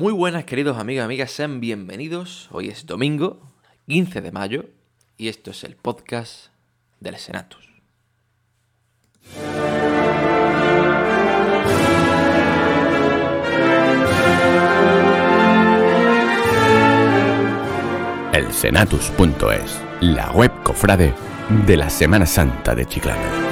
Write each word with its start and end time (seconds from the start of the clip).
Muy 0.00 0.14
buenas 0.14 0.46
queridos 0.46 0.78
amigos 0.78 1.02
y 1.02 1.04
amigas, 1.04 1.30
sean 1.30 1.60
bienvenidos. 1.60 2.48
Hoy 2.52 2.70
es 2.70 2.86
domingo, 2.86 3.52
15 3.86 4.22
de 4.22 4.32
mayo, 4.32 4.64
y 5.18 5.28
esto 5.28 5.50
es 5.50 5.62
el 5.62 5.76
podcast 5.76 6.46
del 7.00 7.16
Senatus. 7.18 7.68
El 18.32 18.50
Senatus.es, 18.54 19.82
la 20.00 20.32
web 20.32 20.50
cofrade 20.62 21.12
de 21.66 21.76
la 21.76 21.90
Semana 21.90 22.24
Santa 22.24 22.74
de 22.74 22.86
Chiclana. 22.86 23.49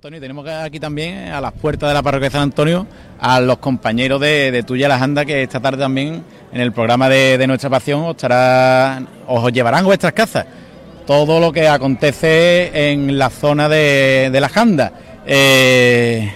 Antonio, 0.00 0.18
tenemos 0.18 0.48
aquí 0.48 0.80
también 0.80 1.18
eh, 1.18 1.30
a 1.30 1.42
las 1.42 1.52
puertas 1.52 1.90
de 1.90 1.92
la 1.92 2.02
parroquia 2.02 2.30
de 2.30 2.32
San 2.32 2.40
Antonio 2.40 2.86
a 3.20 3.38
los 3.38 3.58
compañeros 3.58 4.18
de, 4.18 4.50
de 4.50 4.62
Tuya 4.62 4.88
Las 4.88 5.02
Andas 5.02 5.26
que 5.26 5.42
esta 5.42 5.60
tarde 5.60 5.76
también 5.76 6.24
en 6.50 6.60
el 6.62 6.72
programa 6.72 7.10
de, 7.10 7.46
Nuestra 7.46 7.68
Pasión 7.68 8.04
os, 8.04 8.16
os 9.26 9.52
llevarán 9.52 9.84
vuestras 9.84 10.14
casas 10.14 10.46
todo 11.06 11.38
lo 11.38 11.52
que 11.52 11.68
acontece 11.68 12.92
en 12.92 13.18
la 13.18 13.28
zona 13.28 13.68
de, 13.68 14.30
de 14.32 14.40
Las 14.40 14.56
Andas. 14.56 14.90
Eh, 15.26 16.32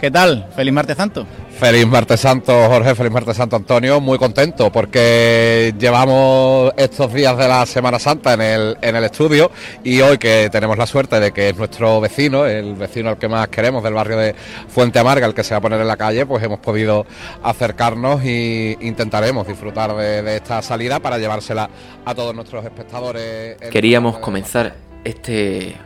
¿qué 0.00 0.10
tal? 0.12 0.46
Feliz 0.54 0.72
martes 0.72 0.96
santo. 0.96 1.26
Feliz 1.62 1.86
martes 1.86 2.18
santo, 2.18 2.52
Jorge, 2.68 2.96
feliz 2.96 3.12
martes 3.12 3.36
santo, 3.36 3.54
Antonio. 3.54 4.00
Muy 4.00 4.18
contento 4.18 4.72
porque 4.72 5.72
llevamos 5.78 6.72
estos 6.76 7.14
días 7.14 7.38
de 7.38 7.46
la 7.46 7.64
Semana 7.66 8.00
Santa 8.00 8.34
en 8.34 8.40
el, 8.40 8.76
en 8.82 8.96
el 8.96 9.04
estudio 9.04 9.48
y 9.84 10.00
hoy 10.00 10.18
que 10.18 10.48
tenemos 10.50 10.76
la 10.76 10.88
suerte 10.88 11.20
de 11.20 11.30
que 11.30 11.50
es 11.50 11.56
nuestro 11.56 12.00
vecino, 12.00 12.46
el 12.46 12.74
vecino 12.74 13.10
al 13.10 13.16
que 13.16 13.28
más 13.28 13.46
queremos 13.46 13.84
del 13.84 13.94
barrio 13.94 14.16
de 14.16 14.34
Fuente 14.66 14.98
Amarga, 14.98 15.24
el 15.24 15.34
que 15.34 15.44
se 15.44 15.54
va 15.54 15.58
a 15.58 15.60
poner 15.60 15.80
en 15.80 15.86
la 15.86 15.96
calle, 15.96 16.26
pues 16.26 16.42
hemos 16.42 16.58
podido 16.58 17.06
acercarnos 17.44 18.22
e 18.24 18.76
intentaremos 18.80 19.46
disfrutar 19.46 19.94
de, 19.94 20.20
de 20.20 20.34
esta 20.34 20.62
salida 20.62 20.98
para 20.98 21.18
llevársela 21.18 21.70
a 22.04 22.12
todos 22.12 22.34
nuestros 22.34 22.64
espectadores. 22.64 23.56
Queríamos 23.70 24.18
comenzar 24.18 24.74
este 25.04 25.76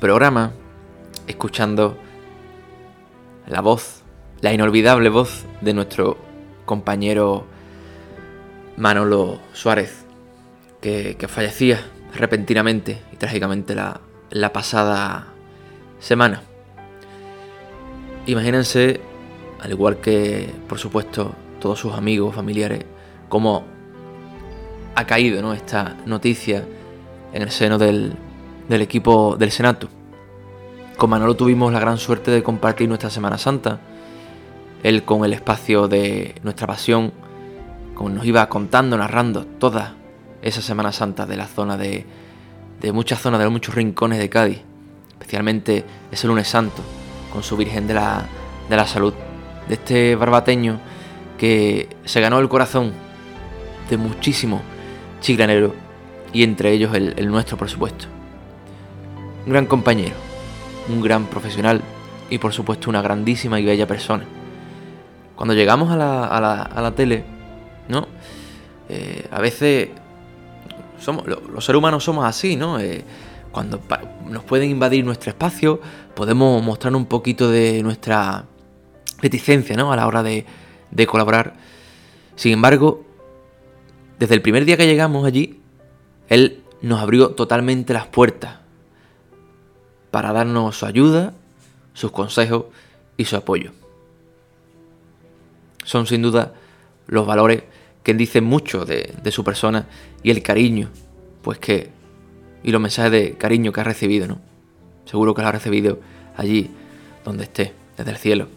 programa 0.00 0.54
escuchando 1.28 1.96
la 3.46 3.60
voz, 3.60 4.01
la 4.42 4.52
inolvidable 4.52 5.08
voz 5.08 5.46
de 5.60 5.72
nuestro 5.72 6.18
compañero 6.66 7.46
Manolo 8.76 9.38
Suárez, 9.52 10.04
que, 10.80 11.16
fallecía 11.28 11.80
repentinamente 12.14 13.00
y 13.12 13.16
trágicamente 13.16 13.74
la, 13.74 14.52
pasada 14.52 15.28
semana. 16.00 16.42
Imagínense, 18.26 19.00
al 19.60 19.70
igual 19.70 19.98
que, 19.98 20.50
por 20.68 20.78
supuesto, 20.78 21.32
todos 21.60 21.78
sus 21.78 21.94
amigos, 21.94 22.34
familiares, 22.34 22.84
cómo 23.28 23.64
ha 24.96 25.06
caído 25.06 25.52
esta 25.52 25.96
noticia 26.04 26.64
en 27.32 27.42
el 27.42 27.50
seno 27.52 27.78
del, 27.78 28.14
del 28.68 28.82
equipo 28.82 29.36
del 29.36 29.52
Senato. 29.52 29.88
Con 30.96 31.10
Manolo 31.10 31.36
tuvimos 31.36 31.72
la 31.72 31.78
gran 31.78 31.98
suerte 31.98 32.32
de 32.32 32.42
compartir 32.42 32.88
nuestra 32.88 33.08
Semana 33.08 33.38
Santa. 33.38 33.80
Él 34.82 35.04
con 35.04 35.24
el 35.24 35.32
espacio 35.32 35.88
de 35.88 36.34
nuestra 36.42 36.66
pasión, 36.66 37.12
como 37.94 38.10
nos 38.10 38.24
iba 38.24 38.48
contando, 38.48 38.96
narrando 38.96 39.44
toda 39.44 39.94
esa 40.42 40.60
Semana 40.60 40.92
Santa 40.92 41.24
de 41.26 41.36
la 41.36 41.46
zona 41.46 41.76
de, 41.76 42.04
de 42.80 42.92
muchas 42.92 43.20
zonas, 43.20 43.40
de 43.40 43.48
muchos 43.48 43.74
rincones 43.74 44.18
de 44.18 44.28
Cádiz, 44.28 44.60
especialmente 45.12 45.84
ese 46.10 46.26
lunes 46.26 46.48
santo, 46.48 46.82
con 47.32 47.42
su 47.42 47.56
Virgen 47.56 47.86
de 47.86 47.94
la, 47.94 48.26
de 48.68 48.76
la 48.76 48.86
Salud, 48.86 49.14
de 49.68 49.74
este 49.74 50.16
barbateño 50.16 50.80
que 51.38 51.88
se 52.04 52.20
ganó 52.20 52.40
el 52.40 52.48
corazón 52.48 52.92
de 53.88 53.96
muchísimos 53.96 54.62
chiclaneros 55.20 55.72
y 56.32 56.42
entre 56.42 56.72
ellos 56.72 56.94
el, 56.94 57.14
el 57.16 57.28
nuestro, 57.28 57.56
por 57.56 57.68
supuesto. 57.68 58.06
Un 59.46 59.52
gran 59.52 59.66
compañero, 59.66 60.14
un 60.88 61.00
gran 61.00 61.26
profesional 61.26 61.80
y 62.30 62.38
por 62.38 62.52
supuesto 62.52 62.90
una 62.90 63.02
grandísima 63.02 63.60
y 63.60 63.64
bella 63.64 63.86
persona. 63.86 64.24
Cuando 65.36 65.54
llegamos 65.54 65.90
a 65.90 65.96
la, 65.96 66.26
a 66.26 66.40
la, 66.40 66.62
a 66.62 66.82
la 66.82 66.94
tele, 66.94 67.24
¿no? 67.88 68.06
Eh, 68.88 69.26
a 69.30 69.40
veces 69.40 69.88
somos, 71.00 71.26
lo- 71.26 71.40
los 71.52 71.64
seres 71.64 71.78
humanos 71.78 72.04
somos 72.04 72.24
así, 72.24 72.56
¿no? 72.56 72.78
Eh, 72.78 73.04
cuando 73.50 73.80
nos 74.28 74.44
pueden 74.44 74.70
invadir 74.70 75.04
nuestro 75.04 75.30
espacio, 75.30 75.80
podemos 76.14 76.62
mostrar 76.62 76.94
un 76.94 77.06
poquito 77.06 77.50
de 77.50 77.82
nuestra 77.82 78.44
reticencia, 79.20 79.76
¿no? 79.76 79.92
A 79.92 79.96
la 79.96 80.06
hora 80.06 80.22
de 80.22 80.46
colaborar. 81.06 81.54
Sin 82.36 82.52
embargo, 82.52 83.04
desde 84.18 84.34
el 84.34 84.42
primer 84.42 84.64
día 84.64 84.76
que 84.76 84.86
llegamos 84.86 85.26
allí, 85.26 85.60
él 86.28 86.62
nos 86.80 87.00
abrió 87.00 87.30
totalmente 87.30 87.92
las 87.92 88.06
puertas 88.06 88.58
para 90.10 90.32
darnos 90.32 90.76
su 90.78 90.86
ayuda, 90.86 91.34
sus 91.94 92.10
consejos 92.10 92.66
y 93.16 93.24
su 93.26 93.36
apoyo. 93.36 93.72
Son 95.84 96.06
sin 96.06 96.22
duda 96.22 96.54
los 97.06 97.26
valores 97.26 97.64
que 98.02 98.14
dicen 98.14 98.44
mucho 98.44 98.84
de, 98.84 99.12
su 99.30 99.44
persona 99.44 99.86
y 100.22 100.30
el 100.30 100.42
cariño, 100.42 100.90
pues 101.42 101.58
que. 101.58 101.90
y 102.62 102.70
los 102.70 102.80
mensajes 102.80 103.12
de 103.12 103.32
cariño 103.32 103.72
que 103.72 103.80
ha 103.80 103.84
recibido, 103.84 104.26
¿no? 104.26 104.38
Seguro 105.04 105.34
que 105.34 105.42
lo 105.42 105.48
ha 105.48 105.52
recibido 105.52 106.00
allí 106.36 106.70
donde 107.24 107.44
esté, 107.44 107.72
desde 107.96 108.10
el 108.10 108.16
cielo. 108.16 108.48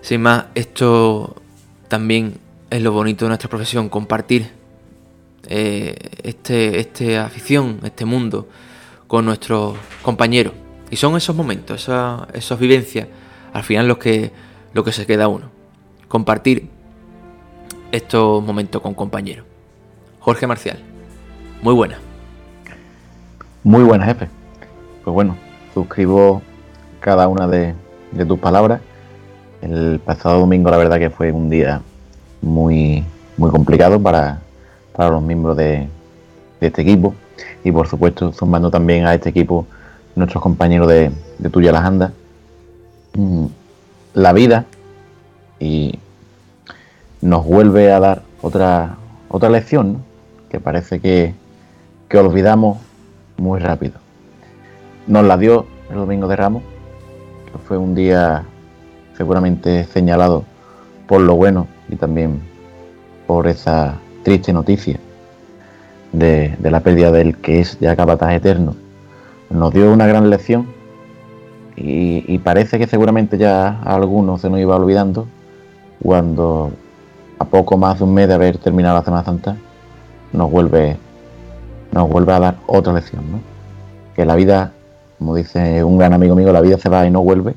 Sin 0.00 0.22
más, 0.22 0.46
esto 0.54 1.36
también 1.88 2.38
es 2.70 2.82
lo 2.82 2.92
bonito 2.92 3.24
de 3.24 3.30
nuestra 3.30 3.50
profesión, 3.50 3.88
compartir 3.88 4.50
eh, 5.48 5.94
este, 6.22 6.80
este 6.80 7.18
afición, 7.18 7.80
este 7.84 8.04
mundo 8.04 8.48
con 9.06 9.24
nuestros 9.24 9.76
compañeros. 10.02 10.52
Y 10.90 10.96
son 10.96 11.16
esos 11.16 11.34
momentos, 11.34 11.82
esas, 11.82 12.22
esas 12.32 12.58
vivencias, 12.58 13.08
al 13.52 13.62
final 13.62 13.88
los 13.88 13.98
que, 13.98 14.30
lo 14.72 14.84
que 14.84 14.92
se 14.92 15.06
queda 15.06 15.28
uno. 15.28 15.46
Compartir 16.08 16.68
estos 17.92 18.42
momentos 18.42 18.82
con 18.82 18.94
compañeros. 18.94 19.44
Jorge 20.20 20.46
Marcial, 20.46 20.78
muy 21.62 21.74
buena. 21.74 21.98
Muy 23.64 23.82
buena, 23.82 24.04
jefe. 24.04 24.28
Pues 25.04 25.14
bueno, 25.14 25.36
suscribo 25.74 26.42
cada 27.00 27.28
una 27.28 27.46
de, 27.46 27.74
tus 28.26 28.38
palabras. 28.38 28.80
El 29.62 30.00
pasado 30.04 30.40
domingo, 30.40 30.70
la 30.70 30.76
verdad 30.76 30.98
que 30.98 31.10
fue 31.10 31.32
un 31.32 31.50
día 31.50 31.80
muy, 32.40 33.04
muy 33.36 33.50
complicado 33.50 34.00
para, 34.00 34.40
para 34.94 35.10
los 35.10 35.22
miembros 35.22 35.56
de, 35.56 35.88
este 36.60 36.82
equipo. 36.82 37.14
Y 37.64 37.72
por 37.72 37.88
supuesto, 37.88 38.32
sumando 38.32 38.70
también 38.70 39.06
a 39.06 39.14
este 39.14 39.30
equipo 39.30 39.66
nuestros 40.14 40.42
compañeros 40.42 40.88
de, 40.88 41.10
de 41.38 41.50
Tuya 41.50 41.72
Las 41.72 41.84
Andas. 41.84 42.12
La 44.14 44.32
vida 44.32 44.66
y 45.60 45.98
nos 47.20 47.44
vuelve 47.44 47.92
a 47.92 48.00
dar 48.00 48.22
otra, 48.42 48.96
otra 49.28 49.50
lección, 49.50 50.02
que 50.48 50.60
parece 50.60 51.00
que, 51.00 51.34
que 52.08 52.18
olvidamos 52.18 52.78
muy 53.36 53.60
rápido. 53.60 53.94
Nos 55.06 55.24
la 55.24 55.36
dio 55.36 55.66
el 55.90 55.96
domingo 55.96 56.28
de 56.28 56.36
Ramos, 56.36 56.62
que 57.50 57.58
fue 57.58 57.76
un 57.76 57.94
día 57.94 58.44
seguramente 59.16 59.84
señalado 59.84 60.44
por 61.06 61.20
lo 61.20 61.34
bueno 61.34 61.66
y 61.88 61.96
también 61.96 62.40
por 63.26 63.46
esa 63.46 63.96
triste 64.22 64.52
noticia 64.52 64.98
de, 66.12 66.56
de 66.58 66.70
la 66.70 66.80
pérdida 66.80 67.10
del 67.10 67.36
que 67.36 67.60
es 67.60 67.78
ya 67.80 67.96
capataz 67.96 68.32
eterno. 68.32 68.76
Nos 69.50 69.72
dio 69.72 69.92
una 69.92 70.06
gran 70.06 70.30
lección 70.30 70.77
y, 71.80 72.38
parece 72.38 72.78
que 72.78 72.86
seguramente 72.86 73.38
ya 73.38 73.68
a 73.68 73.94
algunos 73.94 74.40
se 74.40 74.50
nos 74.50 74.58
iba 74.58 74.74
olvidando 74.74 75.28
cuando 76.02 76.72
a 77.38 77.44
poco 77.44 77.76
más 77.76 77.98
de 77.98 78.04
un 78.04 78.14
mes 78.14 78.26
de 78.26 78.34
haber 78.34 78.58
terminado 78.58 78.96
la 78.96 79.04
Semana 79.04 79.24
Santa 79.24 79.56
nos 80.32 80.50
vuelve 80.50 80.96
nos 81.92 82.08
vuelve 82.08 82.32
a 82.32 82.40
dar 82.40 82.56
otra 82.66 82.92
lección, 82.92 83.30
¿no? 83.30 83.40
Que 84.14 84.26
la 84.26 84.34
vida, 84.34 84.72
como 85.18 85.34
dice 85.34 85.82
un 85.84 85.98
gran 85.98 86.12
amigo 86.12 86.34
mío, 86.34 86.52
la 86.52 86.60
vida 86.60 86.76
se 86.78 86.88
va 86.88 87.06
y 87.06 87.10
no 87.10 87.22
vuelve. 87.22 87.54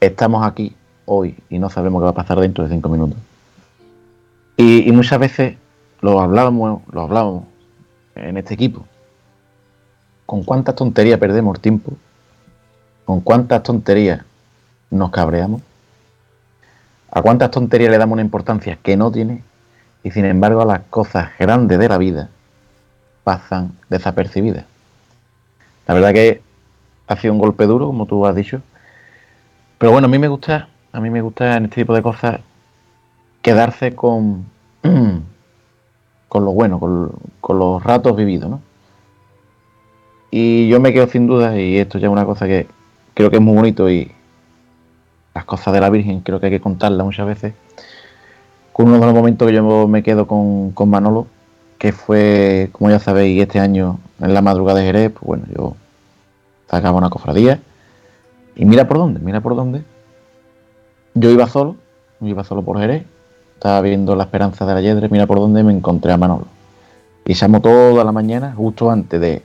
Estamos 0.00 0.46
aquí 0.46 0.76
hoy 1.04 1.36
y 1.48 1.58
no 1.58 1.70
sabemos 1.70 2.00
qué 2.00 2.04
va 2.04 2.10
a 2.10 2.14
pasar 2.14 2.38
dentro 2.38 2.64
de 2.64 2.70
cinco 2.70 2.88
minutos. 2.88 3.18
Y, 4.56 4.90
muchas 4.92 5.18
veces 5.18 5.56
lo 6.00 6.20
hablábamos, 6.20 6.80
lo 6.92 7.02
hablábamos 7.02 7.44
en 8.14 8.36
este 8.36 8.54
equipo. 8.54 8.84
Con 10.24 10.44
cuántas 10.44 10.74
tonterías 10.74 11.18
perdemos 11.18 11.56
el 11.56 11.60
tiempo, 11.60 11.92
con 13.06 13.20
cuántas 13.20 13.62
tonterías 13.62 14.20
nos 14.90 15.10
cabreamos, 15.10 15.62
a 17.10 17.22
cuántas 17.22 17.50
tonterías 17.52 17.90
le 17.90 17.98
damos 17.98 18.14
una 18.14 18.22
importancia 18.22 18.78
que 18.82 18.96
no 18.96 19.10
tiene, 19.10 19.42
y 20.02 20.10
sin 20.10 20.24
embargo 20.24 20.60
a 20.60 20.66
las 20.66 20.80
cosas 20.90 21.30
grandes 21.38 21.78
de 21.78 21.88
la 21.88 21.98
vida 21.98 22.28
pasan 23.24 23.72
desapercibidas. 23.88 24.64
La 25.86 25.94
verdad 25.94 26.12
que 26.12 26.42
ha 27.06 27.16
sido 27.16 27.32
un 27.32 27.38
golpe 27.38 27.66
duro, 27.66 27.86
como 27.86 28.06
tú 28.06 28.26
has 28.26 28.34
dicho. 28.34 28.60
Pero 29.78 29.92
bueno, 29.92 30.06
a 30.06 30.10
mí 30.10 30.18
me 30.18 30.28
gusta, 30.28 30.68
a 30.92 31.00
mí 31.00 31.08
me 31.08 31.22
gusta 31.22 31.56
en 31.56 31.66
este 31.66 31.82
tipo 31.82 31.94
de 31.94 32.02
cosas 32.02 32.40
quedarse 33.40 33.94
con, 33.94 34.46
con 36.28 36.44
lo 36.44 36.50
bueno, 36.52 36.80
con, 36.80 37.12
con 37.40 37.58
los 37.58 37.82
ratos 37.84 38.16
vividos, 38.16 38.50
¿no? 38.50 38.60
Y 40.30 40.68
yo 40.68 40.80
me 40.80 40.92
quedo 40.92 41.06
sin 41.06 41.28
dudas, 41.28 41.56
y 41.56 41.78
esto 41.78 41.98
ya 41.98 42.08
es 42.08 42.12
una 42.12 42.24
cosa 42.24 42.46
que 42.46 42.66
creo 43.16 43.30
que 43.30 43.36
es 43.36 43.42
muy 43.42 43.56
bonito 43.56 43.88
y 43.88 44.12
las 45.34 45.46
cosas 45.46 45.72
de 45.72 45.80
la 45.80 45.88
Virgen 45.88 46.20
creo 46.20 46.38
que 46.38 46.46
hay 46.46 46.52
que 46.52 46.60
contarlas 46.60 47.04
muchas 47.04 47.26
veces. 47.26 47.54
Uno 48.74 49.00
de 49.00 49.06
los 49.06 49.14
momentos 49.14 49.48
que 49.48 49.54
yo 49.54 49.88
me 49.88 50.02
quedo 50.02 50.26
con, 50.26 50.72
con 50.72 50.90
Manolo, 50.90 51.26
que 51.78 51.92
fue, 51.92 52.68
como 52.72 52.90
ya 52.90 52.98
sabéis, 52.98 53.40
este 53.40 53.58
año 53.58 53.98
en 54.20 54.34
la 54.34 54.42
madrugada 54.42 54.80
de 54.80 54.86
Jerez, 54.86 55.12
pues 55.12 55.24
bueno, 55.24 55.44
yo 55.56 55.76
sacaba 56.70 56.98
una 56.98 57.08
cofradía 57.08 57.58
y 58.54 58.66
mira 58.66 58.86
por 58.86 58.98
dónde, 58.98 59.18
mira 59.20 59.40
por 59.40 59.56
dónde. 59.56 59.82
Yo 61.14 61.30
iba 61.30 61.48
solo, 61.48 61.76
iba 62.20 62.44
solo 62.44 62.60
por 62.60 62.78
Jerez, 62.78 63.06
estaba 63.54 63.80
viendo 63.80 64.14
la 64.14 64.24
esperanza 64.24 64.66
de 64.66 64.74
la 64.74 64.82
Yedre, 64.82 65.08
mira 65.08 65.26
por 65.26 65.38
dónde 65.40 65.62
me 65.62 65.72
encontré 65.72 66.12
a 66.12 66.18
Manolo. 66.18 66.48
Y 67.24 67.32
llamó 67.32 67.62
toda 67.62 68.04
la 68.04 68.12
mañana, 68.12 68.52
justo 68.54 68.90
antes 68.90 69.18
de, 69.18 69.42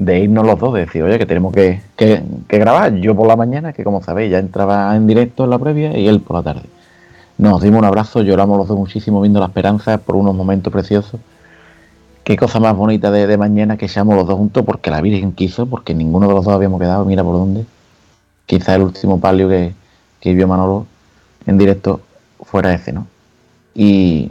de 0.00 0.18
irnos 0.20 0.46
los 0.46 0.58
dos, 0.58 0.72
de 0.72 0.80
decir, 0.80 1.02
oye, 1.02 1.18
que 1.18 1.26
tenemos 1.26 1.52
que, 1.52 1.82
que, 1.96 2.22
grabar. 2.48 2.94
Yo 2.96 3.14
por 3.14 3.26
la 3.26 3.36
mañana, 3.36 3.74
que 3.74 3.84
como 3.84 4.02
sabéis, 4.02 4.30
ya 4.32 4.38
entraba 4.38 4.96
en 4.96 5.06
directo 5.06 5.44
en 5.44 5.50
la 5.50 5.58
previa, 5.58 5.96
y 5.96 6.08
él 6.08 6.20
por 6.20 6.36
la 6.36 6.42
tarde. 6.42 6.62
Nos 7.36 7.60
dimos 7.60 7.80
un 7.80 7.84
abrazo, 7.84 8.22
lloramos 8.22 8.56
los 8.56 8.68
dos 8.68 8.78
muchísimo 8.78 9.20
viendo 9.20 9.40
la 9.40 9.46
esperanza 9.46 9.98
por 9.98 10.16
unos 10.16 10.34
momentos 10.34 10.72
preciosos. 10.72 11.20
Qué 12.24 12.36
cosa 12.36 12.60
más 12.60 12.74
bonita 12.74 13.10
de, 13.10 13.36
mañana 13.36 13.76
que 13.76 13.88
seamos 13.88 14.16
los 14.16 14.26
dos 14.26 14.36
juntos, 14.36 14.64
porque 14.64 14.90
la 14.90 15.02
Virgen 15.02 15.32
quiso, 15.32 15.66
porque 15.66 15.94
ninguno 15.94 16.28
de 16.28 16.34
los 16.34 16.44
dos 16.46 16.54
habíamos 16.54 16.80
quedado, 16.80 17.04
mira 17.04 17.22
por 17.22 17.34
dónde. 17.34 17.66
Quizá 18.46 18.76
el 18.76 18.82
último 18.82 19.20
palio 19.20 19.48
que, 19.50 19.74
que 20.18 20.34
vio 20.34 20.48
Manolo 20.48 20.86
en 21.46 21.58
directo 21.58 22.00
fuera 22.40 22.72
ese, 22.72 22.92
¿no? 22.92 23.06
Y, 23.74 24.30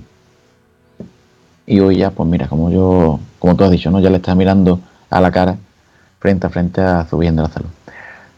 y 1.68 1.80
hoy 1.80 1.98
ya, 1.98 2.10
pues 2.10 2.28
mira, 2.28 2.48
como 2.48 2.72
yo, 2.72 3.20
como 3.38 3.56
tú 3.56 3.64
has 3.66 3.72
dicho, 3.72 3.92
¿no? 3.92 4.00
Ya 4.00 4.10
le 4.10 4.18
estás 4.18 4.36
mirando 4.36 4.80
a 5.10 5.22
la 5.22 5.32
cara 5.32 5.58
frente 6.20 6.48
a 6.48 6.50
frente 6.50 6.82
a 6.82 7.06
su 7.06 7.20
de 7.20 7.32
la 7.32 7.48
salud. 7.48 7.70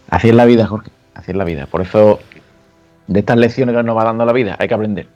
Así 0.10 0.30
es 0.30 0.36
la 0.36 0.46
vida, 0.46 0.68
Jorge, 0.68 0.92
así 1.16 1.32
es 1.32 1.38
la 1.38 1.44
vida. 1.44 1.66
Por 1.66 1.82
eso, 1.82 2.20
de 3.08 3.20
estas 3.20 3.38
lecciones 3.38 3.76
que 3.76 3.84
nos 3.84 3.98
va 3.98 4.04
dando 4.04 4.26
la 4.26 4.34
vida, 4.34 4.56
hay 4.60 4.68
que 4.68 4.74
aprender. 4.74 5.08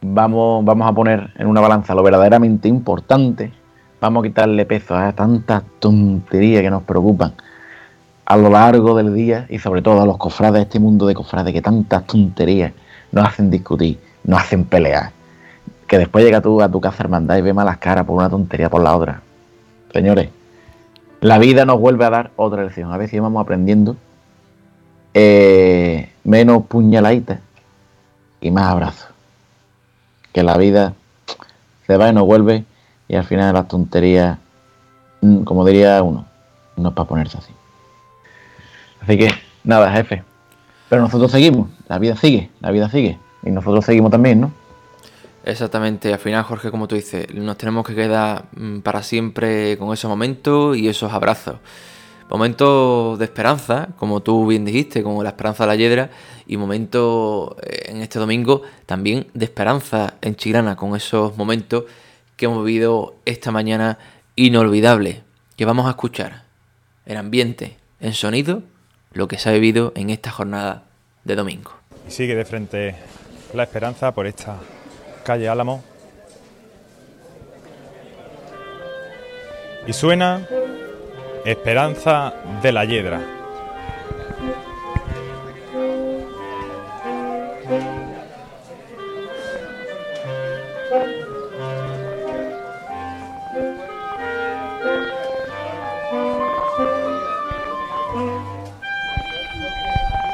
Vamos, 0.00 0.64
vamos 0.64 0.88
a 0.88 0.92
poner 0.92 1.30
en 1.36 1.46
una 1.46 1.60
balanza 1.60 1.94
lo 1.94 2.02
verdaderamente 2.02 2.68
importante. 2.68 3.52
Vamos 4.00 4.22
a 4.22 4.28
quitarle 4.28 4.66
peso 4.66 4.94
a 4.94 5.12
tantas 5.12 5.62
tonterías 5.78 6.62
que 6.62 6.70
nos 6.70 6.82
preocupan 6.82 7.32
a 8.26 8.36
lo 8.36 8.50
largo 8.50 8.96
del 8.96 9.14
día 9.14 9.46
y 9.48 9.58
sobre 9.58 9.82
todo 9.82 10.00
a 10.00 10.06
los 10.06 10.16
cofrades, 10.16 10.62
este 10.62 10.78
mundo 10.78 11.06
de 11.06 11.14
cofrades 11.14 11.52
que 11.52 11.60
tantas 11.60 12.06
tonterías 12.06 12.72
nos 13.12 13.26
hacen 13.26 13.50
discutir, 13.50 13.98
nos 14.24 14.40
hacen 14.40 14.64
pelear. 14.64 15.10
Que 15.86 15.98
después 15.98 16.24
llega 16.24 16.40
tú 16.40 16.62
a 16.62 16.68
tu 16.68 16.80
casa 16.80 17.02
hermandad 17.02 17.36
y 17.36 17.42
ve 17.42 17.52
malas 17.52 17.78
caras 17.78 18.04
por 18.04 18.16
una 18.16 18.30
tontería 18.30 18.70
por 18.70 18.82
la 18.82 18.96
otra. 18.96 19.20
Señores, 19.92 20.30
la 21.24 21.38
vida 21.38 21.64
nos 21.64 21.80
vuelve 21.80 22.04
a 22.04 22.10
dar 22.10 22.30
otra 22.36 22.64
lección. 22.64 22.92
A 22.92 22.98
veces 22.98 23.18
vamos 23.18 23.40
aprendiendo 23.40 23.96
eh, 25.14 26.10
menos 26.22 26.66
puñaladitas 26.66 27.40
y 28.42 28.50
más 28.50 28.70
abrazos. 28.70 29.08
Que 30.34 30.42
la 30.42 30.58
vida 30.58 30.92
se 31.86 31.96
va 31.96 32.10
y 32.10 32.12
nos 32.12 32.26
vuelve 32.26 32.66
y 33.08 33.16
al 33.16 33.24
final 33.24 33.54
las 33.54 33.68
tonterías, 33.68 34.36
mm, 35.22 35.44
como 35.44 35.64
diría 35.64 36.02
uno, 36.02 36.26
no 36.76 36.90
es 36.90 36.94
para 36.94 37.08
ponerse 37.08 37.38
así. 37.38 37.54
Así 39.00 39.16
que 39.16 39.30
nada, 39.64 39.90
jefe. 39.92 40.22
Pero 40.90 41.00
nosotros 41.00 41.32
seguimos, 41.32 41.70
la 41.88 41.98
vida 41.98 42.16
sigue, 42.16 42.50
la 42.60 42.70
vida 42.70 42.90
sigue. 42.90 43.18
Y 43.42 43.50
nosotros 43.50 43.86
seguimos 43.86 44.10
también, 44.10 44.42
¿no? 44.42 44.52
Exactamente, 45.46 46.12
al 46.12 46.18
final 46.18 46.42
Jorge, 46.44 46.70
como 46.70 46.88
tú 46.88 46.94
dices, 46.94 47.32
nos 47.34 47.58
tenemos 47.58 47.86
que 47.86 47.94
quedar 47.94 48.46
mm, 48.56 48.78
para 48.80 49.02
siempre 49.02 49.76
con 49.76 49.92
esos 49.92 50.08
momentos 50.08 50.76
y 50.76 50.88
esos 50.88 51.12
abrazos. 51.12 51.56
Momentos 52.30 53.18
de 53.18 53.26
esperanza, 53.26 53.88
como 53.98 54.22
tú 54.22 54.46
bien 54.46 54.64
dijiste, 54.64 55.02
como 55.02 55.22
la 55.22 55.28
esperanza 55.30 55.64
de 55.64 55.68
la 55.68 55.76
yedra, 55.76 56.10
y 56.46 56.56
momentos 56.56 57.56
eh, 57.62 57.90
en 57.90 58.00
este 58.00 58.18
domingo 58.18 58.62
también 58.86 59.26
de 59.34 59.44
esperanza 59.44 60.14
en 60.22 60.34
Chirana, 60.34 60.76
con 60.76 60.96
esos 60.96 61.36
momentos 61.36 61.84
que 62.36 62.46
hemos 62.46 62.64
vivido 62.64 63.16
esta 63.26 63.50
mañana 63.50 63.98
inolvidable, 64.36 65.22
que 65.56 65.66
vamos 65.66 65.86
a 65.86 65.90
escuchar 65.90 66.44
en 67.04 67.18
ambiente, 67.18 67.76
en 68.00 68.14
sonido, 68.14 68.62
lo 69.12 69.28
que 69.28 69.38
se 69.38 69.50
ha 69.50 69.52
vivido 69.52 69.92
en 69.94 70.08
esta 70.08 70.30
jornada 70.30 70.84
de 71.24 71.36
domingo. 71.36 71.72
Y 72.08 72.10
sigue 72.10 72.34
de 72.34 72.46
frente 72.46 72.94
la 73.52 73.64
esperanza 73.64 74.12
por 74.12 74.26
esta 74.26 74.56
calle 75.24 75.48
Álamo. 75.48 75.82
Y 79.86 79.92
suena 79.92 80.46
Esperanza 81.44 82.32
de 82.62 82.72
la 82.72 82.84
Hiedra. 82.84 83.20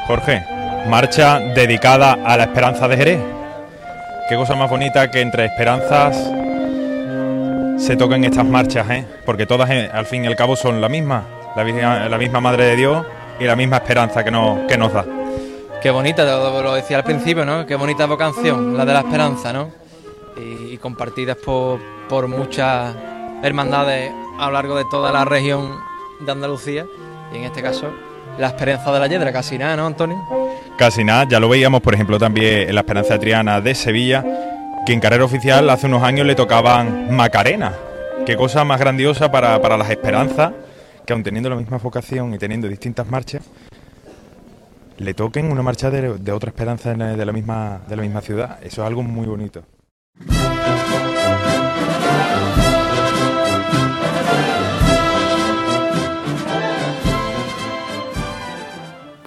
Jorge, 0.06 0.44
marcha 0.88 1.38
dedicada 1.38 2.18
a 2.24 2.36
la 2.36 2.44
esperanza 2.44 2.88
de 2.88 2.96
Jerez. 2.96 3.39
Qué 4.30 4.36
cosa 4.36 4.54
más 4.54 4.70
bonita 4.70 5.10
que 5.10 5.20
entre 5.22 5.46
esperanzas 5.46 6.16
se 7.84 7.96
toquen 7.96 8.22
estas 8.22 8.44
marchas, 8.46 8.88
¿eh? 8.88 9.04
porque 9.26 9.44
todas 9.44 9.68
eh, 9.70 9.90
al 9.92 10.06
fin 10.06 10.22
y 10.22 10.28
al 10.28 10.36
cabo 10.36 10.54
son 10.54 10.80
la 10.80 10.88
misma, 10.88 11.24
la, 11.56 12.16
misma 12.16 12.40
Madre 12.40 12.66
de 12.66 12.76
Dios 12.76 13.04
y 13.40 13.44
la 13.44 13.56
misma 13.56 13.78
esperanza 13.78 14.22
que 14.22 14.30
nos, 14.30 14.92
da. 14.92 15.04
Qué 15.82 15.90
bonita, 15.90 16.24
lo, 16.24 16.74
decía 16.74 16.98
al 16.98 17.02
principio, 17.02 17.44
¿no? 17.44 17.66
Qué 17.66 17.74
bonita 17.74 18.06
vocación, 18.06 18.76
la 18.76 18.84
de 18.84 18.92
la 18.92 19.00
esperanza, 19.00 19.52
¿no? 19.52 19.72
Y, 20.36 20.76
compartidas 20.76 21.36
por, 21.36 21.80
por 22.08 22.28
muchas 22.28 22.94
hermandades 23.42 24.12
a 24.38 24.46
lo 24.46 24.52
largo 24.52 24.76
de 24.76 24.84
toda 24.84 25.10
la 25.10 25.24
región 25.24 25.76
de 26.20 26.30
Andalucía 26.30 26.86
y 27.34 27.38
en 27.38 27.42
este 27.42 27.62
caso 27.62 27.92
la 28.38 28.46
esperanza 28.46 28.92
de 28.92 29.00
la 29.00 29.08
Yedra, 29.08 29.32
casi 29.32 29.58
nada, 29.58 29.74
¿no, 29.74 29.86
Antonio? 29.86 30.24
Casi 30.78 31.04
nada, 31.04 31.26
ya 31.28 31.40
lo 31.40 31.48
veíamos, 31.48 31.82
por 31.82 31.94
ejemplo, 31.94 32.18
también 32.18 32.68
en 32.68 32.74
la 32.74 32.80
Esperanza 32.80 33.18
Triana 33.18 33.60
de 33.60 33.74
Sevilla, 33.74 34.24
que 34.86 34.92
en 34.92 35.00
carrera 35.00 35.24
oficial 35.24 35.68
hace 35.68 35.86
unos 35.86 36.02
años 36.02 36.26
le 36.26 36.34
tocaban 36.34 37.14
Macarena. 37.14 37.74
Qué 38.24 38.36
cosa 38.36 38.64
más 38.64 38.80
grandiosa 38.80 39.30
para, 39.30 39.58
las 39.76 39.90
esperanzas, 39.90 40.52
que 41.06 41.12
aun 41.12 41.22
teniendo 41.22 41.50
la 41.50 41.56
misma 41.56 41.78
vocación 41.78 42.34
y 42.34 42.38
teniendo 42.38 42.68
distintas 42.68 43.06
marchas, 43.08 43.42
le 44.98 45.14
toquen 45.14 45.50
una 45.50 45.62
marcha 45.62 45.90
de, 45.90 46.18
de 46.18 46.32
otra 46.32 46.50
esperanza 46.50 46.94
de 46.94 47.24
la, 47.26 47.32
misma, 47.32 47.80
de 47.88 47.96
la 47.96 48.02
misma 48.02 48.20
ciudad. 48.20 48.58
Eso 48.62 48.82
es 48.82 48.86
algo 48.86 49.02
muy 49.02 49.26
bonito. 49.26 49.62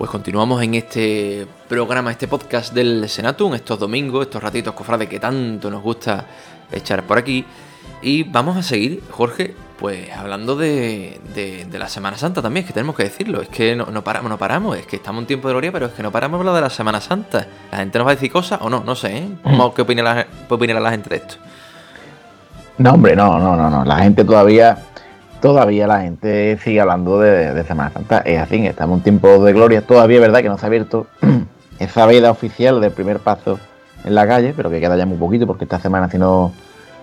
Pues 0.03 0.11
continuamos 0.11 0.61
en 0.61 0.73
este 0.73 1.47
programa, 1.69 2.11
este 2.11 2.27
podcast 2.27 2.73
del 2.73 3.07
Senatum, 3.07 3.53
estos 3.53 3.79
domingos, 3.79 4.25
estos 4.25 4.43
ratitos 4.43 4.73
cofrades 4.73 5.07
que 5.07 5.17
tanto 5.17 5.71
nos 5.71 5.81
gusta 5.81 6.25
echar 6.73 7.03
por 7.03 7.17
aquí. 7.17 7.45
Y 8.01 8.23
vamos 8.23 8.57
a 8.57 8.63
seguir, 8.63 9.01
Jorge, 9.11 9.55
pues 9.79 10.11
hablando 10.11 10.57
de, 10.57 11.21
la 11.71 11.87
Semana 11.87 12.17
Santa 12.17 12.41
también, 12.41 12.65
es 12.65 12.67
que 12.67 12.73
tenemos 12.73 12.97
que 12.97 13.03
decirlo, 13.03 13.41
es 13.41 13.47
que 13.47 13.77
no, 13.77 14.03
paramos, 14.03 14.29
no 14.29 14.37
paramos, 14.37 14.77
es 14.77 14.85
que 14.85 14.97
estamos 14.97 15.21
en 15.21 15.27
tiempo 15.27 15.47
de 15.47 15.53
gloria, 15.53 15.71
pero 15.71 15.85
es 15.85 15.93
que 15.93 16.03
no 16.03 16.11
paramos 16.11 16.37
hablar 16.37 16.55
de 16.55 16.61
la 16.61 16.69
Semana 16.69 16.99
Santa. 16.99 17.47
¿La 17.71 17.77
gente 17.77 17.97
nos 17.97 18.05
va 18.05 18.11
a 18.11 18.15
decir 18.15 18.29
cosas 18.29 18.59
o 18.61 18.69
no? 18.69 18.83
No 18.83 18.95
sé, 18.95 19.19
¿eh? 19.19 19.29
¿Qué 19.73 19.81
opina 19.83 20.03
la, 20.03 20.81
la 20.81 20.91
gente 20.91 21.09
de 21.11 21.15
esto? 21.15 21.35
No, 22.77 22.91
hombre, 22.91 23.15
no, 23.15 23.39
no, 23.39 23.55
no, 23.55 23.69
no. 23.69 23.85
La 23.85 23.99
gente 23.99 24.25
todavía 24.25 24.83
todavía 25.43 25.87
la 25.87 25.99
gente 25.99 26.57
sigue 26.63 26.79
hablando 26.79 27.19
de, 27.19 27.61
Semana 27.65 27.91
Santa. 27.91 28.19
Es 28.19 28.39
así, 28.39 28.65
estamos 28.65 28.93
en 28.93 28.99
un 28.99 29.03
tiempo 29.03 29.43
de 29.43 29.51
gloria. 29.51 29.81
Todavía 29.81 30.15
es 30.15 30.21
verdad 30.21 30.41
que 30.41 30.47
no 30.47 30.57
se 30.57 30.65
ha 30.65 30.67
abierto 30.67 31.05
esa 31.79 32.05
veda 32.05 32.31
oficial 32.31 32.79
del 32.79 32.91
primer 32.91 33.19
paso 33.19 33.59
en 34.05 34.15
la 34.15 34.25
calle, 34.25 34.53
pero 34.55 34.69
que 34.69 34.79
queda 34.79 34.95
ya 34.95 35.05
muy 35.05 35.17
poquito 35.17 35.45
porque 35.45 35.65
esta 35.65 35.81
semana, 35.81 36.09
si 36.09 36.17
no, 36.17 36.53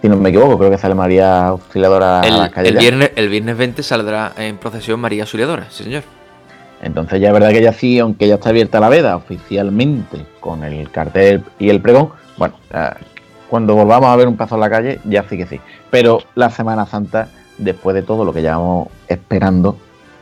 si 0.00 0.08
no 0.08 0.16
me 0.16 0.30
equivoco, 0.30 0.56
creo 0.56 0.70
que 0.70 0.78
sale 0.78 0.94
María 0.94 1.48
Auxiliadora 1.48 2.22
el, 2.24 2.32
a 2.32 2.36
las 2.38 2.50
calles. 2.50 2.72
El 2.72 2.78
viernes, 2.78 3.10
el 3.14 3.28
viernes 3.28 3.58
20 3.58 3.82
saldrá 3.82 4.32
en 4.38 4.56
procesión 4.56 5.00
María 5.00 5.24
Auxiliadora, 5.24 5.66
sí 5.68 5.84
señor. 5.84 6.04
Entonces 6.80 7.20
ya 7.20 7.28
es 7.28 7.34
verdad 7.34 7.50
que 7.50 7.60
ya 7.60 7.74
sí, 7.74 7.98
aunque 7.98 8.26
ya 8.26 8.36
está 8.36 8.48
abierta 8.48 8.80
la 8.80 8.88
veda 8.88 9.16
oficialmente 9.16 10.24
con 10.40 10.64
el 10.64 10.90
cartel 10.90 11.44
y 11.58 11.68
el 11.68 11.82
pregón, 11.82 12.08
bueno, 12.38 12.54
cuando 13.50 13.74
volvamos 13.74 14.08
a 14.08 14.16
ver 14.16 14.28
un 14.28 14.38
paso 14.38 14.54
en 14.54 14.62
la 14.62 14.70
calle, 14.70 14.98
ya 15.04 15.24
sí 15.28 15.36
que 15.36 15.44
sí. 15.44 15.60
Pero 15.90 16.22
la 16.34 16.48
Semana 16.48 16.86
Santa 16.86 17.28
después 17.60 17.94
de 17.94 18.02
todo 18.02 18.24
lo 18.24 18.32
que 18.32 18.42
llevamos 18.42 18.88
esperando 19.08 19.76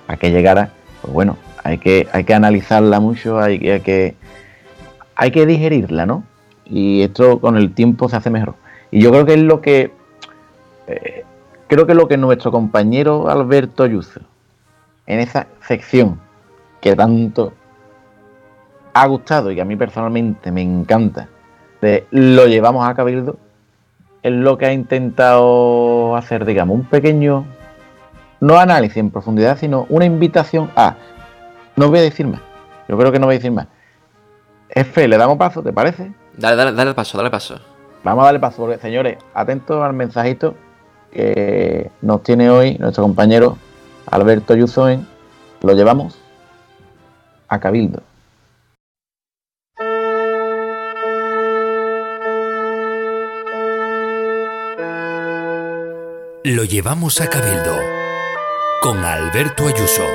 a 0.07 0.17
que 0.17 0.31
llegara, 0.31 0.71
pues 1.01 1.13
bueno, 1.13 1.37
hay 1.65 1.79
que, 1.79 2.09
hay 2.13 2.25
que 2.25 2.35
analizarla 2.35 3.01
mucho, 3.01 3.39
hay 3.39 3.59
que, 3.59 4.15
hay 5.15 5.31
que, 5.31 5.47
digerirla, 5.47 6.07
¿no? 6.07 6.25
Y 6.65 7.03
esto 7.03 7.41
con 7.41 7.57
el 7.57 7.73
tiempo 7.75 8.09
se 8.09 8.17
hace 8.17 8.31
mejor. 8.31 8.55
Y 8.91 9.01
yo 9.01 9.11
creo 9.11 9.27
que 9.27 9.35
es 9.35 9.41
lo 9.41 9.61
que, 9.61 9.93
eh, 10.87 11.25
creo 11.67 11.87
que 11.87 11.95
lo 11.95 12.09
que 12.09 12.17
nuestro 12.17 12.51
compañero 12.51 13.29
Alberto 13.29 13.83
Ayuso, 13.83 14.21
en 15.07 15.21
esa 15.21 15.47
sección 15.67 16.21
que 16.81 16.95
tanto 16.95 17.53
ha 18.95 19.07
gustado 19.07 19.51
y 19.51 19.55
que 19.55 19.63
a 19.63 19.65
mí 19.65 19.77
personalmente 19.77 20.51
me 20.51 20.63
encanta, 20.63 21.29
de 21.81 22.07
lo 22.11 22.47
llevamos 22.47 22.89
a 22.89 22.95
Cabildo, 22.95 23.39
es 24.23 24.33
lo 24.33 24.59
que 24.59 24.67
ha 24.67 24.73
intentado 24.73 26.17
hacer, 26.17 26.45
digamos, 26.45 26.77
un 26.77 26.85
pequeño, 26.85 27.45
no 28.41 28.59
análisis 28.59 28.99
en 28.99 29.11
profundidad, 29.11 29.59
sino 29.59 29.87
una 29.89 30.05
invitación 30.05 30.71
a, 30.77 30.97
no 31.77 31.89
voy 31.89 32.01
a 32.01 32.03
decir 32.03 32.27
más, 32.27 32.41
yo 32.89 32.97
creo 32.97 33.13
que 33.13 33.19
no 33.19 33.27
voy 33.27 33.37
a 33.37 33.39
decir 33.39 33.53
más. 33.53 33.67
F, 34.71 35.09
le 35.09 35.17
damos 35.17 35.39
paso, 35.39 35.63
¿te 35.63 35.73
parece? 35.73 36.13
Dale, 36.37 36.57
dale, 36.57 36.73
dale 36.73 36.95
paso, 36.95 37.17
dale 37.17 37.31
paso. 37.31 37.59
Vamos 38.05 38.23
a 38.23 38.27
darle 38.27 38.41
paso, 38.41 38.59
porque 38.59 38.79
señores, 38.79 39.19
atentos 39.35 39.83
al 39.83 39.93
mensajito 39.93 40.55
que 41.11 41.91
nos 42.03 42.23
tiene 42.23 42.51
hoy 42.51 42.77
nuestro 42.79 43.03
compañero 43.03 43.59
Alberto 44.07 44.55
Yuzoen. 44.55 45.07
Lo 45.63 45.73
llevamos 45.75 46.19
a 47.49 47.59
Cabildo. 47.59 48.03
Lo 56.51 56.65
llevamos 56.65 57.21
a 57.21 57.29
Cabildo 57.29 57.79
con 58.81 59.05
Alberto 59.05 59.69
Ayuso. 59.69 60.07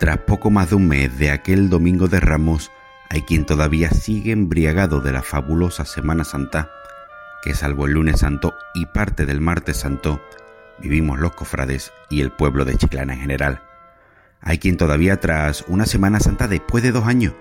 Tras 0.00 0.18
poco 0.26 0.50
más 0.50 0.70
de 0.70 0.74
un 0.74 0.88
mes 0.88 1.16
de 1.20 1.30
aquel 1.30 1.70
domingo 1.70 2.08
de 2.08 2.18
Ramos, 2.18 2.72
hay 3.10 3.22
quien 3.22 3.46
todavía 3.46 3.90
sigue 3.90 4.32
embriagado 4.32 5.00
de 5.00 5.12
la 5.12 5.22
fabulosa 5.22 5.84
Semana 5.84 6.24
Santa, 6.24 6.72
que 7.44 7.54
salvo 7.54 7.86
el 7.86 7.92
lunes 7.92 8.18
santo 8.18 8.56
y 8.74 8.86
parte 8.86 9.24
del 9.24 9.40
martes 9.40 9.76
santo, 9.76 10.20
vivimos 10.78 11.20
los 11.20 11.32
cofrades 11.36 11.92
y 12.10 12.22
el 12.22 12.32
pueblo 12.32 12.64
de 12.64 12.76
Chiclana 12.76 13.14
en 13.14 13.20
general. 13.20 13.62
Hay 14.46 14.58
quien 14.58 14.76
todavía 14.76 15.18
tras 15.18 15.64
una 15.66 15.86
Semana 15.86 16.20
Santa 16.20 16.46
después 16.46 16.84
de 16.84 16.92
dos 16.92 17.04
años 17.06 17.34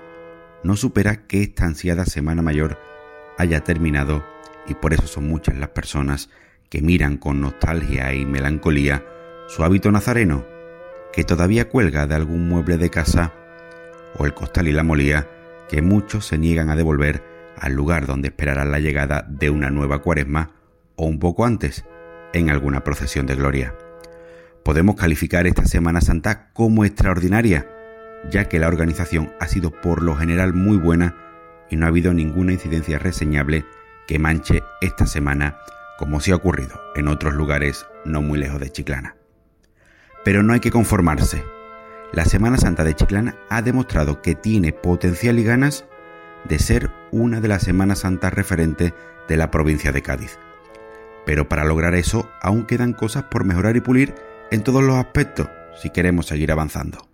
no 0.64 0.76
supera 0.76 1.28
que 1.28 1.44
esta 1.44 1.66
ansiada 1.66 2.04
Semana 2.04 2.42
Mayor 2.42 2.80
haya 3.38 3.64
terminado 3.64 4.26
y 4.68 4.74
por 4.74 4.92
eso 4.92 5.06
son 5.06 5.30
muchas 5.30 5.56
las 5.56 5.70
personas 5.70 6.32
que 6.68 6.82
miran 6.82 7.18
con 7.18 7.42
nostalgia 7.42 8.12
y 8.16 8.26
melancolía 8.26 9.06
su 9.48 9.64
hábito 9.64 9.92
nazareno, 9.92 10.48
que 11.14 11.24
todavía 11.24 11.70
cuelga 11.70 12.08
de 12.08 12.16
algún 12.16 12.50
mueble 12.50 12.80
de 12.80 12.90
casa, 12.90 13.34
o 14.18 14.26
el 14.26 14.34
costal 14.34 14.68
y 14.68 14.72
la 14.72 14.82
molía, 14.82 15.30
que 15.70 15.84
muchos 15.84 16.26
se 16.26 16.40
niegan 16.40 16.72
a 16.72 16.76
devolver 16.76 17.24
al 17.56 17.74
lugar 17.74 18.08
donde 18.08 18.30
esperarán 18.30 18.72
la 18.72 18.80
llegada 18.80 19.28
de 19.30 19.52
una 19.52 19.70
nueva 19.70 20.02
cuaresma 20.02 20.56
o 20.96 21.06
un 21.06 21.20
poco 21.20 21.46
antes, 21.46 21.86
en 22.34 22.50
alguna 22.50 22.84
procesión 22.84 23.28
de 23.28 23.36
gloria. 23.36 23.76
Podemos 24.66 24.96
calificar 24.96 25.46
esta 25.46 25.64
Semana 25.68 26.02
Santa 26.02 26.48
como 26.52 26.86
extraordinaria, 26.86 27.70
ya 28.32 28.46
que 28.46 28.58
la 28.58 28.68
organización 28.68 29.32
ha 29.40 29.48
sido 29.48 29.70
por 29.70 30.02
lo 30.02 30.16
general 30.16 30.56
muy 30.56 30.76
buena 30.76 31.16
y 31.70 31.76
no 31.76 31.86
ha 31.86 31.90
habido 31.90 32.16
ninguna 32.16 32.54
incidencia 32.54 32.98
reseñable 32.98 33.64
que 34.08 34.18
manche 34.18 34.64
esta 34.82 35.06
semana 35.06 35.60
como 36.00 36.20
se 36.20 36.32
ha 36.32 36.36
ocurrido 36.36 36.82
en 36.96 37.10
otros 37.10 37.36
lugares 37.36 37.86
no 38.06 38.24
muy 38.24 38.40
lejos 38.40 38.60
de 38.60 38.72
Chiclana. 38.72 39.16
Pero 40.24 40.42
no 40.42 40.54
hay 40.54 40.62
que 40.62 40.72
conformarse. 40.72 41.44
La 42.12 42.26
Semana 42.26 42.58
Santa 42.58 42.84
de 42.84 42.96
Chiclana 42.96 43.36
ha 43.52 43.62
demostrado 43.62 44.24
que 44.24 44.34
tiene 44.34 44.74
potencial 44.74 45.38
y 45.38 45.44
ganas 45.44 45.86
de 46.44 46.58
ser 46.58 46.90
una 47.12 47.40
de 47.40 47.50
las 47.50 47.62
Semanas 47.62 48.00
Santas 48.00 48.34
referentes 48.34 48.94
de 49.28 49.38
la 49.38 49.52
provincia 49.52 49.92
de 49.92 50.02
Cádiz. 50.02 50.40
Pero 51.24 51.48
para 51.48 51.66
lograr 51.66 51.94
eso 51.94 52.32
aún 52.42 52.66
quedan 52.66 52.94
cosas 52.94 53.26
por 53.26 53.44
mejorar 53.46 53.76
y 53.76 53.82
pulir 53.82 54.16
en 54.52 54.64
todos 54.64 54.84
los 54.84 54.96
aspectos 54.96 55.48
si 55.82 55.90
queremos 55.90 56.28
seguir 56.28 56.52
avanzando. 56.52 57.08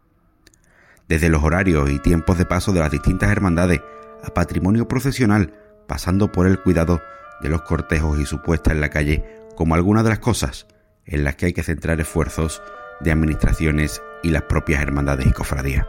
Desde 1.08 1.30
los 1.30 1.44
horarios 1.44 1.90
y 1.90 2.00
tiempos 2.00 2.38
de 2.38 2.46
paso 2.46 2.72
de 2.72 2.80
las 2.80 2.92
distintas 2.92 3.32
hermandades 3.32 3.82
a 4.24 4.34
patrimonio 4.34 4.88
procesional, 4.88 5.54
pasando 5.88 6.32
por 6.32 6.48
el 6.48 6.60
cuidado 6.60 7.02
de 7.42 7.50
los 7.50 7.64
cortejos 7.64 8.20
y 8.20 8.26
su 8.26 8.42
puesta 8.42 8.72
en 8.72 8.82
la 8.82 8.90
calle 8.90 9.26
como 9.56 9.76
algunas 9.76 10.04
de 10.04 10.10
las 10.10 10.20
cosas 10.20 10.68
en 11.06 11.24
las 11.24 11.36
que 11.36 11.48
hay 11.48 11.54
que 11.54 11.64
centrar 11.64 12.00
esfuerzos 12.00 12.62
de 13.00 13.12
administraciones 13.12 14.02
y 14.24 14.30
las 14.30 14.44
propias 14.44 14.82
hermandades 14.82 15.26
y 15.26 15.32
cofradías. 15.32 15.88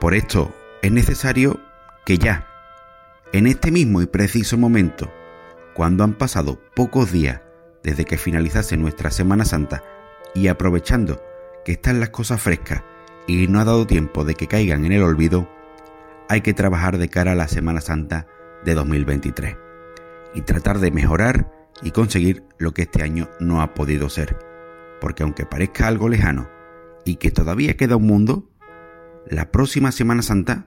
Por 0.00 0.14
esto 0.14 0.54
es 0.82 0.92
necesario 0.92 1.60
que 2.04 2.18
ya, 2.18 2.46
en 3.32 3.46
este 3.46 3.70
mismo 3.70 4.00
y 4.02 4.06
preciso 4.06 4.56
momento, 4.56 5.12
cuando 5.74 6.04
han 6.04 6.14
pasado 6.14 6.60
pocos 6.74 7.12
días 7.12 7.40
desde 7.82 8.04
que 8.04 8.18
finalizase 8.18 8.76
nuestra 8.76 9.10
Semana 9.10 9.44
Santa 9.44 9.82
y 10.34 10.48
aprovechando 10.48 11.22
que 11.64 11.72
están 11.72 12.00
las 12.00 12.10
cosas 12.10 12.40
frescas 12.40 12.82
y 13.26 13.46
no 13.46 13.60
ha 13.60 13.64
dado 13.64 13.86
tiempo 13.86 14.24
de 14.24 14.34
que 14.34 14.48
caigan 14.48 14.84
en 14.84 14.92
el 14.92 15.02
olvido, 15.02 15.48
hay 16.28 16.40
que 16.40 16.54
trabajar 16.54 16.98
de 16.98 17.08
cara 17.08 17.32
a 17.32 17.36
la 17.36 17.48
Semana 17.48 17.80
Santa 17.80 18.26
de 18.64 18.74
2023 18.74 19.56
y 20.34 20.42
tratar 20.42 20.78
de 20.78 20.90
mejorar 20.90 21.50
y 21.82 21.90
conseguir 21.90 22.44
lo 22.58 22.72
que 22.72 22.82
este 22.82 23.02
año 23.02 23.28
no 23.40 23.60
ha 23.60 23.74
podido 23.74 24.08
ser. 24.08 24.36
Porque 25.00 25.22
aunque 25.22 25.46
parezca 25.46 25.86
algo 25.86 26.08
lejano 26.08 26.48
y 27.04 27.16
que 27.16 27.30
todavía 27.30 27.76
queda 27.76 27.96
un 27.96 28.06
mundo, 28.06 28.48
la 29.28 29.50
próxima 29.50 29.92
Semana 29.92 30.22
Santa 30.22 30.66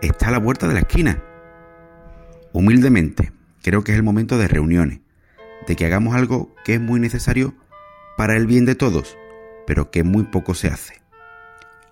está 0.00 0.28
a 0.28 0.32
la 0.32 0.42
puerta 0.42 0.66
de 0.66 0.74
la 0.74 0.80
esquina. 0.80 1.22
Humildemente, 2.52 3.32
creo 3.62 3.84
que 3.84 3.92
es 3.92 3.96
el 3.98 4.04
momento 4.04 4.38
de 4.38 4.48
reuniones, 4.48 5.00
de 5.66 5.76
que 5.76 5.86
hagamos 5.86 6.14
algo 6.14 6.54
que 6.64 6.74
es 6.74 6.80
muy 6.80 7.00
necesario 7.00 7.54
para 8.16 8.36
el 8.36 8.46
bien 8.46 8.64
de 8.64 8.74
todos, 8.74 9.16
pero 9.66 9.90
que 9.90 10.04
muy 10.04 10.24
poco 10.24 10.54
se 10.54 10.68
hace. 10.68 11.00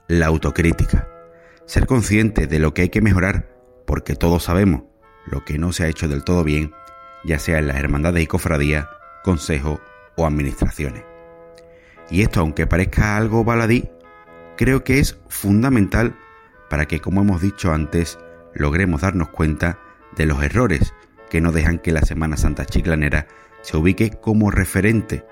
La 0.09 0.27
autocrítica. 0.27 1.09
Ser 1.67 1.87
consciente 1.87 2.47
de 2.47 2.59
lo 2.59 2.75
que 2.75 2.83
hay 2.83 2.89
que 2.89 3.01
mejorar, 3.01 3.55
porque 3.87 4.15
todos 4.15 4.45
sabemos 4.45 4.83
lo 5.27 5.45
que 5.45 5.59
no 5.59 5.73
se 5.73 5.85
ha 5.85 5.89
hecho 5.89 6.09
del 6.09 6.25
todo 6.25 6.45
bien, 6.45 6.73
ya 7.25 7.39
sea 7.39 7.59
en 7.59 7.69
las 7.69 7.77
hermandades 7.77 8.23
y 8.23 8.27
cofradías, 8.27 8.87
consejos 9.25 9.81
o 10.17 10.27
administraciones. 10.27 11.05
Y 12.11 12.23
esto, 12.23 12.41
aunque 12.41 12.67
parezca 12.67 13.17
algo 13.17 13.45
baladí, 13.45 13.89
creo 14.57 14.85
que 14.85 14.99
es 14.99 15.19
fundamental 15.29 16.17
para 16.69 16.87
que, 16.87 17.01
como 17.01 17.23
hemos 17.23 17.41
dicho 17.41 17.73
antes, 17.73 18.19
logremos 18.55 19.03
darnos 19.03 19.29
cuenta 19.29 19.79
de 20.17 20.27
los 20.27 20.43
errores 20.43 20.95
que 21.31 21.41
no 21.41 21.53
dejan 21.53 21.79
que 21.79 21.93
la 21.93 22.03
Semana 22.03 22.37
Santa 22.37 22.67
Chiclanera 22.67 23.27
se 23.63 23.77
ubique 23.77 24.11
como 24.11 24.51
referente 24.51 25.25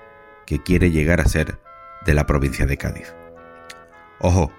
que 0.51 0.59
quiere 0.61 0.91
llegar 0.91 1.21
a 1.21 1.29
ser 1.29 1.59
de 2.05 2.13
la 2.13 2.25
provincia 2.25 2.65
de 2.65 2.75
Cádiz. 2.75 3.15
Ojo, 4.19 4.51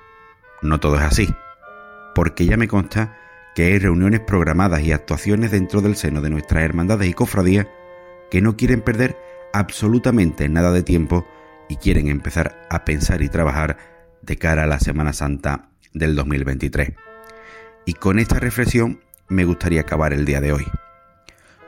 no 0.63 0.81
todo 0.81 0.97
es 0.97 1.03
así, 1.03 1.29
porque 2.15 2.47
ya 2.47 2.57
me 2.57 2.67
consta 2.67 3.19
que 3.55 3.67
hay 3.67 3.79
reuniones 3.79 4.21
programadas 4.21 4.81
y 4.81 4.93
actuaciones 4.93 5.51
dentro 5.51 5.83
del 5.83 5.97
seno 5.97 6.23
de 6.23 6.31
nuestras 6.31 6.63
hermandades 6.63 7.11
y 7.11 7.13
cofradías 7.13 7.67
que 8.31 8.41
no 8.41 8.57
quieren 8.57 8.81
perder 8.81 9.19
absolutamente 9.53 10.49
nada 10.49 10.73
de 10.73 10.83
tiempo 10.83 11.27
y 11.69 11.77
quieren 11.77 12.09
empezar 12.09 12.67
a 12.71 12.87
pensar 12.87 13.21
y 13.21 13.29
trabajar 13.29 13.77
de 14.23 14.39
cara 14.39 14.63
a 14.63 14.67
la 14.67 14.81
Semana 14.81 15.13
Santa 15.13 15.69
del 15.93 16.17
2023. 16.17 16.93
Y 17.85 17.93
con 17.93 18.19
esta 18.19 18.39
reflexión 18.39 19.03
me 19.29 19.45
gustaría 19.45 19.83
acabar 19.83 20.15
el 20.15 20.25
día 20.25 20.41
de 20.41 20.53
hoy. 20.55 20.65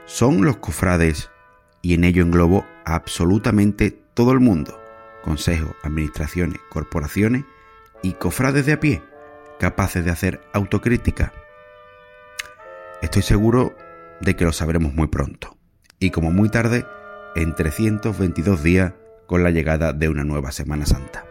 Son 0.07 0.47
los 0.47 0.57
cofrades, 0.57 1.29
y 1.83 1.93
en 1.93 2.05
ello 2.05 2.23
englobo 2.23 2.65
absolutamente 2.87 4.04
todo 4.15 4.33
el 4.33 4.41
mundo, 4.41 4.81
consejos, 5.23 5.75
administraciones, 5.83 6.61
corporaciones 6.71 7.45
y 8.03 8.13
cofrades 8.13 8.65
de 8.67 8.73
a 8.73 8.81
pie, 8.81 9.03
capaces 9.59 10.05
de 10.05 10.11
hacer 10.11 10.41
autocrítica. 10.53 11.33
Estoy 13.03 13.23
seguro 13.23 13.77
de 14.21 14.37
que 14.37 14.45
lo 14.45 14.53
sabremos 14.53 14.95
muy 14.95 15.09
pronto, 15.09 15.57
y 15.99 16.11
como 16.11 16.31
muy 16.31 16.49
tarde, 16.49 16.87
en 17.35 17.55
322 17.55 18.63
días 18.63 18.95
con 19.27 19.43
la 19.43 19.51
llegada 19.51 19.93
de 19.93 20.09
una 20.09 20.25
nueva 20.25 20.53
Semana 20.53 20.87
Santa. 20.87 21.25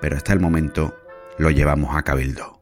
Pero 0.00 0.16
hasta 0.16 0.32
el 0.32 0.40
momento 0.40 0.96
lo 1.38 1.50
llevamos 1.50 1.96
a 1.96 2.02
cabildo. 2.02 2.61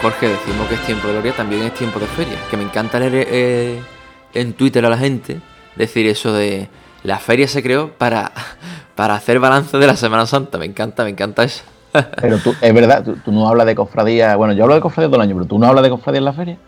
Jorge, 0.00 0.28
decimos 0.28 0.68
que 0.68 0.74
es 0.76 0.86
tiempo 0.86 1.08
de 1.08 1.14
gloria, 1.14 1.32
también 1.32 1.62
es 1.62 1.74
tiempo 1.74 1.98
de 1.98 2.06
feria. 2.06 2.38
Que 2.48 2.56
me 2.56 2.62
encanta 2.62 3.00
leer 3.00 3.26
eh, 3.30 3.82
en 4.32 4.52
Twitter 4.52 4.86
a 4.86 4.90
la 4.90 4.96
gente 4.96 5.40
decir 5.74 6.06
eso 6.06 6.32
de 6.32 6.68
la 7.02 7.18
feria 7.18 7.48
se 7.48 7.64
creó 7.64 7.90
para, 7.90 8.30
para 8.94 9.16
hacer 9.16 9.40
balance 9.40 9.76
de 9.76 9.86
la 9.88 9.96
Semana 9.96 10.24
Santa. 10.26 10.56
Me 10.56 10.66
encanta, 10.66 11.02
me 11.02 11.10
encanta 11.10 11.42
eso. 11.42 11.64
Pero 12.20 12.38
tú, 12.38 12.54
es 12.60 12.74
verdad, 12.74 13.02
tú, 13.02 13.16
tú 13.24 13.32
no 13.32 13.48
hablas 13.48 13.66
de 13.66 13.74
cofradía. 13.74 14.36
Bueno, 14.36 14.52
yo 14.52 14.62
hablo 14.62 14.76
de 14.76 14.80
cofradía 14.80 15.08
todo 15.08 15.16
el 15.16 15.22
año, 15.22 15.34
pero 15.34 15.46
tú 15.46 15.58
no 15.58 15.66
hablas 15.66 15.82
de 15.82 15.90
cofradía 15.90 16.18
en 16.18 16.24
la 16.24 16.32
feria. 16.32 16.58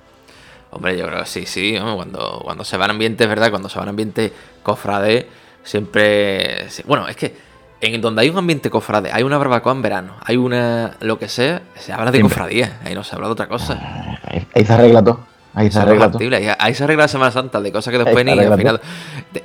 Hombre, 0.71 0.97
yo 0.97 1.07
creo 1.07 1.21
que 1.21 1.27
sí, 1.27 1.47
sí. 1.47 1.79
Cuando, 1.79 2.41
cuando 2.43 2.65
se 2.65 2.77
va 2.79 2.87
en 2.87 2.93
ambiente, 2.93 3.25
es 3.25 3.31
verdad, 3.31 3.51
cuando 3.51 3.69
se 3.69 3.79
va 3.79 3.85
en 3.85 3.91
ambiente 3.91 4.33
cofrade, 4.63 5.29
siempre. 5.63 6.67
Bueno, 6.87 7.07
es 7.07 7.17
que 7.17 7.37
en 7.81 8.01
donde 8.01 8.23
hay 8.23 8.31
un 8.31 8.39
ambiente 8.39 8.71
cofrade, 8.71 9.11
hay 9.13 9.23
una 9.23 9.39
barbacoa 9.39 9.73
en 9.73 9.83
verano, 9.83 10.15
hay 10.25 10.37
una. 10.37 10.97
lo 11.01 11.19
que 11.19 11.29
sea, 11.29 11.63
se 11.77 11.93
habla 11.93 12.11
de 12.11 12.19
Siempre. 12.19 12.35
cofradía, 12.35 12.79
ahí 12.85 12.95
no 12.95 13.05
se 13.05 13.15
habla 13.15 13.29
de 13.29 13.33
otra 13.33 13.49
cosa. 13.49 14.19
Ahí, 14.25 14.47
ahí 14.55 14.65
se 14.65 14.73
arregla 14.73 15.03
todo. 15.03 15.21
Ahí 15.53 15.69
se 15.69 15.81
arregla 15.81 16.11
todo. 16.13 16.23
ahí, 16.23 16.47
ahí 16.59 16.75
se 16.75 16.85
arregla 16.85 17.05
la 17.05 17.09
Semana 17.09 17.31
Santa, 17.33 17.61
de 17.61 17.73
cosas 17.73 17.91
que 17.91 17.99
después 17.99 18.25
ni 18.25 18.31
al 18.33 18.57
final. 18.57 18.81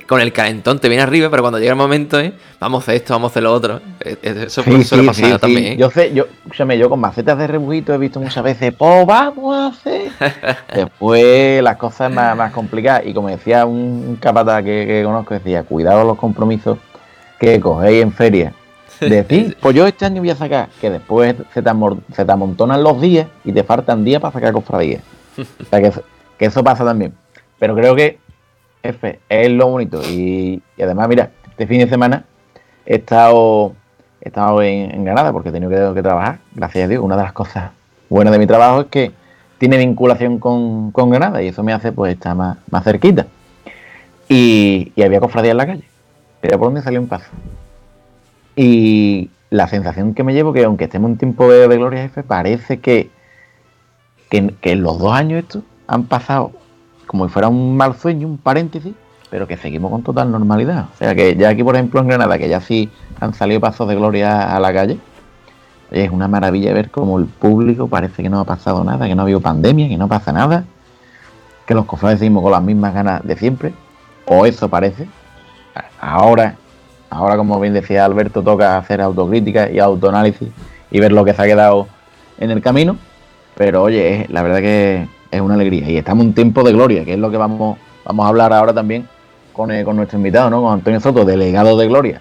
con 0.06 0.20
el 0.20 0.32
calentón 0.32 0.78
te 0.78 0.88
viene 0.88 1.02
arriba, 1.02 1.28
pero 1.30 1.42
cuando 1.42 1.58
llega 1.58 1.72
el 1.72 1.76
momento, 1.76 2.20
¿eh? 2.20 2.32
vamos 2.60 2.80
a 2.80 2.84
hacer 2.84 2.94
esto, 2.96 3.14
vamos 3.14 3.30
a 3.30 3.32
hacer 3.32 3.42
lo 3.42 3.52
otro. 3.52 3.80
eh, 4.00 4.16
Eso 4.22 4.62
Sí, 4.62 4.84
suele 4.84 5.02
sí, 5.02 5.06
pasar 5.08 5.32
sí, 5.32 5.38
también. 5.38 5.64
¿eh? 5.72 5.76
Yo 5.76 5.90
sé, 5.90 6.14
yo, 6.14 6.26
escúchame, 6.44 6.78
yo 6.78 6.88
con 6.88 7.00
macetas 7.00 7.36
de 7.38 7.46
rebujito 7.48 7.92
he 7.92 7.98
visto 7.98 8.20
muchas 8.20 8.44
veces, 8.44 8.72
pues 8.78 9.04
vamos 9.04 9.56
a 9.56 9.66
hacer. 9.66 10.12
Después 10.74 11.60
las 11.62 11.76
cosas 11.76 12.12
más, 12.12 12.36
más 12.36 12.52
complicadas. 12.52 13.02
Y 13.04 13.12
como 13.12 13.28
decía 13.28 13.66
un, 13.66 14.16
que, 14.20 14.86
que 14.86 15.02
conozco, 15.04 15.34
decía, 15.34 15.64
cuidado 15.64 16.04
los 16.04 16.18
compromisos 16.18 16.78
que 17.38 17.60
cogéis 17.60 18.02
en 18.02 18.12
feria. 18.12 18.52
Decir, 19.00 19.56
pues 19.60 19.74
yo 19.76 19.86
este 19.86 20.06
año 20.06 20.22
voy 20.22 20.30
a 20.30 20.36
sacar, 20.36 20.68
que 20.80 20.88
después 20.90 21.34
se 21.52 21.62
te, 21.62 21.70
se 22.14 22.24
te 22.24 22.32
amontonan 22.32 22.82
los 22.82 23.00
días 23.00 23.26
y 23.44 23.52
te 23.52 23.62
faltan 23.62 24.04
días 24.04 24.20
para 24.22 24.32
sacar 24.32 24.52
cofradías. 24.52 25.02
O 25.38 25.64
sea 25.68 25.80
que, 25.80 25.88
eso- 25.88 26.02
que 26.38 26.46
eso 26.46 26.64
pasa 26.64 26.84
también. 26.84 27.12
Pero 27.58 27.74
creo 27.74 27.94
que 27.94 28.18
F, 28.82 29.18
es 29.28 29.50
lo 29.50 29.68
bonito. 29.68 30.00
Y, 30.02 30.62
y 30.76 30.82
además, 30.82 31.08
mira, 31.08 31.30
este 31.50 31.66
fin 31.66 31.80
de 31.80 31.88
semana 31.88 32.24
he 32.86 32.96
estado, 32.96 33.74
he 34.22 34.28
estado 34.28 34.62
en, 34.62 34.94
en 34.94 35.04
Granada 35.04 35.32
porque 35.32 35.48
he 35.50 35.52
tenido 35.52 35.70
que, 35.70 35.94
que 35.94 36.02
trabajar. 36.02 36.38
Gracias 36.54 36.84
a 36.84 36.88
Dios. 36.88 37.02
Una 37.04 37.16
de 37.16 37.22
las 37.22 37.32
cosas 37.32 37.70
buenas 38.08 38.32
de 38.32 38.38
mi 38.38 38.46
trabajo 38.46 38.82
es 38.82 38.86
que 38.86 39.12
tiene 39.58 39.76
vinculación 39.78 40.38
con, 40.38 40.90
con 40.92 41.10
Granada 41.10 41.42
y 41.42 41.48
eso 41.48 41.62
me 41.62 41.72
hace 41.74 41.92
pues 41.92 42.14
estar 42.14 42.34
más, 42.34 42.58
más 42.70 42.84
cerquita. 42.84 43.26
Y, 44.28 44.92
y 44.96 45.02
había 45.02 45.20
cofradía 45.20 45.52
en 45.52 45.56
la 45.56 45.66
calle. 45.66 45.84
Era 46.42 46.58
por 46.58 46.68
donde 46.68 46.82
salió 46.82 47.00
un 47.00 47.08
paso. 47.08 47.26
Y 48.54 49.30
la 49.50 49.68
sensación 49.68 50.14
que 50.14 50.24
me 50.24 50.34
llevo 50.34 50.52
que 50.52 50.64
aunque 50.64 50.84
estemos 50.84 51.10
en 51.10 51.18
tiempo 51.18 51.50
de, 51.50 51.68
de 51.68 51.76
Gloria 51.76 52.04
F, 52.04 52.22
parece 52.22 52.80
que, 52.80 53.10
que, 54.30 54.54
que 54.60 54.72
en 54.72 54.82
los 54.82 54.98
dos 54.98 55.12
años 55.12 55.40
estos 55.40 55.62
han 55.86 56.04
pasado 56.04 56.52
como 57.06 57.26
si 57.26 57.32
fuera 57.32 57.48
un 57.48 57.76
mal 57.76 57.96
sueño, 57.96 58.26
un 58.26 58.38
paréntesis, 58.38 58.92
pero 59.30 59.46
que 59.46 59.56
seguimos 59.56 59.90
con 59.90 60.02
total 60.02 60.30
normalidad. 60.30 60.86
O 60.94 60.96
sea 60.98 61.14
que 61.14 61.36
ya 61.36 61.50
aquí, 61.50 61.62
por 61.62 61.74
ejemplo, 61.74 62.00
en 62.00 62.08
Granada, 62.08 62.38
que 62.38 62.48
ya 62.48 62.60
sí 62.60 62.90
han 63.20 63.34
salido 63.34 63.60
pasos 63.60 63.88
de 63.88 63.94
gloria 63.94 64.54
a 64.54 64.60
la 64.60 64.72
calle, 64.72 64.98
es 65.90 66.10
una 66.10 66.28
maravilla 66.28 66.72
ver 66.72 66.90
cómo 66.90 67.18
el 67.18 67.26
público 67.26 67.88
parece 67.88 68.22
que 68.22 68.28
no 68.28 68.40
ha 68.40 68.44
pasado 68.44 68.82
nada, 68.84 69.06
que 69.06 69.14
no 69.14 69.22
ha 69.22 69.24
habido 69.24 69.40
pandemia, 69.40 69.88
que 69.88 69.96
no 69.96 70.08
pasa 70.08 70.32
nada, 70.32 70.64
que 71.66 71.74
los 71.74 71.86
cofrades 71.86 72.18
seguimos 72.18 72.42
con 72.42 72.52
las 72.52 72.62
mismas 72.62 72.92
ganas 72.92 73.22
de 73.22 73.36
siempre, 73.36 73.72
o 74.26 74.46
eso 74.46 74.68
parece. 74.68 75.08
Ahora, 76.08 76.54
ahora 77.10 77.36
como 77.36 77.58
bien 77.58 77.74
decía 77.74 78.04
Alberto, 78.04 78.40
toca 78.42 78.78
hacer 78.78 79.00
autocrítica 79.00 79.68
y 79.68 79.80
autoanálisis 79.80 80.48
y 80.92 81.00
ver 81.00 81.10
lo 81.10 81.24
que 81.24 81.34
se 81.34 81.42
ha 81.42 81.46
quedado 81.46 81.88
en 82.38 82.52
el 82.52 82.62
camino, 82.62 82.96
pero 83.56 83.82
oye, 83.82 84.22
es- 84.22 84.30
la 84.30 84.42
verdad 84.42 84.60
que 84.60 85.08
es 85.32 85.40
una 85.40 85.54
alegría 85.54 85.90
y 85.90 85.96
estamos 85.96 86.22
en 86.22 86.28
un 86.28 86.34
tiempo 86.34 86.62
de 86.62 86.72
gloria, 86.72 87.04
que 87.04 87.14
es 87.14 87.18
lo 87.18 87.28
que 87.30 87.36
vamos, 87.36 87.76
a 88.04 88.28
hablar 88.28 88.52
ahora 88.52 88.72
también 88.72 89.08
con, 89.52 89.72
eh, 89.72 89.82
con 89.84 89.96
nuestro 89.96 90.16
invitado, 90.18 90.48
¿no? 90.48 90.62
Con 90.62 90.74
Antonio 90.74 91.00
Soto, 91.00 91.24
delegado 91.24 91.76
de 91.76 91.88
Gloria. 91.88 92.20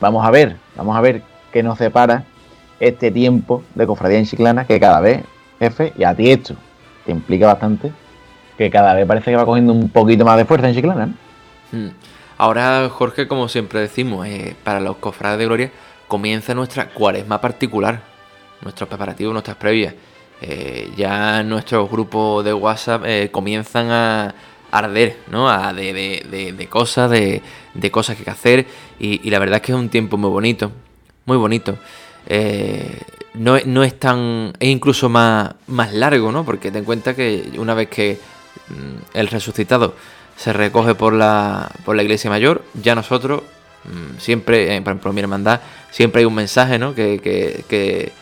Vamos 0.00 0.24
a 0.24 0.30
ver, 0.30 0.56
vamos 0.76 0.96
a 0.96 1.00
ver 1.00 1.22
qué 1.52 1.60
nos 1.64 1.76
separa 1.78 2.22
este 2.78 3.10
tiempo 3.10 3.64
de 3.74 3.84
cofradía 3.84 4.18
en 4.18 4.26
Chiclana, 4.26 4.64
que 4.64 4.78
cada 4.78 5.00
vez, 5.00 5.24
jefe, 5.58 5.92
y 5.98 6.04
a 6.04 6.14
ti 6.14 6.30
esto 6.30 6.54
te 7.04 7.10
implica 7.10 7.46
bastante, 7.46 7.90
que 8.56 8.70
cada 8.70 8.94
vez 8.94 9.06
parece 9.06 9.32
que 9.32 9.36
va 9.36 9.44
cogiendo 9.44 9.72
un 9.72 9.88
poquito 9.88 10.24
más 10.24 10.36
de 10.36 10.44
fuerza 10.44 10.68
en 10.68 10.74
Chiclana, 10.76 11.06
¿no? 11.06 11.14
Mm. 11.72 11.90
Ahora, 12.36 12.88
Jorge, 12.90 13.28
como 13.28 13.48
siempre 13.48 13.80
decimos, 13.80 14.26
eh, 14.26 14.56
para 14.64 14.80
los 14.80 14.96
cofrades 14.96 15.38
de 15.38 15.46
gloria 15.46 15.70
comienza 16.08 16.54
nuestra 16.54 16.88
cuaresma 16.90 17.40
particular, 17.40 18.02
nuestros 18.62 18.88
preparativos, 18.88 19.32
nuestras 19.32 19.56
previas. 19.56 19.94
Eh, 20.40 20.90
ya 20.96 21.42
nuestros 21.42 21.90
grupos 21.90 22.44
de 22.44 22.52
WhatsApp 22.52 23.02
eh, 23.06 23.28
comienzan 23.30 23.90
a 23.90 24.34
arder, 24.70 25.18
¿no? 25.30 25.48
A 25.48 25.72
de, 25.72 25.92
de- 25.92 26.52
de- 26.52 26.66
cosas, 26.68 27.10
de, 27.10 27.40
cosas 27.92 28.16
que 28.16 28.28
hacer. 28.28 28.66
Y, 28.98 29.30
la 29.30 29.38
verdad 29.38 29.56
es 29.56 29.62
que 29.62 29.72
es 29.72 29.78
un 29.78 29.88
tiempo 29.88 30.16
muy 30.16 30.30
bonito, 30.30 30.72
muy 31.26 31.36
bonito. 31.36 31.78
No, 33.34 33.58
no 33.64 33.82
es 33.82 33.98
tan. 33.98 34.52
es 34.60 34.68
incluso 34.68 35.08
más, 35.08 35.54
más 35.66 35.92
largo, 35.92 36.30
¿no? 36.30 36.44
Porque 36.44 36.70
ten 36.70 36.80
en 36.80 36.84
cuenta 36.84 37.14
que 37.14 37.50
una 37.58 37.74
vez 37.74 37.88
que 37.88 38.18
mm, 38.68 39.16
el 39.18 39.26
resucitado 39.28 39.94
se 40.36 40.52
recoge 40.52 40.94
por 40.94 41.12
la, 41.12 41.70
por 41.84 41.96
la 41.96 42.02
iglesia 42.02 42.30
mayor, 42.30 42.64
ya 42.74 42.94
nosotros, 42.94 43.42
mm, 43.84 44.18
siempre, 44.18 44.74
eh, 44.76 44.80
por 44.82 44.92
ejemplo, 44.92 45.12
mi 45.12 45.20
hermandad, 45.20 45.60
siempre 45.90 46.20
hay 46.20 46.26
un 46.26 46.34
mensaje, 46.34 46.78
¿no? 46.78 46.94
Que, 46.94 47.18
que, 47.20 47.64
que, 47.68 48.12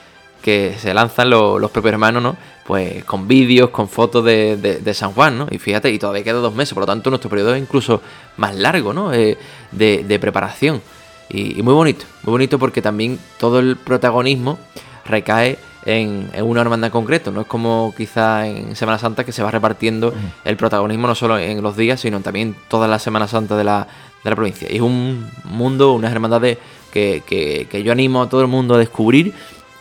que 0.43 0.77
se 0.79 0.93
lanzan 0.93 1.31
lo- 1.31 1.59
los 1.59 1.71
propios 1.71 1.93
hermanos, 1.93 2.23
¿no? 2.23 2.37
Pues 2.67 3.05
con 3.05 3.27
vídeos, 3.27 3.71
con 3.71 3.89
fotos 3.89 4.25
de, 4.25 4.57
de- 4.57 4.79
de 4.79 4.95
San 4.95 5.13
Juan, 5.13 5.39
¿no? 5.39 5.47
Y 5.51 5.59
fíjate, 5.59 5.91
y 5.91 5.99
todavía 5.99 6.23
queda 6.25 6.35
dos 6.39 6.55
meses, 6.55 6.75
por 6.75 6.83
lo 6.83 6.87
tanto 6.87 7.11
nuestro 7.11 7.31
periodo 7.31 7.55
es 7.55 7.63
incluso 7.63 8.03
más 8.37 8.55
largo, 8.55 8.93
¿no? 8.93 9.13
Eh, 9.13 9.37
de, 9.73 10.05
de 10.05 10.19
preparación. 10.19 10.81
Y, 11.29 11.59
y 11.59 11.63
muy 11.63 11.73
bonito, 11.75 12.05
muy 12.25 12.33
bonito 12.33 12.59
porque 12.59 12.83
también 12.83 13.19
todo 13.39 13.59
el 13.59 13.77
protagonismo 13.77 14.59
recae 15.07 15.59
en, 15.85 16.31
en 16.33 16.45
una 16.45 16.61
hermandad 16.61 16.87
en 16.89 16.93
concreto. 16.93 17.31
No 17.31 17.41
es 17.43 17.47
como 17.47 17.93
quizá 17.97 18.47
en 18.47 18.77
Semana 18.77 18.99
Santa 18.99 19.25
que 19.25 19.33
se 19.33 19.43
va 19.43 19.51
repartiendo 19.51 20.13
el 20.45 20.57
protagonismo 20.57 21.07
no 21.07 21.15
solo 21.15 21.39
en 21.39 21.63
los 21.63 21.77
días, 21.77 22.01
sino 22.01 22.21
también 22.21 22.55
toda 22.69 22.87
la 22.89 22.99
Semana 22.99 23.27
Santa 23.29 23.57
de 23.57 23.65
la, 23.65 23.87
de 24.25 24.31
la 24.31 24.37
provincia. 24.37 24.69
Y 24.71 24.77
es 24.77 24.83
un 24.83 25.29
mundo, 25.45 25.93
unas 25.95 26.13
hermandades 26.13 26.59
que, 26.93 27.23
que- 27.27 27.67
que 27.71 27.83
yo 27.83 27.93
animo 27.93 28.23
a 28.23 28.29
todo 28.29 28.41
el 28.43 28.49
mundo 28.49 28.75
a 28.75 28.79
descubrir 28.79 29.33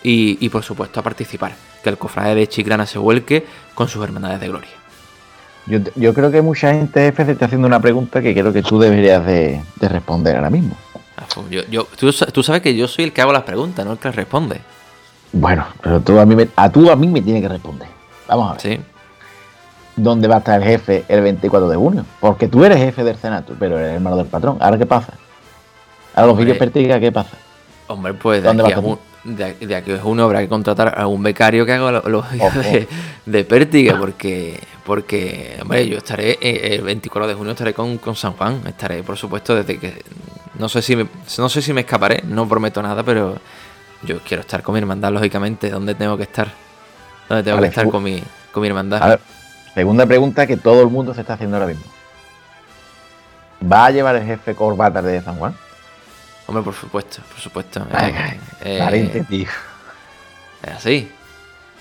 y, 0.04 0.38
y, 0.44 0.50
por 0.50 0.64
supuesto 0.64 1.00
a 1.00 1.04
participar. 1.04 1.54
Que 1.84 1.90
el 1.90 1.98
cofrade 1.98 2.36
de 2.36 2.48
Chiclana 2.48 2.86
se 2.86 2.98
vuelque 3.00 3.46
con 3.76 3.88
sus 3.88 4.04
hermandades 4.04 4.40
de 4.40 4.48
gloria. 4.48 4.70
Yo, 5.68 5.80
yo 5.96 6.14
creo 6.14 6.32
que 6.32 6.42
mucha 6.42 6.74
gente 6.74 7.14
se 7.16 7.32
está 7.32 7.46
haciendo 7.46 7.68
una 7.68 7.80
pregunta 7.80 8.22
que 8.22 8.34
creo 8.34 8.52
que 8.52 8.64
tú 8.64 8.80
deberías 8.80 9.24
de, 9.26 9.62
de 9.76 9.90
responder 9.90 10.36
ahora 10.36 10.50
mismo. 10.50 10.76
Ah, 11.18 11.26
pues 11.36 11.50
Yo, 11.52 11.62
yo- 11.70 11.88
tú, 11.98 12.12
tú 12.12 12.42
sabes 12.44 12.62
que 12.64 12.76
yo 12.76 12.88
soy 12.88 13.06
el 13.06 13.14
que 13.14 13.22
hago 13.22 13.32
las 13.32 13.44
preguntas, 13.44 13.86
no 13.86 13.92
el 13.94 14.00
que 14.00 14.08
las 14.08 14.16
responde. 14.16 14.60
Bueno, 15.34 15.66
pero 15.82 16.00
tú 16.02 16.20
a 16.20 16.26
mí 16.26 16.36
me, 16.36 16.48
a 16.56 16.70
tú 16.70 16.90
a 16.92 16.96
mí 16.96 17.08
me 17.08 17.22
tienes 17.22 17.42
que 17.42 17.48
responder. 17.50 17.88
Vamos 18.28 18.50
a 18.50 18.54
ver. 18.54 18.62
Sí. 18.62 18.80
¿Dónde 19.96 20.28
va 20.28 20.36
a 20.36 20.38
estar 20.40 20.60
el 20.62 20.68
jefe 20.68 21.04
el 21.08 21.22
24 21.22 21.70
de 21.70 21.76
junio? 21.76 22.06
Porque 22.20 22.48
tú 22.48 22.64
eres 22.66 22.78
jefe 22.78 23.04
del 23.04 23.18
Senato, 23.18 23.54
pero 23.60 23.78
eres 23.78 23.94
hermano 23.94 24.18
del 24.18 24.26
patrón. 24.28 24.58
¿Ahora 24.60 24.78
qué 24.78 24.86
pasa? 24.86 25.14
Ahora 26.16 26.28
los 26.28 26.38
vídeos 26.38 26.58
Pertiga, 26.58 27.00
¿qué 27.00 27.12
pasa? 27.12 27.32
Hombre, 27.88 28.14
pues 28.14 28.42
de 28.42 28.48
¿Dónde 28.48 28.64
aquí, 28.64 28.74
a 28.74 28.80
un- 28.80 29.00
de, 29.24 29.54
de 29.54 29.76
aquí 29.76 29.92
a 29.92 30.00
junio 30.00 30.24
habrá 30.24 30.40
que 30.40 30.48
contratar 30.50 30.98
a 30.98 31.08
un 31.08 31.22
becario 31.22 31.66
que 31.66 31.74
haga 31.74 31.92
lo- 31.92 32.10
los 32.10 32.26
Ojo. 32.40 32.60
de, 32.60 32.88
de 33.26 33.44
Pértiga, 33.44 33.98
porque, 34.00 34.60
porque, 34.86 35.58
hombre, 35.62 35.88
yo 35.88 35.98
estaré 35.98 36.38
eh, 36.42 36.76
el 36.76 36.82
24 36.84 37.28
de 37.28 37.34
junio 37.36 37.52
estaré 37.52 37.74
con, 37.74 37.98
con 37.98 38.16
San 38.16 38.34
Juan, 38.34 38.62
estaré, 38.66 39.04
por 39.04 39.18
supuesto, 39.18 39.56
desde 39.56 39.78
que 39.78 40.02
no 40.58 40.70
sé 40.70 40.82
si 40.82 40.96
me, 40.96 41.06
no 41.38 41.50
sé 41.50 41.62
si 41.62 41.74
me 41.74 41.82
escaparé, 41.82 42.24
no 42.28 42.48
prometo 42.48 42.82
nada, 42.82 43.04
pero 43.04 43.36
yo 44.04 44.20
quiero 44.20 44.42
estar 44.42 44.62
con 44.64 44.74
mi 44.74 44.80
hermandad, 44.80 45.12
lógicamente, 45.12 45.70
donde 45.70 45.96
tengo 45.96 46.18
que 46.18 46.24
estar. 46.24 46.48
Donde 47.30 47.44
tengo 47.44 47.58
Vale, 47.58 47.68
que 47.68 47.80
estar 47.80 47.90
con 47.90 48.04
mi, 48.04 48.22
con 48.52 48.62
mi 48.62 48.68
hermandad. 48.68 49.02
A 49.04 49.08
ver, 49.08 49.20
segunda 49.74 50.06
pregunta 50.06 50.46
que 50.48 50.58
todo 50.58 50.82
el 50.82 50.88
mundo 50.88 51.14
se 51.14 51.22
está 51.22 51.34
haciendo 51.34 51.58
ahora 51.58 51.68
mismo. 51.68 51.84
¿Va 53.72 53.86
a 53.86 53.92
llevar 53.92 54.16
el 54.16 54.26
jefe 54.26 54.56
corbata 54.56 55.02
de 55.02 55.22
San 55.22 55.36
Juan? 55.38 55.56
Hombre, 56.48 56.64
por 56.64 56.74
supuesto, 56.74 57.22
por 57.30 57.40
supuesto. 57.40 57.86
Ay, 57.94 58.14
Eh, 58.62 58.80
eh, 59.16 59.26
tío. 59.30 59.48
es 60.64 60.72
así. 60.74 61.12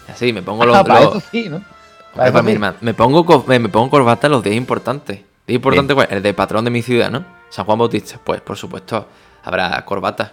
Es 0.07 0.15
así, 0.15 0.33
me 0.33 0.43
pongo 0.43 0.65
los. 0.67 0.77
Ah, 0.77 0.85
para 0.85 1.01
los- 1.01 1.17
eso 1.17 1.27
sí, 1.31 1.49
¿no? 1.49 1.57
Hombre, 1.57 1.71
Para 2.15 2.25
eso 2.29 2.33
para 2.35 2.43
mi 2.43 2.53
sí. 2.53 2.59
me 2.81 2.95
pongo 2.95 3.45
me 3.47 3.69
pongo 3.69 3.91
corbata 3.91 4.29
los 4.29 4.43
días 4.43 4.57
importantes. 4.57 5.21
¿Día 5.47 5.57
importante 5.57 5.95
cuál? 5.95 6.07
El 6.11 6.23
de 6.23 6.35
patrón 6.35 6.65
de 6.65 6.71
mi 6.71 6.83
ciudad, 6.83 7.11
¿no? 7.11 7.25
San 7.49 7.65
Juan 7.65 7.79
Bautista. 7.79 8.21
Pues 8.23 8.41
por 8.43 8.57
supuesto, 8.57 9.09
habrá 9.43 9.83
corbata. 9.85 10.33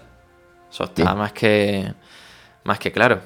Eso 0.72 0.84
está 0.86 1.16
más 1.16 1.32
que 1.34 1.94
más 2.64 2.80
que 2.80 2.92
claro. 2.92 3.22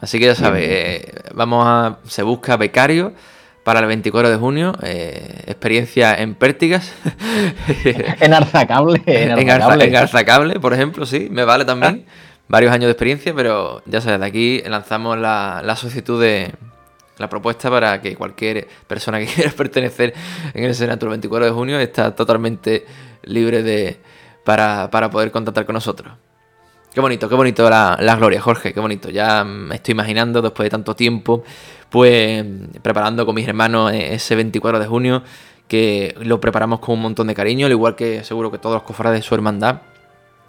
Así 0.00 0.18
que 0.18 0.26
ya 0.26 0.34
sabes, 0.34 0.62
eh, 0.66 1.14
vamos 1.32 1.64
a. 1.66 1.98
Se 2.06 2.24
busca 2.24 2.56
becario 2.56 3.12
para 3.62 3.78
el 3.80 3.86
24 3.86 4.30
de 4.30 4.36
junio. 4.36 4.72
eh, 4.82 5.44
experiencia 5.46 6.14
en 6.14 6.34
pértigas. 6.34 6.92
En 8.20 8.34
Arzacable. 8.34 9.02
En 9.06 9.38
en, 9.38 9.50
Arzacable. 9.96 10.54
en 10.54 10.60
por 10.60 10.74
ejemplo, 10.74 11.06
sí, 11.06 11.28
me 11.30 11.44
vale 11.44 11.64
también. 11.64 12.04
Varios 12.48 12.72
años 12.72 12.86
de 12.86 12.92
experiencia, 12.92 13.32
pero 13.34 13.82
ya 13.86 14.00
sabes, 14.00 14.18
de 14.20 14.26
aquí 14.26 14.62
lanzamos 14.66 15.16
la, 15.16 15.62
la 15.64 15.76
solicitud 15.76 16.20
de 16.20 16.52
la 17.18 17.28
propuesta 17.28 17.70
para 17.70 18.00
que 18.02 18.16
cualquier 18.16 18.66
persona 18.88 19.20
que 19.20 19.26
quiera 19.32 19.52
pertenecer 19.52 20.12
en 20.52 20.64
el 20.64 20.74
Senato 20.74 21.06
el 21.06 21.10
24 21.10 21.46
de 21.46 21.52
junio 21.52 21.78
está 21.78 22.14
totalmente 22.14 22.84
libre 23.22 23.62
de 23.62 24.00
para, 24.44 24.90
para 24.90 25.08
poder 25.08 25.30
contactar 25.30 25.64
con 25.64 25.74
nosotros. 25.74 26.12
Qué 26.92 27.00
bonito, 27.00 27.28
qué 27.28 27.34
bonito 27.34 27.70
la, 27.70 27.96
la 28.00 28.16
gloria, 28.16 28.40
Jorge, 28.40 28.74
qué 28.74 28.80
bonito. 28.80 29.08
Ya 29.08 29.44
me 29.44 29.76
estoy 29.76 29.92
imaginando, 29.92 30.42
después 30.42 30.66
de 30.66 30.70
tanto 30.70 30.94
tiempo, 30.94 31.42
pues 31.88 32.44
preparando 32.82 33.24
con 33.24 33.34
mis 33.34 33.48
hermanos 33.48 33.92
eh, 33.92 34.14
ese 34.14 34.34
24 34.36 34.78
de 34.78 34.86
junio, 34.86 35.22
que 35.68 36.14
lo 36.20 36.38
preparamos 36.38 36.80
con 36.80 36.96
un 36.96 37.02
montón 37.02 37.28
de 37.28 37.34
cariño, 37.34 37.64
al 37.64 37.72
igual 37.72 37.96
que 37.96 38.22
seguro 38.24 38.50
que 38.50 38.58
todos 38.58 38.74
los 38.74 38.82
cofrades 38.82 39.20
de 39.20 39.26
su 39.26 39.34
hermandad. 39.34 39.80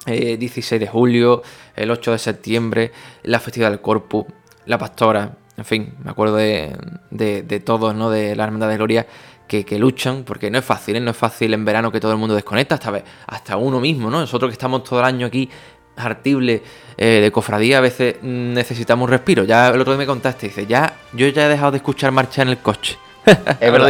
Eh, 0.06 0.36
16 0.36 0.82
de 0.82 0.88
julio, 0.88 1.44
el 1.78 1.90
8 1.90 2.12
de 2.12 2.18
septiembre, 2.20 2.92
la 3.24 3.40
festividad 3.40 3.70
del 3.70 3.80
Corpus, 3.80 4.26
la 4.66 4.78
pastora, 4.78 5.38
en 5.56 5.64
fin, 5.64 5.94
me 6.04 6.12
acuerdo 6.12 6.36
de, 6.36 6.76
de- 7.10 7.60
todos, 7.62 7.96
¿no? 7.96 8.10
De 8.10 8.36
la 8.36 8.44
Hermandad 8.44 8.68
de 8.68 8.76
Gloria 8.76 9.08
que, 9.48 9.64
luchan, 9.78 10.24
porque 10.24 10.50
no 10.50 10.58
es 10.58 10.66
fácil, 10.66 10.96
¿eh? 10.96 11.00
No 11.00 11.12
es 11.12 11.18
fácil 11.18 11.54
en 11.54 11.64
verano 11.64 11.92
que 11.92 12.00
todo 12.00 12.12
el 12.12 12.18
mundo 12.18 12.34
desconecta, 12.34 12.76
hasta, 12.76 13.04
hasta 13.28 13.56
uno 13.56 13.80
mismo, 13.80 14.10
¿no? 14.10 14.20
Nosotros 14.20 14.50
que 14.50 14.54
estamos 14.54 14.84
todo 14.84 15.00
el 15.00 15.06
año 15.06 15.28
aquí 15.28 15.48
hartible 15.96 16.64
eh, 16.98 17.20
de 17.22 17.32
cofradía, 17.32 17.78
a 17.78 17.82
veces 17.82 18.16
necesitamos 18.24 19.06
un 19.06 19.12
respiro. 19.12 19.44
Ya 19.44 19.70
el 19.70 19.80
otro 19.82 19.94
día 19.94 20.00
me 20.00 20.06
contaste, 20.06 20.48
dice, 20.48 20.66
ya, 20.66 20.94
yo 21.14 21.28
ya 21.28 21.46
he 21.46 21.50
dejado 21.50 21.72
de 21.72 21.78
escuchar 21.78 22.12
marcha 22.12 22.42
en 22.42 22.50
el 22.50 22.58
coche. 22.60 22.98
Es 23.26 23.36
verdad. 23.72 23.90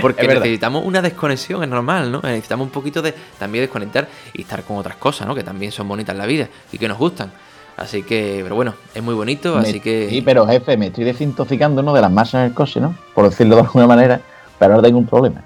Porque 0.00 0.22
Es 0.22 0.26
verdad. 0.28 0.42
necesitamos 0.42 0.84
una 0.84 1.02
desconexión, 1.02 1.62
es 1.64 1.68
normal, 1.68 2.12
¿no? 2.12 2.20
Necesitamos 2.22 2.66
un 2.66 2.70
poquito 2.70 3.02
de 3.02 3.12
también 3.38 3.64
desconectar 3.64 4.06
y 4.32 4.42
estar 4.42 4.62
con 4.62 4.76
otras 4.76 4.96
cosas, 4.96 5.26
¿no? 5.26 5.34
Que 5.34 5.42
también 5.42 5.72
son 5.72 5.88
bonitas 5.88 6.12
en 6.14 6.18
la 6.18 6.26
vida 6.26 6.48
y 6.72 6.78
que 6.78 6.86
nos 6.88 6.96
gustan. 6.98 7.32
Así 7.76 8.02
que, 8.02 8.40
pero 8.42 8.54
bueno, 8.56 8.74
es 8.94 9.02
muy 9.02 9.14
bonito, 9.14 9.54
Me- 9.54 9.60
así 9.62 9.78
que... 9.80 10.08
Sí, 10.10 10.20
pero 10.22 10.46
jefe, 10.46 10.76
me 10.76 10.88
estoy 10.88 11.04
desintoxicando 11.04 11.80
¿no? 11.82 11.92
de 11.94 12.00
las 12.00 12.10
masas 12.10 12.34
en 12.40 12.46
el 12.46 12.54
coche, 12.54 12.80
¿no? 12.80 12.94
Por 13.14 13.28
decirlo 13.28 13.54
de 13.56 13.62
alguna 13.62 13.86
manera, 13.86 14.20
pero 14.58 14.74
ahora 14.74 14.86
tengo 14.86 14.98
un 14.98 15.06
problema. 15.06 15.42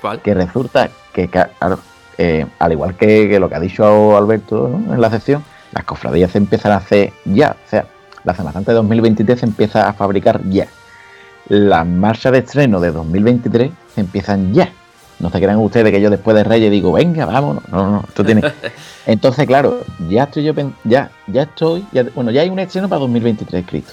¿Cuál? 0.00 0.20
Que 0.22 0.32
resulta 0.32 0.88
que, 1.12 1.28
claro, 1.28 1.78
eh, 2.18 2.46
al 2.58 2.72
igual 2.72 2.96
que, 2.96 3.28
que 3.28 3.38
lo 3.38 3.48
que 3.48 3.54
ha 3.54 3.60
dicho 3.60 4.16
Alberto 4.16 4.68
¿no? 4.68 4.94
en 4.94 5.00
la 5.00 5.08
sección, 5.10 5.44
las 5.72 5.84
cofradías 5.84 6.30
se 6.32 6.38
empiezan 6.38 6.72
a 6.72 6.76
hacer 6.76 7.12
ya. 7.24 7.56
O 7.66 7.70
sea, 7.70 7.86
la 8.24 8.34
Semana 8.34 8.52
Santa 8.54 8.72
de 8.72 8.76
2023 8.76 9.38
se 9.40 9.46
empieza 9.46 9.88
a 9.88 9.92
fabricar 9.92 10.40
ya. 10.44 10.66
Las 11.48 11.86
marchas 11.86 12.32
de 12.32 12.38
estreno 12.38 12.80
de 12.80 12.90
2023 12.92 13.70
se 13.94 14.00
empiezan 14.00 14.52
ya. 14.52 14.70
No 15.20 15.30
se 15.30 15.38
crean 15.40 15.56
ustedes 15.58 15.90
que 15.90 16.00
yo 16.00 16.10
después 16.10 16.36
de 16.36 16.44
Reyes 16.44 16.70
digo, 16.70 16.92
venga, 16.92 17.24
vámonos. 17.26 17.62
No, 17.70 17.84
no, 17.84 17.90
no, 17.90 18.04
esto 18.06 18.24
tiene. 18.24 18.42
Entonces, 19.06 19.46
claro, 19.46 19.80
ya 20.08 20.24
estoy 20.24 20.44
yo, 20.44 20.52
ya, 20.84 21.10
ya 21.26 21.42
estoy, 21.42 21.84
ya- 21.92 22.04
bueno, 22.14 22.30
ya 22.30 22.42
hay 22.42 22.50
un 22.50 22.58
estreno 22.58 22.88
para 22.88 23.00
2023 23.00 23.62
escrito. 23.64 23.92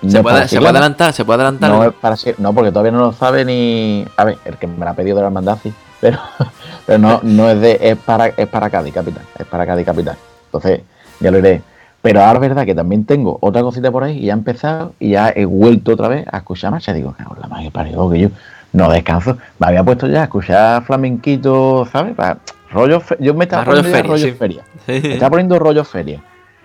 ¿Se, 0.00 0.06
No 0.06 0.16
es 0.18 0.22
puede, 0.22 0.48
¿Se 0.48 0.56
puede 0.56 0.70
adelantar? 0.70 1.12
¿Se 1.12 1.24
puede 1.24 1.36
adelantar? 1.42 1.70
No, 1.70 1.84
es 1.84 1.92
para 1.92 2.16
ser- 2.16 2.34
no, 2.40 2.52
porque 2.52 2.70
todavía 2.72 2.90
no 2.92 2.98
lo 3.00 3.12
sabe 3.12 3.44
ni. 3.44 4.04
A 4.16 4.24
ver, 4.24 4.38
el 4.46 4.56
que 4.56 4.66
me 4.66 4.84
la 4.84 4.92
ha 4.92 4.94
pedido 4.94 5.16
de 5.16 5.22
la 5.22 5.28
hermandad, 5.28 5.58
sí, 5.62 5.72
pero, 6.00 6.18
pero 6.86 6.98
no, 6.98 7.20
no 7.22 7.48
es 7.50 7.60
de. 7.60 7.78
Es 7.80 7.96
para, 7.98 8.26
es 8.26 8.46
para 8.48 8.70
Cádiz 8.70 8.94
Capital. 8.94 9.22
Es 9.38 9.46
para 9.46 9.66
Cádiz 9.66 9.84
Capital. 9.86 10.16
Entonces, 10.46 10.80
ya 11.20 11.30
lo 11.30 11.38
iré. 11.38 11.62
Pero 12.02 12.20
ahora 12.22 12.34
es 12.34 12.40
verdad 12.40 12.64
que 12.64 12.74
también 12.74 13.04
tengo 13.04 13.36
otra 13.42 13.60
cosita 13.62 13.90
por 13.92 14.04
ahí 14.04 14.18
y 14.18 14.26
ya 14.26 14.32
he 14.32 14.36
empezado 14.36 14.94
y 14.98 15.10
ya 15.10 15.30
he 15.36 15.44
vuelto 15.44 15.92
otra 15.92 16.08
vez 16.08 16.26
a 16.32 16.38
escuchar 16.38 16.70
marcha. 16.70 16.94
Digo, 16.94 17.12
"Cago 17.16 17.34
en 17.34 17.42
la 17.42 17.48
madre 17.48 17.64
que 17.64 17.70
parió, 17.70 18.08
que 18.10 18.18
yo 18.20 18.28
no 18.72 18.90
descanso. 18.90 19.36
Me 19.58 19.66
había 19.66 19.84
puesto 19.84 20.06
ya 20.06 20.20
a 20.20 20.24
escuchar 20.24 20.82
flamenquito, 20.84 21.86
¿sabes? 21.92 22.14
Para, 22.14 22.38
rollo, 22.70 23.00
fe- 23.00 23.16
yo 23.20 23.34
me 23.34 23.44
estaba 23.44 23.62
Ah, 23.62 23.64
rollo 23.66 23.82
poniendo 23.82 23.96
feria, 23.98 24.10
rollo 24.12 24.26
sí. 24.26 24.32
feria. 24.32 24.62
Me 25.08 25.12
estaba 25.14 25.30
poniendo 25.30 25.58
rollo 25.58 25.84
feria. 25.84 26.22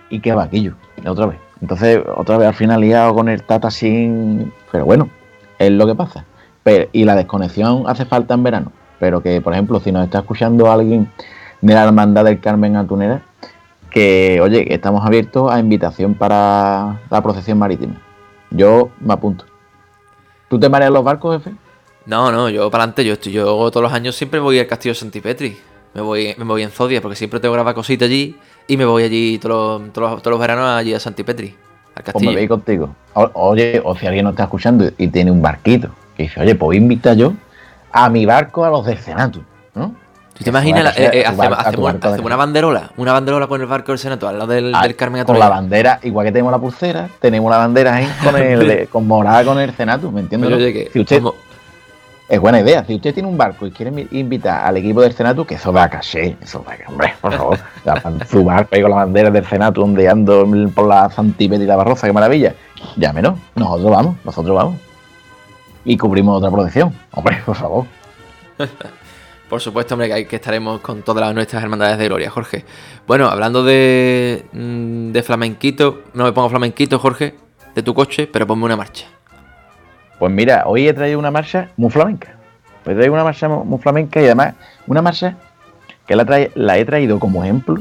Y 0.08 0.20
qué 0.20 0.32
vaquillo, 0.32 0.72
otra 1.06 1.26
vez. 1.26 1.38
Entonces, 1.60 2.00
otra 2.16 2.38
vez 2.38 2.48
al 2.48 2.54
final 2.54 2.80
liado 2.80 3.14
con 3.14 3.28
el 3.28 3.42
Tata 3.42 3.70
sin. 3.70 4.52
Pero 4.72 4.84
bueno, 4.86 5.10
es 5.58 5.70
lo 5.70 5.86
que 5.86 5.94
pasa. 5.94 6.24
Pero- 6.62 6.88
y 6.92 7.04
la 7.04 7.14
desconexión 7.14 7.84
hace 7.86 8.06
falta 8.06 8.32
en 8.34 8.42
verano. 8.42 8.72
Pero 8.98 9.22
que, 9.22 9.40
por 9.40 9.52
ejemplo, 9.52 9.80
si 9.80 9.92
nos 9.92 10.04
está 10.04 10.18
escuchando 10.20 10.70
alguien 10.70 11.10
de 11.60 11.74
la 11.74 11.84
Hermandad 11.84 12.24
del 12.24 12.40
Carmen 12.40 12.76
Atunera, 12.76 13.22
que, 13.90 14.40
oye, 14.42 14.72
estamos 14.72 15.04
abiertos 15.04 15.50
a 15.50 15.58
invitación 15.58 16.14
para 16.14 17.00
la 17.10 17.22
procesión 17.22 17.58
marítima. 17.58 17.94
Yo 18.50 18.90
me 19.00 19.12
apunto. 19.14 19.44
¿Tú 20.48 20.58
te 20.58 20.68
mareas 20.68 20.92
los 20.92 21.02
barcos, 21.04 21.42
jefe? 21.42 21.56
No, 22.04 22.30
no, 22.30 22.48
yo 22.48 22.70
para 22.70 22.84
adelante, 22.84 23.04
yo, 23.04 23.14
estoy, 23.14 23.32
yo 23.32 23.44
todos 23.70 23.82
los 23.82 23.92
años 23.92 24.14
siempre 24.14 24.38
voy 24.38 24.58
al 24.58 24.66
castillo 24.66 24.94
Santipetri. 24.94 25.56
Me 25.94 26.00
voy, 26.02 26.34
me 26.38 26.44
voy 26.44 26.62
en 26.62 26.70
Zodia 26.70 27.00
porque 27.00 27.16
siempre 27.16 27.40
tengo 27.40 27.52
que 27.52 27.56
grabar 27.56 27.74
cositas 27.74 28.06
allí 28.06 28.36
y 28.68 28.76
me 28.76 28.84
voy 28.84 29.02
allí 29.04 29.38
todos 29.38 29.80
los, 29.80 29.92
todos 29.92 30.10
los, 30.12 30.22
todos 30.22 30.32
los 30.32 30.40
veranos 30.40 30.68
allí 30.68 30.92
a 30.94 31.00
Santipetri, 31.00 31.48
al 31.48 31.54
Pues 31.94 31.96
me 32.06 32.12
castillo. 32.12 32.32
voy 32.32 32.48
contigo. 32.48 32.94
O- 33.14 33.30
oye, 33.34 33.80
o 33.82 33.96
si 33.96 34.06
alguien 34.06 34.24
nos 34.24 34.32
está 34.34 34.44
escuchando 34.44 34.88
y 34.98 35.08
tiene 35.08 35.30
un 35.30 35.40
barquito, 35.42 35.88
que 36.16 36.24
dice, 36.24 36.40
oye, 36.40 36.54
pues 36.54 36.76
invita 36.78 37.14
yo 37.14 37.32
a 37.92 38.08
mi 38.08 38.26
barco 38.26 38.64
a 38.64 38.70
los 38.70 38.84
del 38.86 38.98
Senato, 38.98 39.40
¿no? 39.74 39.94
¿Tú 40.36 40.44
te 40.44 40.50
imaginas? 40.50 40.98
eh, 40.98 41.10
eh, 41.14 41.24
hacemos 41.26 42.00
de 42.00 42.20
una 42.20 42.36
banderola, 42.36 42.90
una 42.98 43.12
banderola 43.14 43.46
con 43.46 43.58
el 43.60 43.66
barco 43.66 43.92
del 43.92 43.98
Senato 43.98 44.28
al 44.28 44.38
lado 44.38 44.52
del, 44.52 44.70
Ah, 44.74 44.82
del 44.82 44.94
Carmen 44.94 45.24
Con 45.24 45.38
la 45.38 45.48
bandera, 45.48 45.98
igual 46.02 46.26
que 46.26 46.32
tenemos 46.32 46.52
la 46.52 46.58
pulsera, 46.58 47.08
tenemos 47.20 47.50
la 47.50 47.56
bandera 47.56 47.94
ahí 47.94 48.08
con 48.22 48.36
el 48.42 48.68
de- 48.68 48.86
con 48.88 49.06
morada 49.06 49.42
con 49.44 49.58
el 49.58 49.74
Senato, 49.74 50.10
¿me 50.10 50.20
entiendes? 50.20 50.52
Oye, 50.52 50.72
que 50.74 50.90
si 50.92 51.00
usted, 51.00 51.22
como- 51.22 51.34
es 52.28 52.38
buena 52.40 52.60
idea, 52.60 52.84
si 52.84 52.96
usted 52.96 53.14
tiene 53.14 53.28
un 53.28 53.38
barco 53.38 53.66
y 53.66 53.70
quiere 53.70 54.06
invitar 54.10 54.66
al 54.66 54.76
equipo 54.76 55.00
del 55.00 55.12
Senato, 55.14 55.46
que 55.46 55.54
eso 55.54 55.72
da 55.72 55.88
caché, 55.88 56.36
eso 56.42 56.62
da, 56.66 56.74
hombre, 56.86 57.14
por 57.20 57.32
favor, 57.32 57.58
su 58.28 58.44
barco 58.44 58.74
ahí 58.74 58.82
con 58.82 58.90
la 58.90 58.96
bandera 58.98 59.30
del 59.30 59.46
Senato 59.46 59.82
ondeando 59.82 60.46
por 60.74 60.86
la 60.86 61.08
Santipet 61.08 61.62
y 61.62 61.66
la 61.66 61.76
Barroza, 61.76 62.06
qué 62.06 62.12
maravilla, 62.12 62.52
llámenos, 62.96 63.38
nosotros 63.54 63.90
vamos, 63.90 64.16
nosotros 64.22 64.54
vamos. 64.54 64.74
Y 65.86 65.96
cubrimos 65.96 66.36
otra 66.38 66.50
protección, 66.50 66.92
hombre, 67.12 67.38
por 67.46 67.56
favor. 67.56 67.86
Por 69.48 69.60
supuesto, 69.60 69.94
hombre, 69.94 70.08
que, 70.08 70.14
hay, 70.14 70.24
que 70.24 70.34
estaremos 70.36 70.80
con 70.80 71.02
todas 71.02 71.24
las- 71.24 71.32
nuestras 71.32 71.62
hermandades 71.62 71.98
de 71.98 72.06
gloria, 72.06 72.28
Jorge. 72.30 72.64
Bueno, 73.06 73.28
hablando 73.28 73.62
de, 73.62 74.44
mm, 74.52 75.12
de 75.12 75.22
flamenquito, 75.22 76.02
no 76.14 76.24
me 76.24 76.32
pongo 76.32 76.48
flamenquito, 76.50 76.98
Jorge, 76.98 77.36
de 77.72 77.82
tu 77.84 77.94
coche, 77.94 78.26
pero 78.26 78.44
ponme 78.44 78.64
una 78.64 78.76
marcha. 78.76 79.06
Pues 80.18 80.32
mira, 80.32 80.64
hoy 80.66 80.88
he 80.88 80.92
traído 80.92 81.20
una 81.20 81.30
marcha 81.30 81.68
muy 81.76 81.90
flamenca. 81.92 82.34
Hoy 82.84 82.94
he 82.94 82.96
traído 82.96 83.12
una 83.14 83.22
marcha 83.22 83.48
mu- 83.48 83.64
muy 83.64 83.78
flamenca 83.78 84.20
y 84.20 84.24
además 84.24 84.54
una 84.88 85.00
marcha 85.00 85.36
que 86.08 86.16
la, 86.16 86.24
trae- 86.26 86.50
la 86.56 86.76
he 86.78 86.84
traído 86.84 87.20
como 87.20 87.44
ejemplo 87.44 87.80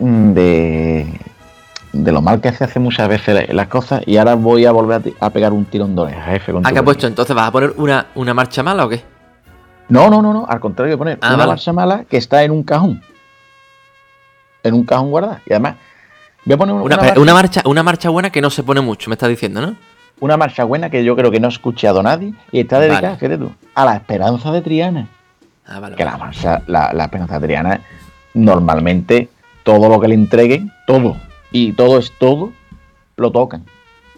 mm, 0.00 0.32
de, 0.32 1.06
de 1.92 2.12
lo 2.12 2.20
mal 2.22 2.40
que 2.40 2.52
se 2.52 2.64
hace 2.64 2.78
muchas 2.78 3.08
veces 3.08 3.34
la- 3.48 3.54
las 3.54 3.68
cosas 3.68 4.02
y 4.06 4.16
ahora 4.18 4.34
voy 4.34 4.66
a 4.66 4.72
volver 4.72 4.96
a, 4.98 5.00
ti- 5.00 5.14
a 5.20 5.30
pegar 5.30 5.52
un 5.52 5.64
tirón 5.64 5.94
de 5.96 6.02
oreja, 6.02 6.22
jefe. 6.22 6.52
con 6.52 6.60
¿Ah, 6.60 6.64
permiso. 6.64 6.80
has 6.80 6.84
puesto? 6.84 7.06
Entonces, 7.06 7.34
¿vas 7.34 7.48
a 7.48 7.52
poner 7.52 7.72
una, 7.76 8.06
una 8.14 8.34
marcha 8.34 8.62
mala 8.62 8.84
o 8.84 8.88
qué? 8.88 9.02
No, 9.88 10.10
no, 10.10 10.20
no, 10.20 10.32
no, 10.34 10.46
al 10.48 10.60
contrario, 10.60 10.96
voy 10.96 11.12
a 11.12 11.16
poner 11.16 11.18
Ah, 11.22 11.28
una 11.28 11.36
vale. 11.38 11.48
marcha 11.50 11.72
mala 11.72 12.04
que 12.04 12.16
está 12.18 12.42
en 12.44 12.50
un 12.50 12.62
cajón. 12.62 13.02
En 14.62 14.74
un 14.74 14.84
cajón 14.84 15.10
guardada. 15.10 15.40
Y 15.46 15.52
además, 15.52 15.76
voy 16.44 16.54
a 16.54 16.56
poner 16.58 16.74
una, 16.74 16.84
Una, 16.84 16.94
una 16.96 17.02
eh, 17.04 17.06
marcha, 17.06 17.20
una 17.20 17.34
marcha, 17.34 17.62
una 17.64 17.82
marcha 17.82 18.08
buena 18.10 18.30
que 18.30 18.40
no 18.42 18.50
se 18.50 18.62
pone 18.62 18.80
mucho, 18.80 19.08
me 19.10 19.14
estás 19.14 19.28
diciendo, 19.28 19.60
¿no? 19.60 19.76
una 20.20 20.36
marcha 20.36 20.64
buena 20.64 20.90
que 20.90 21.04
yo 21.04 21.14
creo 21.14 21.30
que 21.30 21.38
no 21.38 21.46
ha 21.46 21.50
escuchado 21.50 22.02
nadie 22.02 22.34
y 22.50 22.58
está 22.58 22.80
dedicada, 22.80 23.10
Vale. 23.10 23.18
fíjate 23.20 23.38
tú, 23.38 23.52
a 23.76 23.84
la 23.84 23.94
esperanza 23.94 24.50
de 24.50 24.62
Triana. 24.62 25.06
Ah, 25.64 25.78
vale. 25.78 25.94
que 25.94 26.04
la 26.04 26.16
marcha, 26.16 26.60
la, 26.66 26.92
la 26.92 27.04
esperanza 27.04 27.38
triana, 27.38 27.80
normalmente 28.34 29.28
todo 29.62 29.88
lo 29.88 30.00
que 30.00 30.08
le 30.08 30.14
entreguen, 30.14 30.72
todo, 30.88 31.16
y 31.50 31.72
todo 31.72 31.98
es 31.98 32.12
todo, 32.18 32.52
lo 33.16 33.30
tocan. 33.30 33.64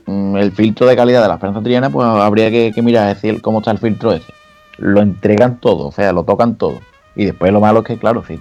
Mm, 0.07 0.37
El 0.37 0.53
filtro 0.53 0.87
de 0.87 0.97
calidad 0.97 1.23
de 1.23 1.29
la 1.29 1.35
esperanza 1.35 1.62
triana, 1.62 1.90
pues 1.90 2.07
habría 2.07 2.51
que, 2.51 2.73
que 2.75 2.83
mirar 2.83 3.09
decir 3.14 3.40
cómo 3.40 3.59
está 3.59 3.71
el 3.71 3.79
filtro 3.79 4.12
ese. 4.12 4.33
Lo 4.79 5.01
entregan 5.01 5.59
todo, 5.59 5.88
o 5.88 5.93
sea, 5.93 6.12
lo 6.12 6.25
tocan 6.25 6.57
todo. 6.57 6.81
Y 7.14 7.27
después 7.27 7.53
lo 7.53 7.61
malo 7.61 7.81
es 7.81 7.87
que, 7.87 7.99
claro, 7.99 8.25
sí, 8.27 8.40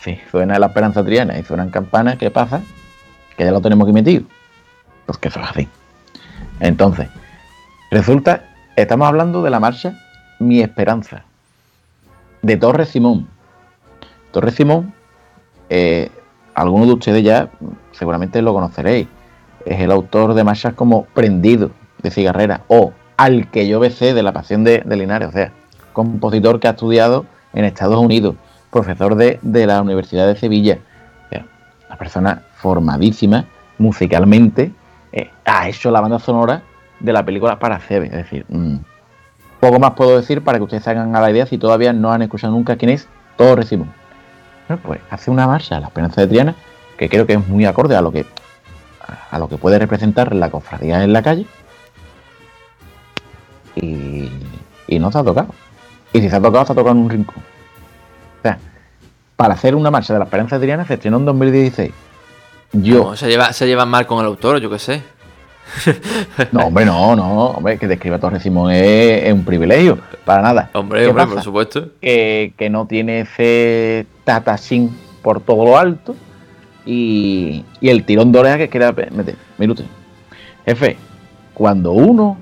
sí, 0.00 0.18
suena 0.30 0.58
la 0.58 0.66
esperanza 0.66 1.04
triana 1.04 1.38
y 1.38 1.44
suenan 1.44 1.70
campanas, 1.70 2.16
¿qué 2.16 2.30
pasa? 2.30 2.62
Que 3.36 3.44
ya 3.44 3.50
lo 3.52 3.60
tenemos 3.60 3.86
aquí 3.86 3.92
metido. 3.92 4.24
Pues 5.06 5.18
que 5.18 5.28
eso 5.28 5.40
es 5.40 5.48
así. 5.48 5.68
Entonces, 6.60 7.08
resulta, 7.90 8.44
estamos 8.76 9.08
hablando 9.08 9.42
de 9.42 9.50
la 9.50 9.60
marcha 9.60 9.98
Mi 10.38 10.60
Esperanza, 10.60 11.24
de 12.40 12.56
Torres 12.56 12.88
Simón. 12.88 13.28
Torres 14.30 14.54
Simón, 14.54 14.94
eh, 15.68 16.10
algunos 16.54 16.86
de 16.86 16.94
ustedes 16.94 17.22
ya 17.22 17.50
seguramente 17.92 18.42
lo 18.42 18.52
conoceréis. 18.54 19.08
Es 19.64 19.80
el 19.80 19.92
autor 19.92 20.34
de 20.34 20.44
marchas 20.44 20.74
como 20.74 21.04
Prendido, 21.04 21.70
de 22.02 22.10
Cigarrera, 22.10 22.62
o 22.68 22.92
Al 23.16 23.48
que 23.50 23.68
yo 23.68 23.78
besé, 23.78 24.14
de 24.14 24.22
La 24.22 24.32
Pasión 24.32 24.64
de, 24.64 24.82
de 24.84 24.96
Linares. 24.96 25.28
O 25.28 25.32
sea, 25.32 25.52
compositor 25.92 26.58
que 26.58 26.68
ha 26.68 26.72
estudiado 26.72 27.26
en 27.52 27.64
Estados 27.64 27.98
Unidos, 27.98 28.34
profesor 28.70 29.14
de, 29.14 29.38
de 29.42 29.66
la 29.66 29.80
Universidad 29.82 30.26
de 30.26 30.36
Sevilla. 30.36 30.78
O 31.26 31.28
sea, 31.28 31.46
una 31.88 31.96
persona 31.96 32.42
formadísima 32.56 33.44
musicalmente. 33.78 34.72
eh, 35.12 35.30
ha 35.44 35.68
hecho 35.68 35.90
la 35.90 36.00
banda 36.00 36.18
sonora 36.18 36.62
de 36.98 37.12
la 37.12 37.24
película 37.24 37.58
para 37.58 37.78
Cebe. 37.78 38.06
Es 38.06 38.12
decir, 38.12 38.46
mm, 38.48 38.76
poco 39.60 39.78
más 39.78 39.92
puedo 39.92 40.16
decir 40.16 40.42
para 40.42 40.58
que 40.58 40.64
ustedes 40.64 40.82
se 40.82 40.90
hagan 40.90 41.14
a 41.14 41.20
la 41.20 41.30
idea 41.30 41.46
si 41.46 41.58
todavía 41.58 41.92
no 41.92 42.12
han 42.12 42.22
escuchado 42.22 42.52
nunca 42.52 42.76
quién 42.76 42.90
es 42.90 43.08
Torres 43.36 43.68
Simón. 43.68 43.92
Pues 44.78 45.00
hace 45.10 45.30
una 45.30 45.46
marcha 45.46 45.76
a 45.76 45.80
la 45.80 45.86
esperanza 45.86 46.20
de 46.20 46.26
Triana 46.28 46.54
que 46.96 47.08
creo 47.08 47.26
que 47.26 47.34
es 47.34 47.48
muy 47.48 47.64
acorde 47.64 47.96
a 47.96 48.00
lo 48.00 48.12
que 48.12 48.26
a 49.30 49.38
lo 49.38 49.48
que 49.48 49.56
puede 49.56 49.78
representar 49.78 50.34
la 50.34 50.50
cofradía 50.50 51.02
en 51.02 51.12
la 51.12 51.22
calle 51.22 51.46
y, 53.74 54.28
y 54.86 54.98
no 54.98 55.10
se 55.10 55.18
ha 55.18 55.24
tocado. 55.24 55.48
Y 56.12 56.20
si 56.20 56.28
se 56.28 56.36
ha 56.36 56.40
tocado 56.40 56.64
se 56.66 56.72
ha 56.72 56.76
tocado 56.76 56.96
en 56.96 57.02
un 57.02 57.10
rincón. 57.10 57.42
O 58.38 58.42
sea 58.42 58.58
para 59.36 59.54
hacer 59.54 59.74
una 59.74 59.90
marcha 59.90 60.12
de 60.12 60.18
la 60.20 60.26
esperanza 60.26 60.58
de 60.58 60.66
Triana 60.66 60.86
se 60.86 60.94
estrenó 60.94 61.16
en 61.16 61.24
2016 61.24 61.92
yo 62.72 63.16
se, 63.16 63.28
lleva, 63.28 63.52
se 63.52 63.66
llevan 63.66 63.88
mal 63.88 64.06
con 64.06 64.20
el 64.20 64.26
autor, 64.26 64.58
yo 64.60 64.70
qué 64.70 64.78
sé. 64.78 65.02
no 66.52 66.66
hombre 66.66 66.84
no 66.84 67.16
no 67.16 67.46
hombre 67.46 67.78
que 67.78 67.88
te 67.88 67.94
escriba 67.94 68.18
Torres 68.18 68.42
Simón 68.42 68.72
es, 68.72 69.24
es 69.24 69.32
un 69.32 69.44
privilegio 69.44 69.98
para 70.24 70.42
nada 70.42 70.70
Hombre, 70.74 71.02
¿Qué 71.02 71.08
hombre, 71.08 71.24
pasa? 71.24 71.34
por 71.34 71.44
supuesto. 71.44 71.88
que, 72.00 72.52
que 72.56 72.70
no 72.70 72.86
tiene 72.86 73.20
ese 73.20 74.06
tatachín 74.24 74.96
por 75.22 75.40
todo 75.40 75.64
lo 75.64 75.78
alto 75.78 76.14
y, 76.84 77.64
y 77.80 77.88
el 77.88 78.04
tirón 78.04 78.32
de 78.32 78.38
oreja 78.40 78.58
que 78.58 78.68
quiera 78.68 78.92
meter. 78.92 79.36
Mire. 79.58 79.74
Jefe, 80.64 80.96
cuando 81.54 81.92
uno, 81.92 82.36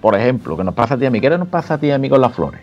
por 0.00 0.16
ejemplo, 0.16 0.56
que 0.56 0.64
nos 0.64 0.74
pasa 0.74 0.94
a 0.94 0.98
ti 0.98 1.06
a 1.06 1.10
mí, 1.10 1.20
¿qué 1.20 1.30
nos 1.30 1.48
pasa 1.48 1.74
a 1.74 1.78
ti 1.78 1.90
a 1.90 1.98
mí 1.98 2.08
con 2.08 2.20
las 2.20 2.32
flores? 2.32 2.60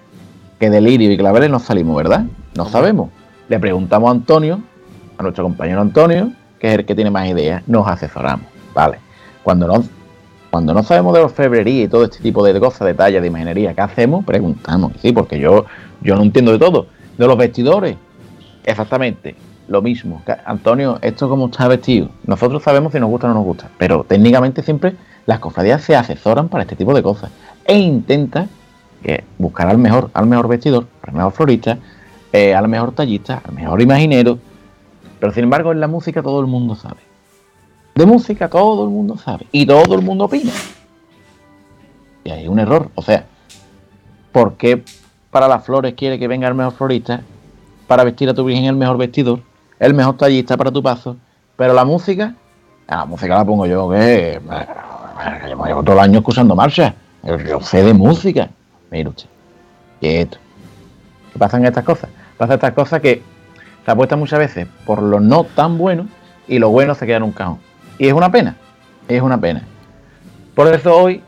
Que 0.60 0.70
delirio 0.70 1.12
y 1.12 1.18
claveles 1.18 1.50
nos 1.50 1.64
salimos, 1.64 1.96
¿verdad? 1.96 2.26
No 2.56 2.66
sabemos. 2.66 3.10
Le 3.50 3.60
preguntamos 3.60 4.08
a 4.10 4.12
Antonio, 4.12 4.62
a 5.18 5.24
nuestro 5.24 5.44
compañero 5.44 5.82
Antonio, 5.82 6.32
que 6.60 6.70
es 6.70 6.80
el 6.80 6.86
que 6.86 6.96
tiene 6.96 7.12
más 7.12 7.28
ideas, 7.28 7.64
nos 7.68 7.88
asesoramos, 7.88 8.48
¿vale? 8.74 8.98
Cuando 9.44 9.68
no, 9.68 9.84
cuando 10.52 10.74
no 10.74 10.84
sabemos 10.84 11.14
de 11.14 11.22
orfebrería 11.22 11.84
y 11.84 11.88
todo 11.88 12.04
este 12.04 12.20
tipo 12.20 12.44
de 12.44 12.60
cosas, 12.60 12.86
detalles 12.86 13.22
de 13.22 13.28
imaginería, 13.30 13.74
¿qué 13.74 13.82
hacemos? 13.82 14.26
Preguntamos, 14.26 14.92
sí, 15.02 15.14
porque 15.14 15.40
yo, 15.40 15.66
yo 16.02 16.18
no 16.18 16.24
entiendo 16.24 16.52
de 16.52 16.60
todo. 16.60 16.88
De 17.18 17.26
los 17.26 17.38
vestidores, 17.38 17.96
exactamente, 18.66 19.36
lo 19.70 19.82
mismo. 19.82 20.22
Antonio, 20.46 21.00
esto 21.02 21.30
cómo 21.30 21.46
está 21.46 21.70
vestido. 21.70 22.10
Nosotros 22.26 22.62
sabemos 22.64 22.92
si 22.92 23.00
nos 23.00 23.10
gusta 23.10 23.28
o 23.28 23.30
no 23.30 23.36
nos 23.36 23.46
gusta, 23.46 23.70
pero 23.78 24.04
técnicamente 24.04 24.62
siempre 24.62 24.96
las 25.26 25.40
cofradías 25.40 25.84
se 25.84 25.96
asesoran 25.96 26.50
para 26.50 26.64
este 26.64 26.76
tipo 26.76 26.94
de 26.94 27.02
cosas 27.02 27.32
e 27.66 27.78
intentan 27.78 28.50
eh, 29.06 29.24
buscar 29.38 29.70
al 29.70 29.78
mejor, 29.78 30.10
al 30.14 30.28
mejor 30.28 30.50
vestidor, 30.50 30.86
al 31.02 31.14
mejor 31.14 31.32
florista, 31.32 31.78
eh, 32.34 32.54
al 32.54 32.68
mejor 32.68 32.92
tallista, 32.92 33.42
al 33.48 33.56
mejor 33.56 33.82
imaginero. 33.82 34.38
Pero 35.18 35.32
sin 35.32 35.46
embargo, 35.46 35.72
en 35.72 35.80
la 35.80 35.88
música 35.88 36.22
todo 36.22 36.42
el 36.42 36.48
mundo 36.48 36.76
sabe. 36.76 37.11
De 38.02 38.08
música 38.08 38.50
todo 38.50 38.84
el 38.86 38.90
mundo 38.90 39.16
sabe 39.16 39.46
y 39.52 39.64
todo 39.64 39.94
el 39.94 40.02
mundo 40.02 40.26
opina. 40.26 40.52
Y 42.24 42.32
hay 42.32 42.48
un 42.48 42.58
error. 42.58 42.90
O 42.96 43.04
sea, 43.04 43.28
¿por 44.32 44.56
qué 44.56 44.84
para 45.30 45.48
las 45.48 45.64
flores 45.64 45.94
quiere 45.94 46.18
que 46.18 46.28
venga 46.28 46.48
el 46.48 46.56
mejor 46.56 46.74
florista? 46.74 47.22
Para 47.86 48.04
vestir 48.04 48.28
a 48.28 48.34
tu 48.34 48.44
virgen 48.44 48.66
el 48.66 48.76
mejor 48.76 48.98
vestidor, 48.98 49.42
el 49.78 49.94
mejor 49.94 50.18
tallista 50.18 50.58
para 50.58 50.72
tu 50.72 50.82
paso. 50.82 51.16
Pero 51.56 51.76
la 51.76 51.86
música, 51.86 52.34
a 52.88 52.96
la 52.96 53.06
música 53.06 53.36
la 53.36 53.46
pongo 53.46 53.68
yo, 53.68 53.88
que 53.92 54.42
llevo, 55.48 55.66
llevo 55.68 55.84
todo 55.84 55.94
el 55.94 56.02
año 56.02 56.18
escuchando 56.18 56.56
marcha. 56.56 56.96
Yo, 57.22 57.62
sé 57.62 57.84
de 57.84 57.94
música. 57.94 58.50
Mire 58.90 59.10
usted. 59.10 59.28
Quieto. 60.00 60.40
¿Qué 61.32 61.38
pasan 61.38 61.64
estas 61.68 61.84
cosas? 61.84 62.10
Pasan 62.36 62.56
estas 62.56 62.74
cosas 62.74 63.00
que 63.00 63.22
se 63.86 63.92
apuesta 63.92 64.16
muchas 64.16 64.40
veces 64.40 64.68
por 64.88 65.04
lo 65.04 65.20
no 65.20 65.44
tan 65.44 65.78
bueno 65.78 66.08
y 66.48 66.58
lo 66.58 66.70
bueno 66.70 66.96
se 66.96 67.06
queda 67.06 67.18
en 67.18 67.24
un 67.26 67.32
cajón. 67.32 67.60
Y 68.02 68.08
es 68.08 68.14
una 68.14 68.32
pena, 68.32 68.56
es 69.08 69.22
una 69.22 69.40
pena. 69.40 69.62
Por 70.56 70.66
eso 70.74 70.98
hoy, 70.98 71.22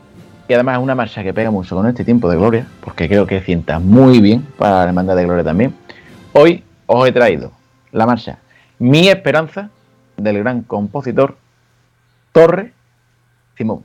y 0.48 0.54
además 0.54 0.78
es 0.78 0.82
una 0.82 0.96
marcha 0.96 1.22
que 1.22 1.32
pega 1.32 1.48
mucho 1.48 1.76
con 1.76 1.86
este 1.86 2.04
tiempo 2.04 2.28
de 2.28 2.36
gloria, 2.36 2.66
porque 2.80 3.06
creo 3.06 3.28
que 3.28 3.40
sienta 3.42 3.78
muy 3.78 4.18
bien 4.18 4.44
para 4.58 4.78
la 4.78 4.84
Hermandad 4.86 5.14
de 5.14 5.22
Gloria 5.22 5.44
también, 5.44 5.72
hoy 6.32 6.64
os 6.86 7.06
he 7.06 7.12
traído 7.12 7.52
la 7.92 8.06
marcha 8.06 8.38
Mi 8.80 9.06
Esperanza 9.06 9.70
del 10.16 10.40
gran 10.40 10.62
compositor 10.62 11.36
Torre 12.32 12.72
Simón. 13.56 13.84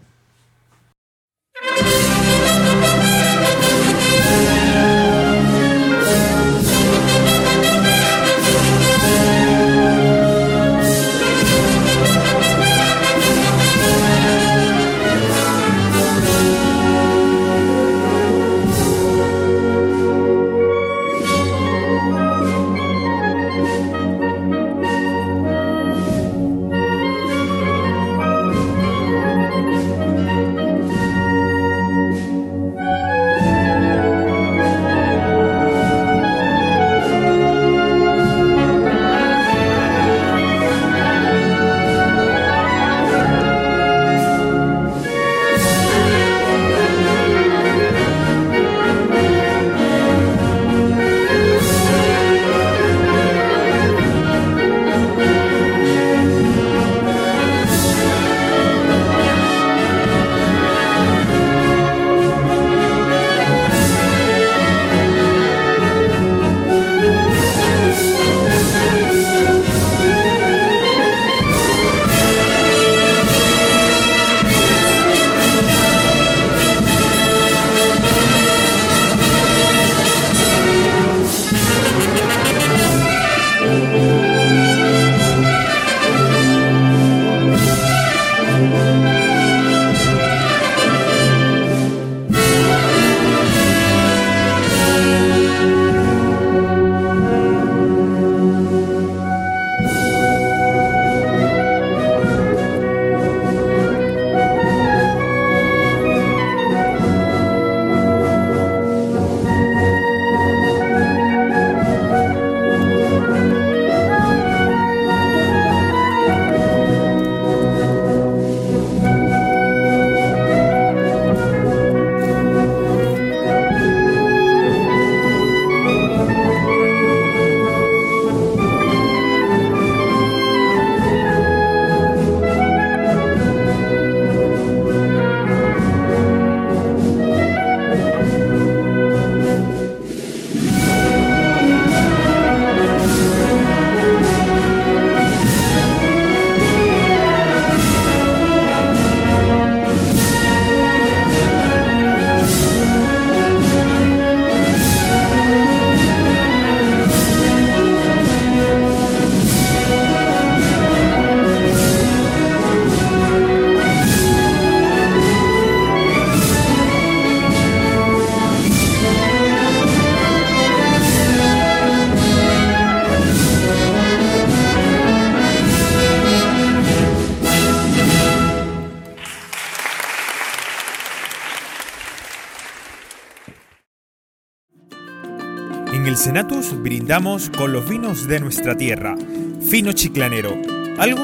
Senatus 186.20 186.74
brindamos 186.84 187.50
con 187.50 187.72
los 187.72 187.88
vinos 187.88 188.28
de 188.28 188.42
nuestra 188.42 188.76
tierra, 188.76 189.16
fino 189.62 189.94
chiclanero, 189.94 190.54
algo 190.98 191.22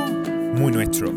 muy 0.53 0.71
nuestro. 0.71 1.11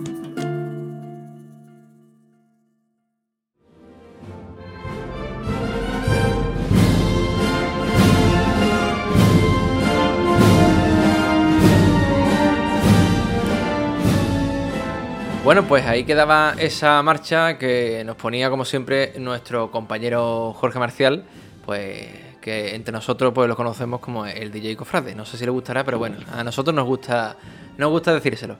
Bueno, 15.44 15.68
pues 15.68 15.86
ahí 15.86 16.02
quedaba 16.02 16.56
esa 16.58 17.00
marcha 17.04 17.58
que 17.58 18.02
nos 18.04 18.16
ponía 18.16 18.50
como 18.50 18.64
siempre 18.64 19.12
nuestro 19.20 19.70
compañero 19.70 20.52
Jorge 20.54 20.80
Marcial, 20.80 21.24
pues 21.64 22.27
que 22.48 22.74
entre 22.74 22.92
nosotros 22.92 23.32
pues 23.34 23.46
lo 23.46 23.54
conocemos 23.54 24.00
como 24.00 24.24
el 24.24 24.50
DJ 24.50 24.76
Cofrade. 24.76 25.14
No 25.14 25.26
sé 25.26 25.36
si 25.36 25.44
le 25.44 25.50
gustará, 25.50 25.84
pero 25.84 25.98
bueno, 25.98 26.16
a 26.32 26.42
nosotros 26.42 26.74
nos 26.74 26.86
gusta, 26.86 27.36
nos 27.76 27.90
gusta 27.90 28.14
decírselo. 28.14 28.56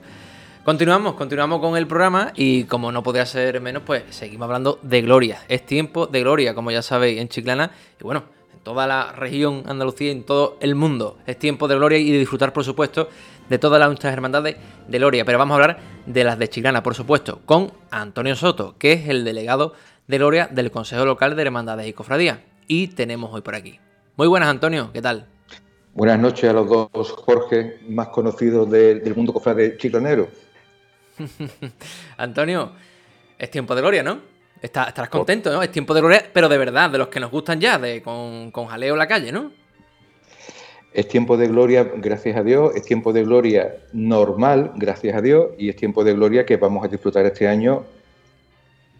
Continuamos, 0.63 1.15
continuamos 1.15 1.59
con 1.59 1.75
el 1.75 1.87
programa 1.87 2.31
y 2.35 2.65
como 2.65 2.91
no 2.91 3.01
podía 3.01 3.25
ser 3.25 3.59
menos, 3.61 3.81
pues 3.83 4.03
seguimos 4.11 4.45
hablando 4.45 4.77
de 4.83 5.01
gloria. 5.01 5.39
Es 5.47 5.65
tiempo 5.65 6.05
de 6.05 6.19
gloria, 6.19 6.53
como 6.53 6.69
ya 6.69 6.83
sabéis, 6.83 7.19
en 7.19 7.29
Chiclana 7.29 7.71
y 7.99 8.03
bueno, 8.03 8.25
en 8.53 8.59
toda 8.59 8.85
la 8.85 9.11
región 9.13 9.63
Andalucía, 9.65 10.11
en 10.11 10.23
todo 10.23 10.57
el 10.59 10.75
mundo. 10.75 11.17
Es 11.25 11.39
tiempo 11.39 11.67
de 11.67 11.75
gloria 11.75 11.97
y 11.97 12.11
de 12.11 12.19
disfrutar, 12.19 12.53
por 12.53 12.63
supuesto, 12.63 13.09
de 13.49 13.57
todas 13.57 13.79
las 13.79 13.89
nuestras 13.89 14.13
hermandades 14.13 14.57
de 14.87 14.97
Gloria, 14.99 15.25
pero 15.25 15.39
vamos 15.39 15.55
a 15.55 15.61
hablar 15.61 15.79
de 16.05 16.23
las 16.23 16.37
de 16.37 16.47
Chiclana, 16.47 16.83
por 16.83 16.93
supuesto, 16.93 17.41
con 17.45 17.71
Antonio 17.89 18.35
Soto, 18.35 18.75
que 18.77 18.93
es 18.93 19.09
el 19.09 19.25
delegado 19.25 19.73
de 20.07 20.17
Gloria 20.19 20.47
del 20.47 20.69
Consejo 20.69 21.03
Local 21.05 21.35
de 21.35 21.41
Hermandades 21.41 21.87
y 21.87 21.93
Cofradías. 21.93 22.48
Y 22.71 22.89
tenemos 22.89 23.33
hoy 23.33 23.41
por 23.41 23.55
aquí. 23.55 23.79
Muy 24.15 24.27
buenas, 24.27 24.47
Antonio, 24.47 24.91
¿qué 24.93 25.01
tal? 25.01 25.25
Buenas 25.95 26.19
noches 26.19 26.47
a 26.47 26.53
los 26.53 26.69
dos 26.69 27.11
Jorge 27.13 27.79
más 27.89 28.09
conocidos 28.09 28.69
del 28.69 29.15
mundo 29.15 29.33
cofrade 29.33 29.75
chiclanero. 29.77 30.27
Antonio, 32.17 32.73
es 33.39 33.49
tiempo 33.49 33.73
de 33.73 33.81
gloria, 33.81 34.03
¿no? 34.03 34.19
estarás 34.61 35.09
contento, 35.09 35.51
¿no? 35.51 35.63
Es 35.63 35.71
tiempo 35.71 35.95
de 35.95 36.01
gloria, 36.01 36.23
pero 36.31 36.47
de 36.47 36.59
verdad, 36.59 36.91
de 36.91 36.99
los 36.99 37.07
que 37.07 37.19
nos 37.19 37.31
gustan 37.31 37.59
ya, 37.59 37.79
de 37.79 38.03
con, 38.03 38.51
con 38.51 38.67
jaleo 38.67 38.93
en 38.93 38.99
la 38.99 39.07
calle, 39.07 39.31
¿no? 39.31 39.51
Es 40.93 41.07
tiempo 41.07 41.37
de 41.37 41.47
gloria, 41.47 41.89
gracias 41.95 42.37
a 42.37 42.43
Dios, 42.43 42.75
es 42.75 42.83
tiempo 42.83 43.13
de 43.13 43.23
gloria 43.23 43.77
normal, 43.93 44.73
gracias 44.75 45.15
a 45.15 45.21
Dios, 45.21 45.53
y 45.57 45.69
es 45.69 45.75
tiempo 45.75 46.03
de 46.03 46.13
gloria 46.13 46.45
que 46.45 46.57
vamos 46.57 46.85
a 46.85 46.87
disfrutar 46.87 47.25
este 47.25 47.47
año, 47.47 47.83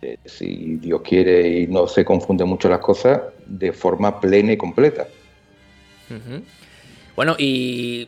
eh, 0.02 0.18
si 0.26 0.78
Dios 0.78 1.02
quiere 1.02 1.48
y 1.48 1.68
no 1.68 1.86
se 1.88 2.04
confunden 2.04 2.48
mucho 2.48 2.68
las 2.68 2.80
cosas, 2.80 3.22
de 3.50 3.74
forma 3.74 4.20
plena 4.20 4.54
y 4.54 4.58
completa. 4.58 5.08
Bueno, 7.16 7.36
y 7.38 8.08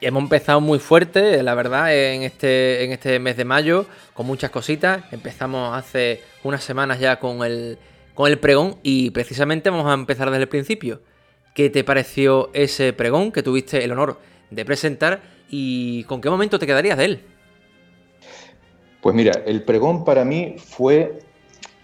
hemos 0.00 0.22
empezado 0.22 0.60
muy 0.60 0.78
fuerte, 0.78 1.42
la 1.42 1.54
verdad, 1.54 1.94
en 1.94 2.22
este, 2.22 2.84
en 2.84 2.92
este 2.92 3.18
mes 3.18 3.36
de 3.36 3.44
mayo, 3.44 3.86
con 4.12 4.26
muchas 4.26 4.50
cositas. 4.50 5.04
Empezamos 5.12 5.76
hace 5.76 6.20
unas 6.42 6.62
semanas 6.62 7.00
ya 7.00 7.18
con 7.18 7.42
el, 7.44 7.78
con 8.14 8.30
el 8.30 8.38
pregón 8.38 8.76
y 8.82 9.10
precisamente 9.10 9.70
vamos 9.70 9.86
a 9.86 9.94
empezar 9.94 10.30
desde 10.30 10.42
el 10.42 10.48
principio. 10.48 11.00
¿Qué 11.54 11.70
te 11.70 11.84
pareció 11.84 12.50
ese 12.52 12.92
pregón 12.92 13.30
que 13.30 13.42
tuviste 13.42 13.84
el 13.84 13.92
honor 13.92 14.20
de 14.50 14.64
presentar 14.64 15.22
y 15.48 16.04
con 16.04 16.20
qué 16.20 16.28
momento 16.28 16.58
te 16.58 16.66
quedarías 16.66 16.98
de 16.98 17.04
él? 17.04 17.20
Pues 19.00 19.14
mira, 19.14 19.42
el 19.46 19.62
pregón 19.62 20.04
para 20.04 20.24
mí 20.24 20.56
fue 20.58 21.20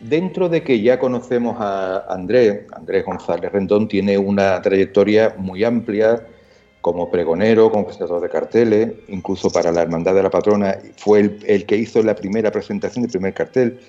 dentro 0.01 0.49
de 0.49 0.63
que 0.63 0.81
ya 0.81 0.99
conocemos 0.99 1.57
a 1.61 2.07
Andrés, 2.09 2.63
Andrés 2.73 3.05
González 3.05 3.53
Rendón 3.53 3.87
tiene 3.89 4.19
una 4.19 4.61
trayectoria 4.63 5.35
muy 5.37 5.63
amplia 5.63 6.27
como 6.81 7.11
pregonero, 7.11 7.71
como 7.71 7.85
presentador 7.85 8.23
de 8.23 8.31
carteles, 8.31 8.93
incluso 9.09 9.51
para 9.51 9.71
la 9.71 9.83
Hermandad 9.83 10.15
de 10.15 10.23
la 10.23 10.31
Patrona 10.31 10.79
fue 10.97 11.39
el, 11.47 11.67
que 11.67 11.77
hizo 11.77 12.03
la 12.03 12.15
primera 12.15 12.51
presentación 12.51 13.03
del 13.03 13.11
primer 13.11 13.35
cartel. 13.35 13.81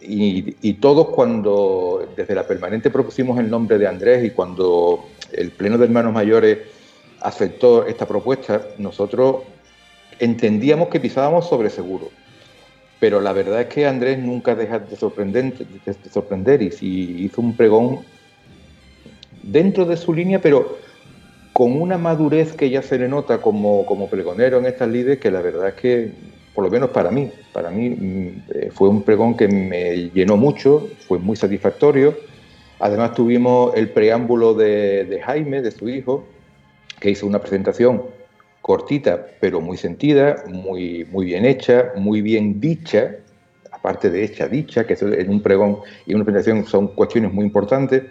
Y, 0.00 0.72
todos 0.74 1.10
cuando 1.10 2.08
desde 2.16 2.34
la 2.34 2.44
permanente 2.44 2.90
propusimos 2.90 3.38
el 3.38 3.48
nombre 3.48 3.78
de 3.78 3.86
Andrés 3.86 4.24
y 4.24 4.30
cuando 4.30 5.04
el 5.30 5.52
Pleno 5.52 5.78
de 5.78 5.84
Hermanos 5.84 6.12
Mayores 6.12 6.58
aceptó 7.20 7.86
esta 7.86 8.06
propuesta, 8.06 8.62
nosotros 8.78 9.42
entendíamos 10.18 10.88
que 10.88 10.98
pisábamos 10.98 11.48
sobre 11.48 11.70
seguro. 11.70 12.10
Pero 13.02 13.20
la 13.20 13.32
verdad 13.32 13.62
es 13.62 13.66
que 13.66 13.84
Andrés 13.84 14.20
nunca 14.20 14.54
deja 14.54 14.78
de 14.78 14.94
sorprender, 14.94 15.54
de 15.54 16.08
sorprender 16.08 16.62
y 16.62 16.70
si 16.70 17.24
hizo 17.24 17.40
un 17.40 17.56
pregón 17.56 17.98
dentro 19.42 19.84
de 19.86 19.96
su 19.96 20.14
línea, 20.14 20.40
pero 20.40 20.78
con 21.52 21.82
una 21.82 21.98
madurez 21.98 22.52
que 22.52 22.70
ya 22.70 22.80
se 22.80 23.00
le 23.00 23.08
nota 23.08 23.38
como, 23.38 23.84
como 23.86 24.08
pregonero 24.08 24.58
en 24.58 24.66
estas 24.66 24.88
lides, 24.88 25.18
que 25.18 25.32
la 25.32 25.42
verdad 25.42 25.70
es 25.70 25.74
que 25.74 26.12
por 26.54 26.62
lo 26.62 26.70
menos 26.70 26.90
para 26.90 27.10
mí, 27.10 27.28
para 27.52 27.70
mí 27.70 27.90
mm, 27.90 28.42
eh, 28.54 28.70
fue 28.72 28.88
un 28.88 29.02
pregón 29.02 29.36
que 29.36 29.48
me 29.48 30.10
llenó 30.10 30.36
mucho, 30.36 30.88
fue 31.08 31.18
muy 31.18 31.34
satisfactorio. 31.34 32.16
Además 32.78 33.14
tuvimos 33.14 33.74
el 33.74 33.90
preámbulo 33.90 34.54
de, 34.54 35.20
Jaime, 35.24 35.60
de 35.60 35.72
su 35.72 35.88
hijo, 35.88 36.24
que 37.00 37.10
hizo 37.10 37.26
una 37.26 37.40
presentación 37.40 38.00
cortita, 38.62 39.26
pero 39.40 39.60
muy 39.60 39.76
sentida, 39.76 40.44
muy, 40.46 41.04
muy 41.10 41.26
bien 41.26 41.44
hecha, 41.44 41.92
muy 41.96 42.22
bien 42.22 42.60
dicha, 42.60 43.16
aparte 43.72 44.08
de 44.08 44.24
hecha, 44.24 44.46
dicha, 44.46 44.86
que 44.86 44.96
en 45.00 45.28
un 45.28 45.42
pregón 45.42 45.78
y 46.06 46.14
una 46.14 46.24
presentación 46.24 46.64
son 46.64 46.88
cuestiones 46.94 47.32
muy 47.32 47.44
importantes. 47.44 48.04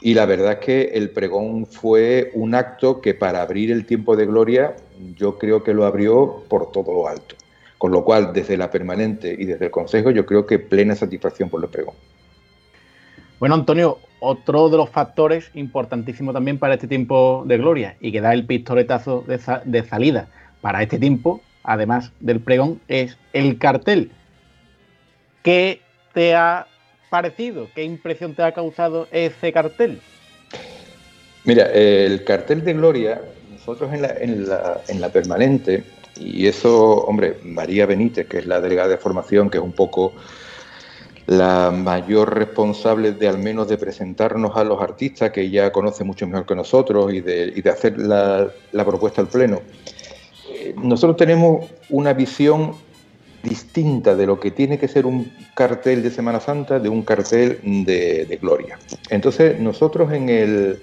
Y 0.00 0.14
la 0.14 0.24
verdad 0.24 0.52
es 0.52 0.58
que 0.60 0.82
el 0.94 1.10
pregón 1.10 1.66
fue 1.66 2.30
un 2.34 2.54
acto 2.54 3.00
que 3.00 3.12
para 3.12 3.42
abrir 3.42 3.70
el 3.70 3.84
tiempo 3.84 4.16
de 4.16 4.24
gloria 4.24 4.74
yo 5.16 5.36
creo 5.36 5.62
que 5.62 5.74
lo 5.74 5.84
abrió 5.84 6.44
por 6.48 6.70
todo 6.70 6.92
lo 6.92 7.08
alto. 7.08 7.34
Con 7.76 7.92
lo 7.92 8.04
cual, 8.04 8.32
desde 8.32 8.56
la 8.56 8.70
permanente 8.70 9.34
y 9.36 9.44
desde 9.44 9.66
el 9.66 9.70
Consejo, 9.70 10.10
yo 10.10 10.24
creo 10.24 10.46
que 10.46 10.58
plena 10.58 10.94
satisfacción 10.94 11.48
por 11.48 11.62
el 11.62 11.68
pregón. 11.68 11.94
Bueno, 13.38 13.54
Antonio, 13.54 13.98
otro 14.20 14.68
de 14.68 14.76
los 14.76 14.90
factores 14.90 15.50
importantísimos 15.54 16.34
también 16.34 16.58
para 16.58 16.74
este 16.74 16.86
tiempo 16.86 17.42
de 17.46 17.58
gloria 17.58 17.96
y 18.00 18.12
que 18.12 18.20
da 18.20 18.32
el 18.32 18.46
pistoletazo 18.46 19.24
de, 19.26 19.82
salida 19.82 20.28
para 20.60 20.82
este 20.82 20.98
tiempo, 20.98 21.40
además 21.64 22.12
del 22.20 22.40
pregón, 22.40 22.80
es 22.86 23.16
el 23.32 23.58
cartel. 23.58 24.10
¿Qué 25.42 25.80
te 26.12 26.34
ha 26.34 26.66
parecido? 27.08 27.68
¿Qué 27.74 27.82
impresión 27.82 28.34
te 28.34 28.42
ha 28.42 28.52
causado 28.52 29.08
ese 29.10 29.52
cartel? 29.52 30.00
Mira, 31.44 31.66
el 31.72 32.22
cartel 32.24 32.62
de 32.62 32.74
gloria, 32.74 33.22
nosotros 33.50 33.92
en 33.94 34.02
la, 34.02 34.08
en 34.20 34.48
la, 34.48 34.80
en 34.88 35.00
la 35.00 35.08
permanente 35.08 35.82
y 36.20 36.46
eso, 36.46 36.98
hombre, 37.04 37.38
María 37.42 37.86
Benítez, 37.86 38.26
que 38.26 38.38
es 38.38 38.46
la 38.46 38.60
delegada 38.60 38.88
de 38.88 38.98
formación, 38.98 39.48
que 39.48 39.56
es 39.56 39.64
un 39.64 39.72
poco 39.72 40.12
la 41.30 41.70
mayor 41.70 42.34
responsable 42.34 43.12
de 43.12 43.28
al 43.28 43.38
menos 43.38 43.68
de 43.68 43.78
presentarnos 43.78 44.56
a 44.56 44.64
los 44.64 44.82
artistas, 44.82 45.30
que 45.30 45.42
ella 45.42 45.70
conoce 45.70 46.02
mucho 46.02 46.26
mejor 46.26 46.44
que 46.44 46.56
nosotros, 46.56 47.14
y 47.14 47.20
de, 47.20 47.62
hacer 47.70 47.96
la, 47.98 48.50
propuesta 48.84 49.20
al 49.20 49.28
Pleno. 49.28 49.60
Eh, 50.52 50.74
nosotros 50.82 51.16
tenemos 51.16 51.70
una 51.88 52.14
visión 52.14 52.72
distinta 53.44 54.16
de 54.16 54.26
lo 54.26 54.40
que 54.40 54.50
tiene 54.50 54.76
que 54.76 54.88
ser 54.88 55.06
un 55.06 55.32
cartel 55.54 56.02
de 56.02 56.10
Semana 56.10 56.40
Santa 56.40 56.80
de 56.80 56.88
un 56.88 57.02
cartel 57.02 57.60
de, 57.62 58.24
de 58.24 58.36
Gloria. 58.36 58.76
Entonces, 59.08 59.60
nosotros 59.60 60.12
en 60.12 60.30
el, 60.30 60.82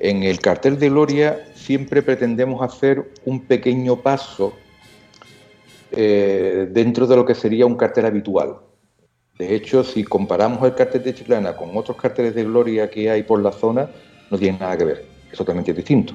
en 0.00 0.22
el 0.22 0.40
cartel 0.40 0.78
de 0.78 0.88
Gloria 0.88 1.44
siempre 1.54 2.00
pretendemos 2.00 2.62
hacer 2.62 3.12
un 3.26 3.40
pequeño 3.40 3.96
paso 3.96 4.54
eh, 5.92 6.68
dentro 6.70 7.06
de 7.06 7.16
lo 7.16 7.26
que 7.26 7.34
sería 7.34 7.66
un 7.66 7.76
cartel 7.76 8.06
habitual. 8.06 8.56
De 9.38 9.54
hecho, 9.54 9.82
si 9.82 10.04
comparamos 10.04 10.62
el 10.64 10.74
cartel 10.74 11.02
de 11.02 11.14
Chiclana 11.14 11.56
con 11.56 11.76
otros 11.76 11.96
carteles 11.96 12.34
de 12.34 12.44
gloria 12.44 12.88
que 12.88 13.10
hay 13.10 13.22
por 13.22 13.42
la 13.42 13.52
zona, 13.52 13.88
no 14.30 14.38
tiene 14.38 14.58
nada 14.58 14.76
que 14.76 14.84
ver, 14.84 15.04
es 15.30 15.36
totalmente 15.36 15.72
distinto. 15.72 16.14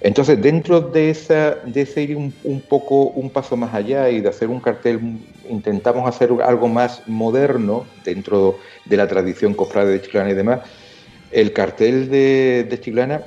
Entonces, 0.00 0.40
dentro 0.40 0.80
de, 0.80 1.10
esa, 1.10 1.56
de 1.64 1.80
ese 1.80 2.02
ir 2.02 2.16
un, 2.16 2.60
poco 2.68 3.06
un 3.06 3.30
paso 3.30 3.56
más 3.56 3.74
allá 3.74 4.10
y 4.10 4.20
de 4.20 4.28
hacer 4.28 4.48
un 4.48 4.60
cartel, 4.60 5.18
intentamos 5.48 6.06
hacer 6.08 6.30
algo 6.44 6.68
más 6.68 7.08
moderno 7.08 7.86
dentro 8.04 8.58
de 8.84 8.96
la 8.96 9.08
tradición 9.08 9.54
cofrade 9.54 9.92
de 9.92 10.02
Chiclana 10.02 10.30
y 10.30 10.34
demás, 10.34 10.60
el 11.30 11.52
cartel 11.52 12.10
de, 12.10 12.66
de 12.68 12.80
Chiclana 12.80 13.22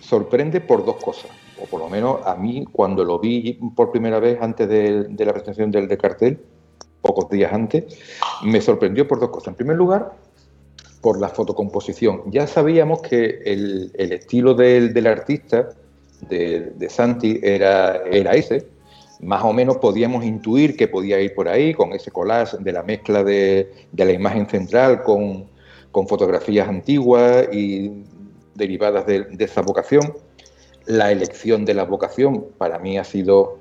sorprende 0.00 0.60
por 0.60 0.84
dos 0.84 0.96
cosas 0.96 1.30
o 1.62 1.66
por 1.66 1.80
lo 1.80 1.88
menos 1.88 2.26
a 2.26 2.34
mí 2.34 2.64
cuando 2.70 3.04
lo 3.04 3.18
vi 3.18 3.58
por 3.76 3.92
primera 3.92 4.18
vez 4.18 4.38
antes 4.40 4.68
de, 4.68 5.06
la 5.24 5.32
presentación 5.32 5.70
del 5.70 5.86
de 5.86 5.96
cartel, 5.96 6.40
pocos 7.02 7.28
días 7.28 7.52
antes, 7.52 7.84
me 8.44 8.60
sorprendió 8.60 9.06
por 9.06 9.20
dos 9.20 9.30
cosas. 9.30 9.48
En 9.48 9.54
primer 9.56 9.76
lugar, 9.76 10.12
por 11.02 11.20
la 11.20 11.28
fotocomposición. 11.28 12.22
Ya 12.30 12.46
sabíamos 12.46 13.02
que 13.02 13.42
el, 13.44 13.92
estilo 13.96 14.54
del, 14.54 15.06
artista, 15.06 15.70
de, 16.28 16.88
Santi, 16.88 17.40
era, 17.42 17.96
ese. 18.06 18.66
Más 19.20 19.44
o 19.44 19.52
menos 19.52 19.76
podíamos 19.78 20.24
intuir 20.24 20.76
que 20.76 20.88
podía 20.88 21.20
ir 21.20 21.34
por 21.34 21.48
ahí, 21.48 21.74
con 21.74 21.92
ese 21.92 22.10
collage 22.10 22.56
de 22.58 22.72
la 22.72 22.82
mezcla 22.82 23.22
de, 23.22 23.70
la 23.96 24.12
imagen 24.12 24.48
central 24.48 25.02
con, 25.02 25.50
fotografías 26.08 26.68
antiguas 26.68 27.48
y 27.52 28.04
derivadas 28.54 29.04
de, 29.04 29.24
de 29.24 29.44
esa 29.44 29.60
vocación. 29.60 30.14
La 30.86 31.10
elección 31.12 31.64
de 31.64 31.74
la 31.74 31.84
vocación 31.84 32.46
para 32.58 32.78
mí 32.78 32.96
ha 32.96 33.04
sido 33.04 33.58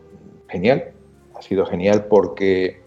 genial, 0.47 0.91
ha 1.35 1.41
sido 1.41 1.65
genial 1.65 2.05
porque, 2.05 2.80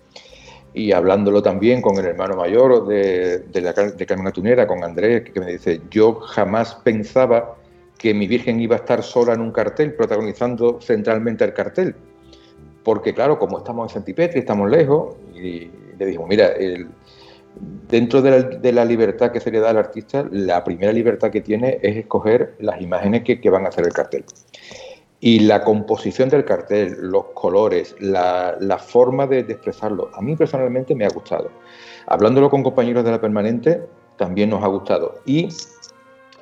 y 0.74 0.90
hablándolo 0.90 1.40
también 1.40 1.80
con 1.80 1.96
el 1.98 2.04
hermano 2.04 2.36
mayor 2.36 2.86
de, 2.88 3.38
de, 3.38 4.06
Carmen 4.06 4.26
Atunera, 4.26 4.66
con 4.66 4.82
Andrés, 4.82 5.22
que 5.22 5.38
me 5.38 5.52
dice, 5.52 5.80
yo 5.88 6.14
jamás 6.14 6.74
pensaba 6.74 7.56
que 7.96 8.12
mi 8.12 8.26
Virgen 8.26 8.60
iba 8.60 8.74
a 8.74 8.80
estar 8.80 9.02
sola 9.04 9.34
en 9.34 9.40
un 9.40 9.52
cartel, 9.52 9.94
protagonizando 9.94 10.80
centralmente 10.80 11.44
el 11.44 11.54
cartel. 11.54 11.94
Porque 12.82 13.14
claro, 13.14 13.38
como 13.38 13.58
estamos 13.58 13.90
en 13.90 13.94
Santipetri, 13.94 14.40
estamos 14.40 14.68
lejos, 14.68 15.14
y 15.32 15.70
le 15.96 16.06
dijimos, 16.06 16.28
mira, 16.28 16.50
dentro 17.88 18.20
de 18.20 18.72
la, 18.72 18.84
libertad 18.84 19.30
que 19.30 19.40
se 19.40 19.50
le 19.50 19.60
da 19.60 19.70
al 19.70 19.78
artista, 19.78 20.26
la 20.30 20.64
primera 20.64 20.92
libertad 20.92 21.30
que 21.30 21.40
tiene 21.40 21.78
es 21.82 21.96
escoger 21.96 22.56
las 22.58 22.80
imágenes 22.80 23.22
que, 23.22 23.48
van 23.48 23.64
a 23.64 23.68
hacer 23.68 23.86
el 23.86 23.92
cartel. 23.92 24.24
Y 25.26 25.38
la 25.38 25.64
composición 25.64 26.28
del 26.28 26.44
cartel, 26.44 26.98
los 27.00 27.24
colores, 27.32 27.96
la, 27.98 28.78
forma 28.78 29.26
de, 29.26 29.38
expresarlo, 29.38 30.10
a 30.12 30.20
mí 30.20 30.36
personalmente 30.36 30.94
me 30.94 31.06
ha 31.06 31.08
gustado. 31.08 31.50
Hablándolo 32.06 32.50
con 32.50 32.62
compañeros 32.62 33.06
de 33.06 33.10
la 33.10 33.18
permanente, 33.22 33.80
también 34.18 34.50
nos 34.50 34.62
ha 34.62 34.66
gustado. 34.66 35.22
Y, 35.24 35.48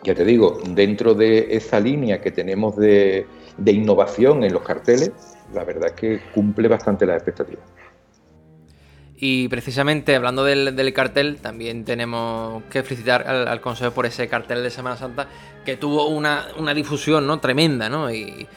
ya 0.03 0.17
te 0.17 0.25
digo, 0.25 0.59
dentro 0.71 1.15
de 1.15 1.55
esa 1.55 1.79
línea 1.79 2.21
que 2.21 2.33
tenemos 2.33 2.75
de, 2.75 3.25
innovación 3.65 4.43
en 4.43 4.53
los 4.53 4.63
carteles, 4.63 5.13
la 5.55 5.63
verdad 5.63 5.91
es 5.91 5.93
que 5.93 6.21
cumple 6.35 6.67
bastante 6.67 7.07
las 7.07 7.19
expectativas. 7.19 7.65
Y 9.25 9.47
precisamente 9.47 10.17
hablando 10.17 10.43
del, 10.43 10.93
cartel, 10.93 11.37
también 11.37 11.85
tenemos 11.85 12.61
que 12.65 12.83
felicitar 12.83 13.23
al, 13.29 13.61
Consejo 13.61 13.93
por 13.93 14.05
ese 14.05 14.27
cartel 14.27 14.65
de 14.65 14.71
Semana 14.71 14.97
Santa 14.97 15.29
que 15.65 15.77
tuvo 15.77 16.09
una, 16.09 16.49
difusión 16.75 17.25
¿no? 17.25 17.39
tremenda, 17.39 17.89
¿no? 17.89 18.11
Y, 18.13 18.49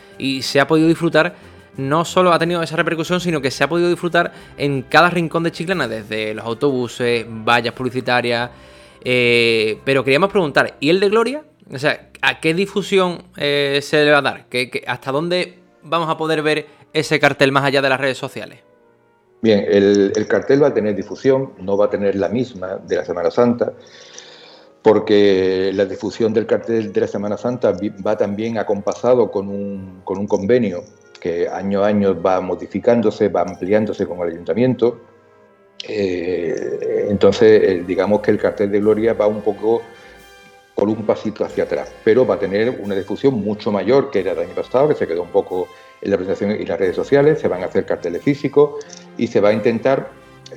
se 0.41 0.59
ha 0.59 0.65
podido 0.65 0.87
disfrutar, 0.87 1.35
no 1.77 2.03
solo 2.03 2.33
ha 2.33 2.39
tenido 2.39 2.63
esa 2.63 2.75
repercusión, 2.77 3.21
sino 3.21 3.41
que 3.41 3.51
se 3.51 3.63
ha 3.63 3.69
podido 3.69 3.89
disfrutar 3.89 4.33
en 4.57 4.81
cada 4.81 5.11
rincón 5.11 5.43
de 5.43 5.51
Chiclana, 5.51 5.87
desde 5.87 6.33
los 6.33 6.43
autobuses, 6.43 7.27
vallas 7.29 7.75
publicitarias. 7.75 8.49
Eh, 9.03 9.77
pero 9.85 10.03
queríamos 10.03 10.31
preguntar, 10.31 10.77
¿y 10.79 10.89
el 10.89 10.99
de 10.99 11.09
Gloria? 11.09 11.43
O 11.71 11.77
sea, 11.77 12.09
¿a 12.23 12.39
qué 12.39 12.55
difusión 12.55 13.21
eh, 13.37 13.81
se 13.83 14.03
le 14.03 14.09
va 14.09 14.17
a 14.17 14.21
dar? 14.23 14.47
hasta 14.87 15.11
dónde 15.11 15.59
vamos 15.83 16.09
a 16.09 16.17
poder 16.17 16.41
ver 16.41 16.65
ese 16.91 17.19
cartel 17.19 17.51
más 17.51 17.65
allá 17.65 17.83
de 17.83 17.89
las 17.89 17.99
redes 17.99 18.17
sociales? 18.17 18.61
Bien, 19.45 19.63
el, 19.69 20.25
cartel 20.27 20.63
va 20.63 20.69
a 20.69 20.73
tener 20.73 20.95
difusión, 20.95 21.51
no 21.59 21.77
va 21.77 21.85
a 21.85 21.89
tener 21.91 22.15
la 22.15 22.29
misma 22.29 22.77
de 22.77 22.95
la 22.95 23.05
Semana 23.05 23.29
Santa, 23.29 23.73
porque 24.81 25.69
la 25.71 25.85
difusión 25.85 26.33
del 26.33 26.47
cartel 26.47 26.91
de 26.91 27.01
la 27.01 27.07
Semana 27.07 27.37
Santa 27.37 27.71
va 28.03 28.17
también 28.17 28.57
acompasado 28.57 29.29
con 29.29 29.47
un, 29.47 30.01
con 30.03 30.17
un 30.17 30.25
convenio 30.25 30.83
que 31.21 31.47
año 31.47 31.83
a 31.83 31.89
año 31.89 32.19
va 32.19 32.41
modificándose, 32.41 33.29
va 33.29 33.41
ampliándose 33.41 34.07
con 34.07 34.19
el 34.21 34.33
ayuntamiento. 34.33 34.99
Eh, 35.87 37.05
entonces, 37.11 37.61
eh, 37.61 37.83
digamos 37.85 38.21
que 38.21 38.31
el 38.31 38.39
cartel 38.39 38.71
de 38.71 38.79
Gloria 38.79 39.13
va 39.13 39.27
un 39.27 39.41
poco 39.41 39.83
con 40.73 40.89
un 40.89 41.05
pasito 41.05 41.45
hacia 41.45 41.65
atrás, 41.65 41.93
pero 42.03 42.25
va 42.25 42.33
a 42.33 42.39
tener 42.39 42.79
una 42.83 42.95
difusión 42.95 43.35
mucho 43.35 43.71
mayor 43.71 44.09
que 44.09 44.21
era 44.21 44.31
el 44.31 44.39
año 44.39 44.55
pasado, 44.55 44.87
que 44.87 44.95
se 44.95 45.05
quedó 45.05 45.21
un 45.21 45.29
poco 45.29 45.67
en 46.01 46.09
la 46.09 46.17
presentación 46.17 46.59
y 46.59 46.65
las 46.65 46.79
redes 46.79 46.95
sociales, 46.95 47.39
se 47.39 47.47
van 47.47 47.61
a 47.61 47.67
hacer 47.67 47.85
carteles 47.85 48.23
físicos 48.23 48.83
y 49.17 49.27
se 49.27 49.39
va 49.39 49.49
a 49.49 49.53
intentar 49.53 50.11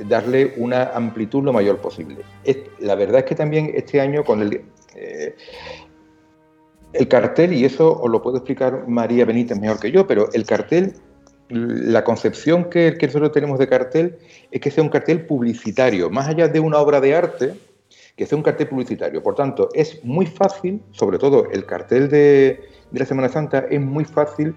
darle 0.07 0.55
una 0.57 0.85
amplitud 0.95 1.43
lo 1.45 1.53
mayor 1.53 1.79
posible. 1.79 2.19
la 2.81 2.95
verdad 2.95 3.21
es 3.21 3.25
que 3.25 3.35
también 3.35 3.73
este 3.75 4.01
año 4.01 4.25
con 4.25 4.43
el, 4.43 4.63
eh, 4.95 5.35
el 6.93 7.09
cartel, 7.09 7.53
y 7.53 7.65
eso 7.65 8.01
os 8.01 8.11
lo 8.11 8.23
puedo 8.23 8.39
explicar 8.39 8.87
María 8.89 9.25
Benítez 9.25 9.59
mejor 9.59 9.81
que 9.81 9.91
yo, 9.91 10.07
pero 10.07 10.29
el 10.33 10.45
cartel, 10.45 10.95
la 11.49 12.05
concepción 12.05 12.69
que, 12.69 12.97
que 12.99 13.07
nosotros 13.07 13.33
tenemos 13.33 13.59
de 13.59 13.69
cartel 13.69 14.19
es 14.51 14.61
que 14.61 14.71
sea 14.71 14.83
un 14.83 14.91
cartel 14.91 15.27
publicitario, 15.27 16.11
más 16.11 16.29
allá 16.29 16.49
de 16.49 16.61
una 16.61 16.79
obra 16.79 17.01
de 17.01 17.15
arte, 17.15 17.55
que 18.17 18.27
sea 18.27 18.37
un 18.37 18.43
cartel 18.43 18.69
publicitario. 18.69 19.23
Por 19.23 19.35
tanto, 19.35 19.69
es 19.75 20.05
muy 20.05 20.27
fácil, 20.27 20.83
sobre 20.91 21.19
todo 21.19 21.47
el 21.51 21.65
cartel 21.65 22.09
de, 22.09 22.61
de 22.91 22.99
la 22.99 23.07
Semana 23.07 23.29
Santa, 23.29 23.67
es 23.71 23.81
muy 23.81 24.05
fácil 24.05 24.55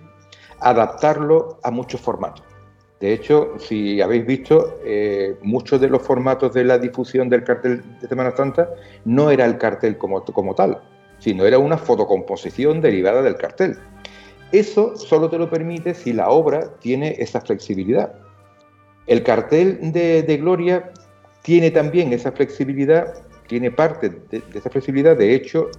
adaptarlo 0.59 1.59
a 1.63 1.71
muchos 1.71 2.01
formatos. 2.01 2.50
De 3.01 3.13
hecho, 3.13 3.55
si 3.57 3.99
habéis 3.99 4.27
visto, 4.27 4.79
eh, 4.85 5.35
muchos 5.41 5.81
de 5.81 5.89
los 5.89 6.03
formatos 6.03 6.53
de 6.53 6.63
la 6.63 6.77
difusión 6.77 7.29
del 7.29 7.43
cartel 7.43 7.81
de 7.99 8.07
Semana 8.07 8.31
Santa 8.35 8.69
no 9.05 9.31
era 9.31 9.45
el 9.45 9.57
cartel 9.57 9.97
como, 9.97 10.23
tal, 10.53 10.79
sino 11.17 11.47
era 11.47 11.57
una 11.57 11.79
fotocomposición 11.79 12.79
derivada 12.79 13.23
del 13.23 13.37
cartel. 13.37 13.75
Eso 14.51 14.95
solo 14.95 15.31
te 15.31 15.39
lo 15.39 15.49
permite 15.49 15.95
si 15.95 16.13
la 16.13 16.29
obra 16.29 16.75
tiene 16.79 17.15
esa 17.17 17.41
flexibilidad. 17.41 18.13
El 19.07 19.23
cartel 19.23 19.91
de, 19.91 20.37
Gloria 20.39 20.91
tiene 21.41 21.71
también 21.71 22.13
esa 22.13 22.31
flexibilidad, 22.31 23.15
tiene 23.47 23.71
parte 23.71 24.11
de, 24.29 24.43
esa 24.53 24.69
flexibilidad. 24.69 25.17
De 25.17 25.33
hecho, 25.33 25.71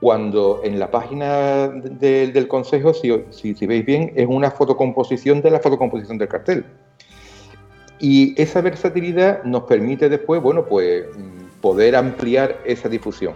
cuando 0.00 0.60
en 0.64 0.78
la 0.78 0.90
página 0.90 1.68
del 1.68 2.48
Consejo, 2.48 2.94
si, 2.94 3.66
veis 3.66 3.84
bien, 3.84 4.12
es 4.16 4.26
una 4.26 4.50
fotocomposición 4.50 5.42
de 5.42 5.50
la 5.50 5.60
fotocomposición 5.60 6.16
del 6.16 6.28
cartel. 6.28 6.64
Y 7.98 8.40
esa 8.40 8.62
versatilidad 8.62 9.44
nos 9.44 9.64
permite 9.64 10.08
después, 10.08 10.40
bueno, 10.40 10.64
pues 10.64 11.04
poder 11.60 11.94
ampliar 11.96 12.56
esa 12.64 12.88
difusión. 12.88 13.34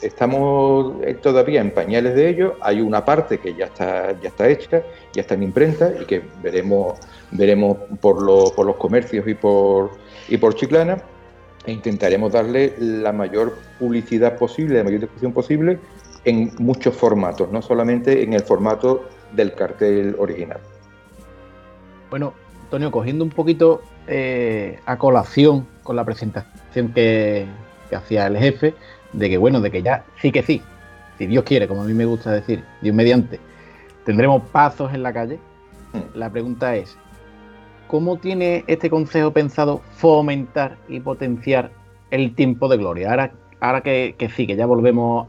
Estamos 0.00 0.94
eh, 1.02 1.12
todavía 1.14 1.60
en 1.60 1.72
pañales 1.72 2.14
de 2.14 2.30
ello, 2.30 2.56
hay 2.62 2.80
una 2.80 3.04
parte 3.04 3.38
que 3.38 3.54
ya 3.54 3.66
está, 3.66 4.18
ya 4.20 4.28
está 4.28 4.48
hecha, 4.48 4.82
ya 5.12 5.22
está 5.22 5.34
en 5.34 5.42
imprenta 5.42 5.92
y 6.00 6.06
que 6.06 6.22
veremos, 6.42 6.98
veremos 7.32 7.76
por, 8.00 8.16
por 8.54 8.64
los 8.64 8.76
comercios 8.76 9.26
y 9.28 9.34
por, 9.34 9.90
y 10.28 10.38
por 10.38 10.54
Chiclana 10.54 11.02
e 11.66 11.72
intentaremos 11.72 12.32
darle 12.32 12.74
la 12.78 13.12
mayor 13.12 13.58
publicidad 13.78 14.38
posible, 14.38 14.78
la 14.78 14.84
mayor 14.84 15.00
difusión 15.00 15.32
posible 15.32 15.78
en 16.24 16.52
muchos 16.58 16.94
formatos, 16.96 17.50
no 17.50 17.62
solamente 17.62 18.22
en 18.22 18.32
el 18.32 18.42
formato 18.42 19.08
del 19.32 19.54
cartel 19.54 20.16
original. 20.18 20.60
Bueno, 22.10 22.34
Antonio, 22.64 22.90
cogiendo 22.90 23.24
un 23.24 23.30
poquito 23.30 23.82
eh, 24.06 24.78
a 24.86 24.96
colación 24.98 25.66
con 25.82 25.96
la 25.96 26.04
presentación 26.04 26.92
que, 26.92 27.46
hacía 27.94 28.26
el 28.26 28.36
jefe, 28.36 28.74
de 29.12 29.30
que 29.30 29.38
bueno, 29.38 29.60
de 29.60 29.70
que 29.70 29.82
ya 29.82 30.04
sí 30.20 30.30
que 30.30 30.42
sí, 30.42 30.62
si 31.16 31.26
Dios 31.26 31.44
quiere, 31.44 31.66
como 31.66 31.82
a 31.82 31.84
mí 31.84 31.94
me 31.94 32.04
gusta 32.04 32.30
decir, 32.30 32.62
Dios 32.82 32.94
mediante, 32.94 33.40
tendremos 34.04 34.42
pasos 34.50 34.92
en 34.92 35.02
la 35.02 35.12
calle. 35.12 35.38
Mm. 35.92 36.18
La 36.18 36.30
pregunta 36.30 36.76
es, 36.76 36.96
¿cómo 37.88 38.18
tiene 38.18 38.64
este 38.66 38.88
consejo 38.88 39.32
pensado 39.32 39.80
fomentar 39.92 40.76
y 40.88 41.00
potenciar 41.00 41.72
el 42.10 42.34
tiempo 42.34 42.68
de 42.68 42.76
gloria? 42.76 43.10
Ahora, 43.10 43.32
ahora 43.60 43.80
que, 43.80 44.14
sí, 44.36 44.46
que 44.46 44.54
ya 44.54 44.66
volvemos 44.66 45.26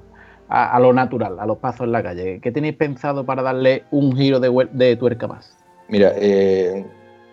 a, 0.50 0.80
lo 0.80 0.94
natural, 0.94 1.40
a 1.40 1.46
los 1.46 1.58
pasos 1.58 1.82
en 1.82 1.92
la 1.92 2.04
calle? 2.04 2.40
¿Qué 2.42 2.52
tenéis 2.52 2.76
pensado 2.76 3.26
para 3.26 3.42
darle 3.42 3.84
un 3.92 4.16
giro 4.16 4.40
de, 4.40 4.96
tuerca 4.98 5.28
más? 5.28 5.58
Mira, 5.88 6.12
eh, 6.16 6.86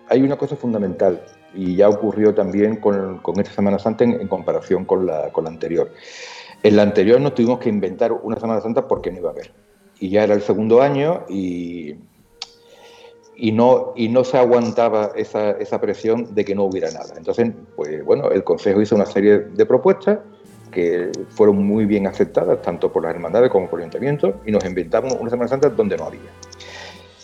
hay 0.08 0.22
una 0.22 0.36
cosa 0.36 0.56
fundamental 0.56 1.20
y 1.54 1.76
ya 1.76 1.88
ocurrió 1.88 2.34
también 2.34 2.76
con, 2.76 3.20
esta 3.38 3.52
Semana 3.52 3.78
Santa 3.78 4.04
en, 4.04 4.28
comparación 4.28 4.84
con 4.84 5.06
la, 5.06 5.30
con 5.32 5.44
la 5.44 5.50
anterior. 5.50 5.90
En 6.62 6.76
la 6.76 6.82
anterior 6.82 7.20
nos 7.20 7.34
tuvimos 7.34 7.58
que 7.58 7.68
inventar 7.68 8.12
una 8.12 8.38
Semana 8.38 8.60
Santa 8.60 8.86
porque 8.86 9.10
no 9.10 9.18
iba 9.18 9.30
a 9.30 9.32
haber. 9.32 9.52
Y 9.98 10.10
ya 10.10 10.24
era 10.24 10.34
el 10.34 10.42
segundo 10.42 10.82
año 10.82 11.24
y, 11.28 11.96
y, 13.36 13.52
no, 13.52 13.92
y 13.94 14.08
no 14.08 14.24
se 14.24 14.38
aguantaba 14.38 15.12
esa, 15.14 15.50
esa 15.52 15.80
presión 15.80 16.34
de 16.34 16.44
que 16.44 16.54
no 16.54 16.64
hubiera 16.64 16.90
nada. 16.90 17.14
Entonces, 17.16 17.52
pues 17.76 18.04
bueno, 18.04 18.30
el 18.30 18.42
Consejo 18.42 18.80
hizo 18.80 18.94
una 18.94 19.06
serie 19.06 19.38
de 19.38 19.66
propuestas 19.66 20.18
que 20.70 21.10
fueron 21.30 21.64
muy 21.64 21.84
bien 21.84 22.06
aceptadas 22.06 22.60
tanto 22.62 22.92
por 22.92 23.02
las 23.02 23.14
hermandades 23.14 23.50
como 23.50 23.68
por 23.68 23.78
el 23.78 23.84
ayuntamiento 23.84 24.40
y 24.44 24.52
nos 24.52 24.64
inventamos 24.64 25.16
una 25.18 25.30
Semana 25.30 25.48
Santa 25.48 25.68
donde 25.68 25.96
no 25.96 26.04
había. 26.04 26.30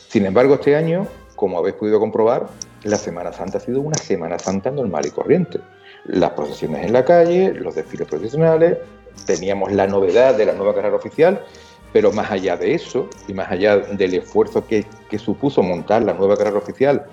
Sin 0.09 0.27
embargo, 0.27 0.55
este 0.55 0.77
año, 0.77 1.07
como 1.37 1.59
habéis 1.59 1.75
podido 1.77 1.99
comprobar, 1.99 2.49
la 2.85 2.97
Semana 2.97 3.33
Santa 3.33 3.59
ha 3.59 3.61
sido 3.61 3.81
una 3.81 3.97
Semana 3.97 4.39
Santa 4.39 4.71
normal 4.71 5.07
y 5.07 5.11
corriente. 5.11 5.61
Las 6.05 6.31
procesiones 6.31 6.85
en 6.85 6.93
la 6.93 7.05
calle, 7.05 7.55
los 7.55 7.75
desfiles 7.75 8.09
profesionales, 8.09 8.79
teníamos 9.27 9.73
la 9.73 9.87
novedad 9.87 10.37
de 10.37 10.47
la 10.47 10.53
nueva 10.53 10.75
carrera 10.75 10.97
oficial, 10.97 11.45
pero 11.93 12.13
más 12.13 12.31
allá 12.31 12.57
de 12.57 12.75
eso 12.75 13.09
y 13.29 13.35
más 13.35 13.51
allá 13.51 13.77
del 13.77 14.15
esfuerzo 14.15 14.67
que, 14.67 14.87
supuso 15.19 15.63
montar 15.63 16.03
la 16.03 16.15
nueva 16.15 16.37
carrera 16.37 16.57
oficial 16.57 17.05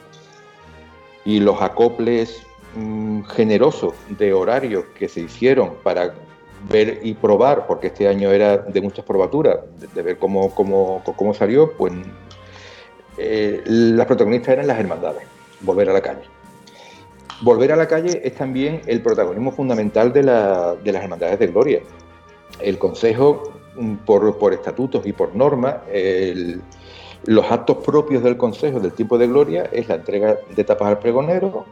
y 1.25 1.41
los 1.41 1.61
acoples 1.61 2.41
mm, 2.75 3.23
generosos 3.23 3.93
de 4.07 4.31
horarios 4.31 4.85
que 4.97 5.09
se 5.09 5.21
hicieron 5.21 5.75
para 5.83 6.13
ver 6.69 7.01
y 7.03 7.13
probar, 7.13 7.67
porque 7.67 7.87
este 7.87 8.07
año 8.07 8.31
era 8.31 8.57
de 8.57 8.81
muchas 8.81 9.03
probaturas, 9.05 9.59
de, 9.93 10.01
ver 10.01 10.17
cómo, 10.17 10.53
cómo, 10.55 11.03
cómo, 11.03 11.33
salió, 11.33 11.73
pues 11.77 11.93
eh, 13.17 13.61
las 13.65 14.05
protagonistas 14.07 14.53
eran 14.53 14.67
las 14.67 14.79
hermandades, 14.79 15.23
volver 15.61 15.89
a 15.89 15.93
la 15.93 16.01
calle. 16.01 16.23
Volver 17.41 17.71
a 17.71 17.75
la 17.77 17.87
calle 17.87 18.21
es 18.23 18.35
también 18.35 18.81
el 18.87 19.01
protagonismo 19.01 19.51
fundamental 19.51 20.11
de, 20.11 20.23
la, 20.23 20.75
de 20.75 20.91
las 20.91 21.03
hermandades 21.03 21.39
de 21.39 21.47
Gloria. 21.47 21.81
El 22.59 22.77
Consejo 22.77 23.58
por, 24.05 24.37
por 24.37 24.53
estatutos 24.53 25.05
y 25.05 25.13
por 25.13 25.35
normas, 25.35 25.77
los 27.25 27.51
actos 27.51 27.77
propios 27.77 28.23
del 28.23 28.37
Consejo 28.37 28.79
del 28.79 28.93
tiempo 28.93 29.17
de 29.17 29.27
gloria 29.27 29.69
es 29.71 29.87
la 29.89 29.95
entrega 29.95 30.37
de 30.55 30.63
tapas 30.63 30.87
al 30.87 30.99
pregonero, 30.99 31.65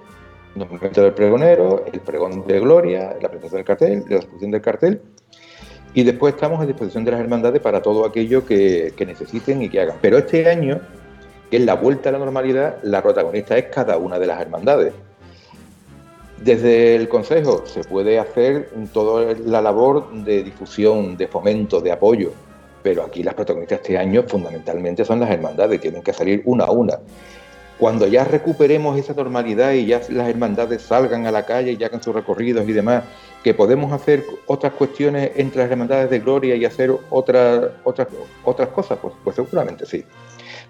nombramiento 0.56 1.02
del 1.02 1.14
pregonero, 1.14 1.86
el 1.92 2.00
pregón 2.00 2.46
de 2.46 2.60
gloria, 2.60 3.16
la 3.22 3.30
presentación 3.30 3.60
del 3.60 3.66
cartel, 3.66 4.06
la 4.10 4.18
ejecución 4.18 4.52
del 4.52 4.62
cartel, 4.62 5.02
y 5.94 6.04
después 6.04 6.34
estamos 6.34 6.62
a 6.62 6.66
disposición 6.66 7.06
de 7.06 7.12
las 7.12 7.20
hermandades 7.20 7.62
para 7.62 7.82
todo 7.82 8.06
aquello 8.06 8.46
que, 8.46 8.94
que 8.96 9.06
necesiten 9.06 9.62
y 9.62 9.70
que 9.70 9.82
hagan. 9.82 9.98
Pero 10.02 10.18
este 10.18 10.50
año, 10.50 10.80
que 11.50 11.58
es 11.58 11.66
la 11.66 11.76
vuelta 11.76 12.10
a 12.10 12.12
la 12.12 12.20
normalidad, 12.20 12.78
la 12.84 13.02
protagonista 13.02 13.58
es 13.58 13.66
cada 13.66 13.98
una 13.98 14.20
de 14.20 14.28
las 14.28 14.42
hermandades. 14.42 14.94
Desde 16.44 16.96
el 16.96 17.10
Consejo 17.10 17.64
se 17.66 17.84
puede 17.84 18.20
hacer 18.20 18.70
toda 18.94 19.34
la 19.46 19.62
labor 19.62 20.12
de 20.14 20.44
difusión, 20.44 21.18
de 21.18 21.28
fomento, 21.28 21.82
de 21.82 21.92
apoyo, 21.92 22.32
pero 22.84 23.04
aquí 23.04 23.24
las 23.24 23.34
protagonistas 23.34 23.80
este 23.82 23.98
año 23.98 24.24
fundamentalmente 24.28 25.04
son 25.04 25.20
las 25.20 25.32
hermandades, 25.32 25.82
tienen 25.82 26.04
que 26.04 26.14
salir 26.14 26.44
una 26.46 26.66
a 26.66 26.72
una. 26.72 27.00
Cuando 27.80 28.08
ya 28.08 28.24
recuperemos 28.24 28.98
esa 28.98 29.14
normalidad 29.14 29.74
y 29.74 29.86
ya 29.86 30.02
las 30.10 30.30
hermandades 30.30 30.82
salgan 30.84 31.26
a 31.28 31.32
la 31.32 31.46
calle 31.46 31.76
y 31.80 31.84
hagan 31.84 32.02
sus 32.02 32.14
recorridos 32.14 32.68
y 32.68 32.72
demás, 32.72 33.04
que 33.44 33.54
podemos 33.54 33.92
hacer 33.92 34.24
otras 34.46 34.74
cuestiones 34.74 35.32
entre 35.36 35.62
las 35.62 35.72
hermandades 35.72 36.10
de 36.10 36.20
gloria 36.20 36.56
y 36.56 36.66
hacer 36.66 36.92
otras 37.10 37.72
otras 37.84 38.08
otras 38.44 38.70
cosas, 38.70 38.98
pues, 39.02 39.14
pues 39.24 39.36
seguramente 39.36 39.86
sí. 39.86 40.04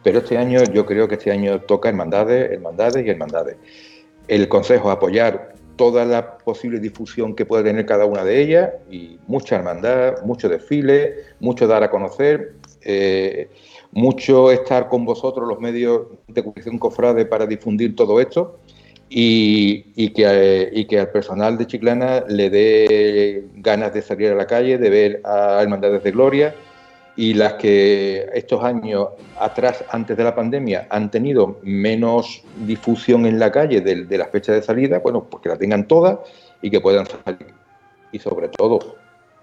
Pero 0.03 0.19
este 0.19 0.37
año 0.37 0.63
yo 0.63 0.85
creo 0.85 1.07
que 1.07 1.15
este 1.15 1.31
año 1.31 1.61
toca 1.61 1.89
hermandades, 1.89 2.51
hermandades 2.51 3.05
y 3.05 3.09
hermandades. 3.09 3.57
El 4.27 4.47
Consejo 4.49 4.91
apoyar 4.91 5.56
toda 5.77 6.03
la 6.05 6.37
posible 6.39 6.79
difusión 6.79 7.35
que 7.35 7.45
puede 7.45 7.63
tener 7.63 7.85
cada 7.85 8.05
una 8.05 8.23
de 8.23 8.41
ellas 8.41 8.71
y 8.91 9.19
mucha 9.27 9.55
hermandad, 9.55 10.23
mucho 10.23 10.49
desfile, 10.49 11.15
mucho 11.39 11.67
dar 11.67 11.83
a 11.83 11.89
conocer, 11.89 12.55
eh, 12.81 13.49
mucho 13.91 14.51
estar 14.51 14.89
con 14.89 15.05
vosotros 15.05 15.47
los 15.47 15.59
medios 15.59 16.07
de 16.27 16.41
comunicación 16.41 16.77
cofrade 16.77 17.25
para 17.25 17.45
difundir 17.45 17.95
todo 17.95 18.19
esto 18.19 18.59
y, 19.09 20.09
que, 20.09 20.69
y 20.73 20.85
que 20.85 20.99
al 20.99 21.11
personal 21.11 21.57
de 21.57 21.67
Chiclana 21.67 22.25
le 22.27 22.49
dé 22.49 23.45
ganas 23.55 23.93
de 23.93 24.01
salir 24.01 24.31
a 24.31 24.35
la 24.35 24.45
calle, 24.45 24.77
de 24.77 24.89
ver 24.89 25.21
a 25.23 25.61
Hermandades 25.61 26.03
de 26.03 26.11
Gloria 26.11 26.55
y 27.17 27.33
las 27.33 27.55
que 27.55 28.29
estos 28.33 28.63
años 28.63 29.09
atrás, 29.39 29.83
antes 29.89 30.15
de 30.15 30.23
la 30.23 30.35
pandemia, 30.35 30.87
han 30.91 31.09
tenido 31.09 31.57
menos 31.63 32.43
difusión 32.63 33.25
en 33.25 33.39
la 33.39 33.51
calle 33.51 33.81
de, 33.81 34.05
de 34.05 34.17
las 34.19 34.29
fechas 34.29 34.55
de 34.55 34.61
salida, 34.61 34.99
bueno, 34.99 35.23
pues 35.23 35.41
que 35.41 35.49
la 35.49 35.57
tengan 35.57 35.87
todas 35.87 36.19
y 36.61 36.69
que 36.69 36.79
puedan 36.79 37.07
salir. 37.07 37.55
Y 38.11 38.19
sobre 38.19 38.49
todo, 38.49 38.97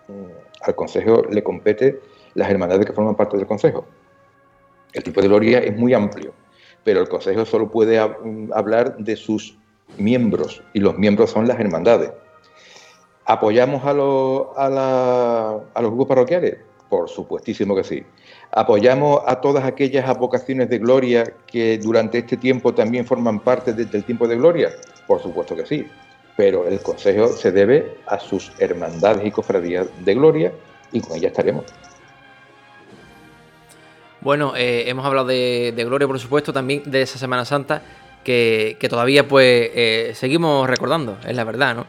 mm, 0.06 0.62
al 0.62 0.74
Consejo 0.76 1.24
le 1.28 1.42
compete 1.42 2.00
las 2.34 2.48
hermandades 2.48 2.86
que 2.86 2.92
forman 2.92 3.16
parte 3.16 3.36
del 3.36 3.46
Consejo. 3.46 3.84
El 4.92 5.02
tipo 5.02 5.20
de 5.20 5.26
gloria 5.26 5.58
es 5.58 5.76
muy 5.76 5.94
amplio, 5.94 6.32
pero 6.84 7.00
el 7.00 7.08
Consejo 7.08 7.44
solo 7.44 7.72
puede 7.72 8.00
mm, 8.00 8.52
hablar 8.54 8.98
de 8.98 9.16
sus 9.16 9.58
miembros 9.98 10.62
y 10.74 10.78
los 10.78 10.96
miembros 10.96 11.30
son 11.30 11.48
las 11.48 11.58
hermandades. 11.58 12.12
¿Apoyamos 13.24 13.82
a, 13.84 13.90
a, 13.90 15.60
a 15.74 15.82
los 15.82 15.90
grupos 15.90 16.06
parroquiales? 16.06 16.58
Por 16.94 17.10
supuestísimo 17.10 17.74
que 17.74 17.82
sí. 17.82 18.04
¿Apoyamos 18.52 19.20
a 19.26 19.40
todas 19.40 19.64
aquellas 19.64 20.16
vocaciones 20.16 20.70
de 20.70 20.78
gloria 20.78 21.24
que 21.44 21.76
durante 21.78 22.18
este 22.18 22.36
tiempo 22.36 22.72
también 22.72 23.04
forman 23.04 23.40
parte 23.40 23.72
del 23.72 24.04
tiempo 24.04 24.28
de 24.28 24.36
gloria? 24.36 24.70
Por 25.08 25.20
supuesto 25.20 25.56
que 25.56 25.66
sí. 25.66 25.88
Pero 26.36 26.68
el 26.68 26.78
consejo 26.78 27.26
se 27.32 27.50
debe 27.50 27.96
a 28.06 28.20
sus 28.20 28.52
hermandades 28.60 29.26
y 29.26 29.32
cofradías 29.32 29.88
de 30.04 30.14
gloria 30.14 30.52
y 30.92 31.00
con 31.00 31.16
ellas 31.16 31.32
estaremos. 31.32 31.64
Bueno, 34.20 34.54
eh, 34.56 34.84
hemos 34.86 35.04
hablado 35.04 35.26
de, 35.26 35.74
Gloria, 35.76 36.06
por 36.06 36.20
supuesto, 36.20 36.52
también 36.52 36.84
de 36.86 37.02
esa 37.02 37.18
Semana 37.18 37.44
Santa 37.44 37.82
que, 38.22 38.78
todavía 38.88 39.26
pues 39.26 39.68
eh, 39.74 40.12
seguimos 40.14 40.70
recordando, 40.70 41.18
es 41.26 41.34
la 41.34 41.42
verdad, 41.42 41.74
¿no? 41.74 41.86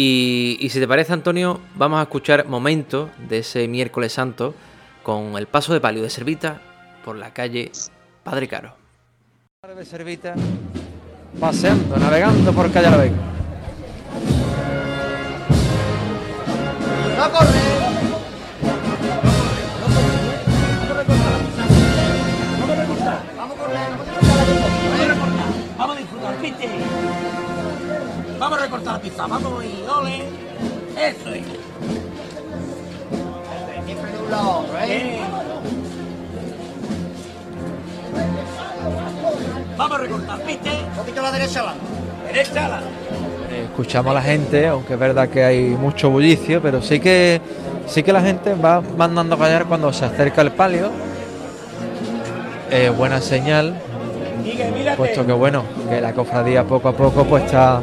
Y, 0.00 0.68
si 0.70 0.78
te 0.78 0.86
parece, 0.86 1.12
Antonio, 1.12 1.58
vamos 1.74 1.98
a 1.98 2.02
escuchar 2.02 2.46
momentos 2.46 3.10
de 3.28 3.38
ese 3.38 3.66
miércoles 3.66 4.12
santo 4.12 4.54
con 5.02 5.36
el 5.36 5.48
paso 5.48 5.72
de 5.72 5.80
palio 5.80 6.04
de 6.04 6.10
Servita 6.10 6.62
por 7.04 7.16
la 7.16 7.34
calle 7.34 7.72
Padre 8.22 8.46
Caro. 8.46 8.76
De 9.76 9.84
Servita, 9.84 10.36
paseando, 11.40 11.96
navegando 11.96 12.52
por 12.52 12.70
calle 12.70 12.90
La 12.90 12.96
¡No 17.16 17.32
corre! 17.32 17.58
Vamos 25.76 25.98
a 25.98 27.47
recortar 28.68 28.94
la 28.94 29.00
pizza, 29.00 29.26
vamos 29.26 29.64
y 29.64 29.88
ole. 29.88 30.18
Eso 30.96 31.30
es. 31.30 31.42
Siempre 33.84 34.12
de 34.12 34.18
un 34.18 34.30
lado, 34.30 34.64
¿eh? 34.82 35.20
Vamos 39.76 39.98
a 39.98 40.00
recortar, 40.00 40.46
¿viste? 40.46 40.70
Un 40.70 40.96
poquito 40.96 41.20
a 41.20 41.22
la 41.22 41.32
derecha, 41.32 41.62
la 41.62 41.74
derecha, 42.26 42.68
la 42.68 42.80
eh, 43.50 43.64
escuchamos 43.64 44.10
a 44.10 44.14
la 44.14 44.22
gente, 44.22 44.66
aunque 44.66 44.94
es 44.94 44.98
verdad 44.98 45.28
que 45.28 45.44
hay 45.44 45.60
mucho 45.70 46.10
bullicio, 46.10 46.60
pero 46.60 46.82
sí 46.82 47.00
que 47.00 47.40
sí 47.86 48.02
que 48.02 48.12
la 48.12 48.20
gente 48.20 48.54
va 48.54 48.80
mandando 48.80 49.36
a 49.36 49.38
callar 49.38 49.66
cuando 49.66 49.92
se 49.92 50.04
acerca 50.04 50.42
el 50.42 50.52
palio. 50.52 50.90
Eh, 52.70 52.90
buena 52.90 53.20
señal, 53.20 53.80
puesto 54.96 55.24
que 55.24 55.32
bueno, 55.32 55.64
que 55.88 56.00
la 56.00 56.12
cofradía 56.12 56.64
poco 56.64 56.88
a 56.88 56.92
poco 56.92 57.24
pues 57.24 57.44
está 57.44 57.80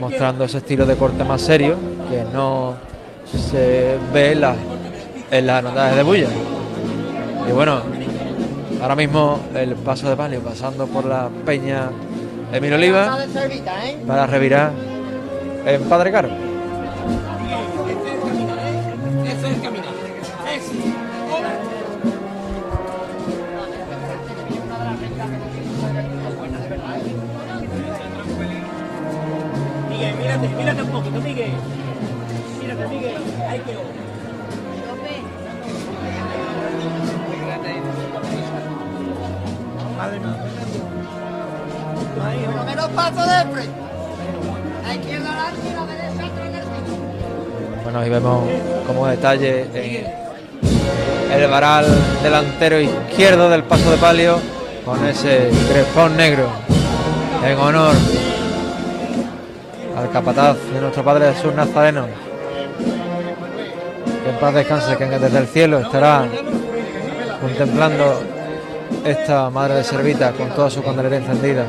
mostrando 0.00 0.44
ese 0.44 0.58
estilo 0.58 0.86
de 0.86 0.96
corte 0.96 1.24
más 1.24 1.40
serio 1.40 1.76
que 2.10 2.24
no 2.32 2.74
se 3.26 3.96
ve 4.12 4.32
en, 4.32 4.40
la, 4.40 4.54
en 5.30 5.46
las 5.46 5.96
de 5.96 6.02
Bulla. 6.02 6.28
Y 7.48 7.52
bueno, 7.52 7.80
ahora 8.80 8.96
mismo 8.96 9.40
el 9.54 9.74
paso 9.76 10.08
de 10.08 10.16
palio 10.16 10.40
pasando 10.40 10.86
por 10.86 11.04
la 11.04 11.28
peña 11.44 11.90
Emilio 12.52 12.76
Oliva 12.76 13.18
para 14.06 14.26
revirar 14.26 14.72
en 15.66 15.82
Padre 15.84 16.12
Caro. 16.12 16.53
Mírate, 30.38 30.82
un 30.82 30.90
poquito, 30.90 31.20
Miguel. 31.20 31.52
Mírate, 32.60 32.86
Miguel. 32.88 33.22
Ahí 33.48 33.60
quedó. 33.60 33.82
Madre 39.96 40.20
mía. 40.20 40.34
Por 42.52 42.64
menos 42.66 42.88
paso 42.88 43.22
de 43.22 43.52
frente. 43.52 43.84
La 44.84 44.94
izquierda 44.94 45.30
adelante 45.30 45.68
y 45.68 45.74
la 45.74 45.86
derecha 45.86 46.26
atrás 46.26 46.64
Bueno, 47.82 47.98
ahí 48.00 48.10
vemos 48.10 48.48
como 48.86 49.06
detalle 49.06 49.66
el 51.32 51.50
varal 51.50 51.86
delantero 52.22 52.80
izquierdo 52.80 53.48
del 53.48 53.64
paso 53.64 53.90
de 53.90 53.96
palio 53.96 54.38
con 54.84 55.04
ese 55.06 55.50
crespón 55.68 56.16
negro 56.16 56.48
en 57.44 57.58
honor 57.58 57.94
al 60.04 60.10
capataz 60.10 60.56
de 60.72 60.80
nuestro 60.80 61.02
Padre 61.02 61.32
Jesús 61.32 61.54
Nazareno. 61.54 62.06
Que 64.22 64.30
en 64.30 64.36
paz 64.36 64.54
descanse, 64.54 64.96
que 64.96 65.06
desde 65.06 65.38
el 65.38 65.46
cielo 65.46 65.78
estará 65.78 66.26
contemplando 67.40 68.20
esta 69.04 69.48
Madre 69.50 69.76
de 69.76 69.84
Servita 69.84 70.32
con 70.32 70.50
toda 70.50 70.68
su 70.68 70.82
candelera 70.82 71.16
encendida. 71.16 71.64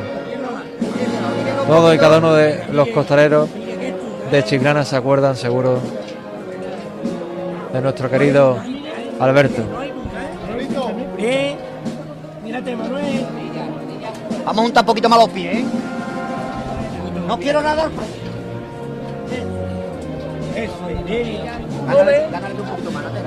Todo 1.67 1.93
y 1.93 1.97
cada 1.97 2.17
uno 2.17 2.33
de 2.33 2.65
los 2.71 2.89
costaleros 2.89 3.49
de 4.31 4.43
Chiclana 4.43 4.83
se 4.83 4.97
acuerdan 4.97 5.35
seguro 5.35 5.79
de 7.71 7.81
nuestro 7.81 8.09
querido 8.09 8.57
Alberto. 9.19 9.63
Vamos 14.45 14.59
a 14.59 14.63
juntar 14.63 14.83
un 14.83 14.87
poquito 14.87 15.09
más 15.09 15.19
los 15.19 15.29
pies, 15.29 15.57
¿eh? 15.57 15.65
No 17.27 17.39
quiero 17.39 17.61
nada. 17.61 17.89
Es. 21.07 22.31
Gánale 22.31 22.59
un 22.59 22.65
poquito 22.65 22.91
más, 22.91 23.03
no 23.03 23.09
te 23.09 23.21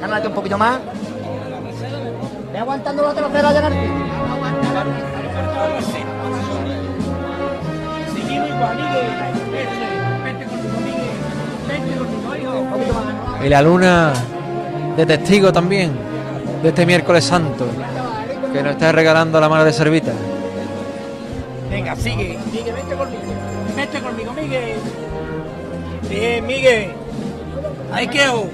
Gánale 0.00 0.26
un 0.26 0.34
poquito 0.34 0.58
más. 0.58 0.78
Ve 2.52 2.58
aguantando 2.58 3.02
la 3.02 3.14
Seguimos 8.14 8.48
igual, 8.48 8.78
Y 13.44 13.48
la 13.48 13.62
luna 13.62 14.12
de 14.96 15.06
testigo 15.06 15.52
también 15.52 15.92
de 16.62 16.68
este 16.68 16.86
miércoles 16.86 17.24
santo 17.24 17.66
que 18.52 18.62
nos 18.62 18.72
está 18.72 18.92
regalando 18.92 19.40
la 19.40 19.48
mano 19.48 19.64
de 19.64 19.72
Servita. 19.72 20.12
Venga, 21.68 21.96
sigue, 21.96 22.38
sigue, 22.52 22.72
vete 22.72 22.94
conmigo. 22.94 23.22
Vete 23.76 24.00
conmigo, 24.00 24.32
Miguel. 24.32 24.78
Bien, 26.08 26.46
Miguel. 26.46 26.92
Ahí 27.92 28.08
quedo. 28.08 28.46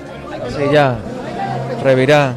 Así 0.47 0.63
ya, 0.73 0.97
revirá. 1.83 2.35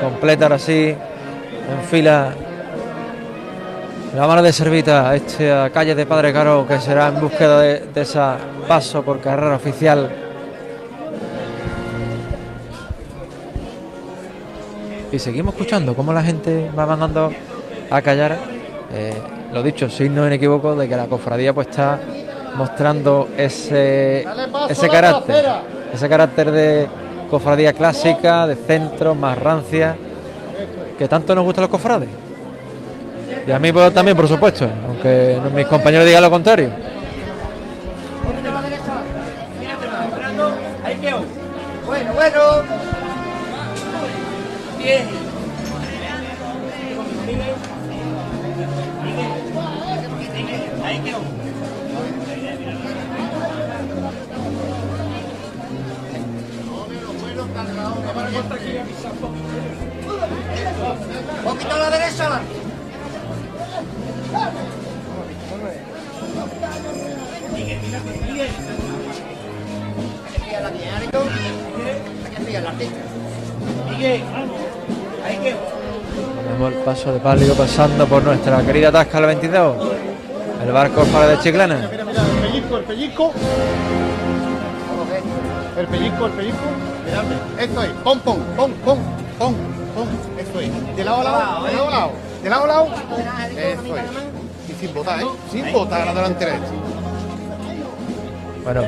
Completa 0.00 0.44
ahora 0.44 0.58
sí, 0.58 0.94
en 0.94 1.88
fila 1.90 2.32
la 4.14 4.26
mano 4.26 4.42
de 4.42 4.52
Servita, 4.52 5.14
esta 5.14 5.70
calle 5.70 5.94
de 5.94 6.06
Padre 6.06 6.32
Caro 6.32 6.66
que 6.66 6.80
será 6.80 7.08
en 7.08 7.20
búsqueda 7.20 7.60
de, 7.60 7.80
de 7.92 8.00
ese 8.00 8.18
paso 8.66 9.02
por 9.02 9.20
carrera 9.20 9.56
oficial. 9.56 10.10
Y 15.12 15.18
seguimos 15.18 15.54
escuchando 15.54 15.94
cómo 15.94 16.12
la 16.12 16.22
gente 16.22 16.70
va 16.76 16.86
mandando 16.86 17.32
a 17.90 18.02
callar. 18.02 18.38
Eh, 18.92 19.14
lo 19.52 19.62
dicho, 19.62 19.88
signo 19.88 20.26
inequívoco 20.26 20.74
de 20.74 20.88
que 20.88 20.96
la 20.96 21.06
cofradía 21.06 21.52
pues 21.52 21.68
está 21.68 21.98
mostrando 22.54 23.28
ese, 23.36 24.26
ese 24.68 24.88
carácter, 24.88 25.44
ese 25.92 26.08
carácter 26.08 26.50
de 26.50 26.88
cofradía 27.30 27.72
clásica, 27.72 28.46
de 28.46 28.56
centro, 28.56 29.14
más 29.14 29.38
rancia, 29.38 29.96
que 30.98 31.08
tanto 31.08 31.34
nos 31.34 31.44
gustan 31.44 31.62
los 31.62 31.70
cofrades. 31.70 32.08
Y 33.46 33.50
a 33.50 33.58
mí 33.58 33.72
pues, 33.72 33.92
también, 33.94 34.16
por 34.16 34.28
supuesto, 34.28 34.68
aunque 34.86 35.38
mis 35.54 35.66
compañeros 35.66 36.06
digan 36.06 36.22
lo 36.22 36.30
contrario. 36.30 36.70
Bueno, 41.86 42.12
bueno. 42.14 42.40
Bien. 44.78 45.27
Un 61.38 61.44
poquito 61.44 61.74
a 61.74 61.78
la 61.78 61.90
derecha. 61.90 62.40
Miguel, 67.54 67.78
mira, 67.84 68.00
Miguel. 68.26 68.48
Hay 70.96 71.08
que. 71.08 71.16
Hay 72.26 72.34
que 72.34 72.40
pillarla, 72.44 72.70
artista. 72.70 72.96
Miguel, 73.90 74.22
vamos. 74.32 74.56
Ahí 75.24 75.36
quedo. 75.38 75.58
Vemos 76.50 76.72
el 76.72 76.78
paso 76.80 77.12
de 77.12 77.20
palio 77.20 77.54
pasando 77.54 78.06
por 78.06 78.22
nuestra 78.22 78.62
querida 78.62 78.90
Tasca 78.92 79.20
la 79.20 79.26
22. 79.28 79.76
El 80.64 80.72
barco 80.72 81.04
para 81.04 81.28
de 81.28 81.38
Chiclana. 81.38 81.88
Mira, 81.90 82.04
mira, 82.04 82.22
el 82.22 82.48
pellizco, 82.48 82.76
el 82.78 82.84
pellizco. 82.84 83.32
El 85.78 85.86
pellizco, 85.86 86.26
el 86.26 86.32
pellizco. 86.32 86.64
Miradme. 87.04 87.34
Esto 87.58 87.82
es. 87.82 87.90
Pon, 88.02 88.20
pon, 88.20 88.38
pon, 88.56 88.72
pon, 88.84 88.98
pon, 89.38 89.54
De 90.96 91.04
lado 91.04 91.20
a 91.20 91.24
lado, 91.24 91.64
de 91.64 91.72
lado 91.72 91.88
a 91.88 91.90
lado. 91.90 92.12
De 92.42 92.50
lado 92.50 92.64
a 92.64 92.66
lado. 92.66 92.88
Eso 93.50 93.96
es. 93.96 94.04
Y 94.68 94.72
sin 94.80 94.94
botar, 94.94 95.20
¿eh? 95.20 95.26
Sin 95.50 95.72
botar 95.72 96.06
la 96.06 96.14
delantera. 96.14 96.58
Bueno, 98.64 98.82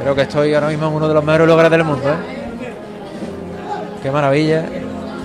creo 0.00 0.14
que 0.14 0.22
estoy 0.22 0.54
ahora 0.54 0.68
mismo 0.68 0.86
en 0.86 0.94
uno 0.94 1.08
de 1.08 1.14
los 1.14 1.24
mejores 1.24 1.48
lugares 1.48 1.70
del 1.70 1.84
mundo. 1.84 2.08
¿eh? 2.08 2.16
Qué 4.02 4.10
maravilla 4.10 4.64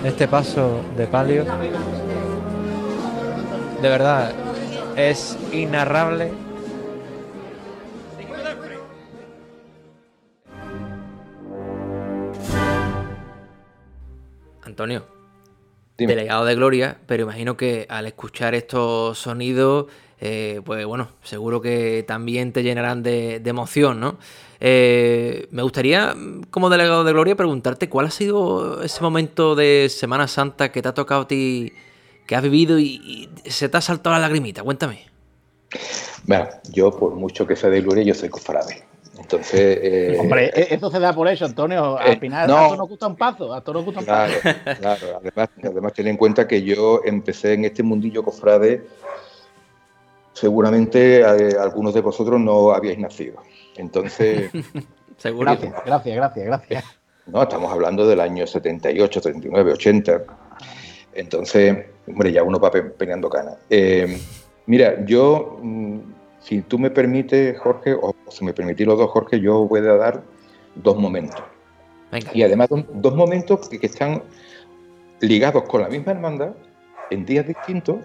este 0.04 0.28
paso 0.28 0.82
de 0.98 1.08
palio. 1.08 1.46
De 3.82 3.90
verdad, 3.90 4.32
es 4.96 5.38
inarrable. 5.52 6.34
Antonio, 14.74 15.06
delegado 16.00 16.46
de 16.46 16.56
Gloria, 16.56 16.98
pero 17.06 17.24
imagino 17.24 17.56
que 17.56 17.86
al 17.90 18.08
escuchar 18.08 18.56
estos 18.56 19.20
sonidos, 19.20 19.86
eh, 20.20 20.62
pues 20.66 20.84
bueno, 20.86 21.10
seguro 21.22 21.62
que 21.62 22.04
también 22.08 22.52
te 22.54 22.64
llenarán 22.64 23.04
de, 23.04 23.40
de 23.40 23.50
emoción, 23.52 24.00
¿no? 24.00 24.18
Eh, 24.60 25.48
me 25.52 25.62
gustaría, 25.62 26.16
como 26.50 26.72
delegado 26.72 27.04
de 27.04 27.12
Gloria, 27.12 27.36
preguntarte 27.36 27.88
cuál 27.88 28.08
ha 28.08 28.12
sido 28.12 28.82
ese 28.82 29.02
momento 29.02 29.54
de 29.54 29.90
Semana 29.90 30.28
Santa 30.28 30.72
que 30.72 30.82
te 30.82 30.88
ha 30.88 30.94
tocado 30.94 31.22
a 31.22 31.28
ti, 31.28 31.72
que 32.26 32.36
has 32.36 32.42
vivido 32.42 32.80
y, 32.80 33.30
y 33.46 33.52
se 33.52 33.70
te 33.70 33.78
ha 33.78 33.82
saltado 33.82 34.16
la 34.16 34.22
lagrimita. 34.22 34.64
Cuéntame. 34.64 35.06
Bueno, 36.26 36.48
yo 36.72 36.90
por 36.90 37.14
mucho 37.14 37.46
que 37.46 37.56
sea 37.56 37.70
de 37.70 37.82
Gloria, 37.82 38.04
yo 38.04 38.16
soy 38.16 38.30
cofrade. 38.30 38.84
Entonces. 39.24 39.80
eh, 39.82 40.18
Hombre, 40.20 40.52
e- 40.54 40.76
eso 40.76 40.92
se 40.92 41.00
da 41.00 41.14
por 41.14 41.28
eso, 41.28 41.46
Antonio. 41.46 41.98
Al 41.98 42.12
Eh, 42.12 42.20
final, 42.20 42.48
no. 42.48 42.58
a 42.58 42.66
todos 42.66 42.78
nos 42.78 42.90
gusta 42.90 43.08
un 43.08 43.16
paso. 43.16 43.54
A 43.54 43.62
todos 43.62 43.78
nos 43.78 43.86
gusta 43.86 44.00
un 44.02 44.06
Claro, 44.06 44.34
paso. 44.44 44.80
claro. 44.80 45.08
Además, 45.22 45.50
además 45.64 45.94
ten 45.94 46.08
en 46.08 46.18
cuenta 46.18 46.48
que 46.48 46.62
yo 46.62 47.02
empecé 47.06 47.54
en 47.54 47.66
este 47.66 47.82
mundillo 47.84 48.22
cofrade. 48.24 48.84
Seguramente 50.34 51.22
eh, 51.22 51.56
algunos 51.60 51.94
de 51.94 52.02
vosotros 52.02 52.40
no 52.40 52.72
habíais 52.72 52.98
nacido. 53.00 53.38
Entonces, 53.78 54.52
Gracias, 55.24 55.74
gracias, 55.86 56.16
gracias, 56.18 56.46
gracias. 56.46 56.84
no, 57.28 57.44
estamos 57.44 57.72
hablando 57.72 58.06
del 58.06 58.20
año 58.20 58.46
78, 58.46 59.22
39, 59.22 59.72
80. 59.74 60.24
Entonces, 61.14 61.86
hombre, 62.08 62.32
ya 62.34 62.44
uno 62.44 62.60
va 62.60 62.70
pe- 62.72 62.82
peinando 62.82 63.30
canas. 63.30 63.56
Eh, 63.70 64.20
mira, 64.66 65.06
yo, 65.06 65.60
mm, 65.62 66.00
si 66.44 66.62
tú 66.62 66.78
me 66.78 66.92
permites, 66.92 67.58
Jorge, 67.58 67.94
o 67.94 68.14
si 68.28 68.44
me 68.44 68.54
permitís 68.54 68.86
los 68.86 68.98
dos, 68.98 69.10
Jorge, 69.12 69.40
yo 69.40 69.66
voy 69.66 69.80
a 69.80 69.96
dar 69.96 70.24
dos 70.76 70.98
momentos. 70.98 71.42
Y 72.34 72.44
además, 72.44 72.68
dos, 72.70 73.16
momentos 73.16 73.70
que, 73.70 73.80
que 73.80 73.88
están 73.88 74.22
ligados 75.22 75.64
con 75.64 75.82
la 75.82 75.88
misma 75.88 76.12
hermandad 76.12 76.52
en 77.10 77.26
días 77.26 77.48
distintos. 77.48 77.98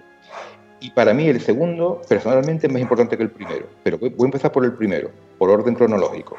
Y 0.80 0.92
para 0.92 1.12
mí 1.12 1.26
el 1.28 1.40
segundo, 1.40 2.00
personalmente, 2.08 2.68
es 2.68 2.72
más 2.72 2.80
importante 2.80 3.16
que 3.16 3.24
el 3.24 3.30
primero. 3.30 3.66
Pero 3.82 3.98
voy, 3.98 4.14
a 4.18 4.24
empezar 4.24 4.52
por 4.52 4.64
el 4.64 4.72
primero, 4.72 5.10
por 5.36 5.50
orden 5.50 5.74
cronológico. 5.74 6.36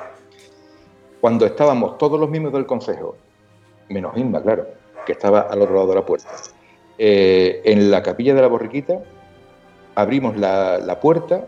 Cuando 1.19 1.45
estábamos 1.45 1.97
todos 1.97 2.17
los 2.17 2.29
miembros 2.29 2.53
del 2.53 2.65
Consejo, 2.65 3.17
menos 3.89 4.15
Inma, 4.15 4.41
claro, 4.41 4.65
que 5.05 5.11
estaba 5.11 5.41
al 5.41 5.61
otro 5.61 5.75
lado 5.75 5.89
de 5.89 5.95
la 5.95 6.05
puerta, 6.05 6.29
eh, 6.97 7.61
en 7.65 7.91
la 7.91 8.01
capilla 8.01 8.33
de 8.33 8.41
la 8.41 8.47
borriquita, 8.47 9.03
abrimos 9.95 10.37
la, 10.37 10.77
la 10.77 11.01
puerta 11.01 11.45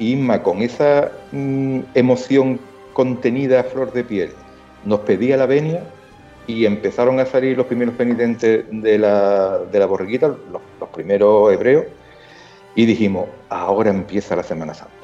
Inma, 0.00 0.42
con 0.42 0.62
esa 0.62 1.12
mm, 1.30 1.80
emoción 1.94 2.58
contenida 2.94 3.60
a 3.60 3.64
flor 3.64 3.92
de 3.92 4.02
piel, 4.02 4.30
nos 4.84 5.00
pedía 5.00 5.36
la 5.36 5.46
venia 5.46 5.84
y 6.46 6.64
empezaron 6.64 7.20
a 7.20 7.26
salir 7.26 7.56
los 7.56 7.66
primeros 7.66 7.94
penitentes 7.94 8.64
de 8.70 8.98
la, 8.98 9.58
de 9.70 9.78
la 9.78 9.86
borriquita, 9.86 10.28
los, 10.28 10.62
los 10.80 10.88
primeros 10.88 11.52
hebreos, 11.52 11.84
y 12.74 12.86
dijimos, 12.86 13.26
ahora 13.50 13.90
empieza 13.90 14.34
la 14.34 14.42
Semana 14.42 14.74
Santa. 14.74 14.94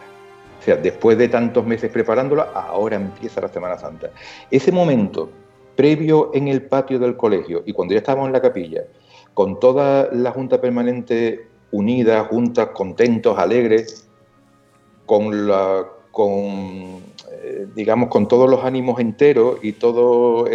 O 0.59 0.63
sea, 0.63 0.77
después 0.77 1.19
de 1.19 1.29
tantos 1.29 1.65
meses 1.65 1.91
preparándola, 1.91 2.51
ahora 2.55 2.97
empieza 2.97 3.41
la 3.41 3.49
Semana 3.49 3.79
Santa. 3.79 4.11
Ese 4.51 4.73
momento 4.73 5.31
previo 5.77 6.31
en 6.33 6.49
el 6.49 6.63
patio 6.63 6.99
del 6.99 7.17
colegio 7.17 7.63
y 7.67 7.73
cuando 7.73 7.93
ya 7.93 7.99
estábamos 7.99 8.29
en 8.29 8.33
la 8.33 8.41
capilla, 8.41 8.85
con 9.35 9.61
toda 9.61 10.09
la 10.11 10.31
Junta 10.31 10.59
Permanente 10.59 11.47
unida, 11.71 12.25
juntas, 12.25 12.69
contentos, 12.69 13.39
alegres, 13.39 14.06
con 15.07 15.49
la 15.49 15.87
con 16.11 17.03
eh, 17.33 17.67
digamos 17.75 18.09
con 18.09 18.29
todos 18.29 18.51
los 18.51 18.65
ánimos 18.65 19.01
enteros 19.01 19.59
y 19.63 19.73
todas 19.73 20.51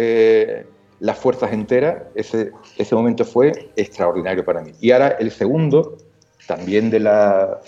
las 1.02 1.18
fuerzas 1.18 1.52
enteras, 1.52 2.04
ese, 2.14 2.52
ese 2.78 2.94
momento 2.94 3.24
fue 3.24 3.70
extraordinario 3.74 4.44
para 4.44 4.60
mí. 4.60 4.70
Y 4.80 4.92
ahora 4.92 5.08
el 5.18 5.32
segundo, 5.32 5.98
también 6.46 6.90
de 6.90 7.00
la, 7.00 7.60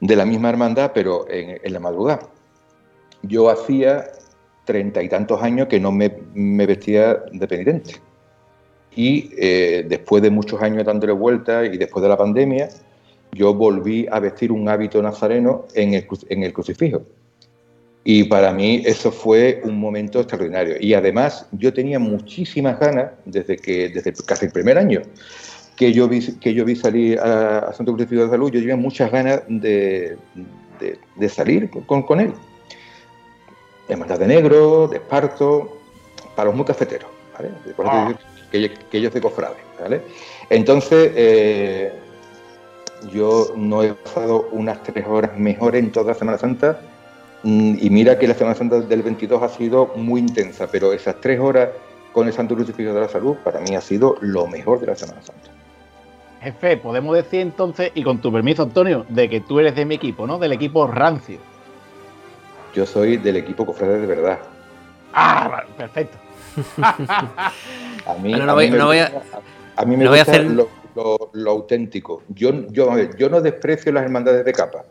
de 0.00 0.16
la 0.16 0.24
misma 0.24 0.48
hermandad, 0.48 0.92
pero 0.94 1.28
en, 1.28 1.60
en 1.62 1.72
la 1.74 1.78
madrugada. 1.78 2.20
Yo 3.22 3.50
hacía 3.50 4.06
treinta 4.64 5.02
y 5.02 5.10
tantos 5.10 5.42
años 5.42 5.68
que 5.68 5.78
no 5.78 5.92
me, 5.92 6.10
me 6.32 6.64
vestía 6.64 7.22
de 7.32 7.46
penitente. 7.46 7.96
Y 8.96 9.30
eh, 9.36 9.84
después 9.86 10.22
de 10.22 10.30
muchos 10.30 10.62
años 10.62 10.86
dándole 10.86 11.12
vueltas 11.12 11.66
y 11.66 11.76
después 11.76 12.02
de 12.02 12.08
la 12.08 12.16
pandemia, 12.16 12.70
yo 13.32 13.54
volví 13.54 14.06
a 14.10 14.20
vestir 14.20 14.50
un 14.52 14.68
hábito 14.68 15.02
nazareno 15.02 15.66
en 15.74 15.94
el, 15.94 16.06
en 16.28 16.42
el 16.42 16.52
crucifijo. 16.52 17.02
Y 18.04 18.24
para 18.24 18.52
mí 18.52 18.82
eso 18.86 19.12
fue 19.12 19.60
un 19.64 19.78
momento 19.78 20.20
extraordinario. 20.20 20.76
Y 20.80 20.94
además 20.94 21.46
yo 21.52 21.72
tenía 21.74 21.98
muchísimas 21.98 22.78
ganas, 22.80 23.10
desde, 23.24 23.56
que, 23.56 23.90
desde 23.90 24.12
casi 24.24 24.46
el 24.46 24.52
primer 24.52 24.78
año 24.78 25.02
que 25.76 25.92
yo 25.92 26.08
vi, 26.08 26.20
que 26.40 26.52
yo 26.54 26.64
vi 26.64 26.74
salir 26.74 27.20
a, 27.20 27.58
a 27.60 27.72
Santo 27.72 27.92
Crucifijo 27.94 28.24
de 28.24 28.30
Salud, 28.30 28.50
yo 28.50 28.58
tenía 28.58 28.76
muchas 28.76 29.12
ganas 29.12 29.42
de, 29.48 30.16
de, 30.80 30.98
de 31.14 31.28
salir 31.28 31.70
con, 31.86 32.02
con 32.02 32.18
él. 32.20 32.32
Hermandad 33.88 34.18
de 34.18 34.26
negro, 34.26 34.88
de 34.88 34.96
esparto, 34.96 35.78
para 36.34 36.46
los 36.46 36.56
muy 36.56 36.66
cafeteros, 36.66 37.08
¿vale? 37.36 37.50
Por 37.76 37.86
eso 37.86 37.94
Ah. 37.94 38.18
que, 38.50 38.72
que 38.90 39.00
yo 39.00 39.10
soy 39.10 39.20
cofrade, 39.20 39.56
¿vale? 39.80 40.00
Entonces, 40.50 41.12
eh, 41.14 41.92
yo 43.12 43.52
no 43.56 43.82
he 43.82 43.94
pasado 43.94 44.48
unas 44.52 44.82
tres 44.82 45.06
horas 45.06 45.36
mejores 45.38 45.82
en 45.82 45.92
toda 45.92 46.14
Semana 46.14 46.38
Santa 46.38 46.80
mm, 47.42 47.76
y 47.80 47.90
mira 47.90 48.18
que 48.18 48.26
la 48.28 48.34
Semana 48.34 48.54
Santa 48.56 48.80
del 48.80 49.02
22 49.02 49.42
ha 49.42 49.48
sido 49.48 49.92
muy 49.96 50.20
intensa, 50.20 50.66
pero 50.70 50.92
esas 50.92 51.16
tres 51.20 51.38
horas 51.40 51.68
con 52.12 52.26
el 52.26 52.32
Santo 52.32 52.54
Crucifijo 52.54 52.92
de 52.92 53.00
la 53.00 53.08
Salud 53.08 53.36
para 53.44 53.60
mí 53.60 53.74
ha 53.76 53.80
sido 53.80 54.16
lo 54.20 54.46
mejor 54.46 54.80
de 54.80 54.86
la 54.88 54.96
Semana 54.96 55.22
Santa. 55.22 55.50
Jefe, 56.42 56.76
podemos 56.76 57.16
decir 57.16 57.40
entonces, 57.40 57.90
y 57.94 58.02
con 58.04 58.18
tu 58.18 58.32
permiso, 58.32 58.62
Antonio, 58.62 59.04
de 59.08 59.28
que 59.28 59.40
tú 59.40 59.58
eres 59.58 59.74
de 59.74 59.84
mi 59.84 59.96
equipo, 59.96 60.26
¿no? 60.26 60.38
Del 60.38 60.52
equipo 60.52 60.86
rancio. 60.86 61.38
Yo 62.74 62.86
soy 62.86 63.16
del 63.16 63.36
equipo 63.36 63.66
cofrade 63.66 63.98
de 64.00 64.06
verdad. 64.06 64.38
Ah, 65.12 65.48
vale, 65.50 65.68
perfecto. 65.76 66.16
A 68.06 68.14
mí, 68.22 68.32
no 68.32 68.50
a 68.50 68.54
voy- 68.54 68.66
mí 68.66 68.72
me 68.72 68.78
no 68.78 68.86
voy 68.86 68.98
a- 68.98 69.10
gusta- 69.10 69.40
a 69.76 69.84
mí 69.84 69.96
me 69.96 70.04
no 70.04 70.10
voy 70.10 70.18
a 70.18 70.22
gusta 70.22 70.32
hacer- 70.32 70.50
lo, 70.50 70.68
lo- 70.94 71.30
lo 71.32 71.50
auténtico. 71.50 72.22
Yo, 72.28 72.52
no 72.52 73.40
desprecio 73.40 73.92
las 73.92 74.04
hermandades 74.04 74.44
de 74.44 74.52
capa. 74.52 74.84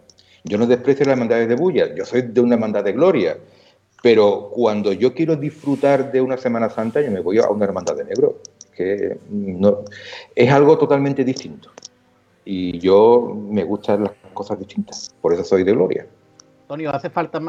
Yo 0.44 0.58
no 0.58 0.66
desprecio 0.66 1.06
las 1.06 1.14
hermandades 1.14 1.50
de 1.50 1.56
bulla. 1.56 1.94
Yo 1.94 2.06
soy 2.06 2.22
de 2.22 2.42
una 2.42 2.56
hermandad 2.56 2.84
de 2.84 2.94
gloria. 2.94 3.38
Pero 4.04 4.50
cuando 4.54 4.94
yo 4.94 5.14
quiero 5.14 5.36
disfrutar 5.36 6.12
de 6.12 6.22
una 6.22 6.38
Semana 6.38 6.70
Santa, 6.70 7.02
yo 7.02 7.12
me 7.12 7.20
voy 7.20 7.40
a 7.40 7.50
una 7.50 7.66
hermandad 7.66 7.96
de 7.96 8.06
negro. 8.06 8.38
Que 8.76 9.18
no, 9.30 9.80
es 10.36 10.52
algo 10.52 10.78
totalmente 10.78 11.24
distinto. 11.24 11.72
Y 12.46 12.78
yo 12.80 13.36
me 13.50 13.64
gustan 13.64 14.04
las 14.04 14.12
cosas 14.34 14.60
distintas. 14.60 15.10
Por 15.20 15.34
eso 15.34 15.44
soy 15.44 15.64
de 15.64 15.72
gloria. 15.72 16.06
Antonio, 16.62 16.92
¿hace 16.92 17.10
falta 17.10 17.42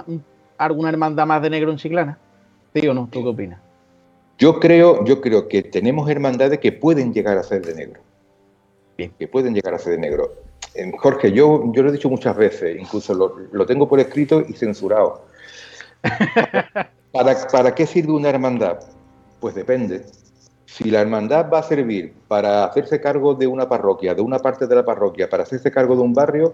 alguna 0.57 0.89
hermandad 0.89 1.27
más 1.27 1.43
de 1.43 1.51
negro 1.51 1.71
en 1.71 1.77
Chiclana? 1.77 2.19
¿Sí 2.75 2.89
o 2.89 2.95
no? 2.95 3.09
¿Tú 3.13 3.23
qué 3.23 3.29
opinas? 3.29 3.61
Yo 4.39 4.59
creo, 4.59 5.05
yo 5.05 5.21
creo 5.21 5.49
que 5.49 5.63
tenemos 5.63 6.09
hermandades 6.09 6.59
que 6.61 6.73
pueden 6.73 7.13
llegar 7.13 7.37
a 7.37 7.43
ser 7.43 7.65
de 7.65 7.75
negro. 7.75 8.01
Que 8.99 9.29
pueden 9.29 9.55
llegar 9.55 9.75
a 9.75 9.79
ser 9.79 9.93
de 9.93 9.99
negro. 9.99 10.33
Eh, 10.75 10.91
Jorge, 10.99 11.31
yo, 11.31 11.73
yo 11.73 11.85
lo 11.85 11.91
he 11.91 11.93
dicho 11.93 12.11
muchas 12.11 12.37
veces, 12.37 12.77
incluso 12.81 13.15
lo, 13.15 13.37
lo 13.53 13.65
tengo 13.65 13.89
por 13.89 14.01
escrito 14.01 14.43
y 14.47 14.55
censurado. 14.55 15.25
¿Para, 17.13 17.49
¿Para 17.49 17.75
qué 17.77 17.87
sirve 17.87 18.11
una 18.11 18.31
hermandad? 18.31 18.81
Pues 19.39 19.55
depende. 19.55 20.05
Si 20.67 20.91
la 20.91 21.01
hermandad 21.01 21.49
va 21.49 21.61
a 21.61 21.63
servir 21.63 22.13
para 22.27 22.65
hacerse 22.65 23.01
cargo 23.01 23.35
de 23.35 23.47
una 23.47 23.69
parroquia, 23.69 24.17
de 24.17 24.21
una 24.21 24.41
parte 24.41 24.67
de 24.67 24.75
la 24.75 24.85
parroquia, 24.85 25.31
para 25.31 25.45
hacerse 25.45 25.71
cargo 25.71 25.95
de 25.95 26.03
un 26.03 26.13
barrio, 26.13 26.53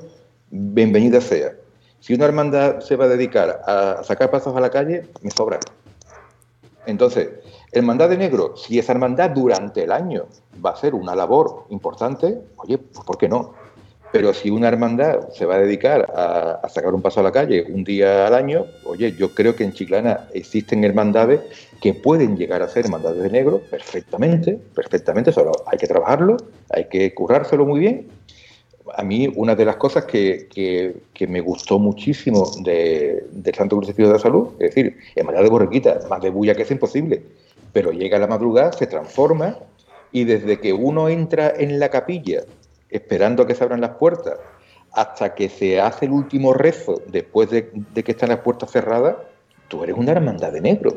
bienvenida 0.51 1.23
sea. 1.23 1.53
Si 2.01 2.13
una 2.13 2.27
hermandad 2.27 2.81
se 2.81 2.97
va 2.97 3.07
a 3.07 3.09
dedicar 3.09 3.63
a 3.67 4.05
sacar 4.05 4.31
pasos 4.31 4.55
a 4.55 4.61
la 4.61 4.71
calle, 4.71 5.09
me 5.23 5.31
sobra. 5.31 5.59
Entonces, 6.85 7.31
hermandad 7.75 8.09
de 8.09 8.17
negro, 8.17 8.57
si 8.57 8.79
esa 8.79 8.93
hermandad 8.93 9.31
durante 9.31 9.85
el 9.85 9.93
año 9.93 10.27
va 10.65 10.71
a 10.71 10.77
ser 10.77 10.95
una 10.95 11.15
labor 11.15 11.65
importante, 11.71 12.41
oye, 12.57 12.79
pues 12.79 13.05
¿por 13.05 13.19
qué 13.19 13.29
no? 13.29 13.55
Pero 14.13 14.33
si 14.33 14.49
una 14.49 14.69
hermandad 14.69 15.31
se 15.31 15.45
va 15.45 15.57
a 15.57 15.59
dedicar 15.59 16.03
a, 16.15 16.69
sacar 16.69 16.95
un 16.95 17.03
paso 17.03 17.19
a 17.19 17.25
la 17.25 17.33
calle 17.33 17.67
un 17.69 17.83
día 17.83 18.29
al 18.29 18.35
año, 18.35 18.65
oye, 18.85 19.13
yo 19.19 19.35
creo 19.35 19.57
que 19.57 19.65
en 19.65 19.73
Chiclana 19.73 20.29
existen 20.33 20.85
hermandades 20.85 21.41
que 21.81 21.95
pueden 21.95 22.37
llegar 22.37 22.63
a 22.63 22.69
ser 22.69 22.85
hermandades 22.85 23.21
de 23.21 23.31
negro 23.31 23.61
perfectamente, 23.69 24.57
perfectamente, 24.73 25.33
solo 25.33 25.51
hay 25.67 25.79
que 25.79 25.89
trabajarlo, 25.89 26.37
hay 26.71 26.85
que 26.85 27.13
currárselo 27.13 27.67
muy 27.67 27.81
bien. 27.81 28.07
A 28.97 29.03
mí 29.03 29.33
una 29.35 29.57
de 29.57 29.65
las 29.65 29.77
cosas 29.77 30.05
que, 30.05 30.95
me 31.27 31.41
gustó 31.41 31.81
muchísimo 31.81 32.53
de, 32.61 33.27
del 33.33 33.55
Santo 33.57 33.77
Crucifijo 33.79 34.07
de 34.07 34.15
la 34.15 34.21
Salud, 34.21 34.51
es 34.61 34.75
decir, 34.75 34.97
hermandad 35.17 35.43
de 35.43 35.49
borriquita, 35.49 36.01
más 36.09 36.23
de 36.23 36.31
bulla 36.31 36.55
que 36.55 36.63
es 36.63 36.71
imposible, 36.71 37.25
pero 37.75 37.91
llega 37.91 38.19
la 38.19 38.29
madrugada, 38.29 38.73
se 38.73 38.87
transforma 38.87 39.59
y 40.13 40.25
desde 40.25 40.61
que 40.61 40.73
uno 40.73 41.11
entra 41.11 41.53
en 41.55 41.79
la 41.79 41.91
capilla 41.91 42.45
esperando 42.89 43.43
a 43.43 43.47
que 43.47 43.55
se 43.55 43.65
abran 43.65 43.81
las 43.81 43.97
puertas 43.97 44.39
hasta 44.93 45.35
que 45.35 45.49
se 45.49 45.81
hace 45.81 46.07
el 46.07 46.13
último 46.13 46.55
rezo 46.55 47.03
después 47.09 47.51
de, 47.51 47.69
que 47.93 48.13
están 48.13 48.29
las 48.29 48.39
puertas 48.39 48.71
cerradas, 48.71 49.17
tú 49.67 49.83
eres 49.83 49.97
una 49.97 50.13
hermandad 50.13 50.53
de 50.53 50.61
negro. 50.61 50.95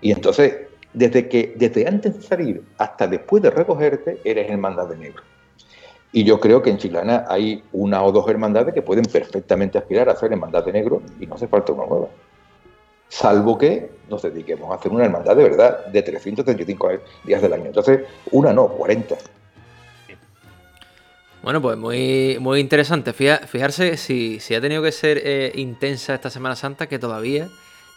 Y 0.00 0.12
entonces, 0.12 0.56
desde 0.92 1.28
que 1.28 1.54
desde 1.56 1.88
antes 1.88 2.14
de 2.14 2.22
salir 2.22 2.62
hasta 2.78 3.08
después 3.08 3.42
de 3.42 3.50
recogerte, 3.50 4.20
eres 4.22 4.48
hermandad 4.48 4.88
de 4.88 4.98
negro. 4.98 5.24
Y 6.12 6.22
yo 6.22 6.38
creo 6.38 6.62
que 6.62 6.70
en 6.70 6.78
Chiclana 6.78 7.24
hay 7.28 7.64
una 7.72 8.04
o 8.04 8.12
dos 8.12 8.28
hermandades 8.28 8.72
que 8.72 8.82
pueden 8.82 9.04
perfectamente 9.04 9.78
aspirar 9.78 10.08
a 10.08 10.14
ser 10.14 10.30
hermandad 10.30 10.64
de 10.64 10.72
negro 10.72 11.02
y 11.18 11.26
no 11.26 11.34
hace 11.34 11.48
falta 11.48 11.72
una 11.72 11.86
nueva. 11.86 12.08
Salvo 13.08 13.56
que 13.56 13.90
nos 14.08 14.22
dediquemos 14.22 14.70
a 14.70 14.74
hacer 14.76 14.92
una 14.92 15.04
hermandad 15.04 15.34
de 15.36 15.42
verdad 15.44 15.86
de 15.86 16.02
335 16.02 16.90
días 17.24 17.40
del 17.42 17.52
año. 17.52 17.66
Entonces, 17.66 18.00
una 18.32 18.52
no, 18.52 18.68
40. 18.68 19.14
Bueno, 21.42 21.62
pues 21.62 21.78
muy, 21.78 22.36
muy 22.40 22.60
interesante. 22.60 23.12
Fija- 23.12 23.46
Fijarse 23.46 23.96
si, 23.96 24.40
si 24.40 24.54
ha 24.54 24.60
tenido 24.60 24.82
que 24.82 24.92
ser 24.92 25.20
eh, 25.24 25.52
intensa 25.54 26.14
esta 26.14 26.30
Semana 26.30 26.56
Santa, 26.56 26.86
que 26.88 26.98
todavía 26.98 27.48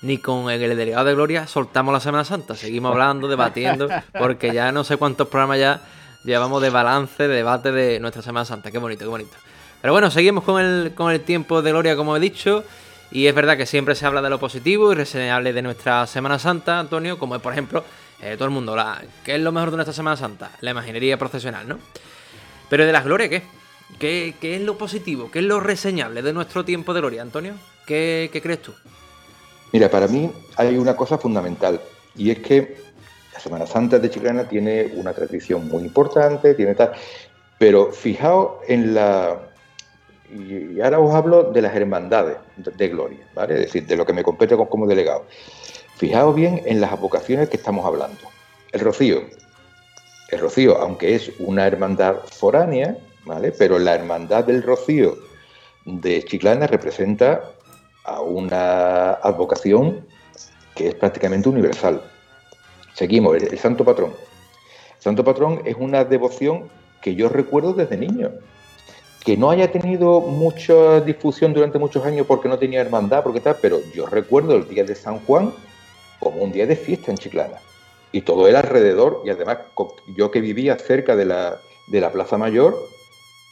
ni 0.04 0.18
con 0.18 0.50
el 0.50 0.60
delegado 0.78 1.06
de 1.06 1.14
Gloria 1.14 1.48
soltamos 1.48 1.94
la 1.94 2.00
Semana 2.00 2.24
Santa. 2.24 2.56
Seguimos 2.56 2.92
hablando, 2.92 3.28
debatiendo, 3.28 3.88
porque 4.18 4.54
ya 4.54 4.72
no 4.72 4.84
sé 4.84 4.98
cuántos 4.98 5.28
programas 5.28 5.60
ya 5.60 5.82
llevamos 6.24 6.62
de 6.62 6.70
balance, 6.70 7.28
de 7.28 7.36
debate 7.36 7.72
de 7.72 8.00
nuestra 8.00 8.22
Semana 8.22 8.46
Santa. 8.46 8.72
Qué 8.72 8.78
bonito, 8.78 9.02
qué 9.06 9.10
bonito. 9.10 9.36
Pero 9.82 9.94
bueno, 9.94 10.12
seguimos 10.12 10.44
con 10.44 10.62
el, 10.62 10.94
con 10.96 11.12
el 11.12 11.22
tiempo 11.22 11.62
de 11.64 11.72
Gloria, 11.72 11.96
como 11.96 12.16
he 12.16 12.20
dicho. 12.20 12.64
Y 13.12 13.28
es 13.28 13.36
verdad 13.36 13.58
que 13.58 13.66
siempre 13.66 13.94
se 13.96 14.06
habla 14.06 14.22
de 14.22 14.30
lo 14.30 14.40
positivo 14.40 14.92
y 14.92 14.96
reseñable 14.96 15.52
de 15.52 15.62
nuestra 15.62 16.08
Semana 16.08 16.40
Santa, 16.40 16.80
Antonio, 16.80 17.20
como 17.20 17.36
es, 17.36 17.42
por 17.42 17.52
ejemplo, 17.52 17.84
eh, 18.22 18.36
todo 18.36 18.46
el 18.46 18.52
mundo, 18.52 18.76
¿qué 19.26 19.36
es 19.36 19.42
lo 19.42 19.52
mejor 19.52 19.72
de 19.72 19.78
nuestra 19.78 19.94
Semana 19.94 20.16
Santa? 20.16 20.52
La 20.62 20.72
imaginería 20.72 21.18
procesional, 21.18 21.68
¿no? 21.68 21.78
Pero 22.70 22.86
de 22.86 22.94
las 22.94 23.04
glorias, 23.04 23.30
¿qué? 23.30 23.44
¿Qué, 24.00 24.36
qué 24.40 24.56
es 24.56 24.62
lo 24.62 24.78
positivo? 24.78 25.30
¿Qué 25.30 25.40
es 25.40 25.46
lo 25.46 25.60
reseñable 25.60 26.22
de 26.22 26.32
nuestro 26.32 26.64
tiempo 26.64 26.94
de 26.94 27.02
gloria, 27.02 27.22
Antonio? 27.22 27.56
¿Qué, 27.86 28.30
qué 28.32 28.42
crees 28.42 28.62
tú? 28.62 28.74
Mira, 29.74 29.90
para 29.90 30.08
mí 30.08 30.32
hay 30.56 30.78
una 30.78 30.96
cosa 30.96 31.18
fundamental 31.18 31.82
y 32.16 32.32
es 32.32 32.40
que 32.40 32.78
la 33.34 33.40
Semana 33.40 33.68
Santa 33.68 34.00
de 34.00 34.10
Chiclana 34.10 34.48
tiene 34.48 34.92
una 34.96 35.12
tradición 35.14 35.68
muy 35.68 35.84
importante, 35.84 36.54
tiene 36.54 36.76
tal, 36.76 36.94
pero 37.58 37.92
fijaos 37.92 38.60
en 38.68 38.94
la 38.94 39.51
y 40.32 40.80
ahora 40.82 41.00
os 41.00 41.14
hablo 41.14 41.52
de 41.52 41.62
las 41.62 41.76
hermandades 41.76 42.38
de, 42.56 42.88
gloria, 42.88 43.20
¿vale? 43.34 43.56
Es 43.56 43.60
decir, 43.62 43.86
de 43.86 43.96
lo 43.98 44.06
que 44.06 44.14
me 44.14 44.24
compete 44.24 44.56
como, 44.56 44.70
como 44.70 44.88
delegado. 44.88 45.26
Fijaos 45.98 46.36
bien 46.36 46.62
en 46.66 46.80
las 46.80 47.00
vocaciones 47.00 47.50
que 47.50 47.58
estamos 47.58 47.86
hablando. 47.86 48.20
El 48.72 48.80
Rocío. 48.80 49.24
El 50.30 50.40
Rocío, 50.40 50.78
aunque 50.78 51.16
es 51.16 51.32
una 51.40 51.68
hermandad 51.68 52.16
foránea, 52.26 52.98
¿vale? 53.26 53.52
Pero 53.52 53.78
la 53.78 53.96
hermandad 53.96 54.46
del 54.46 54.64
Rocío 54.64 55.18
de 55.86 56.24
Chiclana 56.24 56.68
representa 56.68 57.52
a 58.06 58.22
una 58.22 59.12
advocación 59.14 60.06
que 60.76 60.88
es 60.88 60.96
prácticamente 60.96 61.50
universal. 61.50 62.02
Seguimos, 62.94 63.36
el, 63.36 63.50
el 63.50 63.60
Santo 63.60 63.84
Patrón. 63.84 64.12
El 64.96 65.02
Santo 65.02 65.24
Patrón 65.24 65.62
es 65.66 65.76
una 65.78 66.06
devoción 66.06 66.70
que 67.02 67.16
yo 67.16 67.28
recuerdo 67.28 67.74
desde 67.74 67.98
niño. 67.98 68.32
Que 69.24 69.38
no 69.38 69.52
haya 69.52 69.72
tenido 69.72 70.20
mucha 70.22 71.00
difusión 71.02 71.54
durante 71.54 71.78
muchos 71.78 72.04
años 72.06 72.26
porque 72.28 72.50
no 72.50 72.58
tenía 72.58 72.82
hermandad, 72.82 73.24
porque 73.24 73.40
tal, 73.40 73.58
pero 73.62 73.80
yo 73.94 74.08
recuerdo 74.08 74.56
el 74.56 74.68
día 74.68 74.84
de 74.84 74.96
San 74.96 75.20
Juan 75.20 75.54
como 76.20 76.42
un 76.42 76.52
día 76.52 76.66
de 76.66 76.76
fiesta 76.76 77.12
en 77.12 77.18
Chiclana. 77.18 77.58
Y 78.12 78.22
todo 78.22 78.48
era 78.48 78.60
alrededor, 78.60 79.22
y 79.26 79.30
además 79.30 79.60
yo 80.16 80.32
que 80.32 80.42
vivía 80.42 80.78
cerca 80.78 81.16
de 81.16 81.26
la, 81.26 81.60
de 81.88 82.02
la 82.02 82.12
Plaza 82.12 82.38
Mayor, 82.38 82.76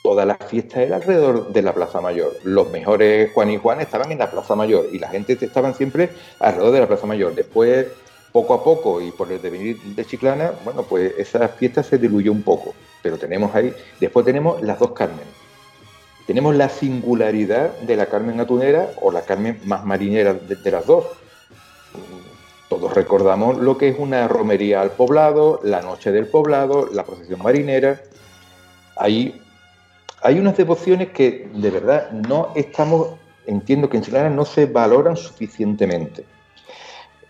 toda 0.03 0.25
la 0.25 0.35
fiesta 0.35 0.81
era 0.81 0.97
alrededor 0.97 1.51
de 1.51 1.61
la 1.61 1.73
Plaza 1.73 2.01
Mayor. 2.01 2.35
Los 2.43 2.69
mejores 2.71 3.31
Juan 3.33 3.51
y 3.51 3.57
Juan 3.57 3.81
estaban 3.81 4.11
en 4.11 4.19
la 4.19 4.31
Plaza 4.31 4.55
Mayor 4.55 4.87
y 4.91 4.99
la 4.99 5.09
gente 5.09 5.37
estaban 5.39 5.75
siempre 5.75 6.09
alrededor 6.39 6.73
de 6.73 6.79
la 6.79 6.87
Plaza 6.87 7.05
Mayor. 7.05 7.35
Después, 7.35 7.87
poco 8.31 8.53
a 8.53 8.63
poco 8.63 9.01
y 9.01 9.11
por 9.11 9.31
el 9.31 9.41
devenir 9.41 9.79
de 9.81 10.05
Chiclana, 10.05 10.53
bueno, 10.63 10.83
pues 10.83 11.13
esa 11.17 11.47
fiesta 11.49 11.83
se 11.83 11.97
diluyó 11.97 12.31
un 12.31 12.43
poco. 12.43 12.73
Pero 13.01 13.17
tenemos 13.17 13.53
ahí, 13.55 13.73
después 13.99 14.25
tenemos 14.25 14.61
las 14.61 14.79
dos 14.79 14.91
Carmen. 14.91 15.27
Tenemos 16.29 16.55
la 16.55 16.69
singularidad 16.69 17.75
de 17.79 17.95
la 17.95 18.05
Carmen 18.05 18.39
Atunera 18.39 18.91
o 19.01 19.11
la 19.11 19.23
Carmen 19.23 19.59
más 19.65 19.83
marinera 19.83 20.35
de, 20.35 20.71
las 20.71 20.85
dos. 20.85 21.05
Todos 22.69 22.93
recordamos 22.93 23.57
lo 23.57 23.79
que 23.79 23.87
es 23.87 23.97
una 23.97 24.27
romería 24.27 24.81
al 24.81 24.91
poblado, 24.91 25.59
la 25.63 25.81
noche 25.81 26.11
del 26.11 26.27
poblado, 26.27 26.87
la 26.93 27.03
procesión 27.03 27.41
marinera. 27.41 27.99
Hay, 28.95 29.41
hay 30.21 30.37
unas 30.37 30.55
devociones 30.55 31.09
que 31.09 31.49
de 31.51 31.71
verdad 31.71 32.11
no 32.11 32.49
estamos, 32.53 33.15
entiendo 33.47 33.89
que 33.89 33.97
en 33.97 34.03
Chilena 34.03 34.29
no 34.29 34.45
se 34.45 34.67
valoran 34.67 35.17
suficientemente. 35.17 36.25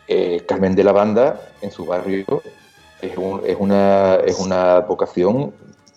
Eh, 0.09 0.43
Carmen 0.45 0.75
de 0.75 0.83
la 0.83 0.91
Banda, 0.91 1.39
en 1.61 1.71
su 1.71 1.85
barrio, 1.85 2.43
es 3.01 3.17
una, 3.57 4.15
es 4.15 4.37
una 4.39 4.81
vocación 4.81 5.53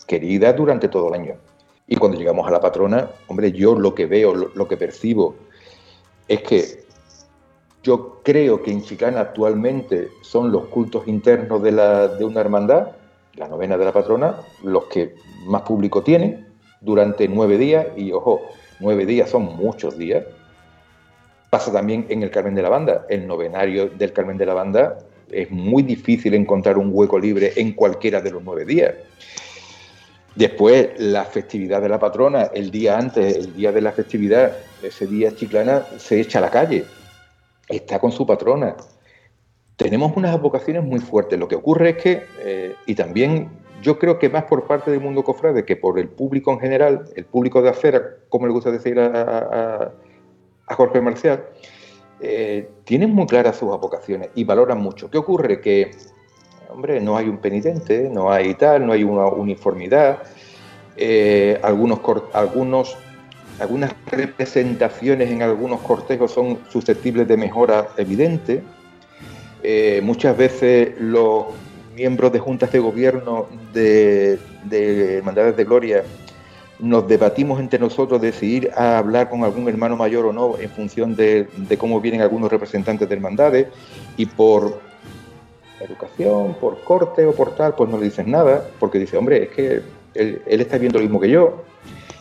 querida 0.06 0.52
durante 0.52 0.86
todo 0.86 1.08
el 1.08 1.20
año. 1.20 1.51
Y 1.92 1.96
cuando 1.96 2.16
llegamos 2.16 2.48
a 2.48 2.50
la 2.50 2.58
patrona, 2.58 3.10
hombre, 3.26 3.52
yo 3.52 3.74
lo 3.74 3.94
que 3.94 4.06
veo, 4.06 4.34
lo, 4.34 4.66
que 4.66 4.78
percibo, 4.78 5.34
es 6.26 6.40
que 6.40 6.84
yo 7.82 8.22
creo 8.24 8.62
que 8.62 8.70
en 8.70 8.82
Chiclana 8.82 9.20
actualmente 9.20 10.08
son 10.22 10.50
los 10.50 10.68
cultos 10.68 11.06
internos 11.06 11.62
de, 11.62 11.70
de 11.70 12.24
una 12.24 12.40
hermandad, 12.40 12.92
la 13.34 13.46
novena 13.46 13.76
de 13.76 13.84
la 13.84 13.92
patrona, 13.92 14.36
los 14.62 14.86
que 14.86 15.16
más 15.44 15.60
público 15.62 16.02
tienen 16.02 16.48
durante 16.80 17.28
nueve 17.28 17.58
días, 17.58 17.86
y 17.94 18.10
ojo, 18.12 18.40
nueve 18.80 19.04
días 19.04 19.28
son 19.28 19.54
muchos 19.54 19.98
días. 19.98 20.24
Pasa 21.50 21.70
también 21.70 22.06
en 22.08 22.22
el 22.22 22.30
Carmen 22.30 22.54
de 22.54 22.62
la 22.62 22.70
Banda, 22.70 23.04
el 23.10 23.26
novenario 23.26 23.90
del 23.90 24.14
Carmen 24.14 24.38
de 24.38 24.46
la 24.46 24.54
Banda 24.54 24.96
es 25.30 25.50
muy 25.50 25.82
difícil 25.82 26.32
encontrar 26.32 26.78
un 26.78 26.88
hueco 26.90 27.18
libre 27.18 27.52
en 27.56 27.72
cualquiera 27.72 28.22
de 28.22 28.30
los 28.30 28.42
nueve 28.42 28.64
días. 28.64 28.94
Después, 30.34 30.98
la 30.98 31.24
festividad 31.24 31.82
de 31.82 31.88
la 31.88 31.98
patrona, 31.98 32.44
el 32.54 32.70
día 32.70 32.96
antes, 32.96 33.36
el 33.36 33.54
día 33.54 33.70
de 33.70 33.82
la 33.82 33.92
festividad, 33.92 34.56
ese 34.82 35.06
día 35.06 35.34
Chiclana 35.34 35.84
se 35.98 36.20
echa 36.20 36.38
a 36.38 36.42
la 36.42 36.50
calle, 36.50 36.84
está 37.68 37.98
con 37.98 38.12
su 38.12 38.26
patrona. 38.26 38.76
Tenemos 39.76 40.16
unas 40.16 40.40
vocaciones 40.40 40.84
muy 40.84 41.00
fuertes. 41.00 41.38
Lo 41.38 41.48
que 41.48 41.56
ocurre 41.56 41.90
es 41.90 41.96
que, 41.96 42.22
eh, 42.40 42.74
y 42.86 42.94
también 42.94 43.50
yo 43.82 43.98
creo 43.98 44.18
que 44.18 44.30
más 44.30 44.44
por 44.44 44.66
parte 44.66 44.90
del 44.90 45.00
mundo 45.00 45.22
cofrade 45.22 45.64
que 45.64 45.76
por 45.76 45.98
el 45.98 46.08
público 46.08 46.52
en 46.52 46.60
general, 46.60 47.04
el 47.16 47.24
público 47.26 47.60
de 47.60 47.70
acera, 47.70 48.02
como 48.28 48.46
le 48.46 48.52
gusta 48.52 48.70
decir 48.70 48.98
a, 48.98 49.92
Jorge 50.68 51.02
Marcial, 51.02 51.44
eh, 52.20 52.70
tienen 52.84 53.10
muy 53.10 53.26
claras 53.26 53.56
sus 53.56 53.68
vocaciones 53.68 54.30
y 54.34 54.44
valoran 54.44 54.78
mucho. 54.78 55.10
¿Qué 55.10 55.18
ocurre? 55.18 55.60
Que, 55.60 55.90
hombre, 56.72 57.00
no 57.00 57.16
hay 57.16 57.28
un 57.28 57.38
penitente, 57.38 58.08
no 58.12 58.32
hay 58.32 58.54
tal, 58.54 58.86
no 58.86 58.92
hay 58.92 59.04
una 59.04 59.26
uniformidad. 59.26 60.18
Eh, 60.96 61.58
algunos, 61.62 62.00
algunos 62.32 62.96
algunas 63.58 63.94
representaciones 64.06 65.30
en 65.30 65.42
algunos 65.42 65.80
cortejos 65.80 66.32
son 66.32 66.58
susceptibles 66.68 67.28
de 67.28 67.36
mejora 67.36 67.88
evidente. 67.96 68.62
Eh, 69.62 70.00
muchas 70.02 70.36
veces 70.36 70.98
los 70.98 71.46
miembros 71.94 72.32
de 72.32 72.40
juntas 72.40 72.72
de 72.72 72.78
gobierno 72.80 73.46
de, 73.72 74.38
de 74.64 75.18
Hermandades 75.18 75.56
de 75.56 75.64
Gloria 75.64 76.02
nos 76.82 77.06
debatimos 77.06 77.60
entre 77.60 77.78
nosotros 77.78 78.20
de 78.20 78.32
si 78.32 78.56
ir 78.56 78.70
a 78.74 78.98
hablar 78.98 79.30
con 79.30 79.44
algún 79.44 79.68
hermano 79.68 79.96
mayor 79.96 80.26
o 80.26 80.32
no 80.32 80.58
en 80.58 80.68
función 80.68 81.14
de, 81.14 81.46
cómo 81.78 82.00
vienen 82.00 82.22
algunos 82.22 82.50
representantes 82.50 83.08
de 83.08 83.14
hermandades 83.14 83.68
y 84.16 84.26
por 84.26 84.80
educación, 85.84 86.54
por 86.60 86.80
corte 86.82 87.26
o 87.26 87.32
por 87.32 87.54
tal, 87.54 87.74
pues 87.74 87.90
no 87.90 87.98
le 87.98 88.04
dicen 88.04 88.30
nada, 88.30 88.66
porque 88.78 88.98
dice, 88.98 89.16
hombre, 89.16 89.44
es 89.44 89.48
que 89.50 89.82
él, 90.14 90.42
está 90.46 90.78
viendo 90.78 90.98
lo 90.98 91.04
mismo 91.04 91.20
que 91.20 91.30
yo, 91.30 91.62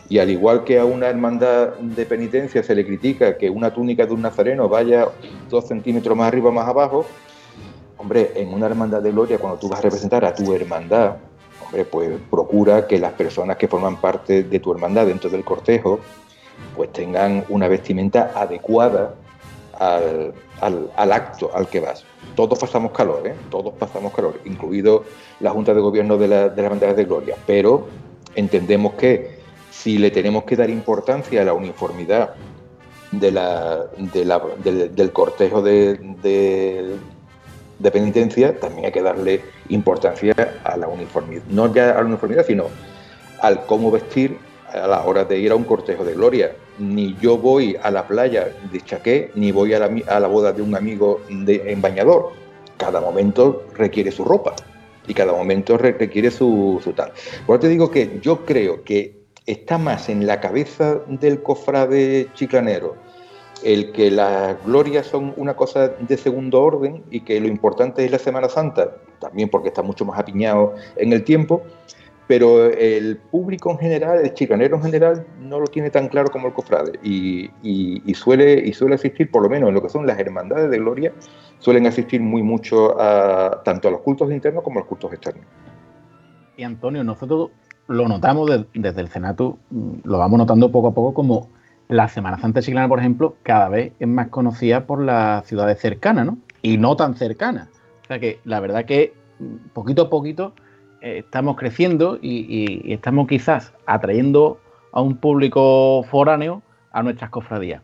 y 0.08 0.18
al 0.18 0.30
igual 0.30 0.64
que 0.64 0.78
a 0.78 0.84
una 0.84 1.08
hermandad 1.08 1.74
de 1.78 2.04
penitencia 2.06 2.62
se 2.62 2.74
le 2.74 2.84
critica 2.84 3.38
que 3.38 3.48
una 3.48 3.72
túnica 3.72 4.04
de 4.04 4.12
un 4.12 4.22
nazareno 4.22 4.68
vaya 4.68 5.08
dos 5.48 5.66
centímetros 5.68 6.16
más 6.16 6.28
arriba 6.28 6.50
o 6.50 6.52
más 6.52 6.68
abajo, 6.68 7.06
hombre, 7.96 8.32
en 8.34 8.52
una 8.52 8.66
hermandad 8.66 9.00
de 9.00 9.10
gloria, 9.10 9.38
cuando 9.38 9.58
tú 9.58 9.68
vas 9.68 9.78
a 9.78 9.82
representar 9.82 10.24
a 10.24 10.34
tu 10.34 10.52
hermandad, 10.52 11.16
hombre, 11.64 11.84
pues 11.84 12.10
procura 12.30 12.86
que 12.86 12.98
las 12.98 13.12
personas 13.12 13.56
que 13.56 13.68
forman 13.68 14.00
parte 14.00 14.42
de 14.42 14.58
tu 14.58 14.72
hermandad 14.72 15.06
dentro 15.06 15.30
del 15.30 15.44
cortejo, 15.44 16.00
pues 16.76 16.92
tengan 16.92 17.44
una 17.48 17.68
vestimenta 17.68 18.32
adecuada 18.34 19.14
al, 19.78 21.12
acto 21.12 21.50
al 21.54 21.68
que 21.68 21.80
vas. 21.80 22.04
Todos 22.34 22.58
pasamos 22.58 22.92
calor, 22.92 23.26
¿eh? 23.26 23.34
Todos 23.50 23.74
pasamos 23.74 24.12
calor, 24.12 24.40
incluido 24.44 25.04
la 25.40 25.50
Junta 25.50 25.74
de 25.74 25.80
Gobierno 25.80 26.16
de, 26.16 26.28
la, 26.28 26.48
de 26.48 26.56
las 26.56 26.64
Hermandades 26.64 26.96
de 26.96 27.04
Gloria, 27.04 27.36
pero 27.46 27.88
entendemos 28.34 28.94
que 28.94 29.42
si 29.70 29.98
le 29.98 30.10
tenemos 30.10 30.44
que 30.44 30.56
dar 30.56 30.70
importancia 30.70 31.42
a 31.42 31.44
la 31.44 31.54
uniformidad 31.54 32.34
del, 33.10 35.12
cortejo 35.12 35.62
de, 35.62 35.98
de, 37.78 37.90
penitencia, 37.90 38.58
también 38.58 38.86
hay 38.86 38.92
que 38.92 39.02
darle 39.02 39.42
importancia 39.68 40.34
a 40.64 40.76
la 40.76 40.88
uniformidad, 40.88 41.42
no 41.48 41.72
ya 41.72 41.90
a 41.90 41.94
la 41.94 42.06
uniformidad, 42.06 42.46
sino 42.46 42.66
al 43.40 43.66
cómo 43.66 43.90
vestir 43.90 44.38
a 44.72 44.86
la 44.86 45.04
hora 45.04 45.24
de 45.24 45.38
ir 45.38 45.52
a 45.52 45.54
un 45.54 45.64
cortejo 45.64 46.04
de 46.04 46.14
gloria. 46.14 46.52
Ni 46.78 47.16
yo 47.20 47.36
voy 47.38 47.76
a 47.82 47.90
la 47.90 48.06
playa 48.06 48.48
de 48.70 48.80
Chaqué, 48.80 49.30
ni 49.34 49.52
voy 49.52 49.74
a 49.74 49.78
la, 49.78 49.90
a 50.08 50.20
la 50.20 50.28
boda 50.28 50.52
de 50.52 50.62
un 50.62 50.74
amigo 50.74 51.20
de, 51.28 51.62
en 51.66 51.80
bañador. 51.80 52.30
Cada 52.76 53.00
momento 53.00 53.64
requiere 53.74 54.10
su 54.10 54.24
ropa 54.24 54.54
y 55.06 55.14
cada 55.14 55.32
momento 55.32 55.76
requiere 55.78 56.30
su, 56.30 56.80
su 56.82 56.92
tal. 56.92 57.12
Por 57.46 57.60
te 57.60 57.68
digo 57.68 57.90
que 57.90 58.18
yo 58.22 58.44
creo 58.44 58.82
que 58.82 59.22
está 59.46 59.78
más 59.78 60.08
en 60.08 60.26
la 60.26 60.40
cabeza 60.40 61.00
del 61.06 61.42
cofrade 61.42 62.28
chiclanero 62.34 62.96
el 63.64 63.92
que 63.92 64.10
las 64.10 64.62
glorias 64.64 65.06
son 65.06 65.34
una 65.36 65.54
cosa 65.54 65.88
de 65.88 66.16
segundo 66.16 66.62
orden 66.62 67.04
y 67.10 67.20
que 67.20 67.40
lo 67.40 67.48
importante 67.48 68.04
es 68.04 68.10
la 68.10 68.18
Semana 68.18 68.48
Santa, 68.48 68.96
también 69.20 69.48
porque 69.48 69.68
está 69.68 69.82
mucho 69.82 70.04
más 70.04 70.18
apiñado 70.18 70.74
en 70.96 71.12
el 71.12 71.24
tiempo, 71.24 71.62
pero 72.32 72.64
el 72.64 73.18
público 73.18 73.70
en 73.72 73.78
general, 73.78 74.20
el 74.24 74.32
chicanero 74.32 74.76
en 74.76 74.82
general, 74.82 75.26
no 75.38 75.60
lo 75.60 75.66
tiene 75.66 75.90
tan 75.90 76.08
claro 76.08 76.30
como 76.30 76.46
el 76.46 76.54
cofrade 76.54 76.98
y, 77.02 77.50
suele, 78.14 78.54
y 78.54 78.72
suele 78.72 78.94
asistir, 78.94 79.30
por 79.30 79.42
lo 79.42 79.50
menos 79.50 79.68
en 79.68 79.74
lo 79.74 79.82
que 79.82 79.90
son 79.90 80.06
las 80.06 80.18
hermandades 80.18 80.70
de 80.70 80.78
gloria, 80.78 81.12
suelen 81.58 81.86
asistir 81.86 82.22
muy 82.22 82.42
mucho 82.42 82.96
tanto 83.66 83.88
a 83.88 83.90
los 83.90 84.00
cultos 84.00 84.32
internos 84.32 84.64
como 84.64 84.78
a 84.78 84.80
los 84.80 84.88
cultos 84.88 85.12
externos. 85.12 85.44
Y 86.56 86.62
Antonio, 86.62 87.04
nosotros 87.04 87.50
lo 87.88 88.08
notamos 88.08 88.50
desde 88.72 89.00
el 89.02 89.08
Senato, 89.08 89.58
mm, 89.68 89.90
lo 90.04 90.16
vamos 90.16 90.38
notando 90.38 90.72
poco 90.72 90.88
a 90.88 90.94
poco 90.94 91.12
como 91.12 91.50
la 91.88 92.08
Semana 92.08 92.38
Santa 92.38 92.62
Chiclana, 92.62 92.88
por 92.88 93.00
ejemplo, 93.00 93.36
cada 93.42 93.68
vez 93.68 93.92
es 94.00 94.08
más 94.08 94.28
conocida 94.28 94.86
por 94.86 95.02
las 95.02 95.46
ciudades 95.46 95.78
cercanas, 95.80 96.24
¿no? 96.24 96.38
Y 96.62 96.78
no 96.78 96.96
tan 96.96 97.14
cercanas. 97.14 97.68
O 98.04 98.06
sea 98.06 98.18
que 98.18 98.40
la 98.46 98.58
verdad 98.60 98.86
que 98.86 99.12
mm, 99.38 99.68
poquito 99.74 100.04
a 100.04 100.08
poquito 100.08 100.54
estamos 101.02 101.56
creciendo 101.56 102.18
y, 102.22 102.92
estamos 102.92 103.26
quizás 103.26 103.74
atrayendo 103.86 104.58
a 104.92 105.00
un 105.00 105.16
público 105.16 106.04
foráneo 106.04 106.62
a 106.92 107.02
nuestras 107.02 107.30
cofradías. 107.30 107.82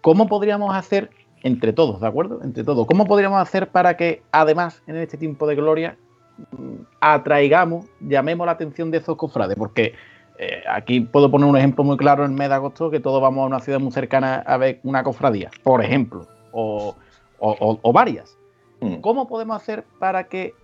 ¿Cómo 0.00 0.28
podríamos 0.28 0.74
hacer 0.74 1.10
entre 1.42 1.72
todos, 1.72 2.00
¿de 2.00 2.06
acuerdo? 2.06 2.40
Entre 2.42 2.64
todos. 2.64 2.86
¿Cómo 2.86 3.06
podríamos 3.06 3.40
hacer 3.40 3.68
para 3.68 3.96
que, 3.96 4.22
además, 4.30 4.82
en 4.86 4.96
este 4.96 5.16
tiempo 5.16 5.46
de 5.46 5.56
gloria, 5.56 5.96
atraigamos, 7.00 7.86
llamemos 8.00 8.46
la 8.46 8.52
atención 8.52 8.90
de 8.90 8.98
esos 8.98 9.16
cofrades, 9.16 9.56
porque 9.56 9.94
eh, 10.38 10.62
aquí 10.70 11.00
puedo 11.00 11.30
poner 11.30 11.48
un 11.48 11.56
ejemplo 11.56 11.82
muy 11.82 11.96
claro 11.96 12.24
en 12.24 12.32
el 12.32 12.38
mes 12.38 12.48
de 12.48 12.54
agosto, 12.54 12.90
que 12.90 13.00
todos 13.00 13.20
vamos 13.22 13.42
a 13.42 13.46
una 13.46 13.60
ciudad 13.60 13.80
muy 13.80 13.90
cercana 13.90 14.36
a 14.46 14.56
ver 14.56 14.80
una 14.84 15.02
cofradía, 15.02 15.50
por 15.62 15.82
ejemplo, 15.82 16.26
o, 16.52 16.94
varias. 17.92 18.36
Mm. 18.80 18.96
¿Cómo 18.96 19.26
podemos 19.26 19.56
hacer 19.56 19.84
para 19.98 20.24
que 20.24 20.54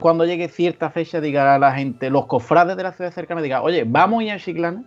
cuando 0.00 0.24
llegue 0.24 0.48
cierta 0.48 0.90
fecha 0.90 1.20
diga 1.20 1.54
a 1.54 1.58
la 1.58 1.72
gente, 1.72 2.10
los 2.10 2.26
cofrades 2.26 2.76
de 2.76 2.82
la 2.82 2.92
ciudad 2.92 3.12
cercana, 3.12 3.42
diga, 3.42 3.62
oye, 3.62 3.84
vamos 3.86 4.20
a 4.20 4.24
ir 4.24 4.30
a 4.32 4.38
Chiclana, 4.38 4.84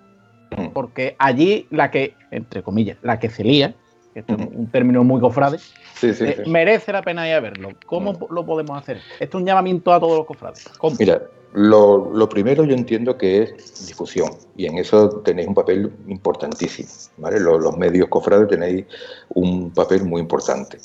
mm. 0.55 0.67
porque 0.73 1.15
allí 1.19 1.67
la 1.69 1.91
que, 1.91 2.15
entre 2.31 2.63
comillas, 2.63 2.97
la 3.01 3.19
que 3.19 3.29
se 3.29 3.43
lía, 3.43 3.75
que 4.13 4.19
es 4.19 4.25
un 4.27 4.69
término 4.71 5.03
muy 5.03 5.21
cofrade, 5.21 5.57
eh, 6.01 6.43
merece 6.47 6.91
la 6.91 7.01
pena 7.01 7.27
ir 7.27 7.35
a 7.35 7.39
verlo. 7.39 7.69
¿Cómo 7.85 8.27
lo 8.29 8.45
podemos 8.45 8.77
hacer? 8.77 8.97
Esto 9.19 9.37
es 9.37 9.41
un 9.41 9.47
llamamiento 9.47 9.93
a 9.93 9.99
todos 9.99 10.17
los 10.17 10.25
cofrades. 10.25 10.69
Mira, 10.99 11.21
lo, 11.53 12.29
primero 12.29 12.63
yo 12.63 12.75
entiendo 12.75 13.17
que 13.17 13.43
es 13.43 13.87
difusión 13.87 14.31
y 14.55 14.65
en 14.67 14.77
eso 14.77 15.09
tenéis 15.21 15.47
un 15.47 15.53
papel 15.53 15.91
importantísimo. 16.07 16.89
¿vale? 17.17 17.39
Los, 17.39 17.77
medios 17.77 18.07
cofrades 18.09 18.47
tenéis 18.47 18.85
un 19.29 19.71
papel 19.71 20.05
muy 20.05 20.21
importante. 20.21 20.77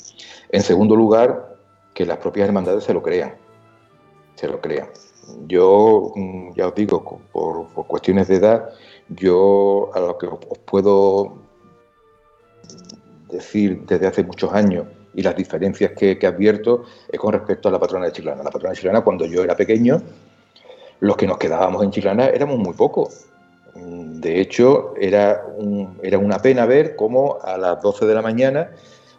En 0.49 0.61
segundo 0.61 0.95
lugar, 0.95 1.55
que 1.93 2.05
las 2.05 2.17
propias 2.17 2.47
hermandades 2.47 2.83
se 2.83 2.93
lo 2.93 3.01
crean. 3.01 3.33
Se 4.37 4.47
lo 4.47 4.61
crean. 4.61 4.87
Yo, 5.47 6.13
mm, 6.15 6.53
ya 6.55 6.67
os 6.67 6.75
digo, 6.75 7.21
por, 7.33 7.67
por 7.67 7.87
cuestiones 7.87 8.29
de 8.29 8.35
edad, 8.35 8.69
yo 9.09 9.89
a 9.93 9.99
lo 9.99 10.17
que 10.17 10.27
os 10.27 10.39
puedo 10.65 11.37
decir 13.29 13.85
desde 13.85 14.07
hace 14.07 14.23
muchos 14.23 14.53
años 14.53 14.87
y 15.13 15.23
las 15.23 15.35
diferencias 15.35 15.91
que, 15.91 16.17
que 16.17 16.27
advierto 16.27 16.83
es 17.09 17.19
con 17.19 17.33
respecto 17.33 17.67
a 17.67 17.71
la 17.71 17.79
patrona 17.79 18.05
de 18.05 18.11
Chiclana. 18.11 18.43
La 18.43 18.51
patrona 18.51 18.69
de 18.69 18.77
Chiclana, 18.77 19.01
cuando 19.01 19.25
yo 19.25 19.43
era 19.43 19.55
pequeño, 19.55 20.01
los 20.99 21.17
que 21.17 21.27
nos 21.27 21.37
quedábamos 21.37 21.83
en 21.83 21.91
Chiclana 21.91 22.27
éramos 22.27 22.59
muy 22.59 22.73
pocos. 22.73 23.25
De 23.75 24.39
hecho, 24.39 24.93
era, 24.99 25.43
era 26.01 26.17
una 26.17 26.39
pena 26.39 26.65
ver 26.65 26.95
cómo 26.95 27.39
a 27.41 27.57
las 27.57 27.81
12 27.81 28.05
de 28.05 28.13
la 28.13 28.21
mañana 28.21 28.69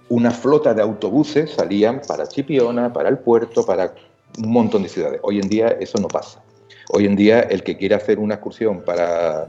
una 0.08 0.30
flota 0.30 0.72
de 0.72 0.82
autobuses 0.82 1.52
salían 1.52 2.00
para 2.06 2.26
Chipiona, 2.26 2.92
para 2.92 3.08
el 3.08 3.18
puerto, 3.18 3.64
para 3.64 3.92
un 4.36 4.52
montón 4.52 4.82
de 4.82 4.88
ciudades. 4.88 5.20
Hoy 5.22 5.38
en 5.38 5.48
día 5.48 5.76
eso 5.80 5.98
no 5.98 6.08
pasa. 6.08 6.42
Hoy 6.90 7.06
en 7.06 7.16
día 7.16 7.40
el 7.40 7.62
que 7.62 7.76
quiera 7.76 7.96
hacer 7.96 8.18
una 8.18 8.34
excursión 8.34 8.82
para, 8.82 9.48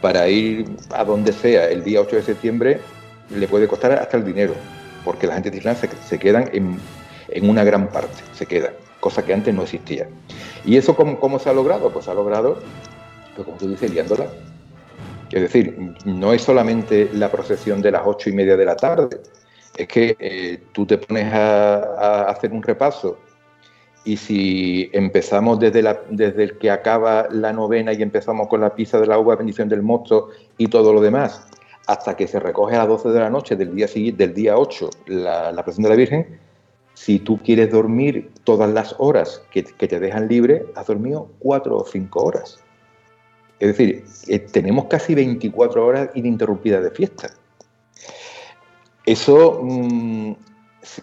para 0.00 0.28
ir 0.28 0.66
a 0.90 1.04
donde 1.04 1.32
sea 1.32 1.68
el 1.68 1.82
día 1.82 2.00
8 2.00 2.16
de 2.16 2.22
septiembre 2.22 2.80
le 3.30 3.48
puede 3.48 3.66
costar 3.66 3.92
hasta 3.92 4.16
el 4.16 4.24
dinero, 4.24 4.54
porque 5.04 5.26
la 5.26 5.34
gente 5.34 5.50
de 5.50 5.58
Islandia 5.58 5.90
se, 6.06 6.18
quedan 6.18 6.48
en, 6.52 6.78
una 7.48 7.64
gran 7.64 7.88
parte, 7.88 8.22
se 8.32 8.46
quedan, 8.46 8.72
cosa 9.00 9.24
que 9.24 9.34
antes 9.34 9.52
no 9.52 9.62
existía. 9.62 10.08
¿Y 10.64 10.76
eso 10.76 10.94
cómo, 10.94 11.38
se 11.38 11.50
ha 11.50 11.52
logrado? 11.52 11.90
Pues 11.90 12.04
se 12.04 12.10
ha 12.10 12.14
logrado, 12.14 12.58
pues 13.34 13.46
como 13.46 13.56
tú 13.58 13.68
dices, 13.68 13.90
liándola. 13.90 14.26
Es 15.32 15.42
decir, 15.42 15.94
no 16.04 16.32
es 16.32 16.42
solamente 16.42 17.10
la 17.12 17.30
procesión 17.30 17.82
de 17.82 17.90
las 17.90 18.02
ocho 18.04 18.30
y 18.30 18.32
media 18.32 18.56
de 18.56 18.64
la 18.64 18.76
tarde, 18.76 19.20
Es 19.76 19.88
que 19.88 20.16
eh, 20.20 20.62
tú 20.72 20.86
te 20.86 20.98
pones 20.98 21.32
a 21.34 22.26
hacer 22.28 22.52
un 22.52 22.62
repaso 22.62 23.18
y 24.06 24.16
si 24.16 24.88
empezamos 24.92 25.58
desde, 25.58 25.82
desde 26.10 26.44
el 26.44 26.58
que 26.58 26.70
acaba 26.70 27.26
la 27.30 27.52
novena 27.52 27.92
y 27.92 28.00
empezamos 28.02 28.46
con 28.46 28.60
la 28.60 28.72
pizza 28.72 29.00
de 29.00 29.06
la 29.06 29.18
uva, 29.18 29.34
bendición 29.34 29.68
del 29.68 29.82
mosto 29.82 30.30
y 30.56 30.68
todo 30.68 30.92
lo 30.92 31.00
demás, 31.00 31.44
hasta 31.88 32.16
que 32.16 32.28
se 32.28 32.38
recoge 32.38 32.76
a 32.76 32.78
las 32.78 32.88
12 32.88 33.08
de 33.10 33.20
la 33.20 33.30
noche 33.30 33.56
del 33.56 33.74
día, 33.74 33.88
del 34.16 34.32
día 34.32 34.56
8 34.56 34.90
la, 35.08 35.50
la 35.50 35.64
presión 35.64 35.82
de 35.82 35.88
la 35.88 35.96
Virgen, 35.96 36.38
si 36.94 37.18
tú 37.18 37.38
quieres 37.38 37.70
dormir 37.72 38.30
todas 38.44 38.70
las 38.72 38.94
horas 38.98 39.42
que, 39.50 39.64
te 39.64 40.00
dejan 40.00 40.28
libre, 40.28 40.66
has 40.76 40.86
dormido 40.86 41.28
4 41.40 41.76
o 41.76 41.84
5 41.84 42.22
horas. 42.22 42.58
Es 43.58 43.76
decir, 43.76 44.04
eh, 44.28 44.38
tenemos 44.38 44.86
casi 44.86 45.16
24 45.16 45.84
horas 45.84 46.10
ininterrumpidas 46.14 46.84
de 46.84 46.90
fiesta. 46.92 47.34
Eso, 49.04 49.60
mmm, 49.62 50.32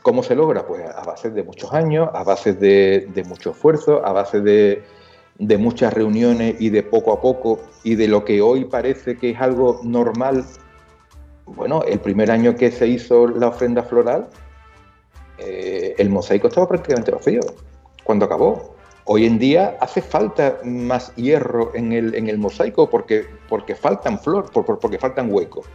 ¿cómo 0.01 0.23
se 0.23 0.35
logra? 0.35 0.65
Pues 0.65 0.83
a 0.89 1.03
base 1.03 1.29
de 1.29 1.43
muchos 1.43 1.73
años, 1.73 2.09
a 2.13 2.23
base 2.23 2.53
de, 2.53 3.07
de 3.13 3.23
mucho 3.23 3.51
esfuerzo, 3.51 4.05
a 4.05 4.11
base 4.11 4.41
de, 4.41 4.83
de 5.37 5.57
muchas 5.57 5.93
reuniones 5.93 6.55
y 6.59 6.69
de 6.69 6.83
poco 6.83 7.13
a 7.13 7.21
poco 7.21 7.59
y 7.83 7.95
de 7.95 8.07
lo 8.07 8.23
que 8.23 8.41
hoy 8.41 8.65
parece 8.65 9.17
que 9.17 9.31
es 9.31 9.41
algo 9.41 9.79
normal. 9.83 10.45
Bueno, 11.45 11.83
el 11.83 11.99
primer 11.99 12.31
año 12.31 12.55
que 12.55 12.71
se 12.71 12.87
hizo 12.87 13.27
la 13.27 13.47
ofrenda 13.47 13.83
floral, 13.83 14.29
eh, 15.37 15.95
el 15.97 16.09
mosaico 16.09 16.47
estaba 16.47 16.67
prácticamente 16.67 17.11
vacío 17.11 17.41
cuando 18.03 18.25
acabó. 18.25 18.75
Hoy 19.05 19.25
en 19.25 19.37
día 19.37 19.75
hace 19.81 20.01
falta 20.01 20.59
más 20.63 21.13
hierro 21.15 21.71
en 21.75 21.91
el, 21.91 22.15
en 22.15 22.29
el 22.29 22.37
mosaico 22.37 22.89
porque, 22.89 23.25
porque 23.49 23.75
faltan 23.75 24.17
flor, 24.19 24.49
por, 24.51 24.63
por, 24.65 24.79
porque 24.79 24.97
faltan 24.97 25.29
huecos. 25.29 25.65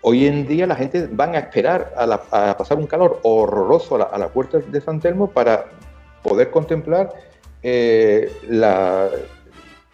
Hoy 0.00 0.26
en 0.26 0.46
día 0.46 0.66
la 0.66 0.76
gente 0.76 1.08
van 1.10 1.34
a 1.34 1.38
esperar 1.38 1.92
a, 1.96 2.56
pasar 2.56 2.78
un 2.78 2.86
calor 2.86 3.20
horroroso 3.22 3.96
a 3.96 4.18
la, 4.18 4.28
puerta 4.28 4.58
de 4.58 4.80
San 4.80 5.00
Telmo 5.00 5.30
para 5.30 5.66
poder 6.22 6.50
contemplar 6.50 7.12
eh, 7.62 8.32
la, 8.48 9.08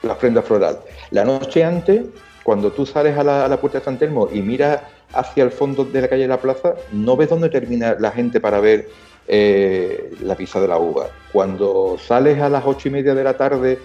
la, 0.03 0.13
ofrenda 0.13 0.43
floral. 0.43 0.79
La 1.11 1.25
noche 1.25 1.65
antes, 1.65 2.03
cuando 2.43 2.71
tú 2.71 2.85
sales 2.85 3.17
a 3.17 3.25
la, 3.25 3.47
a 3.47 3.49
la, 3.49 3.57
puerta 3.59 3.79
de 3.79 3.85
San 3.85 3.99
Telmo 3.99 4.29
y 4.31 4.43
miras 4.43 4.81
hacia 5.15 5.45
el 5.45 5.51
fondo 5.51 5.85
de 5.85 6.03
la 6.03 6.09
calle 6.09 6.23
de 6.23 6.29
la 6.29 6.41
plaza, 6.41 6.75
no 6.93 7.17
ves 7.17 7.31
dónde 7.31 7.49
termina 7.49 7.97
la 7.99 8.11
gente 8.11 8.41
para 8.41 8.61
ver 8.61 8.89
eh, 9.27 10.13
la 10.21 10.35
pizza 10.35 10.61
de 10.61 10.69
la 10.69 10.79
uva. 10.79 11.07
Cuando 11.33 11.97
sales 11.99 12.41
a 12.41 12.49
las 12.51 12.65
ocho 12.67 12.89
y 12.89 12.91
media 12.91 13.15
de 13.15 13.25
la 13.25 13.37
tarde 13.37 13.79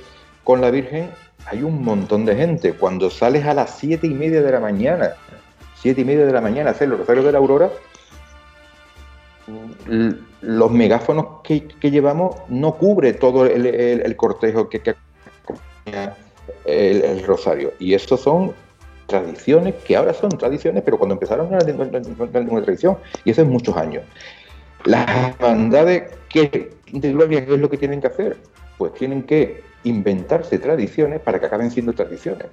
con 0.44 0.60
la 0.60 0.70
Virgen, 0.70 1.10
hay 1.46 1.64
un 1.64 1.84
montón 1.84 2.26
de 2.26 2.36
gente. 2.36 2.74
Cuando 2.74 3.10
sales 3.10 3.46
a 3.46 3.54
las 3.54 3.78
siete 3.78 4.08
y 4.08 4.14
media 4.14 4.42
de 4.42 4.52
la 4.52 4.60
mañana, 4.60 5.14
siete 5.82 6.02
y 6.02 6.06
media 6.06 6.26
de 6.26 6.34
la 6.34 6.42
mañana 6.42 6.72
hacer 6.72 6.90
los 6.90 7.00
rosarios 7.00 7.26
de 7.26 7.32
la 7.32 7.38
aurora, 7.38 7.70
los 10.42 10.72
megáfonos 10.72 11.42
que, 11.44 11.68
que 11.68 11.92
llevamos 11.92 12.36
no 12.50 12.76
cubre 12.76 13.14
todo 13.14 13.46
el, 13.46 13.66
el, 13.66 14.16
cortejo 14.16 14.70
que, 14.70 14.82
que 14.82 14.96
el, 16.66 17.04
el, 17.04 17.24
rosario. 17.24 17.74
Y 17.80 17.94
estos 17.94 18.22
son 18.22 18.54
tradiciones 19.08 19.76
que 19.86 19.96
ahora 19.96 20.14
son 20.14 20.30
tradiciones, 20.30 20.84
pero 20.84 20.98
cuando 20.98 21.16
empezaron 21.16 21.50
no 21.50 21.58
era 21.58 21.66
ninguna 21.66 22.62
tradición. 22.62 22.98
Y 23.26 23.32
eso 23.32 23.42
es 23.42 23.48
muchos 23.48 23.76
años. 23.76 24.04
Las 24.86 25.10
hermandades, 25.10 26.12
¿qué 26.30 26.72
de 26.92 27.12
gloria 27.12 27.40
es 27.40 27.48
lo 27.48 27.70
que 27.70 27.78
tienen 27.78 28.02
que 28.02 28.08
hacer? 28.08 28.38
Pues 28.78 28.94
tienen 28.94 29.24
que 29.24 29.64
inventarse 29.84 30.58
tradiciones 30.60 31.20
para 31.22 31.40
que 31.40 31.48
acaben 31.48 31.72
siendo 31.72 31.94
tradiciones. 31.94 32.48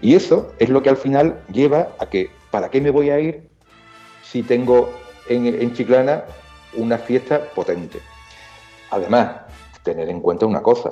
Y 0.00 0.14
eso 0.14 0.52
es 0.58 0.68
lo 0.68 0.82
que 0.82 0.90
al 0.90 0.96
final 0.96 1.40
lleva 1.52 1.88
a 1.98 2.06
que, 2.06 2.30
¿para 2.54 2.70
qué 2.70 2.80
me 2.80 2.92
voy 2.92 3.10
a 3.10 3.18
ir 3.18 3.48
si 4.22 4.44
tengo 4.44 4.88
en, 5.28 5.74
Chiclana 5.74 6.22
una 6.74 6.98
fiesta 6.98 7.50
potente? 7.52 7.98
Además, 8.92 9.38
tener 9.82 10.08
en 10.08 10.20
cuenta 10.20 10.46
una 10.46 10.62
cosa, 10.62 10.90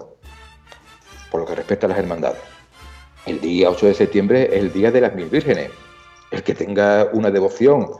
por 1.31 1.43
lo 1.43 1.47
que 1.47 1.55
respecta 1.55 1.87
a 1.87 1.91
las 1.91 2.01
hermandades. 2.01 2.41
El 3.27 3.41
día 3.41 3.71
8 3.71 3.87
de 3.87 3.95
septiembre 3.95 4.49
es 4.51 4.61
el 4.61 4.73
Día 4.73 4.91
de 4.91 5.03
las 5.03 5.15
Mil 5.15 5.27
Vírgenes. 5.27 5.71
El 6.33 6.43
que 6.43 6.53
tenga 6.53 7.09
una 7.13 7.31
devoción 7.31 7.93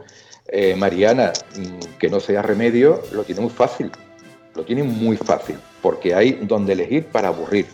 eh, 0.47 0.75
mariana 0.75 1.31
mm, 1.55 1.95
que 1.97 2.09
no 2.09 2.19
sea 2.19 2.41
remedio, 2.41 3.01
lo 3.13 3.23
tiene 3.23 3.39
muy 3.39 3.49
fácil. 3.49 3.89
Lo 4.55 4.65
tiene 4.65 4.83
muy 4.83 5.15
fácil, 5.15 5.57
porque 5.81 6.13
hay 6.13 6.33
donde 6.33 6.73
elegir 6.73 7.05
para 7.05 7.29
aburrir. 7.29 7.67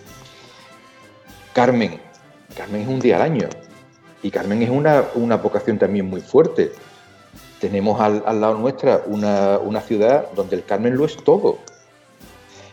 Carmen, 1.52 2.00
Carmen 2.56 2.82
es 2.82 2.88
un 2.88 3.00
día 3.00 3.16
al 3.16 3.24
año. 3.24 3.50
Y 4.22 4.32
Carmen 4.32 4.62
es 4.62 4.70
una, 4.70 5.06
una 5.16 5.38
vocación 5.38 5.78
también 5.78 6.10
muy 6.10 6.22
fuerte. 6.22 6.72
Tenemos 7.60 8.00
al, 8.00 8.24
al 8.26 8.42
lado 8.42 8.58
nuestra 8.58 9.04
una, 9.06 9.60
una, 9.60 9.82
ciudad 9.82 10.28
donde 10.36 10.56
el 10.56 10.66
Carmen 10.66 10.96
lo 10.96 11.06
es 11.06 11.18
todo. 11.18 11.60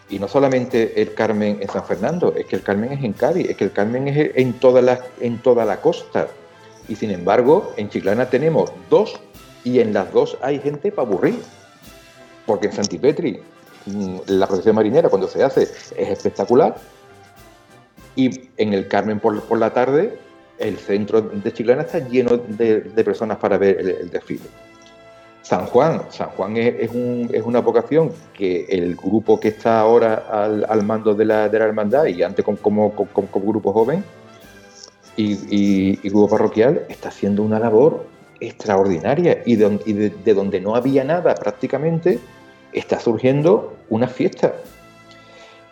Y 0.09 0.19
no 0.19 0.29
solamente 0.29 1.01
el 1.01 1.15
Carmen 1.15 1.59
en 1.61 1.69
San 1.69 1.85
Fernando, 1.85 2.35
es 2.37 2.47
que 2.47 2.57
el 2.57 2.63
Carmen 2.63 2.93
es 2.93 3.03
en 3.03 3.13
Cádiz, 3.13 3.49
es 3.51 3.57
que 3.57 3.65
el 3.65 3.73
Carmen 3.73 4.07
es 4.09 4.31
en 4.37 4.53
toda 4.55 4.81
la, 4.83 5.01
en 5.21 5.39
toda 5.39 5.65
la 5.65 5.81
costa. 5.81 6.29
Y 6.89 6.95
sin 6.95 7.11
embargo, 7.11 7.73
en 7.77 7.89
Chiclana 7.91 8.31
tenemos 8.31 8.71
dos 8.89 9.21
y 9.65 9.81
en 9.81 9.93
las 9.93 10.13
dos 10.13 10.39
hay 10.43 10.61
gente 10.61 10.93
para 10.93 11.09
aburrir. 11.09 11.41
Porque 12.45 12.67
en 12.67 12.73
Santipetri 12.73 13.41
mm, 13.87 14.19
la 14.29 14.47
procesión 14.47 14.77
marinera 14.77 15.09
cuando 15.09 15.27
se 15.27 15.43
hace 15.43 15.63
es 15.65 15.93
espectacular 15.97 16.77
y 18.17 18.49
en 18.57 18.73
el 18.73 18.89
Carmen 18.89 19.21
por, 19.21 19.41
por 19.43 19.59
la 19.59 19.73
tarde 19.73 20.19
el 20.59 20.79
centro 20.79 21.21
de 21.21 21.53
Chiclana 21.53 21.83
está 21.83 21.99
lleno 21.99 22.37
de, 22.37 22.81
personas 23.05 23.39
para 23.39 23.59
ver 23.59 23.79
el, 23.79 24.11
desfile. 24.11 24.45
San 25.43 25.67
Juan, 25.67 26.03
San 26.11 26.31
Juan 26.31 26.57
es, 26.57 26.75
es, 26.81 26.91
un, 26.91 27.31
es, 27.33 27.43
una 27.45 27.61
vocación 27.61 28.11
que 28.35 28.65
el 28.69 28.97
grupo 28.97 29.39
que 29.39 29.49
está 29.49 29.79
ahora 29.79 30.27
al, 30.69 30.83
mando 30.83 31.15
de 31.15 31.25
la, 31.25 31.47
hermandad 31.47 32.07
y 32.07 32.23
antes 32.23 32.45
como, 32.45 32.91
grupo 32.91 33.73
joven 33.73 34.05
y, 35.17 36.09
grupo 36.09 36.29
parroquial 36.29 36.85
está 36.89 37.11
haciendo 37.11 37.43
una 37.43 37.61
labor 37.61 38.07
extraordinaria 38.41 39.43
y, 39.47 39.55
de 39.57 40.35
donde 40.35 40.61
no 40.61 40.75
había 40.75 41.05
nada 41.05 41.35
prácticamente 41.37 42.19
está 42.73 42.99
surgiendo 42.99 43.77
una 43.89 44.09
fiesta 44.09 44.55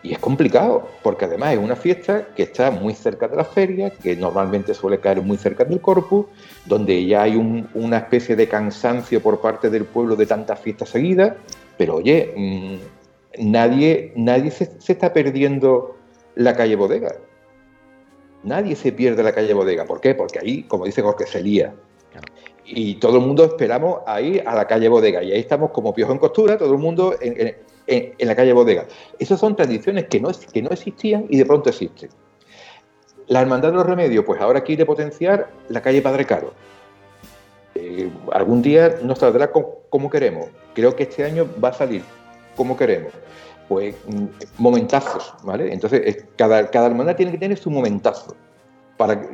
y 0.05 0.13
es 0.13 0.19
complicado, 0.19 0.87
porque 1.03 1.25
además 1.25 1.55
es 1.55 1.59
una 1.59 1.77
fiesta 1.77 2.29
que 2.37 2.43
está 2.43 2.71
muy 2.71 2.93
cerca 2.93 3.27
de 3.27 3.37
la 3.37 3.45
feria, 3.45 3.89
que 3.89 4.15
normalmente 4.15 4.75
suele 4.75 5.01
caer 5.01 5.23
muy 5.23 5.39
cerca 5.39 5.65
del 5.65 5.81
corpus, 5.81 6.27
donde 6.67 7.07
ya 7.07 7.23
hay 7.23 7.37
un, 7.37 7.71
una 7.73 7.97
especie 7.97 8.37
de 8.37 8.47
cansancio 8.47 9.23
por 9.23 9.41
parte 9.41 9.71
del 9.71 9.87
pueblo 9.87 10.15
de 10.15 10.27
tantas 10.27 10.61
fiestas 10.61 10.91
seguidas, 10.91 11.33
pero 11.79 11.97
oye, 11.97 12.35
mmm, 12.37 13.47
nadie, 13.51 14.13
nadie 14.15 14.51
se, 14.51 14.79
se, 14.79 14.93
está 14.93 15.11
perdiendo 15.11 15.97
la 16.35 16.55
calle 16.55 16.77
bodega. 16.77 17.15
Nadie 18.43 18.77
se 18.77 18.93
pierde 18.93 19.23
la 19.23 19.33
calle 19.33 19.55
bodega. 19.55 19.87
¿Por 19.87 20.03
qué? 20.03 20.15
Porque 20.15 20.39
ahí, 20.39 20.65
como 20.65 20.85
dice 20.85 21.01
Jorge, 21.01 21.27
se 21.27 21.43
lía. 21.43 21.75
Y 22.67 22.97
todo 22.97 23.17
el 23.17 23.25
mundo 23.25 23.43
esperamos 23.45 24.01
ahí 24.07 24.39
a 24.45 24.55
la 24.55 24.67
calle 24.67 24.91
bodega. 24.91 25.23
Y 25.23 25.33
ahí 25.33 25.41
estamos 25.41 25.71
como 25.71 25.95
piojo 25.95 26.13
en 26.13 26.19
costura, 26.19 26.59
todo 26.59 26.75
el 26.75 26.79
mundo 26.79 27.15
en, 27.23 27.41
en 27.41 27.57
en, 27.87 28.15
la 28.19 28.35
calle 28.35 28.53
Bodega. 28.53 28.87
Esas 29.19 29.41
son 29.41 29.57
tradiciones 29.57 30.07
que 30.07 30.21
no, 30.21 30.31
que 30.53 30.63
no 30.63 30.71
existían 30.71 31.27
y 31.29 31.39
de 31.39 31.47
pronto 31.47 31.71
existen. 31.71 32.11
La 33.27 33.41
Hermandad 33.41 33.71
de 33.71 33.77
los 33.77 33.87
Remedios, 33.87 34.25
pues 34.25 34.41
ahora 34.41 34.63
quiere 34.63 34.85
potenciar 34.85 35.51
la 35.69 35.81
calle 35.81 36.03
Padre 36.03 36.27
Caro. 36.27 36.53
Eh, 37.75 38.11
algún 38.33 38.63
día 38.63 38.99
nos 39.03 39.19
saldrá 39.19 39.51
como, 39.51 40.11
queremos. 40.11 40.49
Creo 40.75 40.95
que 40.95 41.05
este 41.05 41.25
año 41.25 41.49
va 41.63 41.71
a 41.71 41.73
salir 41.73 42.03
como 42.57 42.77
queremos. 42.77 43.13
Pues 43.69 43.95
mm, 44.07 44.27
momentazos, 44.59 45.35
¿vale? 45.43 45.73
Entonces, 45.73 46.27
cada, 46.37 46.61
hermandad 46.61 47.17
tiene 47.17 47.33
que 47.33 47.39
tener 47.39 47.59
su 47.59 47.71
momentazo. 47.71 48.37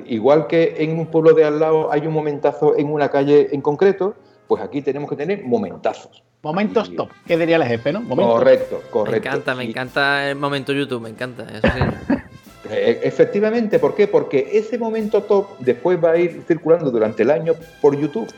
Igual 0.07 0.47
que 0.47 0.77
en 0.79 0.99
un 0.99 1.07
pueblo 1.07 1.35
de 1.35 1.45
al 1.45 1.61
lado 1.61 1.93
hay 1.93 2.07
un 2.07 2.15
momentazo 2.15 2.77
en 2.79 2.91
una 2.91 3.11
calle 3.11 3.49
en 3.53 3.61
concreto, 3.61 4.15
pues 4.47 4.63
aquí 4.63 4.81
tenemos 4.81 5.11
que 5.11 5.17
tener 5.17 5.45
momentazos. 5.45 6.25
Momentos 6.43 6.89
y... 6.89 6.97
top, 6.97 7.11
¿qué 7.27 7.37
diría 7.37 7.57
el 7.57 7.65
jefe, 7.65 7.93
no? 7.93 8.01
Momentos. 8.01 8.35
Correcto, 8.35 8.83
correcto. 8.91 9.11
Me 9.11 9.17
encanta, 9.29 9.55
me 9.55 9.65
y... 9.65 9.69
encanta 9.69 10.31
el 10.31 10.37
momento 10.37 10.73
YouTube, 10.73 11.03
me 11.03 11.11
encanta. 11.11 11.45
Eso 11.45 11.69
sí. 11.69 12.15
E, 12.71 13.01
Efectivamente, 13.03 13.81
¿por 13.81 13.97
qué? 13.97 14.07
Porque 14.07 14.51
ese 14.53 14.79
momento 14.79 15.23
top 15.23 15.59
después 15.59 16.03
va 16.03 16.13
a 16.13 16.19
ir 16.19 16.45
circulando 16.47 16.91
durante 16.91 17.25
el 17.25 17.31
año 17.31 17.55
por 17.81 17.99
YouTube. 17.99 18.33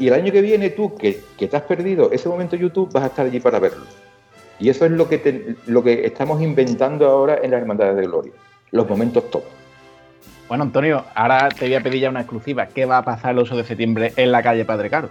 Y 0.00 0.08
el 0.08 0.14
año 0.14 0.32
que 0.32 0.40
viene 0.40 0.70
tú, 0.70 0.94
que, 0.96 1.20
que 1.36 1.48
te 1.48 1.56
has 1.56 1.64
perdido 1.64 2.10
ese 2.12 2.28
momento 2.28 2.56
YouTube, 2.56 2.90
vas 2.92 3.04
a 3.04 3.06
estar 3.08 3.26
allí 3.26 3.40
para 3.40 3.58
verlo. 3.58 3.84
Y 4.58 4.70
eso 4.70 4.84
es 4.84 4.92
lo 4.92 5.08
que, 5.08 5.18
te, 5.18 5.56
lo 5.66 5.82
que 5.82 6.06
estamos 6.06 6.40
inventando 6.40 7.06
ahora 7.08 7.38
en 7.42 7.50
las 7.50 7.60
Hermandades 7.60 7.96
de 7.96 8.02
Gloria, 8.02 8.32
los 8.70 8.88
momentos 8.88 9.30
top. 9.30 9.42
Bueno, 10.48 10.64
Antonio, 10.64 11.04
ahora 11.14 11.48
te 11.50 11.66
voy 11.66 11.74
a 11.74 11.82
pedir 11.82 12.00
ya 12.02 12.08
una 12.08 12.20
exclusiva. 12.20 12.66
¿Qué 12.66 12.86
va 12.86 12.98
a 12.98 13.04
pasar 13.04 13.32
el 13.32 13.38
8 13.38 13.56
de 13.56 13.64
septiembre 13.64 14.12
en 14.16 14.32
la 14.32 14.42
calle 14.42 14.64
Padre 14.64 14.88
Caro? 14.88 15.10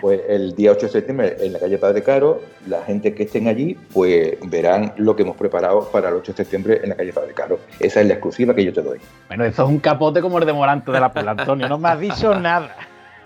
Pues 0.00 0.20
el 0.28 0.54
día 0.54 0.72
8 0.72 0.86
de 0.86 0.92
septiembre 0.92 1.36
en 1.40 1.52
la 1.52 1.58
calle 1.58 1.78
Padre 1.78 2.02
Caro, 2.02 2.42
la 2.66 2.82
gente 2.82 3.14
que 3.14 3.24
estén 3.24 3.48
allí, 3.48 3.76
pues 3.92 4.36
verán 4.46 4.92
lo 4.96 5.16
que 5.16 5.22
hemos 5.22 5.36
preparado 5.36 5.88
para 5.90 6.08
el 6.08 6.14
8 6.16 6.32
de 6.32 6.36
septiembre 6.36 6.80
en 6.82 6.90
la 6.90 6.96
calle 6.96 7.12
Padre 7.12 7.32
Caro. 7.34 7.58
Esa 7.78 8.00
es 8.00 8.06
la 8.06 8.14
exclusiva 8.14 8.54
que 8.54 8.64
yo 8.64 8.72
te 8.72 8.82
doy. 8.82 8.98
Bueno, 9.28 9.44
eso 9.44 9.62
es 9.64 9.68
un 9.68 9.78
capote 9.78 10.20
como 10.20 10.38
el 10.38 10.46
de 10.46 10.52
Moranto 10.52 10.92
de 10.92 11.00
la 11.00 11.12
Puebla, 11.12 11.32
Antonio. 11.32 11.68
No 11.68 11.78
me 11.78 11.88
has 11.88 12.00
dicho 12.00 12.34
nada. 12.38 12.76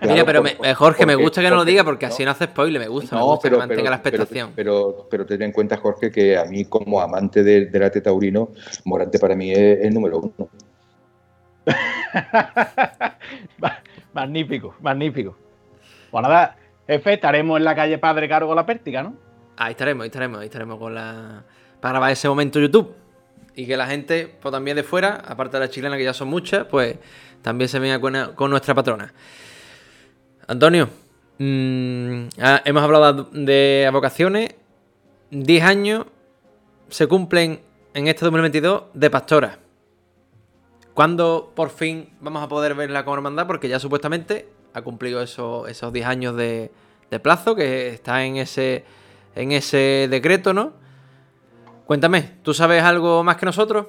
Mira, 0.01 0.25
pero 0.25 0.43
por- 0.43 0.59
me- 0.59 0.69
eh, 0.69 0.73
Jorge, 0.73 1.05
me 1.05 1.15
gusta 1.15 1.41
que 1.41 1.49
no 1.49 1.55
lo 1.55 1.65
diga 1.65 1.83
porque 1.83 2.05
así 2.05 2.25
no 2.25 2.31
hace 2.31 2.45
spoiler, 2.45 2.81
me 2.81 2.87
gusta, 2.89 3.15
me 3.15 3.21
No, 3.21 3.27
gusta 3.27 3.43
pero, 3.43 3.55
que 3.55 3.59
mantenga 3.59 3.81
pero- 3.81 3.89
la 3.89 3.95
expectación. 3.95 4.51
Pero, 4.55 4.91
pero, 4.97 5.07
pero 5.09 5.25
ten 5.25 5.41
en 5.41 5.51
cuenta, 5.53 5.77
Jorge, 5.77 6.11
que 6.11 6.37
a 6.37 6.43
mí, 6.45 6.65
como 6.65 6.99
amante 7.01 7.43
de- 7.43 7.69
arte 7.83 8.01
taurino, 8.01 8.49
Morante 8.83 9.17
para 9.19 9.35
mí 9.35 9.51
es 9.51 9.79
el 9.85 9.93
número 9.93 10.19
uno. 10.19 10.49
Magnífico, 14.13 14.75
magnífico. 14.81 15.35
Pues 16.15 16.23
nada, 16.23 16.55
jefe, 16.87 17.15
estaremos 17.15 17.57
en 17.57 17.65
la 17.65 17.75
calle 17.75 17.97
Padre 17.97 18.29
Caro 18.29 18.47
con 18.47 18.55
la 18.55 18.65
pértiga, 18.65 19.03
¿no? 19.03 19.17
Ahí 19.57 19.71
estaremos, 19.71 20.03
ahí 20.03 20.07
estaremos, 20.07 20.39
ahí 20.39 20.45
estaremos 20.45 20.79
con 20.79 20.95
la. 20.95 21.43
Para 21.81 21.91
grabar 21.91 22.11
ese 22.13 22.29
momento 22.29 22.57
YouTube. 22.57 22.95
Y 23.53 23.67
que 23.67 23.75
la 23.75 23.85
gente, 23.85 24.33
pues 24.41 24.49
también 24.49 24.77
de 24.77 24.83
fuera, 24.83 25.21
aparte 25.27 25.57
de 25.57 25.65
las 25.65 25.71
chilenas 25.71 25.97
que 25.97 26.05
ya 26.05 26.13
son 26.13 26.29
muchas, 26.29 26.67
pues 26.67 26.95
también 27.41 27.67
se 27.67 27.79
venga 27.79 27.99
con, 27.99 28.33
con 28.33 28.49
nuestra 28.49 28.73
patrona. 28.73 29.13
Antonio, 30.47 30.87
mm, 31.37 32.27
ah, 32.39 32.61
hemos 32.63 32.81
hablado 32.81 33.27
de 33.33 33.89
vocaciones. 33.91 34.55
10 35.31 35.63
años 35.65 36.05
se 36.87 37.07
cumplen 37.07 37.59
en 37.93 38.07
este 38.07 38.23
2022 38.23 38.83
de 38.93 39.09
pastora. 39.09 39.59
¿Cuándo 40.93 41.51
por 41.53 41.71
fin 41.71 42.07
vamos 42.21 42.41
a 42.41 42.47
poder 42.47 42.73
verla 42.73 43.03
como 43.03 43.15
hermandad? 43.15 43.47
Porque 43.47 43.67
ya 43.67 43.79
supuestamente 43.79 44.54
ha 44.75 44.81
cumplido 44.81 45.21
esos, 45.21 45.69
esos 45.69 45.93
10 45.93 46.05
años 46.05 46.35
de, 46.35 46.69
de 47.09 47.19
plazo 47.19 47.55
que 47.55 47.87
está 47.89 48.25
en 48.25 48.35
ese, 48.35 48.83
en 49.35 49.53
ese 49.53 50.07
decreto, 50.09 50.53
¿no? 50.53 50.73
Cuéntame, 51.85 52.31
¿tú 52.43 52.53
sabes 52.53 52.83
algo 52.83 53.23
más 53.23 53.37
que 53.37 53.45
nosotros? 53.45 53.87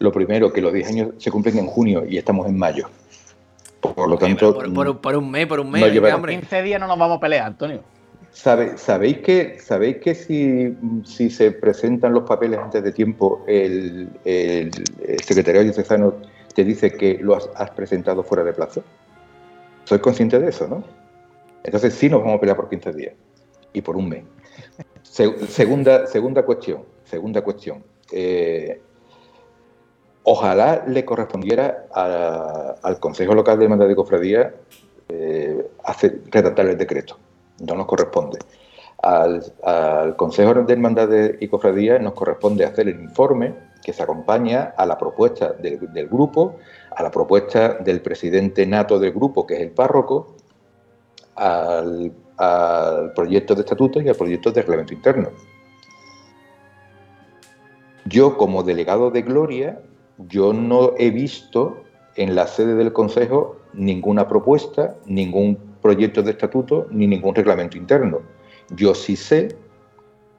Lo 0.00 0.12
primero, 0.12 0.52
que 0.52 0.60
los 0.60 0.72
10 0.72 0.88
años 0.88 1.08
se 1.18 1.30
cumplen 1.30 1.58
en 1.58 1.66
junio 1.66 2.04
y 2.06 2.18
estamos 2.18 2.46
en 2.46 2.58
mayo. 2.58 2.88
Por 3.80 4.08
lo 4.08 4.18
tanto, 4.18 4.54
Por, 4.54 4.72
por- 4.74 5.00
por 5.00 5.16
un 5.16 5.30
mes, 5.30 5.46
por 5.46 5.60
un 5.60 5.70
mes, 5.70 5.80
No 5.80 5.86
venga, 5.86 5.94
llevará- 5.94 6.16
hombre. 6.16 6.36
15 6.38 6.62
días 6.62 6.80
no 6.80 6.86
nos 6.86 6.98
vamos 6.98 7.16
a 7.16 7.20
pelear, 7.20 7.46
Antonio. 7.46 7.80
¿sabe- 8.30 8.76
¿sabéis 8.76 9.18
que, 9.18 9.58
sabéis 9.60 9.96
que 9.98 10.14
si, 10.14 10.76
si 11.04 11.30
se 11.30 11.52
presentan 11.52 12.12
los 12.12 12.24
papeles 12.28 12.58
antes 12.58 12.82
de 12.82 12.92
tiempo, 12.92 13.44
el, 13.48 14.10
el- 14.24 14.70
el 15.06 15.20
secretario 15.24 15.62
diocesano 15.62 16.14
te 16.54 16.64
dice 16.64 16.92
que 16.92 17.18
lo 17.22 17.34
has, 17.36 17.48
has 17.56 17.70
presentado 17.70 18.22
fuera 18.22 18.44
de 18.44 18.52
plazo? 18.52 18.82
Soy 19.88 20.00
consciente 20.00 20.38
de 20.38 20.50
eso, 20.50 20.68
¿no? 20.68 20.84
Entonces 21.64 21.94
sí 21.94 22.10
nos 22.10 22.20
vamos 22.20 22.36
a 22.36 22.40
pelear 22.40 22.56
por 22.56 22.68
15 22.68 22.92
días 22.92 23.14
y 23.72 23.80
por 23.80 23.96
un 23.96 24.08
mes. 24.10 24.22
Se- 25.02 25.46
segunda, 25.46 26.06
segunda 26.06 26.44
cuestión, 26.44 26.82
segunda 27.04 27.40
cuestión. 27.40 27.82
Eh, 28.12 28.82
ojalá 30.24 30.84
le 30.86 31.04
correspondiera 31.06 31.86
al 32.82 33.00
Consejo 33.00 33.34
Local 33.34 33.58
de 33.58 33.64
Hermandad 33.64 33.88
de 33.88 33.96
Cofradía 33.96 34.54
eh, 35.08 35.66
hacer, 35.84 36.20
redactar 36.30 36.66
el 36.66 36.76
decreto. 36.76 37.16
No 37.60 37.74
nos 37.74 37.86
corresponde. 37.86 38.38
Al, 39.02 39.42
al 39.62 40.16
Consejo 40.16 40.52
de 40.52 40.70
Hermandades 40.72 41.36
y 41.40 41.48
Cofradías 41.48 42.00
nos 42.02 42.12
corresponde 42.12 42.64
hacer 42.66 42.88
el 42.88 43.00
informe 43.00 43.54
que 43.82 43.92
se 43.92 44.02
acompaña 44.02 44.74
a 44.76 44.86
la 44.86 44.98
propuesta 44.98 45.52
del, 45.52 45.78
grupo, 46.08 46.56
a 46.94 47.02
la 47.02 47.10
propuesta 47.10 47.74
del 47.74 48.00
presidente 48.00 48.66
nato 48.66 48.98
del 48.98 49.12
grupo, 49.12 49.46
que 49.46 49.54
es 49.54 49.60
el 49.60 49.70
párroco, 49.70 50.36
al, 51.36 52.12
al 52.36 53.12
proyecto 53.12 53.54
de 53.54 53.60
estatuto 53.60 54.00
y 54.00 54.08
al 54.08 54.16
proyecto 54.16 54.50
de 54.50 54.62
reglamento 54.62 54.94
interno. 54.94 55.30
Yo, 58.04 58.36
como 58.36 58.62
delegado 58.62 59.10
de 59.10 59.22
Gloria, 59.22 59.80
yo 60.18 60.52
no 60.52 60.92
he 60.96 61.10
visto 61.10 61.84
en 62.16 62.34
la 62.34 62.46
sede 62.46 62.74
del 62.74 62.92
Consejo 62.92 63.56
ninguna 63.72 64.26
propuesta, 64.28 64.96
ningún 65.06 65.56
proyecto 65.80 66.22
de 66.22 66.32
estatuto 66.32 66.86
ni 66.90 67.06
ningún 67.06 67.34
reglamento 67.34 67.76
interno. 67.76 68.20
Yo 68.70 68.94
sí 68.94 69.14
sé 69.14 69.56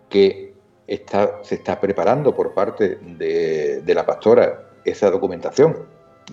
que 0.10 0.49
está, 0.90 1.44
se 1.44 1.56
está 1.56 1.80
preparando 1.80 2.34
por 2.34 2.54
parte 2.54 2.96
de, 2.96 3.82
de 3.82 3.94
la 3.94 4.06
pastora 4.06 4.70
esa 4.84 5.12
documentación. 5.12 5.78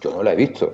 Yo 0.01 0.11
no 0.11 0.23
la 0.23 0.33
he 0.33 0.37
visto. 0.37 0.73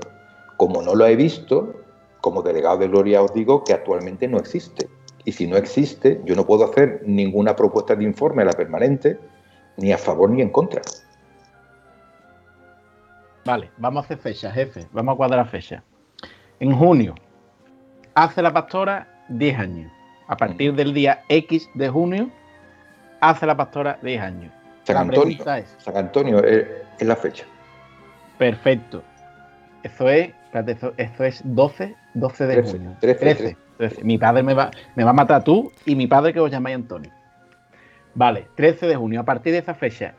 Como 0.56 0.82
no 0.82 0.94
la 0.94 1.10
he 1.10 1.16
visto, 1.16 1.74
como 2.20 2.42
delegado 2.42 2.78
de 2.78 2.88
Gloria 2.88 3.22
os 3.22 3.34
digo 3.34 3.64
que 3.64 3.72
actualmente 3.72 4.28
no 4.28 4.38
existe. 4.38 4.88
Y 5.24 5.32
si 5.32 5.46
no 5.46 5.56
existe, 5.56 6.20
yo 6.24 6.34
no 6.34 6.46
puedo 6.46 6.64
hacer 6.64 7.02
ninguna 7.04 7.54
propuesta 7.54 7.94
de 7.94 8.04
informe 8.04 8.42
a 8.42 8.46
la 8.46 8.52
permanente, 8.52 9.18
ni 9.76 9.92
a 9.92 9.98
favor 9.98 10.30
ni 10.30 10.42
en 10.42 10.50
contra. 10.50 10.82
Vale, 13.44 13.70
vamos 13.76 14.02
a 14.02 14.04
hacer 14.04 14.18
fecha, 14.18 14.50
jefe. 14.52 14.86
Vamos 14.92 15.14
a 15.14 15.16
cuadrar 15.16 15.48
fecha. 15.48 15.82
En 16.60 16.72
junio, 16.76 17.14
hace 18.14 18.42
la 18.42 18.52
pastora 18.52 19.24
10 19.28 19.58
años. 19.58 19.92
A 20.28 20.36
partir 20.36 20.74
del 20.74 20.94
día 20.94 21.24
X 21.28 21.68
de 21.74 21.88
junio, 21.88 22.30
hace 23.22 23.46
la 23.46 23.56
pastora 23.56 23.98
10 24.02 24.20
años. 24.20 24.52
San 24.82 24.94
La 24.94 25.00
Antonio, 25.02 25.54
es, 25.54 25.76
San 25.78 25.96
Antonio 25.96 26.44
es, 26.44 26.66
es 26.98 27.06
la 27.06 27.16
fecha. 27.16 27.44
perfecto. 28.36 29.02
Eso 29.84 30.08
es, 30.08 30.30
espérate, 30.44 30.72
eso, 30.72 30.92
eso 30.96 31.24
es 31.24 31.40
12, 31.44 31.94
12 32.14 32.46
de 32.46 32.54
13, 32.54 32.70
junio. 32.72 32.96
13, 33.00 33.20
13, 33.20 33.56
13. 33.78 34.04
Mi 34.04 34.18
padre 34.18 34.42
me 34.42 34.54
va, 34.54 34.70
me 34.96 35.04
va 35.04 35.10
a 35.10 35.14
matar 35.14 35.44
tú 35.44 35.72
y 35.86 35.94
mi 35.94 36.06
padre 36.08 36.32
que 36.32 36.40
os 36.40 36.50
llamáis 36.50 36.76
Antonio. 36.76 37.10
Vale, 38.14 38.48
13 38.56 38.88
de 38.88 38.96
junio. 38.96 39.20
A 39.20 39.24
partir 39.24 39.52
de 39.52 39.58
esa 39.58 39.74
fecha, 39.74 40.14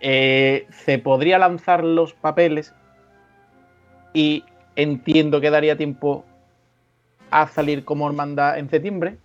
eh, 0.00 0.66
se 0.70 0.98
podría 0.98 1.38
lanzar 1.38 1.82
los 1.82 2.12
papeles 2.12 2.74
y 4.12 4.44
entiendo 4.76 5.40
que 5.40 5.50
daría 5.50 5.76
tiempo 5.76 6.24
a 7.30 7.48
salir 7.48 7.84
como 7.84 8.06
hermandad 8.06 8.58
en 8.58 8.68
septiembre. 8.68 9.16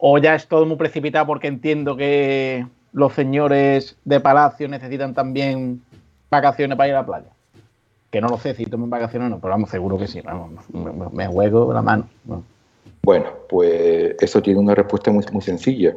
O 0.00 0.16
ya 0.18 0.34
es 0.34 0.48
todo 0.48 0.64
muy 0.64 0.76
precipitado 0.76 1.26
porque 1.26 1.46
entiendo 1.46 1.96
que 1.96 2.66
los 2.92 3.12
señores 3.12 3.96
de 4.04 4.18
Palacio 4.18 4.66
necesitan 4.66 5.14
también 5.14 5.82
vacaciones 6.30 6.76
para 6.76 6.88
ir 6.88 6.94
a 6.94 7.00
la 7.00 7.06
playa. 7.06 7.26
Que 8.10 8.20
no 8.20 8.28
lo 8.28 8.38
sé 8.38 8.54
si 8.54 8.64
toman 8.64 8.88
vacaciones 8.88 9.26
o 9.26 9.30
no, 9.30 9.40
pero 9.40 9.50
vamos, 9.52 9.70
seguro 9.70 9.98
que 9.98 10.08
sí. 10.08 10.22
Me, 11.12 11.26
juego 11.26 11.72
la 11.72 11.82
mano. 11.82 12.08
¿no? 12.24 12.42
Bueno, 13.02 13.30
pues 13.48 14.16
eso 14.18 14.42
tiene 14.42 14.58
una 14.58 14.74
respuesta 14.74 15.12
muy, 15.12 15.24
muy 15.32 15.42
sencilla. 15.42 15.94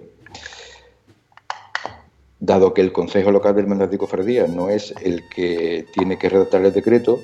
Dado 2.40 2.74
que 2.74 2.82
el 2.82 2.92
Consejo 2.92 3.32
Local 3.32 3.56
del 3.56 3.66
Hermandad 3.66 3.88
de 3.88 3.98
Cofradía 3.98 4.48
no 4.48 4.70
es 4.70 4.94
el 5.02 5.28
que 5.30 5.86
tiene 5.94 6.18
que 6.18 6.28
redactar 6.28 6.64
el 6.66 6.74
decreto, 6.74 7.20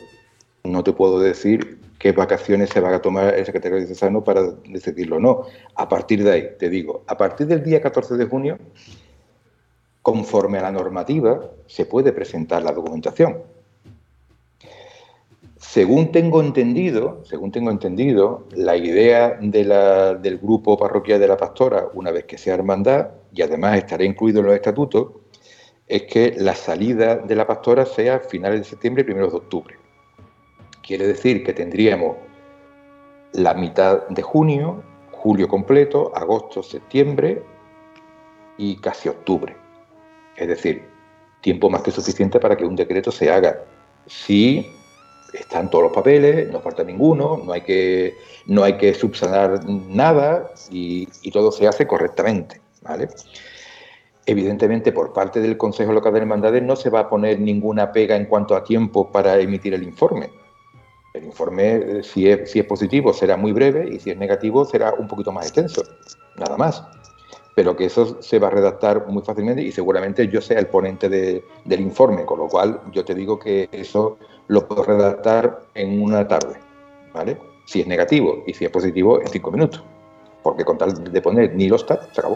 no 0.63 0.83
te 0.83 0.93
puedo 0.93 1.19
decir 1.19 1.77
qué 1.99 2.13
vacaciones 2.13 2.69
se 2.69 2.79
va 2.79 2.95
a 2.95 3.01
tomar 3.01 3.35
el 3.35 3.45
secretario 3.45 3.77
diocesano 3.77 4.23
para 4.23 4.41
decidirlo 4.67 5.17
o 5.17 5.19
no. 5.19 5.43
A 5.75 5.87
partir 5.87 6.23
de 6.23 6.31
ahí, 6.31 6.49
te 6.57 6.69
digo, 6.69 7.03
a 7.05 7.17
partir 7.17 7.45
del 7.45 7.61
día 7.61 7.81
14 7.81 8.15
de 8.15 8.25
junio, 8.25 8.57
conforme 10.01 10.57
a 10.57 10.63
la 10.63 10.71
normativa, 10.71 11.41
se 11.67 11.85
puede 11.85 12.13
presentar 12.13 12.63
la 12.63 12.71
documentación. 12.71 13.43
Según 15.57 16.13
tengo 16.13 16.41
entendido, 16.41 17.21
según 17.25 17.51
tengo 17.51 17.69
entendido, 17.69 18.47
la 18.51 18.77
idea 18.77 19.37
de 19.41 19.65
la- 19.65 20.15
del 20.15 20.37
grupo 20.37 20.77
parroquial 20.77 21.19
de 21.19 21.27
la 21.27 21.35
pastora, 21.35 21.89
una 21.93 22.11
vez 22.11 22.23
que 22.23 22.37
sea 22.37 22.53
hermandad, 22.53 23.09
y 23.33 23.41
además 23.41 23.77
estará 23.77 24.05
incluido 24.05 24.39
en 24.39 24.45
los 24.47 24.55
estatutos, 24.55 25.11
es 25.85 26.03
que 26.03 26.33
la 26.37 26.55
salida 26.55 27.17
de 27.17 27.35
la 27.35 27.45
pastora 27.45 27.85
sea 27.85 28.15
a 28.15 28.19
finales 28.19 28.59
de 28.61 28.65
septiembre 28.65 29.01
y 29.01 29.05
primeros 29.05 29.33
de 29.33 29.37
octubre. 29.37 29.88
Quiere 30.89 31.05
decir 31.05 31.43
que 31.43 31.53
tendríamos 31.53 32.17
la 33.33 33.53
mitad 33.53 34.07
de 34.07 34.23
junio, 34.23 34.81
julio 35.11 35.47
completo, 35.47 36.11
agosto, 36.15 36.63
septiembre 36.63 37.43
y 38.57 38.75
casi 38.77 39.07
octubre. 39.07 39.55
Es 40.35 40.47
decir, 40.47 40.81
tiempo 41.41 41.69
más 41.69 41.83
que 41.83 41.91
suficiente 41.91 42.39
para 42.39 42.57
que 42.57 42.65
un 42.65 42.75
decreto 42.75 43.11
se 43.11 43.29
haga. 43.29 43.63
Si 44.07 44.65
están 45.31 45.69
todos 45.69 45.83
los 45.83 45.93
papeles, 45.93 46.49
no 46.51 46.59
falta 46.59 46.83
ninguno, 46.83 47.37
no 47.37 47.51
hay 47.53 47.61
que, 47.61 48.17
no 48.47 48.63
hay 48.63 48.75
que 48.77 48.95
subsanar 48.95 49.63
nada 49.69 50.49
y, 50.71 51.05
todo 51.29 51.51
se 51.51 51.67
hace 51.67 51.85
correctamente. 51.85 52.61
¿vale? 52.81 53.09
Evidentemente, 54.25 54.91
por 54.91 55.13
parte 55.13 55.39
del 55.39 55.55
Consejo 55.55 55.93
Local 55.93 56.13
de 56.13 56.21
Hermandades 56.21 56.63
no 56.63 56.75
se 56.75 56.89
va 56.89 57.01
a 57.01 57.09
poner 57.11 57.39
ninguna 57.39 57.91
pega 57.91 58.15
en 58.15 58.25
cuanto 58.25 58.55
a 58.55 58.63
tiempo 58.63 59.11
para 59.11 59.39
emitir 59.39 59.75
el 59.75 59.83
informe. 59.83 60.31
El 61.13 61.23
informe, 61.25 61.75
eh, 61.75 62.03
si 62.03 62.29
es, 62.29 62.51
si 62.51 62.59
es 62.59 62.65
positivo, 62.65 63.13
será 63.13 63.35
muy 63.35 63.51
breve 63.51 63.89
y 63.89 63.99
si 63.99 64.11
es 64.11 64.17
negativo, 64.17 64.63
será 64.65 64.93
un 64.93 65.07
poquito 65.07 65.31
más 65.31 65.45
extenso. 65.45 65.81
Nada 66.35 66.55
más. 66.57 66.83
Pero 67.55 67.75
que 67.75 67.85
eso 67.85 68.21
se 68.21 68.39
va 68.39 68.47
a 68.47 68.51
redactar 68.51 69.07
muy 69.07 69.23
fácilmente 69.23 69.61
y 69.61 69.71
seguramente 69.71 70.27
yo 70.27 70.39
sea 70.39 70.59
el 70.59 70.67
ponente 70.67 71.09
de- 71.09 71.43
del 71.65 71.81
informe, 71.81 72.25
con 72.25 72.39
lo 72.39 72.47
cual 72.47 72.79
yo 72.91 73.03
te 73.03 73.15
digo 73.15 73.37
que 73.39 73.67
eso 73.71 74.17
lo 74.47 74.67
puedo 74.67 74.83
redactar 74.83 75.65
en 75.73 76.01
una 76.01 76.27
tarde. 76.27 76.59
¿Vale? 77.13 77.37
Si 77.65 77.81
es 77.81 77.87
negativo 77.87 78.43
y 78.45 78.53
si 78.53 78.65
es 78.65 78.71
positivo, 78.71 79.19
en 79.19 79.27
cinco 79.27 79.51
minutos. 79.51 79.83
Porque 80.43 80.63
con 80.63 80.77
tal 80.77 81.03
de 81.11 81.21
poner 81.21 81.53
ni 81.55 81.67
los 81.67 81.85
tab, 81.85 82.13
se 82.13 82.21
acabó. 82.21 82.35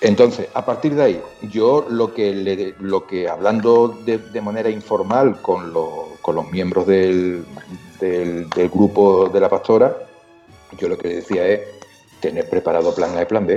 Entonces, 0.00 0.48
a 0.54 0.64
partir 0.64 0.94
de 0.94 1.02
ahí, 1.02 1.22
yo 1.42 1.86
lo 1.88 2.12
que, 2.12 2.32
le- 2.32 2.74
lo 2.80 3.06
que 3.06 3.28
hablando 3.28 3.88
de, 4.04 4.18
manera 4.40 4.68
informal 4.68 5.40
con, 5.42 5.72
lo- 5.72 6.11
con 6.22 6.36
los 6.36 6.50
miembros 6.50 6.86
del, 6.86 7.44
del, 8.00 8.48
grupo 8.70 9.28
de 9.28 9.40
la 9.40 9.50
pastora, 9.50 9.94
yo 10.78 10.88
lo 10.88 10.96
que 10.96 11.08
decía 11.08 11.46
es 11.46 11.60
tener 12.20 12.48
preparado 12.48 12.94
plan 12.94 13.16
A 13.18 13.22
y 13.22 13.24
plan 13.26 13.46
B. 13.46 13.56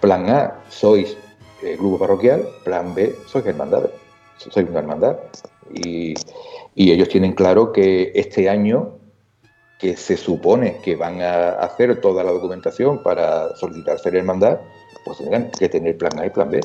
Plan 0.00 0.28
A, 0.28 0.60
sois 0.68 1.16
eh, 1.62 1.76
grupo 1.76 1.98
parroquial, 2.00 2.46
plan 2.64 2.94
B, 2.94 3.14
sois 3.26 3.46
hermandades, 3.46 3.92
sois 4.36 4.68
una 4.68 4.80
hermandad. 4.80 5.16
Y, 5.72 6.14
y 6.74 6.92
ellos 6.92 7.08
tienen 7.08 7.32
claro 7.32 7.72
que 7.72 8.12
este 8.14 8.50
año, 8.50 8.98
que 9.78 9.96
se 9.96 10.16
supone 10.16 10.78
que 10.82 10.96
van 10.96 11.22
a 11.22 11.50
hacer 11.50 12.00
toda 12.00 12.24
la 12.24 12.32
documentación 12.32 13.02
para 13.02 13.54
solicitar 13.56 13.98
ser 13.98 14.16
hermandad, 14.16 14.60
pues 15.04 15.18
tendrán 15.18 15.50
que 15.50 15.68
tener 15.68 15.96
plan 15.96 16.18
A 16.18 16.26
y 16.26 16.30
plan 16.30 16.50
B. 16.50 16.60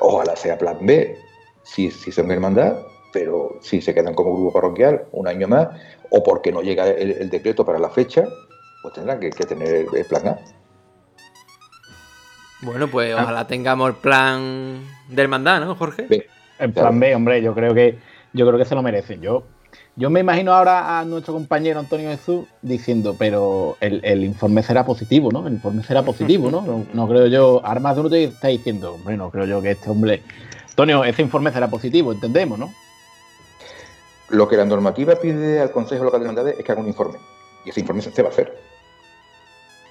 Ojalá 0.00 0.36
sea 0.36 0.58
plan 0.58 0.78
B, 0.82 1.16
si, 1.62 1.90
si 1.90 2.12
son 2.12 2.30
hermandad, 2.30 2.76
pero 3.16 3.56
si 3.62 3.80
se 3.80 3.94
quedan 3.94 4.12
como 4.12 4.34
grupo 4.34 4.52
parroquial 4.52 5.06
un 5.12 5.26
año 5.26 5.48
más, 5.48 5.68
o 6.10 6.22
porque 6.22 6.52
no 6.52 6.60
llega 6.60 6.86
el, 6.86 7.12
el 7.12 7.30
decreto 7.30 7.64
para 7.64 7.78
la 7.78 7.88
fecha, 7.88 8.24
pues 8.82 8.92
tendrán 8.92 9.18
que, 9.20 9.30
que 9.30 9.46
tener 9.46 9.74
el, 9.74 9.86
el 9.96 10.04
plan 10.04 10.28
A. 10.28 10.38
Bueno, 12.60 12.88
pues 12.88 13.14
ojalá 13.14 13.46
tengamos 13.46 13.88
el 13.88 13.94
plan 13.94 14.82
de 15.08 15.22
hermandad, 15.22 15.60
¿no, 15.60 15.74
Jorge? 15.76 16.26
El 16.58 16.72
plan 16.74 17.00
B, 17.00 17.14
hombre, 17.14 17.40
yo 17.40 17.54
creo 17.54 17.72
que 17.72 17.98
yo 18.34 18.46
creo 18.46 18.58
que 18.58 18.66
se 18.66 18.74
lo 18.74 18.82
merecen. 18.82 19.22
Yo, 19.22 19.44
yo 19.96 20.10
me 20.10 20.20
imagino 20.20 20.52
ahora 20.52 21.00
a 21.00 21.04
nuestro 21.06 21.32
compañero 21.32 21.80
Antonio 21.80 22.10
Jesús 22.10 22.44
diciendo, 22.60 23.16
pero 23.18 23.78
el, 23.80 24.04
el 24.04 24.24
informe 24.24 24.62
será 24.62 24.84
positivo, 24.84 25.32
¿no? 25.32 25.46
El 25.46 25.54
informe 25.54 25.82
será 25.82 26.02
positivo, 26.02 26.50
¿no? 26.50 26.60
No, 26.60 26.84
no 26.92 27.08
creo 27.08 27.28
yo. 27.28 27.62
Ahora 27.64 27.80
más 27.80 27.94
de 27.94 28.00
uno 28.02 28.10
te 28.10 28.24
está 28.24 28.48
diciendo, 28.48 28.92
hombre, 28.92 29.16
no 29.16 29.30
creo 29.30 29.46
yo 29.46 29.62
que 29.62 29.70
este 29.70 29.88
hombre. 29.88 30.22
Antonio, 30.68 31.02
ese 31.04 31.22
informe 31.22 31.50
será 31.50 31.68
positivo, 31.70 32.12
entendemos, 32.12 32.58
¿no? 32.58 32.70
Lo 34.28 34.48
que 34.48 34.56
la 34.56 34.64
normativa 34.64 35.14
pide 35.16 35.60
al 35.60 35.70
Consejo 35.70 36.04
Local 36.04 36.20
de 36.20 36.26
Hermandades 36.26 36.58
es 36.58 36.64
que 36.64 36.72
haga 36.72 36.80
un 36.80 36.88
informe. 36.88 37.18
Y 37.64 37.70
ese 37.70 37.80
informe 37.80 38.02
se 38.02 38.22
va 38.22 38.28
a 38.28 38.32
hacer. 38.32 38.56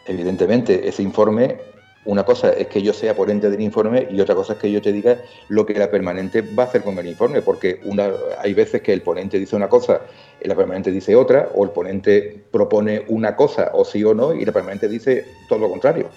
Evidentemente, 0.06 0.88
ese 0.88 1.02
informe, 1.02 1.58
una 2.06 2.24
cosa 2.24 2.52
es 2.52 2.68
que 2.68 2.82
yo 2.82 2.94
sea 2.94 3.16
ponente 3.16 3.50
del 3.50 3.62
informe 3.62 4.08
y 4.12 4.20
otra 4.22 4.36
cosa 4.36 4.54
es 4.54 4.60
que 4.60 4.72
yo 4.72 4.82
te 4.82 4.92
diga 4.92 5.18
lo 5.48 5.66
que 5.66 5.74
la 5.74 5.90
permanente 5.90 6.42
va 6.42 6.64
a 6.64 6.66
hacer 6.68 6.84
con 6.84 6.98
el 7.00 7.08
informe, 7.08 7.42
porque 7.42 7.80
una, 7.86 8.12
hay 8.40 8.54
veces 8.54 8.82
que 8.82 8.94
el 8.94 9.02
ponente 9.02 9.40
dice 9.40 9.56
una 9.56 9.68
cosa 9.68 10.02
y 10.42 10.48
la 10.48 10.56
permanente 10.56 10.92
dice 10.92 11.16
otra, 11.16 11.50
o 11.56 11.64
el 11.64 11.72
ponente 11.72 12.44
propone 12.52 13.06
una 13.08 13.36
cosa, 13.36 13.72
o 13.74 13.84
sí 13.84 14.04
o 14.04 14.14
no, 14.14 14.34
y 14.34 14.46
la 14.46 14.52
permanente 14.52 14.88
dice 14.88 15.26
todo 15.48 15.60
lo 15.60 15.70
contrario. 15.70 16.10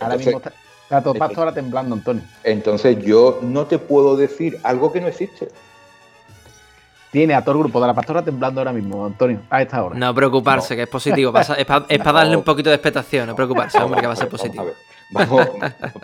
Ahora 0.00 0.16
mismo 0.16 0.38
está, 0.38 0.52
pasto 0.88 1.40
ahora 1.40 1.52
temblando, 1.52 1.94
Antonio. 1.94 2.22
Entonces 2.44 2.98
yo 3.04 3.38
no 3.42 3.66
te 3.66 3.78
puedo 3.78 4.16
decir 4.16 4.58
algo 4.62 4.92
que 4.92 5.00
no 5.00 5.06
existe. 5.06 5.48
Tiene 7.16 7.32
a 7.32 7.40
todo 7.42 7.52
el 7.54 7.60
grupo 7.62 7.80
de 7.80 7.86
la 7.86 7.94
pastora 7.94 8.20
temblando 8.20 8.60
ahora 8.60 8.74
mismo, 8.74 9.06
Antonio, 9.06 9.40
a 9.48 9.62
esta 9.62 9.82
hora. 9.82 9.96
No 9.98 10.14
preocuparse, 10.14 10.76
que 10.76 10.82
es 10.82 10.88
positivo. 10.88 11.32
pasa- 11.32 11.54
es 11.54 11.64
para 11.64 11.88
darle 12.12 12.36
un 12.36 12.42
poquito 12.42 12.68
de 12.68 12.74
expectación, 12.76 13.26
no 13.26 13.34
preocuparse, 13.34 13.78
hombre, 13.78 14.02
que 14.02 14.06
va 14.06 14.12
a 14.12 14.16
ser 14.16 14.28
positivo. 14.28 14.66
Vamos, 15.10 15.46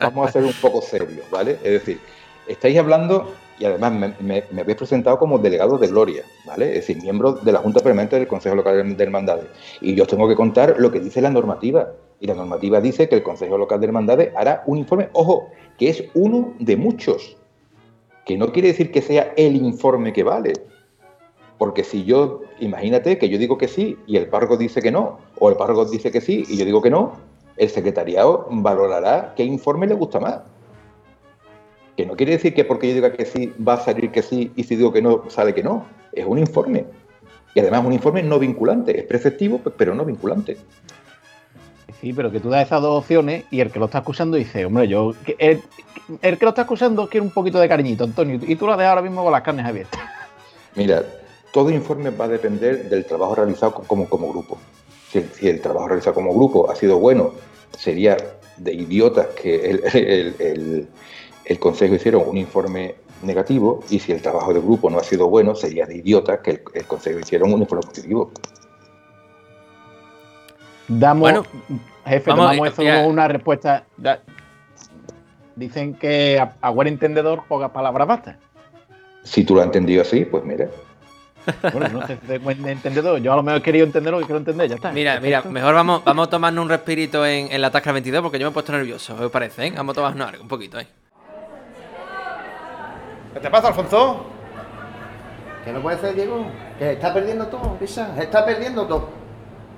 vamos 0.00 0.26
a 0.28 0.32
ser 0.32 0.42
un 0.44 0.54
poco 0.54 0.80
serios, 0.80 1.28
¿vale? 1.30 1.58
Es 1.62 1.72
decir, 1.72 2.00
estáis 2.48 2.78
hablando, 2.78 3.34
y 3.58 3.66
además 3.66 3.92
me, 3.92 4.14
me- 4.20 4.44
me 4.52 4.62
habéis 4.62 4.78
presentado 4.78 5.18
como 5.18 5.38
delegado 5.38 5.76
de 5.76 5.88
Gloria, 5.88 6.22
¿vale? 6.46 6.68
Es 6.70 6.86
decir, 6.86 7.02
miembro 7.02 7.32
de 7.32 7.52
la 7.52 7.58
Junta 7.58 7.80
Permanente 7.80 8.16
del 8.16 8.26
Consejo 8.26 8.54
Local 8.54 8.96
de 8.96 9.04
Hermandades. 9.04 9.44
Y 9.82 9.94
yo 9.94 10.04
os 10.04 10.08
tengo 10.08 10.26
que 10.26 10.34
contar 10.34 10.76
lo 10.78 10.90
que 10.90 10.98
dice 11.00 11.20
la 11.20 11.28
normativa. 11.28 11.90
Y 12.20 12.26
la 12.26 12.34
normativa 12.34 12.80
dice 12.80 13.06
que 13.10 13.16
el 13.16 13.22
Consejo 13.22 13.58
Local 13.58 13.80
de 13.80 13.86
Hermandades 13.86 14.32
hará 14.34 14.62
un 14.64 14.78
informe, 14.78 15.10
ojo, 15.12 15.50
que 15.76 15.90
es 15.90 16.04
uno 16.14 16.54
de 16.58 16.76
muchos. 16.78 17.36
Que 18.24 18.38
no 18.38 18.50
quiere 18.50 18.68
decir 18.68 18.90
que 18.92 19.02
sea 19.02 19.34
el 19.36 19.56
informe 19.56 20.14
que 20.14 20.22
vale. 20.22 20.52
Porque 21.62 21.84
si 21.84 22.02
yo, 22.02 22.40
imagínate 22.58 23.18
que 23.18 23.28
yo 23.28 23.38
digo 23.38 23.56
que 23.56 23.68
sí 23.68 23.96
y 24.08 24.16
el 24.16 24.26
párroco 24.26 24.56
dice 24.56 24.82
que 24.82 24.90
no, 24.90 25.20
o 25.38 25.48
el 25.48 25.54
párroco 25.54 25.84
dice 25.84 26.10
que 26.10 26.20
sí 26.20 26.42
y 26.48 26.56
yo 26.56 26.64
digo 26.64 26.82
que 26.82 26.90
no, 26.90 27.12
el 27.56 27.70
secretariado 27.70 28.48
valorará 28.50 29.32
qué 29.36 29.44
informe 29.44 29.86
le 29.86 29.94
gusta 29.94 30.18
más. 30.18 30.40
Que 31.96 32.04
no 32.04 32.16
quiere 32.16 32.32
decir 32.32 32.52
que 32.52 32.64
porque 32.64 32.88
yo 32.88 32.94
diga 32.94 33.12
que 33.12 33.24
sí 33.24 33.54
va 33.64 33.74
a 33.74 33.78
salir 33.80 34.10
que 34.10 34.22
sí 34.22 34.50
y 34.56 34.64
si 34.64 34.74
digo 34.74 34.92
que 34.92 35.02
no 35.02 35.30
sale 35.30 35.54
que 35.54 35.62
no. 35.62 35.86
Es 36.12 36.26
un 36.26 36.40
informe. 36.40 36.84
Y 37.54 37.60
además 37.60 37.84
un 37.86 37.92
informe 37.92 38.24
no 38.24 38.40
vinculante. 38.40 38.98
Es 38.98 39.04
preceptivo, 39.04 39.60
pero 39.76 39.94
no 39.94 40.04
vinculante. 40.04 40.56
Sí, 42.00 42.12
pero 42.12 42.32
que 42.32 42.40
tú 42.40 42.50
das 42.50 42.66
esas 42.66 42.82
dos 42.82 42.98
opciones 43.04 43.44
y 43.52 43.60
el 43.60 43.70
que 43.70 43.78
lo 43.78 43.84
está 43.84 43.98
escuchando 43.98 44.36
dice, 44.36 44.64
hombre, 44.64 44.88
yo. 44.88 45.14
El, 45.38 45.62
el 46.22 46.38
que 46.38 46.44
lo 46.44 46.48
está 46.48 46.62
escuchando 46.62 47.08
quiere 47.08 47.24
un 47.24 47.30
poquito 47.30 47.60
de 47.60 47.68
cariñito, 47.68 48.02
Antonio, 48.02 48.40
y 48.44 48.56
tú 48.56 48.66
lo 48.66 48.72
dejas 48.76 48.90
ahora 48.90 49.02
mismo 49.02 49.22
con 49.22 49.30
las 49.30 49.42
carnes 49.42 49.64
abiertas. 49.64 50.00
Mira, 50.74 51.04
todo 51.52 51.70
informe 51.70 52.10
va 52.10 52.24
a 52.24 52.28
depender 52.28 52.88
del 52.88 53.04
trabajo 53.04 53.34
realizado 53.34 53.74
co- 53.74 53.82
como, 53.82 54.08
como 54.08 54.30
grupo. 54.32 54.58
Si 55.10 55.18
el, 55.18 55.28
si 55.30 55.48
el 55.48 55.60
trabajo 55.60 55.88
realizado 55.88 56.14
como 56.14 56.32
grupo 56.34 56.70
ha 56.70 56.74
sido 56.74 56.98
bueno, 56.98 57.32
sería 57.78 58.16
de 58.56 58.72
idiotas 58.72 59.26
que 59.28 59.70
el, 59.70 59.82
el- 59.94 60.36
el- 60.38 60.88
el 61.44 61.58
Consejo 61.58 61.94
hiciera 61.94 62.18
un 62.18 62.36
informe 62.36 62.94
negativo, 63.22 63.82
y 63.90 63.98
si 63.98 64.12
el 64.12 64.22
trabajo 64.22 64.52
del 64.52 64.62
grupo 64.62 64.88
no 64.90 64.98
ha 64.98 65.04
sido 65.04 65.28
bueno, 65.28 65.54
sería 65.54 65.86
de 65.86 65.96
idiotas 65.96 66.40
que 66.40 66.50
el, 66.52 66.62
el 66.74 66.84
Consejo 66.86 67.18
hiciera 67.20 67.44
un 67.44 67.52
informe 67.60 67.84
positivo. 67.86 68.32
Damos, 70.88 71.20
Bueno, 71.20 71.42
jefe, 72.04 72.30
vamos, 72.30 72.44
tomamos 72.50 72.68
eso 72.72 72.82
ya. 72.82 73.06
una 73.06 73.28
respuesta. 73.28 73.84
ya. 73.98 74.20
Dicen 75.54 75.94
que 75.94 76.38
a, 76.38 76.54
a 76.60 76.70
buen 76.70 76.88
entendedor, 76.88 77.42
pocas 77.46 77.70
palabras 77.70 78.08
bastan. 78.08 78.38
Si 79.22 79.44
tú 79.44 79.54
lo 79.54 79.60
has 79.60 79.66
entendido 79.66 80.02
así, 80.02 80.24
pues 80.24 80.44
mira. 80.44 80.68
Bueno, 81.72 81.88
no 81.88 82.06
sé 82.06 82.18
si 82.20 82.26
de 82.26 82.38
buen 82.38 82.66
entendedor. 82.68 83.18
Yo 83.20 83.32
a 83.32 83.36
lo 83.36 83.42
mejor 83.42 83.60
he 83.60 83.62
querido 83.62 83.84
entender 83.86 84.12
lo 84.12 84.18
que 84.20 84.26
quiero 84.26 84.38
entender, 84.38 84.68
ya 84.68 84.76
está. 84.76 84.92
Mira, 84.92 85.18
mira, 85.20 85.42
mejor 85.42 85.74
vamos, 85.74 86.04
vamos 86.04 86.26
a 86.28 86.30
tomarnos 86.30 86.62
un 86.62 86.68
respirito 86.68 87.24
en, 87.26 87.50
en 87.52 87.60
la 87.60 87.70
Tasca 87.70 87.92
22 87.92 88.22
porque 88.22 88.38
yo 88.38 88.46
me 88.46 88.50
he 88.50 88.52
puesto 88.52 88.72
nervioso, 88.72 89.16
¿os 89.20 89.30
parece? 89.30 89.66
eh? 89.66 89.72
Vamos 89.76 89.92
a 89.92 89.96
tomarnos 89.96 90.28
algo, 90.28 90.42
un 90.42 90.48
poquito, 90.48 90.78
¿eh? 90.78 90.86
¿Qué 93.34 93.40
te 93.40 93.50
pasa, 93.50 93.68
Alfonso? 93.68 94.26
¿Qué 95.64 95.72
no 95.72 95.80
puede 95.80 95.98
ser, 95.98 96.14
Diego? 96.14 96.44
Que 96.78 96.92
está 96.92 97.14
perdiendo 97.14 97.46
todo, 97.46 97.74
Pisa. 97.78 98.14
Está 98.20 98.44
perdiendo 98.44 98.86
todo. 98.86 99.08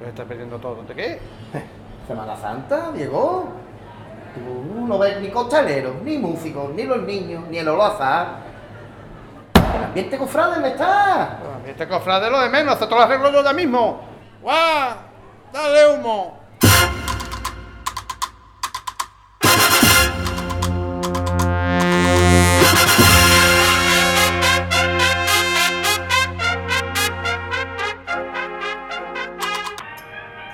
¿Qué 0.03 0.09
estás 0.09 0.27
perdiendo 0.27 0.59
todo? 0.59 0.83
¿De 0.83 0.95
qué? 0.95 1.19
Semana 2.09 2.37
Santa, 2.37 2.91
Diego. 2.93 3.49
Tú 4.35 4.87
no 4.87 4.99
ves 4.99 5.21
ni 5.21 5.29
costaleros, 5.29 5.95
ni 6.03 6.19
músicos, 6.19 6.71
ni 6.75 6.83
los 6.83 7.03
niños, 7.03 7.45
ni 7.49 7.59
el 7.59 7.69
olazar. 7.69 8.54
El 9.75 9.85
ambiente 9.85 10.17
cofrade 10.19 10.61
me 10.61 10.69
está. 10.69 11.39
Este 11.67 11.89
cofrade 11.89 12.31
lo 12.31 12.41
de 12.41 12.49
menos, 12.49 12.81
esto 12.81 12.95
lo 12.95 13.01
arreglo 13.03 13.33
yo 13.33 13.43
ya 13.43 13.53
mismo. 13.53 14.01
¡Guau! 14.41 14.95
¡Dale 15.53 15.95
humo! 15.95 16.41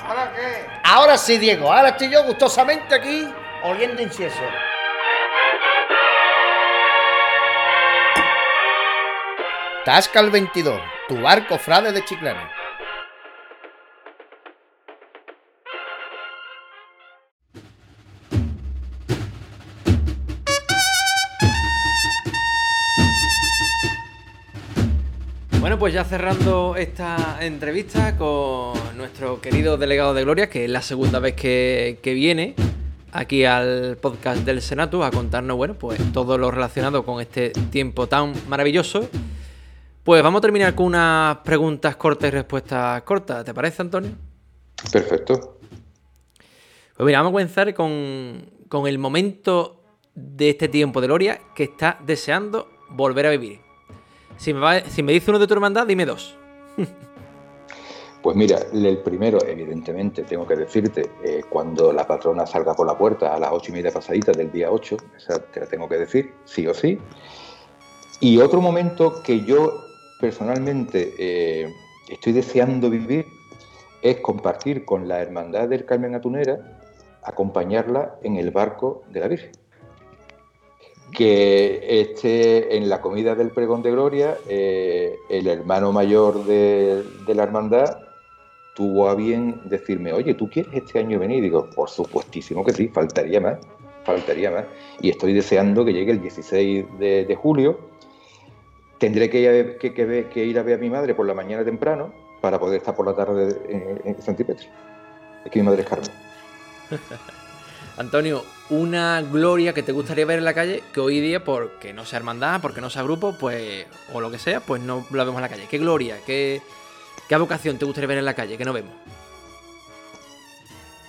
¿Ahora 0.07 0.33
qué? 0.35 0.67
Ahora 0.85 1.19
sí, 1.19 1.39
Diego, 1.39 1.73
ahora 1.73 1.91
estoy 1.91 2.11
yo 2.11 2.25
gustosamente 2.25 2.95
aquí 2.95 3.29
oliendo 3.65 4.01
incienso. 4.01 4.41
Tasca 9.85 10.21
el 10.21 10.31
22, 10.31 10.79
tu 11.09 11.23
barco 11.23 11.57
frade 11.57 11.91
de 11.91 12.05
Chiclana. 12.05 12.51
Bueno, 25.61 25.79
pues 25.79 25.95
ya 25.95 26.05
cerrando 26.05 26.77
esta 26.77 27.39
entrevista 27.41 28.19
con 28.19 28.75
nuestro 28.99 29.41
querido 29.41 29.79
delegado 29.79 30.13
de 30.13 30.25
Gloria, 30.25 30.51
que 30.51 30.67
es 30.67 30.71
la 30.71 30.83
segunda 30.83 31.21
vez 31.21 31.35
que, 31.35 31.99
viene 32.05 32.55
aquí 33.13 33.47
al 33.47 33.97
podcast 33.97 34.45
del 34.45 34.61
Senatus 34.61 35.03
a 35.07 35.11
contarnos, 35.11 35.57
bueno, 35.57 35.73
pues 35.73 35.99
todo 36.13 36.37
lo 36.37 36.51
relacionado 36.51 37.03
con 37.07 37.23
este 37.23 37.49
tiempo 37.71 38.09
tan 38.09 38.35
maravilloso. 38.47 39.09
Pues 40.11 40.25
vamos 40.25 40.41
a 40.41 40.43
terminar 40.43 40.75
con 40.75 40.87
unas 40.87 41.37
preguntas 41.37 41.95
cortas 41.95 42.27
y 42.27 42.31
respuestas 42.33 43.01
cortas, 43.03 43.45
¿te 43.45 43.55
parece, 43.55 43.81
Antonio? 43.81 44.11
Perfecto. 44.91 45.59
Pues 46.97 47.07
mira, 47.07 47.21
vamos 47.21 47.31
a 47.31 47.35
comenzar 47.35 47.73
con, 47.75 48.45
con 48.69 48.89
el 48.89 48.99
momento 48.99 49.85
de 50.17 50.51
este 50.51 50.67
tiempo 50.67 51.01
de 51.01 51.07
Gloria 51.07 51.41
que 51.55 51.63
está 51.63 51.97
deseando 52.05 52.67
volver 52.89 53.27
a 53.27 53.31
vivir. 53.31 53.61
Si 54.37 54.53
me, 54.53 54.59
va- 54.59 54.81
si 54.81 55.05
me 55.05 55.13
dice 55.13 55.31
uno 55.31 55.39
de 55.39 55.47
tu 55.47 55.55
hermandad, 55.55 55.87
dime 55.87 56.05
dos. 56.05 56.37
Pues 58.21 58.37
mira, 58.37 58.59
el 58.73 58.99
primero, 58.99 59.39
evidentemente, 59.47 60.25
tengo 60.25 60.45
que 60.45 60.57
decirte, 60.57 61.09
eh, 61.25 61.43
cuando 61.49 61.93
la 61.93 62.05
patrona 62.05 62.47
salga 62.49 62.75
por 62.75 62.85
la 62.85 62.99
puerta 62.99 63.33
a 63.33 63.39
las 63.39 63.51
ocho 63.53 63.71
y 63.71 63.75
media 63.75 63.93
pasaditas 63.93 64.37
del 64.37 64.51
día 64.51 64.73
8, 64.73 64.97
esa 65.17 65.41
te 65.41 65.61
la 65.61 65.67
tengo 65.67 65.89
que 65.89 65.99
decir, 65.99 66.35
sí 66.45 66.67
o 66.67 66.75
sí. 66.75 66.99
Y 68.21 68.39
otro 68.39 68.61
momento 68.61 69.23
que 69.23 69.43
yo 69.45 69.87
personalmente 70.21 71.15
eh, 71.19 71.75
estoy 72.09 72.33
deseando 72.33 72.91
vivir 72.91 73.27
es 74.03 74.19
compartir 74.21 74.85
con 74.85 75.09
la 75.09 75.21
Hermandad 75.21 75.69
del 75.69 75.85
Carmen 75.85 76.15
Atunera, 76.15 76.79
acompañarla 77.23 78.17
en 78.23 78.37
el 78.37 78.51
barco 78.51 79.03
de 79.11 79.21
la 79.21 79.29
Virgen. 79.29 79.53
Que 81.13 82.01
esté 82.01 82.77
en 82.77 82.89
la 82.89 83.01
comida 83.01 83.35
del 83.35 83.51
pregón 83.51 83.83
de 83.83 83.91
gloria, 83.91 84.39
eh, 84.49 85.17
el 85.29 85.49
hermano 85.49 85.93
mayor 85.93 86.45
de, 86.45 87.03
la 87.27 87.43
hermandad 87.43 87.99
tuvo 88.77 89.09
a 89.09 89.15
bien 89.15 89.61
decirme, 89.65 90.13
oye, 90.13 90.35
¿tú 90.35 90.49
quieres 90.49 90.73
este 90.73 91.01
año 91.01 91.19
venir? 91.19 91.43
Digo, 91.43 91.69
por 91.75 91.91
supuestísimo 91.91 92.65
que 92.65 92.73
sí, 92.73 92.89
faltaría 92.89 93.41
más, 93.41 93.59
faltaría 94.05 94.51
más. 94.51 94.65
Y 95.03 95.11
estoy 95.11 95.35
deseando 95.35 95.85
que 95.85 95.93
llegue 95.93 96.13
el 96.13 96.23
16 96.23 96.87
de, 96.99 97.25
de 97.25 97.35
julio. 97.35 97.90
Tendré 99.01 99.29
que, 99.29 99.41
ir 99.41 99.49
a- 99.49 99.79
que- 99.79 99.93
que 99.93 100.05
ver- 100.05 100.29
que 100.29 100.45
ir 100.45 100.57
a 100.59 100.63
ver 100.63 100.75
a 100.75 100.79
mi 100.79 100.89
madre 100.91 101.15
por 101.17 101.27
la 101.27 101.35
mañana 101.35 101.65
temprano 101.65 102.13
para 102.41 102.61
poder 102.61 102.79
estar 102.79 102.95
por 102.95 103.07
la 103.07 103.17
tarde 103.17 103.57
en, 103.69 104.01
en 104.05 104.23
Santipetri. 104.23 104.69
Es 105.45 105.51
que 105.51 105.59
mi 105.59 105.65
madre 105.67 105.83
es 105.83 105.89
Carmen. 105.89 106.11
Antonio, 107.97 108.45
una 108.71 109.21
gloria 109.21 109.75
que 109.75 109.83
te 109.83 109.93
gustaría 109.93 110.25
ver 110.25 110.39
en 110.39 110.45
la 110.45 110.55
calle 110.55 110.83
que 110.93 111.01
hoy 111.01 111.21
día, 111.21 111.43
porque 111.45 111.93
no 111.93 112.05
sea 112.07 112.19
hermandad, 112.19 112.61
porque 112.63 112.81
no 112.81 112.89
sea 112.89 113.03
grupo, 113.03 113.35
pues, 113.39 113.87
o 114.15 114.21
lo 114.21 114.31
que 114.31 114.39
sea, 114.39 114.61
pues 114.61 114.81
no 114.81 115.05
la 115.11 115.25
vemos 115.25 115.39
en 115.39 115.43
la 115.43 115.49
calle. 115.49 115.67
¿Qué 115.69 115.79
gloria, 115.79 116.17
qué, 116.25 116.63
qué 117.29 117.37
vocación 117.37 117.79
te 117.79 117.85
gustaría 117.85 118.07
ver 118.09 118.19
en 118.19 118.25
la 118.25 118.35
calle 118.35 118.57
que 118.57 118.65
no 118.65 118.73
vemos? 118.73 118.93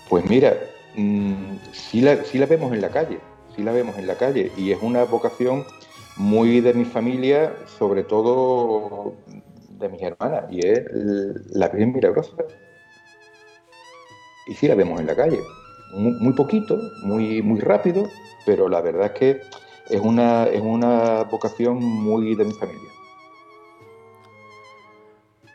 Pues 0.10 0.26
mira, 0.30 0.58
mm, 0.96 1.56
sí, 1.72 2.02
la, 2.02 2.24
sí 2.26 2.38
la 2.38 2.46
vemos 2.46 2.74
en 2.74 2.82
la 2.82 2.90
calle, 2.90 3.20
sí 3.56 3.64
la 3.64 3.72
vemos 3.72 3.98
en 3.98 4.08
la 4.08 4.16
calle 4.16 4.52
y 4.58 4.72
es 4.72 4.80
una 4.82 5.04
vocación 5.06 5.66
muy 6.22 6.62
de 6.62 6.74
mi 6.76 6.86
familia, 6.86 7.56
sobre 7.80 8.04
todo 8.04 9.16
de 9.80 9.90
mis 9.90 10.02
hermanas, 10.04 10.46
y 10.52 10.66
es 10.66 10.84
la 11.50 11.68
Virgen 11.70 11.94
Milagrosa. 11.94 12.34
Y 14.48 14.54
sí 14.54 14.68
la 14.68 14.76
vemos 14.76 15.00
en 15.00 15.08
la 15.08 15.16
calle, 15.16 15.40
muy, 15.94 16.34
poquito, 16.34 16.78
muy, 17.04 17.42
muy 17.42 17.60
rápido, 17.60 18.08
pero 18.46 18.70
la 18.70 18.82
verdad 18.82 19.08
es 19.08 19.12
que 19.20 19.42
es 19.90 20.00
una, 20.00 20.46
es 20.46 20.62
una 20.62 21.24
vocación 21.24 21.80
muy 21.84 22.36
de 22.36 22.46
mi 22.46 22.54
familia. 22.54 22.90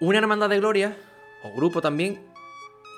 Una 0.00 0.18
hermandad 0.18 0.50
de 0.50 0.58
gloria, 0.58 0.96
o 1.44 1.56
grupo 1.56 1.80
también, 1.80 2.18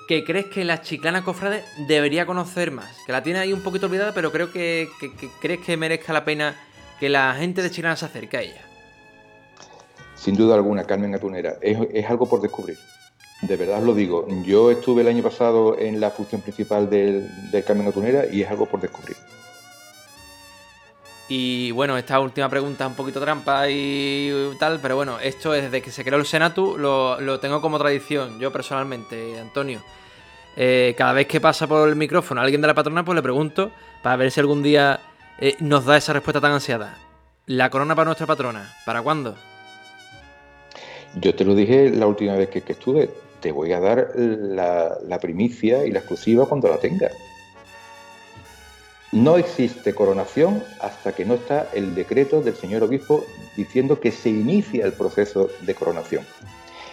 que 0.07 0.25
crees 0.25 0.47
que 0.47 0.65
la 0.65 0.81
chiclana 0.81 1.23
cofrade 1.23 1.63
debería 1.87 2.25
conocer 2.25 2.71
más. 2.71 2.97
Que 3.05 3.11
la 3.11 3.21
tiene 3.21 3.39
ahí 3.39 3.53
un 3.53 3.61
poquito 3.61 3.85
olvidada, 3.85 4.11
pero 4.13 4.31
creo 4.31 4.51
que- 4.51 4.89
que 4.99 5.29
crees 5.39 5.59
que 5.59 5.77
merezca 5.77 6.13
la 6.13 6.25
pena 6.25 6.55
que 6.99 7.09
la 7.09 7.33
gente 7.35 7.61
de 7.61 7.71
Chiclana 7.71 7.95
se 7.95 8.05
acerque 8.05 8.37
a 8.37 8.41
ella. 8.41 8.61
Sin 10.15 10.35
duda 10.35 10.55
alguna, 10.55 10.83
Carmen 10.83 11.15
Atunera, 11.15 11.55
es, 11.61 11.77
es 11.93 12.09
algo 12.09 12.27
por 12.27 12.41
descubrir. 12.41 12.77
De 13.41 13.55
verdad 13.55 13.79
os 13.79 13.85
lo 13.85 13.93
digo. 13.93 14.27
Yo 14.43 14.69
estuve 14.69 15.01
el 15.01 15.07
año 15.07 15.23
pasado 15.23 15.77
en 15.79 15.99
la 16.01 16.11
función 16.11 16.41
principal 16.41 16.89
del, 16.89 17.29
del 17.51 17.63
Carmen 17.63 17.87
Atunera 17.87 18.25
y 18.29 18.41
es 18.41 18.49
algo 18.49 18.65
por 18.65 18.81
descubrir. 18.81 19.15
Y 21.29 21.69
bueno, 21.71 21.95
esta 21.95 22.19
última 22.19 22.49
pregunta 22.49 22.85
es 22.85 22.89
un 22.89 22.95
poquito 22.95 23.21
trampa 23.21 23.69
y 23.69 24.33
tal, 24.59 24.79
pero 24.81 24.95
bueno, 24.95 25.19
esto 25.19 25.53
es 25.53 25.63
desde 25.63 25.81
que 25.81 25.91
se 25.91 26.03
creó 26.03 26.17
el 26.17 26.25
Senatu, 26.25 26.75
lo, 26.75 27.21
lo 27.21 27.39
tengo 27.39 27.61
como 27.61 27.77
tradición, 27.77 28.39
yo 28.39 28.51
personalmente, 28.51 29.39
Antonio. 29.39 29.79
Eh, 30.57 30.95
cada 30.97 31.13
vez 31.13 31.27
que 31.27 31.39
pasa 31.39 31.67
por 31.67 31.87
el 31.87 31.95
micrófono 31.95 32.41
a 32.41 32.43
alguien 32.43 32.61
de 32.61 32.67
la 32.67 32.73
patrona, 32.73 33.05
pues 33.05 33.15
le 33.15 33.21
pregunto 33.21 33.71
para 34.01 34.15
ver 34.15 34.31
si 34.31 34.39
algún 34.39 34.63
día 34.63 34.99
eh, 35.41 35.55
nos 35.59 35.85
da 35.85 35.97
esa 35.97 36.13
respuesta 36.13 36.41
tan 36.41 36.51
ansiada. 36.51 36.97
La 37.45 37.69
corona 37.69 37.95
para 37.95 38.05
nuestra 38.05 38.27
patrona, 38.27 38.73
¿para 38.85 39.01
cuándo? 39.01 39.35
Yo 41.15 41.33
te 41.33 41.45
lo 41.45 41.55
dije 41.55 41.89
la 41.89 42.07
última 42.07 42.35
vez 42.35 42.49
que, 42.49 42.63
estuve. 42.67 43.09
Te 43.39 43.51
voy 43.51 43.71
a 43.71 43.79
dar 43.79 44.11
la, 44.15 44.97
la 45.07 45.19
primicia 45.19 45.85
y 45.85 45.91
la 45.91 45.99
exclusiva 45.99 46.45
cuando 46.45 46.67
la 46.67 46.77
tenga. 46.77 47.09
No 49.11 49.37
existe 49.37 49.95
coronación 49.95 50.63
hasta 50.81 51.13
que 51.13 51.25
no 51.25 51.35
está 51.35 51.69
el 51.73 51.95
decreto 51.95 52.41
del 52.41 52.55
señor 52.55 52.83
obispo 52.83 53.25
diciendo 53.55 53.99
que 53.99 54.11
se 54.11 54.29
inicia 54.29 54.85
el 54.85 54.93
proceso 54.93 55.49
de 55.61 55.73
coronación. 55.73 56.25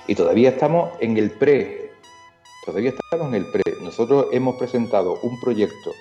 Y 0.06 0.14
todavía 0.14 0.51
estamos 0.51 0.93
en 1.01 1.16
el 1.16 1.32
pre. 1.32 1.90
Todavía 2.64 2.90
estamos 2.90 3.28
en 3.28 3.35
el 3.35 3.51
pre. 3.51 3.62
Nosotros 3.82 4.27
hemos 4.32 4.56
presentado 4.56 5.18
un 5.23 5.39
proyecto 5.40 5.93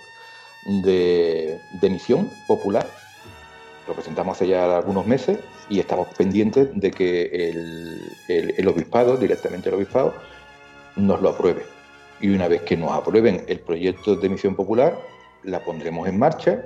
de, 0.66 1.60
de 1.82 1.90
misión 1.90 2.30
popular. 2.48 2.88
Lo 3.88 3.94
presentamos 3.94 4.36
hace 4.38 4.48
ya 4.48 4.78
algunos 4.78 5.06
meses 5.06 5.40
y 5.70 5.80
estamos 5.80 6.08
pendientes 6.18 6.70
de 6.74 6.92
que 6.92 7.24
el, 7.50 8.02
el- 8.28 8.54
el 8.58 8.68
obispado, 8.68 9.16
directamente 9.18 9.70
el 9.70 9.76
obispado, 9.76 10.14
nos 10.96 11.22
lo 11.22 11.30
apruebe. 11.30 11.64
Y 12.20 12.30
una 12.30 12.48
vez 12.48 12.62
que 12.64 12.78
nos 12.78 12.92
aprueben 12.92 13.44
el 13.48 13.60
proyecto 13.60 14.16
de 14.16 14.30
misión 14.30 14.56
popular, 14.56 14.98
la 15.44 15.64
pondremos 15.64 16.08
en 16.08 16.18
marcha. 16.18 16.64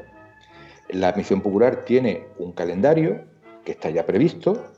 La 0.89 1.11
misión 1.13 1.41
popular 1.41 1.83
tiene 1.85 2.27
un 2.37 2.53
calendario 2.53 3.25
que 3.65 3.73
está 3.73 3.89
ya 3.89 4.05
previsto 4.05 4.71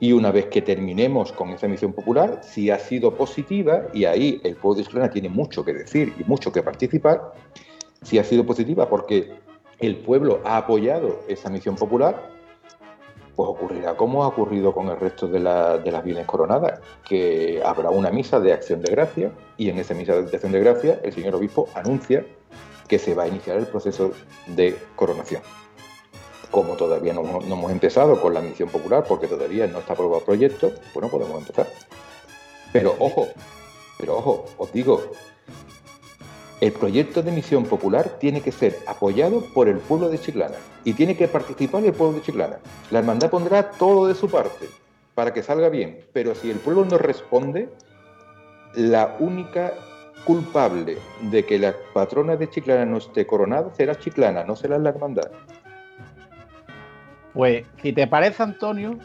y 0.00 0.12
una 0.12 0.30
vez 0.32 0.46
que 0.46 0.62
terminemos 0.62 1.32
con 1.32 1.50
esa 1.50 1.68
misión 1.68 1.92
popular, 1.92 2.40
si 2.42 2.70
ha 2.70 2.78
sido 2.78 3.14
positiva, 3.16 3.86
y 3.92 4.04
ahí 4.04 4.40
el 4.44 4.54
pueblo 4.56 4.78
de 4.78 4.84
Chiclana 4.84 5.10
tiene 5.10 5.28
mucho 5.28 5.64
que 5.64 5.72
decir 5.72 6.12
y 6.18 6.24
mucho 6.24 6.52
que 6.52 6.62
participar, 6.62 7.32
si 8.02 8.18
ha 8.18 8.24
sido 8.24 8.44
positiva 8.46 8.88
porque 8.88 9.32
el 9.78 9.96
pueblo 9.96 10.40
ha 10.44 10.56
apoyado 10.56 11.20
esa 11.28 11.50
misión 11.50 11.76
popular, 11.76 12.30
pues 13.36 13.48
ocurrirá 13.48 13.96
como 13.96 14.24
ha 14.24 14.28
ocurrido 14.28 14.72
con 14.72 14.88
el 14.88 14.98
resto 14.98 15.28
de, 15.28 15.38
la- 15.38 15.78
de 15.78 15.92
las 15.92 16.02
bienes 16.02 16.26
coronadas, 16.26 16.80
que 17.08 17.62
habrá 17.64 17.90
una 17.90 18.10
misa 18.10 18.40
de 18.40 18.52
acción 18.52 18.80
de 18.82 18.90
gracia 18.90 19.30
y 19.56 19.68
en 19.70 19.78
esa 19.78 19.94
misa 19.94 20.14
de 20.20 20.32
acción 20.34 20.50
de 20.52 20.60
gracia 20.60 21.00
el 21.04 21.12
señor 21.12 21.36
obispo 21.36 21.68
anuncia 21.74 22.26
que 22.88 22.98
se 22.98 23.14
va 23.14 23.24
a 23.24 23.28
iniciar 23.28 23.56
el 23.58 23.66
proceso 23.66 24.12
de 24.48 24.76
coronación. 24.96 25.42
Como 26.50 26.74
todavía 26.74 27.12
no, 27.12 27.22
no 27.22 27.40
hemos 27.54 27.70
empezado 27.70 28.20
con 28.20 28.32
la 28.34 28.40
misión 28.40 28.70
popular, 28.70 29.04
porque 29.06 29.26
todavía 29.28 29.66
no 29.66 29.78
está 29.80 29.92
aprobado 29.92 30.18
el 30.20 30.24
proyecto, 30.24 30.72
pues 30.92 31.04
no 31.04 31.08
podemos 31.10 31.38
empezar. 31.38 31.68
Pero 32.72 32.94
ojo, 32.98 33.28
pero 33.98 34.16
ojo, 34.16 34.46
os 34.56 34.72
digo, 34.72 35.12
el 36.60 36.72
proyecto 36.72 37.22
de 37.22 37.30
misión 37.30 37.64
popular 37.64 38.18
tiene 38.18 38.40
que 38.40 38.50
ser 38.50 38.76
apoyado 38.86 39.44
por 39.54 39.68
el 39.68 39.78
pueblo 39.78 40.08
de 40.08 40.18
Chiclana 40.18 40.56
y 40.84 40.92
tiene 40.92 41.16
que 41.16 41.28
participar 41.28 41.84
el 41.84 41.92
pueblo 41.92 42.16
de 42.16 42.22
Chiclana. 42.22 42.58
La 42.90 42.98
hermandad 42.98 43.30
pondrá 43.30 43.70
todo 43.70 44.06
de 44.08 44.14
su 44.14 44.28
parte 44.28 44.66
para 45.14 45.32
que 45.32 45.42
salga 45.42 45.68
bien, 45.68 46.00
pero 46.12 46.34
si 46.34 46.50
el 46.50 46.58
pueblo 46.58 46.84
no 46.84 46.98
responde, 46.98 47.68
la 48.74 49.16
única 49.20 49.72
culpable 50.24 50.98
de 51.22 51.44
que 51.44 51.58
la 51.58 51.74
patrona 51.94 52.36
de 52.36 52.50
Chiclana 52.50 52.84
no 52.84 52.98
esté 52.98 53.26
coronada 53.26 53.72
será 53.74 53.98
Chiclana, 53.98 54.44
no 54.44 54.56
será 54.56 54.78
la 54.78 54.90
hermandad. 54.90 55.30
Pues, 57.34 57.66
si 57.82 57.92
te 57.92 58.06
parece, 58.08 58.42
Antonio, 58.42 58.98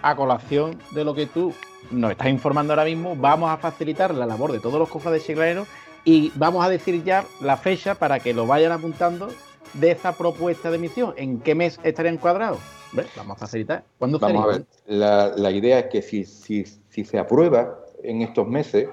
a 0.00 0.16
colación 0.16 0.78
de 0.92 1.04
lo 1.04 1.14
que 1.14 1.26
tú 1.26 1.52
nos 1.90 2.12
estás 2.12 2.28
informando 2.28 2.72
ahora 2.72 2.84
mismo, 2.84 3.16
vamos 3.16 3.50
a 3.50 3.56
facilitar 3.58 4.14
la 4.14 4.24
labor 4.24 4.52
de 4.52 4.60
todos 4.60 4.78
los 4.78 4.88
cofrades 4.88 5.26
chiclaneros 5.26 5.68
y 6.04 6.32
vamos 6.34 6.64
a 6.64 6.68
decir 6.68 7.02
ya 7.04 7.24
la 7.40 7.56
fecha 7.56 7.94
para 7.94 8.20
que 8.20 8.32
lo 8.34 8.46
vayan 8.46 8.72
apuntando 8.72 9.28
de 9.74 9.90
esa 9.92 10.12
propuesta 10.16 10.70
de 10.70 10.78
misión. 10.78 11.14
¿En 11.16 11.40
qué 11.40 11.54
mes 11.54 11.78
estaría 11.82 12.10
encuadrado? 12.10 12.58
¿Ves? 12.92 13.06
Vamos 13.16 13.36
a 13.36 13.40
facilitar. 13.40 13.84
¿Cuándo 13.98 14.18
Vamos 14.18 14.44
a 14.44 14.52
sería? 14.52 14.58
ver, 14.58 14.98
la, 14.98 15.28
la 15.36 15.50
idea 15.50 15.78
es 15.80 15.86
que 15.86 16.02
si, 16.02 16.24
si, 16.24 16.64
si 16.64 17.04
se 17.04 17.18
aprueba 17.18 17.78
en 18.02 18.22
estos 18.22 18.48
meses, 18.48 18.88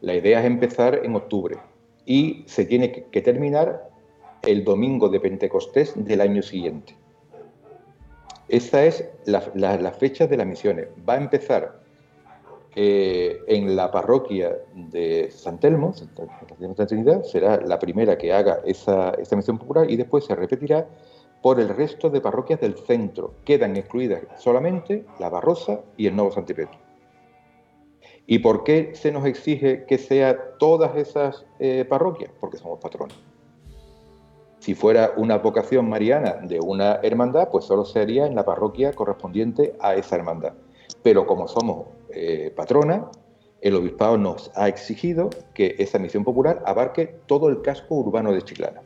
la 0.00 0.14
idea 0.14 0.40
es 0.40 0.46
empezar 0.46 1.00
en 1.04 1.14
octubre 1.16 1.58
y 2.06 2.44
se 2.46 2.64
tiene 2.64 2.92
que, 2.92 3.04
que 3.06 3.20
terminar 3.20 3.90
el 4.42 4.62
domingo 4.64 5.08
de 5.08 5.18
Pentecostés 5.20 5.92
del 5.96 6.20
año 6.20 6.40
siguiente. 6.42 6.96
Esa 8.48 8.84
es 8.84 9.04
la, 9.24 9.42
la- 9.54 9.76
la 9.76 9.90
fecha 9.92 10.26
de 10.26 10.36
las 10.36 10.46
misiones. 10.46 10.86
Va 11.08 11.14
a 11.14 11.18
empezar 11.18 11.80
eh, 12.78 13.40
en 13.46 13.74
la 13.74 13.90
parroquia 13.90 14.54
de 14.74 15.30
San 15.30 15.58
Telmo, 15.58 15.94
Santa 15.94 16.86
Trinidad, 16.86 17.22
será 17.24 17.58
la 17.62 17.78
primera 17.78 18.18
que 18.18 18.34
haga 18.34 18.60
esa, 18.66 19.12
esa 19.12 19.34
misión 19.34 19.56
popular 19.56 19.90
y 19.90 19.96
después 19.96 20.26
se 20.26 20.34
repetirá 20.34 20.86
por 21.40 21.58
el 21.58 21.70
resto 21.70 22.10
de 22.10 22.20
parroquias 22.20 22.60
del 22.60 22.76
centro. 22.76 23.32
Quedan 23.46 23.76
excluidas 23.76 24.24
solamente 24.36 25.06
la 25.18 25.30
Barrosa 25.30 25.80
y 25.96 26.06
el 26.06 26.16
Nuevo 26.16 26.32
Santipetro. 26.32 26.78
¿Y 28.26 28.40
por 28.40 28.62
qué 28.62 28.90
se 28.94 29.10
nos 29.10 29.24
exige 29.24 29.86
que 29.86 29.96
sea 29.96 30.58
todas 30.58 30.96
esas 30.96 31.46
eh, 31.58 31.86
parroquias? 31.88 32.30
Porque 32.38 32.58
somos 32.58 32.78
patronos. 32.78 33.16
Si 34.58 34.74
fuera 34.74 35.14
una 35.16 35.38
vocación 35.38 35.88
mariana 35.88 36.40
de 36.42 36.60
una 36.60 36.96
hermandad, 36.96 37.48
pues 37.50 37.64
solo 37.64 37.86
sería 37.86 38.26
en 38.26 38.34
la 38.34 38.44
parroquia 38.44 38.92
correspondiente 38.92 39.76
a 39.80 39.94
esa 39.94 40.16
hermandad. 40.16 40.52
Pero 41.02 41.26
como 41.26 41.48
somos 41.48 41.95
eh, 42.16 42.50
patronas, 42.50 43.02
el 43.60 43.74
obispado 43.74 44.16
nos 44.16 44.50
ha 44.54 44.68
exigido 44.68 45.30
que 45.54 45.76
esa 45.78 45.98
misión 45.98 46.24
popular 46.24 46.62
abarque 46.66 47.18
todo 47.26 47.48
el 47.48 47.62
casco 47.62 47.96
urbano 47.96 48.32
de 48.32 48.42
Chiclana. 48.42 48.80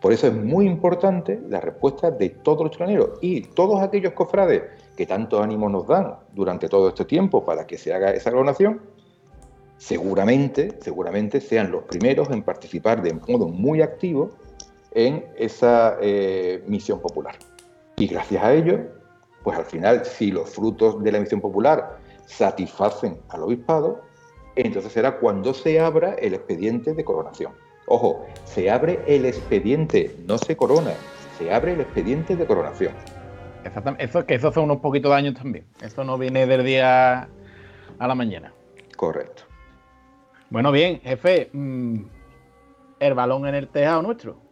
Por 0.00 0.12
eso 0.12 0.26
es 0.26 0.34
muy 0.34 0.66
importante 0.66 1.40
la 1.48 1.60
respuesta 1.60 2.10
de 2.10 2.30
todos 2.30 2.62
los 2.62 2.70
chilaneros 2.70 3.18
y 3.20 3.42
todos 3.42 3.80
aquellos 3.82 4.14
cofrades 4.14 4.62
que 4.96 5.06
tanto 5.06 5.42
ánimo 5.42 5.68
nos 5.68 5.86
dan 5.86 6.16
durante 6.32 6.68
todo 6.68 6.88
este 6.88 7.04
tiempo 7.04 7.44
para 7.44 7.66
que 7.66 7.78
se 7.78 7.92
haga 7.92 8.10
esa 8.10 8.30
coronación, 8.30 8.80
seguramente, 9.76 10.76
seguramente 10.80 11.40
sean 11.40 11.70
los 11.70 11.84
primeros 11.84 12.30
en 12.30 12.42
participar 12.42 13.02
de 13.02 13.14
modo 13.14 13.48
muy 13.48 13.82
activo 13.82 14.30
en 14.92 15.26
esa 15.36 15.96
eh, 16.00 16.62
misión 16.66 17.00
popular. 17.00 17.36
Y 17.96 18.06
gracias 18.06 18.42
a 18.42 18.54
ello, 18.54 18.80
pues 19.42 19.58
al 19.58 19.66
final, 19.66 20.04
si 20.04 20.30
los 20.30 20.50
frutos 20.50 21.02
de 21.02 21.12
la 21.12 21.20
misión 21.20 21.40
popular 21.40 21.99
satisfacen 22.26 23.18
al 23.28 23.42
obispado, 23.42 24.02
entonces 24.56 24.92
será 24.92 25.18
cuando 25.18 25.54
se 25.54 25.80
abra 25.80 26.14
el 26.14 26.34
expediente 26.34 26.94
de 26.94 27.04
coronación. 27.04 27.52
Ojo, 27.86 28.26
se 28.44 28.70
abre 28.70 29.00
el 29.06 29.24
expediente, 29.24 30.14
no 30.26 30.38
se 30.38 30.56
corona, 30.56 30.92
se 31.38 31.52
abre 31.52 31.72
el 31.72 31.80
expediente 31.80 32.36
de 32.36 32.46
coronación. 32.46 32.92
Exactamente. 33.64 34.04
Eso, 34.04 34.24
que 34.24 34.34
eso 34.34 34.52
son 34.52 34.64
unos 34.64 34.78
poquitos 34.78 35.10
de 35.10 35.16
años 35.16 35.34
también. 35.34 35.66
Eso 35.82 36.04
no 36.04 36.16
viene 36.16 36.46
del 36.46 36.64
día 36.64 37.28
a 37.98 38.06
la 38.06 38.14
mañana. 38.14 38.52
Correcto. 38.96 39.42
Bueno, 40.50 40.72
bien, 40.72 41.00
jefe. 41.00 41.50
mm, 41.52 42.02
el 43.00 43.14
balón 43.14 43.46
en 43.46 43.54
el 43.54 43.68
tejado 43.68 44.02
nuestro. 44.02 44.49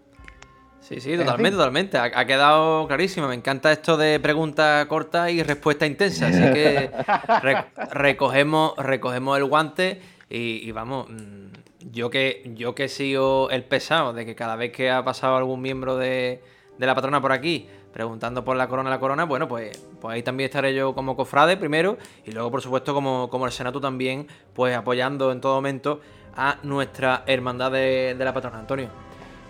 Sí, 0.81 1.01
sí, 1.01 1.17
totalmente, 1.19 1.57
totalmente. 1.57 1.99
Ha, 1.99 2.05
ha 2.15 2.25
quedado 2.25 2.87
clarísimo. 2.89 3.29
Me 3.29 3.35
encanta 3.35 3.71
esto 3.73 3.97
de 3.97 4.19
pregunta 4.21 4.87
corta 4.89 5.31
y 5.31 5.43
respuesta 5.43 5.87
intensa. 5.87 6.29
Así 6.29 6.41
que 6.41 6.91
re- 7.43 7.65
recogemos, 7.91 8.75
recogemos 8.79 9.37
el 9.37 9.45
guante 9.45 10.01
y, 10.31 10.67
y 10.67 10.73
vamos. 10.73 11.09
mm, 11.11 11.49
Yo 11.93 12.09
que, 12.11 12.51
yo 12.55 12.75
que 12.75 12.85
he 12.85 12.89
sido 12.89 13.51
el 13.51 13.65
pesado 13.65 14.13
de 14.15 14.25
que 14.25 14.35
cada 14.35 14.57
vez 14.57 14.73
que 14.73 14.91
ha 14.91 15.05
pasado 15.05 15.37
algún 15.37 15.61
miembro 15.61 15.97
de, 15.97 16.43
de 16.79 16.87
la 16.87 16.95
patrona 16.95 17.21
por 17.21 17.33
aquí 17.33 17.69
preguntando 17.93 18.45
por 18.45 18.57
la 18.57 18.69
corona, 18.69 18.91
la 18.91 19.01
corona, 19.01 19.25
bueno, 19.25 19.49
pues, 19.49 19.77
pues 20.01 20.15
ahí 20.15 20.23
también 20.23 20.45
estaré 20.47 20.73
yo 20.75 20.95
como 20.95 21.17
cofrade 21.17 21.57
primero 21.57 21.99
y 22.25 22.31
luego, 22.31 22.51
por 22.51 22.63
supuesto, 22.63 22.95
como, 22.95 23.29
como 23.29 23.47
el 23.47 23.51
Senato 23.53 23.81
también, 23.81 24.29
pues 24.55 24.77
apoyando 24.77 25.33
en 25.33 25.41
todo 25.41 25.55
momento 25.57 26.01
a 26.37 26.59
nuestra 26.63 27.25
hermandad 27.27 27.73
de, 27.73 28.15
de 28.17 28.25
la 28.25 28.33
patrona, 28.33 28.59
Antonio. 28.61 28.89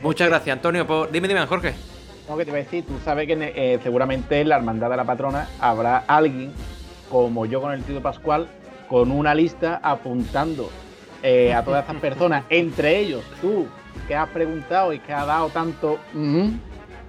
Muchas 0.00 0.28
gracias, 0.28 0.54
Antonio. 0.56 0.86
Por... 0.86 1.10
Dime, 1.10 1.28
dime, 1.28 1.44
Jorge. 1.46 1.74
No, 2.28 2.36
que 2.36 2.44
te 2.44 2.50
iba 2.50 2.58
a 2.58 2.62
decir, 2.62 2.84
tú 2.86 2.94
sabes 3.04 3.26
que 3.26 3.32
eh, 3.56 3.78
seguramente 3.82 4.40
en 4.40 4.50
la 4.50 4.56
hermandad 4.56 4.90
de 4.90 4.96
la 4.96 5.04
patrona 5.04 5.48
habrá 5.60 5.98
alguien, 6.06 6.52
como 7.10 7.46
yo 7.46 7.60
con 7.60 7.72
el 7.72 7.82
tío 7.82 8.02
Pascual, 8.02 8.48
con 8.88 9.10
una 9.10 9.34
lista 9.34 9.80
apuntando 9.82 10.70
eh, 11.22 11.54
a 11.54 11.62
todas 11.64 11.82
estas 11.82 11.96
personas, 12.00 12.44
entre 12.50 12.98
ellos 12.98 13.22
tú, 13.40 13.66
que 14.06 14.14
has 14.14 14.28
preguntado 14.28 14.92
y 14.92 14.98
que 15.00 15.12
has 15.12 15.26
dado 15.26 15.48
tanto, 15.48 15.98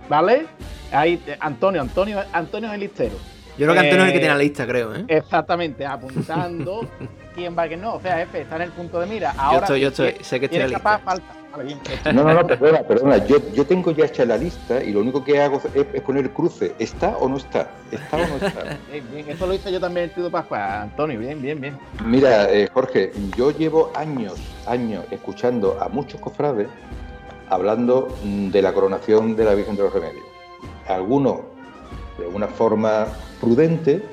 ¿vale? 0.09 0.45
Ahí, 0.91 1.21
eh, 1.27 1.37
Antonio, 1.39 1.81
Antonio, 1.81 2.23
Antonio 2.33 2.69
es 2.69 2.73
el 2.75 2.79
listero. 2.81 3.15
Yo 3.57 3.65
creo 3.67 3.73
que 3.73 3.79
Antonio 3.81 4.03
es 4.05 4.07
el 4.07 4.13
que 4.13 4.19
tiene 4.19 4.33
la 4.33 4.39
lista, 4.41 4.65
creo, 4.65 4.95
¿eh? 4.95 5.03
Exactamente, 5.09 5.85
apuntando 5.85 6.89
quién 7.35 7.57
va 7.57 7.67
quién 7.67 7.81
no. 7.81 7.95
O 7.95 8.01
sea, 8.01 8.17
jefe, 8.17 8.41
está 8.41 8.55
en 8.55 8.61
el 8.63 8.71
punto 8.71 8.99
de 9.01 9.05
mira. 9.05 9.33
Ahora, 9.37 9.59
estoy- 9.65 9.81
yo 9.81 9.89
estoy- 9.89 10.13
¿quién- 10.13 10.23
sé 10.23 10.39
que 10.39 10.45
estoy 10.45 10.61
en 10.61 10.71
la 10.71 10.77
capaz? 10.77 11.01
Falta. 11.03 11.33
No, 12.13 12.23
no, 12.23 12.33
no, 12.33 12.47
perdona, 12.47 12.83
perdona. 12.83 13.25
Yo, 13.25 13.37
yo 13.53 13.65
tengo 13.65 13.91
ya 13.91 14.05
hecha 14.05 14.25
la 14.25 14.37
lista 14.37 14.83
y 14.83 14.91
lo 14.91 15.01
único 15.01 15.23
que 15.23 15.41
hago 15.41 15.61
es, 15.73 15.85
es 15.93 16.01
poner 16.01 16.25
el 16.25 16.31
cruce. 16.31 16.73
¿Está 16.79 17.17
o 17.17 17.27
no 17.27 17.37
está? 17.37 17.71
¿Está 17.91 18.17
o 18.17 18.27
no 18.27 18.47
está? 18.47 18.77
Bien, 18.91 19.05
bien, 19.11 19.29
eso 19.29 19.47
lo 19.47 19.53
hice 19.53 19.71
yo 19.71 19.79
también 19.79 20.05
el 20.05 20.11
tío 20.11 20.29
Pascual. 20.29 20.61
Antonio, 20.61 21.19
bien, 21.19 21.41
bien, 21.41 21.59
bien. 21.59 21.77
Mira, 22.05 22.51
eh, 22.51 22.67
Jorge, 22.71 23.11
yo 23.35 23.51
llevo 23.51 23.91
años, 23.95 24.35
años 24.67 25.05
escuchando 25.11 25.77
a 25.81 25.89
muchos 25.89 26.21
cofrades 26.21 26.67
hablando 27.49 28.07
de 28.23 28.61
la 28.61 28.73
coronación 28.73 29.35
de 29.35 29.45
la 29.45 29.55
Virgen 29.55 29.75
de 29.75 29.83
los 29.83 29.93
Remedios. 29.93 30.25
Algunos 30.87 31.39
de 32.17 32.27
una 32.27 32.47
forma 32.47 33.07
prudente 33.39 34.03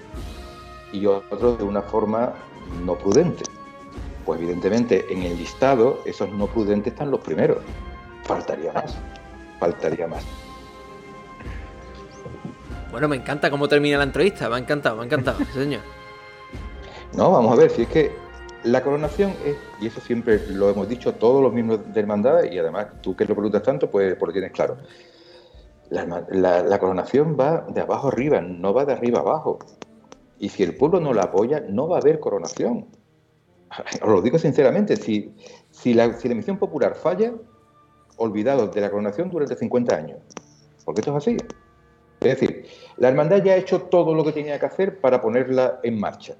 y 0.93 1.07
otros 1.07 1.59
de 1.59 1.65
una 1.65 1.83
forma 1.83 2.33
no 2.85 2.97
prudente. 2.97 3.45
Pues 4.27 4.41
evidentemente 4.41 5.07
en 5.09 5.23
el 5.23 5.39
listado 5.39 6.03
esos 6.05 6.29
no 6.31 6.47
prudentes 6.49 6.93
están 6.93 7.11
los 7.11 7.21
primeros. 7.21 7.59
Faltaría 8.25 8.73
más. 8.73 8.97
Faltaría 9.61 10.07
más. 10.09 10.25
Bueno, 12.91 13.09
me 13.09 13.17
encanta 13.17 13.51
cómo 13.51 13.69
termina 13.69 13.99
la 13.99 14.05
entrevista. 14.05 14.49
Me 14.49 14.57
ha 14.57 14.59
encantado, 14.59 14.97
me 14.97 15.03
ha 15.03 15.05
encantado, 15.07 15.39
señor. 15.55 15.81
No, 17.17 17.31
vamos 17.31 17.53
a 17.53 17.57
ver, 17.57 17.71
si 17.71 17.83
es 17.83 17.89
que 17.89 18.11
la 18.65 18.83
coronación 18.83 19.33
es, 19.45 19.57
y 19.81 19.87
eso 19.87 20.01
siempre 20.01 20.41
lo 20.49 20.69
hemos 20.71 20.89
dicho 20.89 21.15
todos 21.15 21.41
los 21.43 21.53
miembros 21.53 21.81
de 21.93 22.01
hermandad, 22.01 22.45
y 22.51 22.59
además 22.59 22.89
tú 23.01 23.15
que 23.15 23.25
lo 23.25 23.35
preguntas 23.35 23.63
tanto, 23.63 23.89
pues, 23.91 24.17
pues 24.17 24.27
lo 24.29 24.33
tienes 24.33 24.51
claro. 24.53 24.77
La- 25.89 26.63
la 26.65 26.79
coronación 26.81 27.37
va 27.39 27.65
de 27.69 27.81
abajo 27.81 28.09
arriba, 28.09 28.41
no 28.41 28.75
va 28.75 28.85
de 28.85 28.93
arriba 28.93 29.21
abajo. 29.21 29.61
Y 30.41 30.49
si 30.49 30.65
el 30.65 30.75
pueblo 30.77 30.99
no 30.99 31.13
la 31.15 31.23
apoya, 31.25 31.61
no 31.69 31.87
va 31.89 31.99
a 31.99 32.01
haber 32.01 32.19
coronación. 32.19 32.87
Os 34.03 34.09
lo 34.09 34.23
digo 34.23 34.39
sinceramente, 34.39 34.97
si, 34.97 35.35
si, 35.71 35.95
la, 35.95 36.13
si 36.15 36.29
la 36.29 36.35
misión 36.35 36.59
popular 36.59 36.95
falla, 36.95 37.33
olvidados 38.17 38.75
de 38.75 38.81
la 38.81 38.91
coronación 38.91 39.31
durante 39.31 39.57
50 39.57 39.95
años. 39.95 40.19
Porque 40.85 41.01
esto 41.01 41.17
es 41.17 41.17
así. 41.17 41.37
Es 42.21 42.41
decir, 42.41 42.67
la 42.97 43.09
hermandad 43.09 43.43
ya 43.43 43.53
ha 43.53 43.57
hecho 43.57 43.83
todo 43.83 44.15
lo 44.15 44.25
que 44.25 44.33
tenía 44.33 44.59
que 44.59 44.67
hacer 44.67 45.01
para 45.01 45.21
ponerla 45.21 45.81
en 45.83 45.99
marcha. 45.99 46.35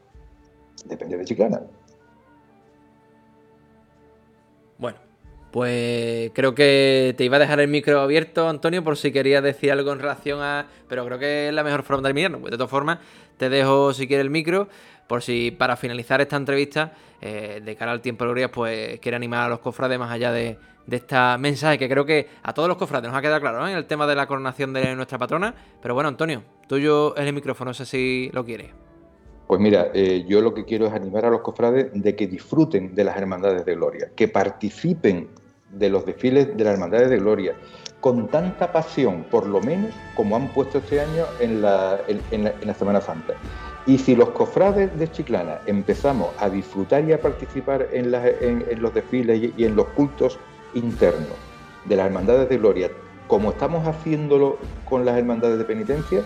Depende 0.85 1.17
de 1.17 1.25
Chiclana. 1.25 1.63
Bueno, 4.79 4.99
pues 5.51 6.31
creo 6.35 6.55
que 6.55 7.15
te 7.17 7.25
iba 7.25 7.37
a 7.37 7.41
dejar 7.41 7.61
el 7.61 7.69
micro 7.69 8.01
abierto, 8.01 8.49
Antonio, 8.49 8.85
por 8.85 8.97
si 8.97 9.13
querías 9.13 9.43
decir 9.43 9.73
algo 9.73 9.93
en 9.93 9.99
relación 9.99 10.41
a. 10.41 10.67
Pero 10.89 11.05
creo 11.07 11.19
que 11.19 11.49
es 11.49 11.55
la 11.55 11.65
mejor 11.65 11.83
forma 11.83 12.03
de 12.03 12.09
terminarlo. 12.09 12.41
Pues 12.41 12.51
de 12.51 12.57
todas 12.57 12.71
formas, 12.71 12.99
te 13.37 13.49
dejo 13.49 13.93
si 13.93 14.07
quieres 14.07 14.25
el 14.25 14.31
micro, 14.31 14.69
por 15.07 15.23
si 15.23 15.51
para 15.51 15.77
finalizar 15.77 16.21
esta 16.21 16.37
entrevista, 16.37 16.93
eh, 17.21 17.61
de 17.65 17.77
cara 17.77 17.93
al 17.93 18.01
tiempo 18.01 18.25
de 18.25 18.29
glorias, 18.29 18.51
pues 18.53 19.01
quiere 19.01 19.17
animar 19.17 19.47
a 19.47 19.49
los 19.49 19.61
cofrades 19.61 19.99
más 19.99 20.11
allá 20.11 20.33
de, 20.33 20.59
de 20.87 20.97
este 20.97 21.17
mensaje 21.39 21.79
que 21.79 21.89
creo 21.89 22.05
que 22.07 22.29
a 22.43 22.53
todos 22.53 22.69
los 22.69 22.77
cofrades 22.77 23.09
nos 23.09 23.17
ha 23.19 23.23
quedado 23.23 23.41
claro 23.41 23.67
en 23.67 23.77
el 23.77 23.87
tema 23.87 24.07
de 24.07 24.15
la 24.15 24.27
coronación 24.27 24.73
de 24.73 24.95
nuestra 24.95 25.19
patrona. 25.19 25.55
Pero 25.81 25.95
bueno, 25.95 26.09
Antonio, 26.09 26.43
tuyo 26.69 27.15
es 27.17 27.27
el 27.27 27.33
micrófono, 27.33 27.71
no 27.71 27.75
sé 27.75 27.87
si 27.87 28.31
lo 28.33 28.45
quieres. 28.45 28.71
Pues 29.47 29.61
mira, 29.61 29.89
eh, 29.95 30.25
yo 30.29 30.41
lo 30.41 30.53
que 30.55 30.65
quiero 30.65 30.87
es 30.87 30.93
animar 30.93 31.25
a 31.25 31.31
los 31.31 31.41
cofrades 31.41 31.91
de 31.93 32.17
que 32.17 32.27
disfruten 32.27 32.95
de 32.97 33.05
las 33.05 33.17
hermandades 33.17 33.65
de 33.65 33.75
gloria, 33.77 34.11
que 34.17 34.27
participen 34.29 35.29
de 35.71 35.89
los 35.91 36.05
desfiles 36.05 36.57
de 36.57 36.65
las 36.65 36.75
hermandades 36.75 37.11
de 37.11 37.19
gloria 37.19 37.55
con 38.01 38.29
tanta 38.29 38.73
pasión, 38.73 39.25
por 39.25 39.47
lo 39.47 39.61
menos, 39.61 39.95
como 40.15 40.37
han 40.37 40.53
puesto 40.53 40.79
este 40.79 41.01
año 41.01 41.25
en 41.41 41.63
la, 41.63 42.01
en 42.31 42.45
la- 42.45 42.55
en 42.61 42.67
la 42.67 42.75
Semana 42.75 43.01
Santa. 43.01 43.35
Y 43.87 43.99
si 43.99 44.17
los 44.17 44.31
cofrades 44.31 44.99
de 44.99 45.11
Chiclana 45.11 45.61
empezamos 45.67 46.31
a 46.39 46.51
disfrutar 46.51 47.05
y 47.05 47.13
a 47.13 47.21
participar 47.21 47.87
en, 47.93 48.11
los 48.83 48.95
desfiles 48.95 49.41
y, 49.41 49.55
y 49.57 49.65
en 49.65 49.77
los 49.77 49.87
cultos 49.89 50.39
internos 50.75 51.37
de 51.85 51.95
las 51.97 52.07
hermandades 52.07 52.49
de 52.49 52.59
gloria, 52.59 52.91
como 53.29 53.51
estamos 53.51 53.87
haciéndolo 53.87 54.59
con 54.89 55.05
las 55.05 55.17
hermandades 55.17 55.59
de 55.59 55.65
penitencia, 55.65 56.23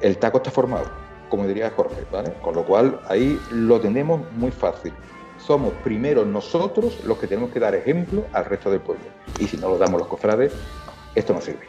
el 0.00 0.18
taco 0.18 0.38
está 0.38 0.50
formado, 0.50 0.86
como 1.28 1.46
diría 1.46 1.70
Jorge, 1.70 2.04
¿vale? 2.10 2.32
Con 2.42 2.54
lo 2.54 2.64
cual 2.64 3.00
ahí 3.08 3.40
lo 3.50 3.80
tenemos 3.80 4.20
muy 4.32 4.50
fácil. 4.50 4.92
Somos 5.38 5.72
primero 5.84 6.24
nosotros 6.24 7.04
los 7.04 7.18
que 7.18 7.26
tenemos 7.26 7.50
que 7.50 7.60
dar 7.60 7.74
ejemplo 7.74 8.24
al 8.32 8.44
resto 8.44 8.70
del 8.70 8.80
pueblo. 8.80 9.04
Y 9.38 9.46
si 9.46 9.56
no 9.56 9.68
lo 9.68 9.78
damos 9.78 10.00
los 10.00 10.08
cofrades, 10.08 10.52
esto 11.14 11.32
no 11.32 11.40
sirve. 11.40 11.66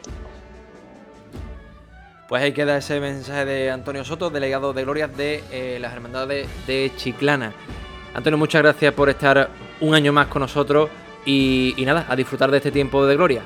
Pues 2.30 2.44
ahí 2.44 2.52
queda 2.52 2.76
ese 2.76 3.00
mensaje 3.00 3.44
de 3.44 3.70
Antonio 3.72 4.04
Soto, 4.04 4.30
delegado 4.30 4.72
de 4.72 4.84
Glorias 4.84 5.16
de 5.16 5.42
eh, 5.50 5.78
las 5.80 5.92
Hermandades 5.92 6.48
de 6.64 6.92
Chiclana. 6.94 7.52
Antonio, 8.14 8.38
muchas 8.38 8.62
gracias 8.62 8.94
por 8.94 9.08
estar 9.08 9.50
un 9.80 9.96
año 9.96 10.12
más 10.12 10.28
con 10.28 10.42
nosotros 10.42 10.90
y, 11.26 11.74
y 11.76 11.84
nada, 11.84 12.06
a 12.08 12.14
disfrutar 12.14 12.52
de 12.52 12.58
este 12.58 12.70
tiempo 12.70 13.04
de 13.04 13.16
gloria. 13.16 13.42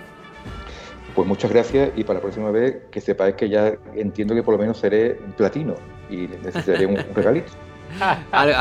Pues 1.15 1.27
muchas 1.27 1.51
gracias 1.51 1.93
y 1.97 2.05
para 2.05 2.19
la 2.19 2.21
próxima 2.21 2.51
vez 2.51 2.83
que 2.91 3.01
sepáis 3.01 3.37
que 3.37 3.49
ya 3.49 3.73
entiendo 3.95 4.35
que 4.35 4.43
por 4.43 4.53
lo 4.53 4.61
menos 4.61 4.77
seré 4.77 5.19
platino 5.35 5.77
y 6.11 6.29
necesitaré 6.45 6.85
un 6.85 6.97
regalito. 7.15 7.53
algo, 8.33 8.55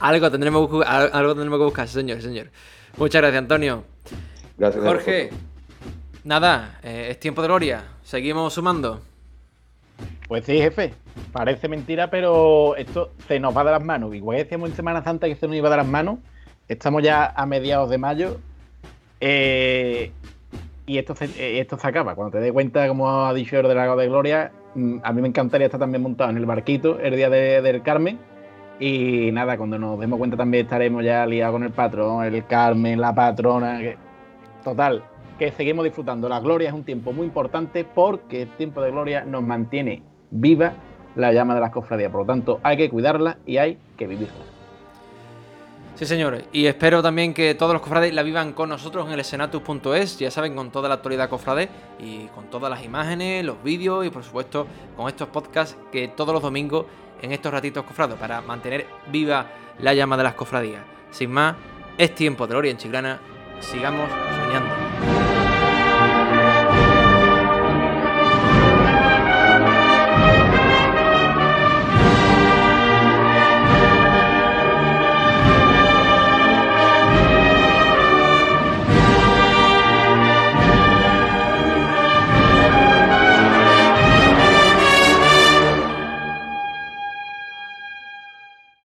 algo 0.00 0.30
tendremos, 0.32 0.68
que 0.68 0.84
algo 0.84 1.34
tendremos 1.34 1.60
que 1.60 1.64
buscar, 1.66 1.86
señor, 1.86 2.20
señor. 2.20 2.48
Muchas 2.96 3.22
gracias, 3.22 3.38
Antonio. 3.38 3.84
Gracias. 4.58 4.82
Jorge, 4.84 5.30
nada, 6.24 6.80
eh, 6.82 7.10
es 7.10 7.20
tiempo 7.20 7.42
de 7.42 7.46
gloria. 7.46 7.84
Seguimos 8.02 8.54
sumando. 8.54 9.11
Pues 10.32 10.46
sí, 10.46 10.56
jefe. 10.56 10.94
Parece 11.30 11.68
mentira, 11.68 12.08
pero 12.08 12.74
esto 12.76 13.10
se 13.28 13.38
nos 13.38 13.54
va 13.54 13.64
de 13.64 13.70
las 13.72 13.84
manos. 13.84 14.14
Igual 14.14 14.38
decíamos 14.38 14.70
en 14.70 14.76
Semana 14.76 15.04
Santa 15.04 15.26
que 15.26 15.34
se 15.34 15.46
nos 15.46 15.54
iba 15.54 15.68
de 15.68 15.76
las 15.76 15.86
manos. 15.86 16.20
Estamos 16.68 17.02
ya 17.02 17.26
a 17.36 17.44
mediados 17.44 17.90
de 17.90 17.98
mayo. 17.98 18.38
eh, 19.20 20.10
y 20.86 20.96
esto 20.96 21.14
se, 21.14 21.26
eh, 21.26 21.60
esto 21.60 21.76
se 21.76 21.86
acaba. 21.86 22.14
Cuando 22.14 22.32
te 22.32 22.42
des 22.42 22.50
cuenta, 22.50 22.88
como 22.88 23.26
ha 23.26 23.34
dicho 23.34 23.58
el 23.58 23.64
delegado 23.68 23.98
de 23.98 24.08
Gloria, 24.08 24.52
mm, 24.74 25.00
a 25.02 25.12
mí 25.12 25.20
me 25.20 25.28
encantaría 25.28 25.66
estar 25.66 25.78
también 25.78 26.02
montado 26.02 26.30
en 26.30 26.38
el 26.38 26.46
barquito 26.46 26.98
el 26.98 27.14
día 27.14 27.28
de- 27.28 27.60
del 27.60 27.82
Carmen. 27.82 28.18
Y 28.80 29.30
nada, 29.32 29.58
cuando 29.58 29.78
nos 29.78 30.00
demos 30.00 30.18
cuenta 30.18 30.38
también 30.38 30.64
estaremos 30.64 31.04
ya 31.04 31.26
liados 31.26 31.52
con 31.52 31.62
el 31.62 31.72
patrón, 31.72 32.24
el 32.24 32.46
Carmen, 32.46 32.98
la 32.98 33.14
patrona. 33.14 33.80
Total, 34.64 35.04
que 35.38 35.52
seguimos 35.52 35.84
disfrutando. 35.84 36.26
La 36.26 36.40
gloria 36.40 36.68
es 36.70 36.74
un 36.74 36.84
tiempo 36.84 37.12
muy 37.12 37.26
importante 37.26 37.84
porque 37.84 38.40
el 38.42 38.48
tiempo 38.56 38.80
de 38.80 38.92
gloria 38.92 39.26
nos 39.26 39.42
mantiene 39.42 40.02
viva 40.32 40.72
la 41.14 41.32
llama 41.32 41.54
de 41.54 41.60
las 41.60 41.70
cofradías. 41.70 42.10
Por 42.10 42.22
lo 42.22 42.26
tanto, 42.26 42.58
hay 42.64 42.76
que 42.76 42.90
cuidarla 42.90 43.38
y 43.46 43.58
hay 43.58 43.78
que 43.96 44.06
vivirla. 44.06 44.34
Sí, 45.94 46.06
señores. 46.06 46.44
Y 46.52 46.66
espero 46.66 47.02
también 47.02 47.34
que 47.34 47.54
todos 47.54 47.74
los 47.74 47.82
cofrades 47.82 48.12
la 48.14 48.22
vivan 48.22 48.54
con 48.54 48.70
nosotros 48.70 49.06
en 49.06 49.12
el 49.12 49.24
senatus.es, 49.24 50.18
ya 50.18 50.30
saben, 50.30 50.56
con 50.56 50.70
toda 50.70 50.88
la 50.88 50.96
actualidad 50.96 51.28
cofrade 51.28 51.68
y 52.00 52.24
con 52.28 52.46
todas 52.46 52.70
las 52.70 52.82
imágenes, 52.82 53.44
los 53.44 53.62
vídeos 53.62 54.04
y 54.06 54.10
por 54.10 54.24
supuesto 54.24 54.66
con 54.96 55.06
estos 55.08 55.28
podcasts 55.28 55.76
que 55.92 56.08
todos 56.08 56.32
los 56.32 56.42
domingos 56.42 56.86
en 57.20 57.30
estos 57.32 57.52
ratitos 57.52 57.84
cofrados 57.84 58.18
para 58.18 58.40
mantener 58.40 58.86
viva 59.12 59.46
la 59.78 59.94
llama 59.94 60.16
de 60.16 60.24
las 60.24 60.34
cofradías. 60.34 60.82
Sin 61.10 61.30
más, 61.30 61.54
es 61.98 62.14
tiempo 62.14 62.46
de 62.46 62.52
gloria 62.54 62.70
en 62.70 62.78
Chiclana. 62.78 63.20
Sigamos 63.60 64.08
soñando. 64.42 64.81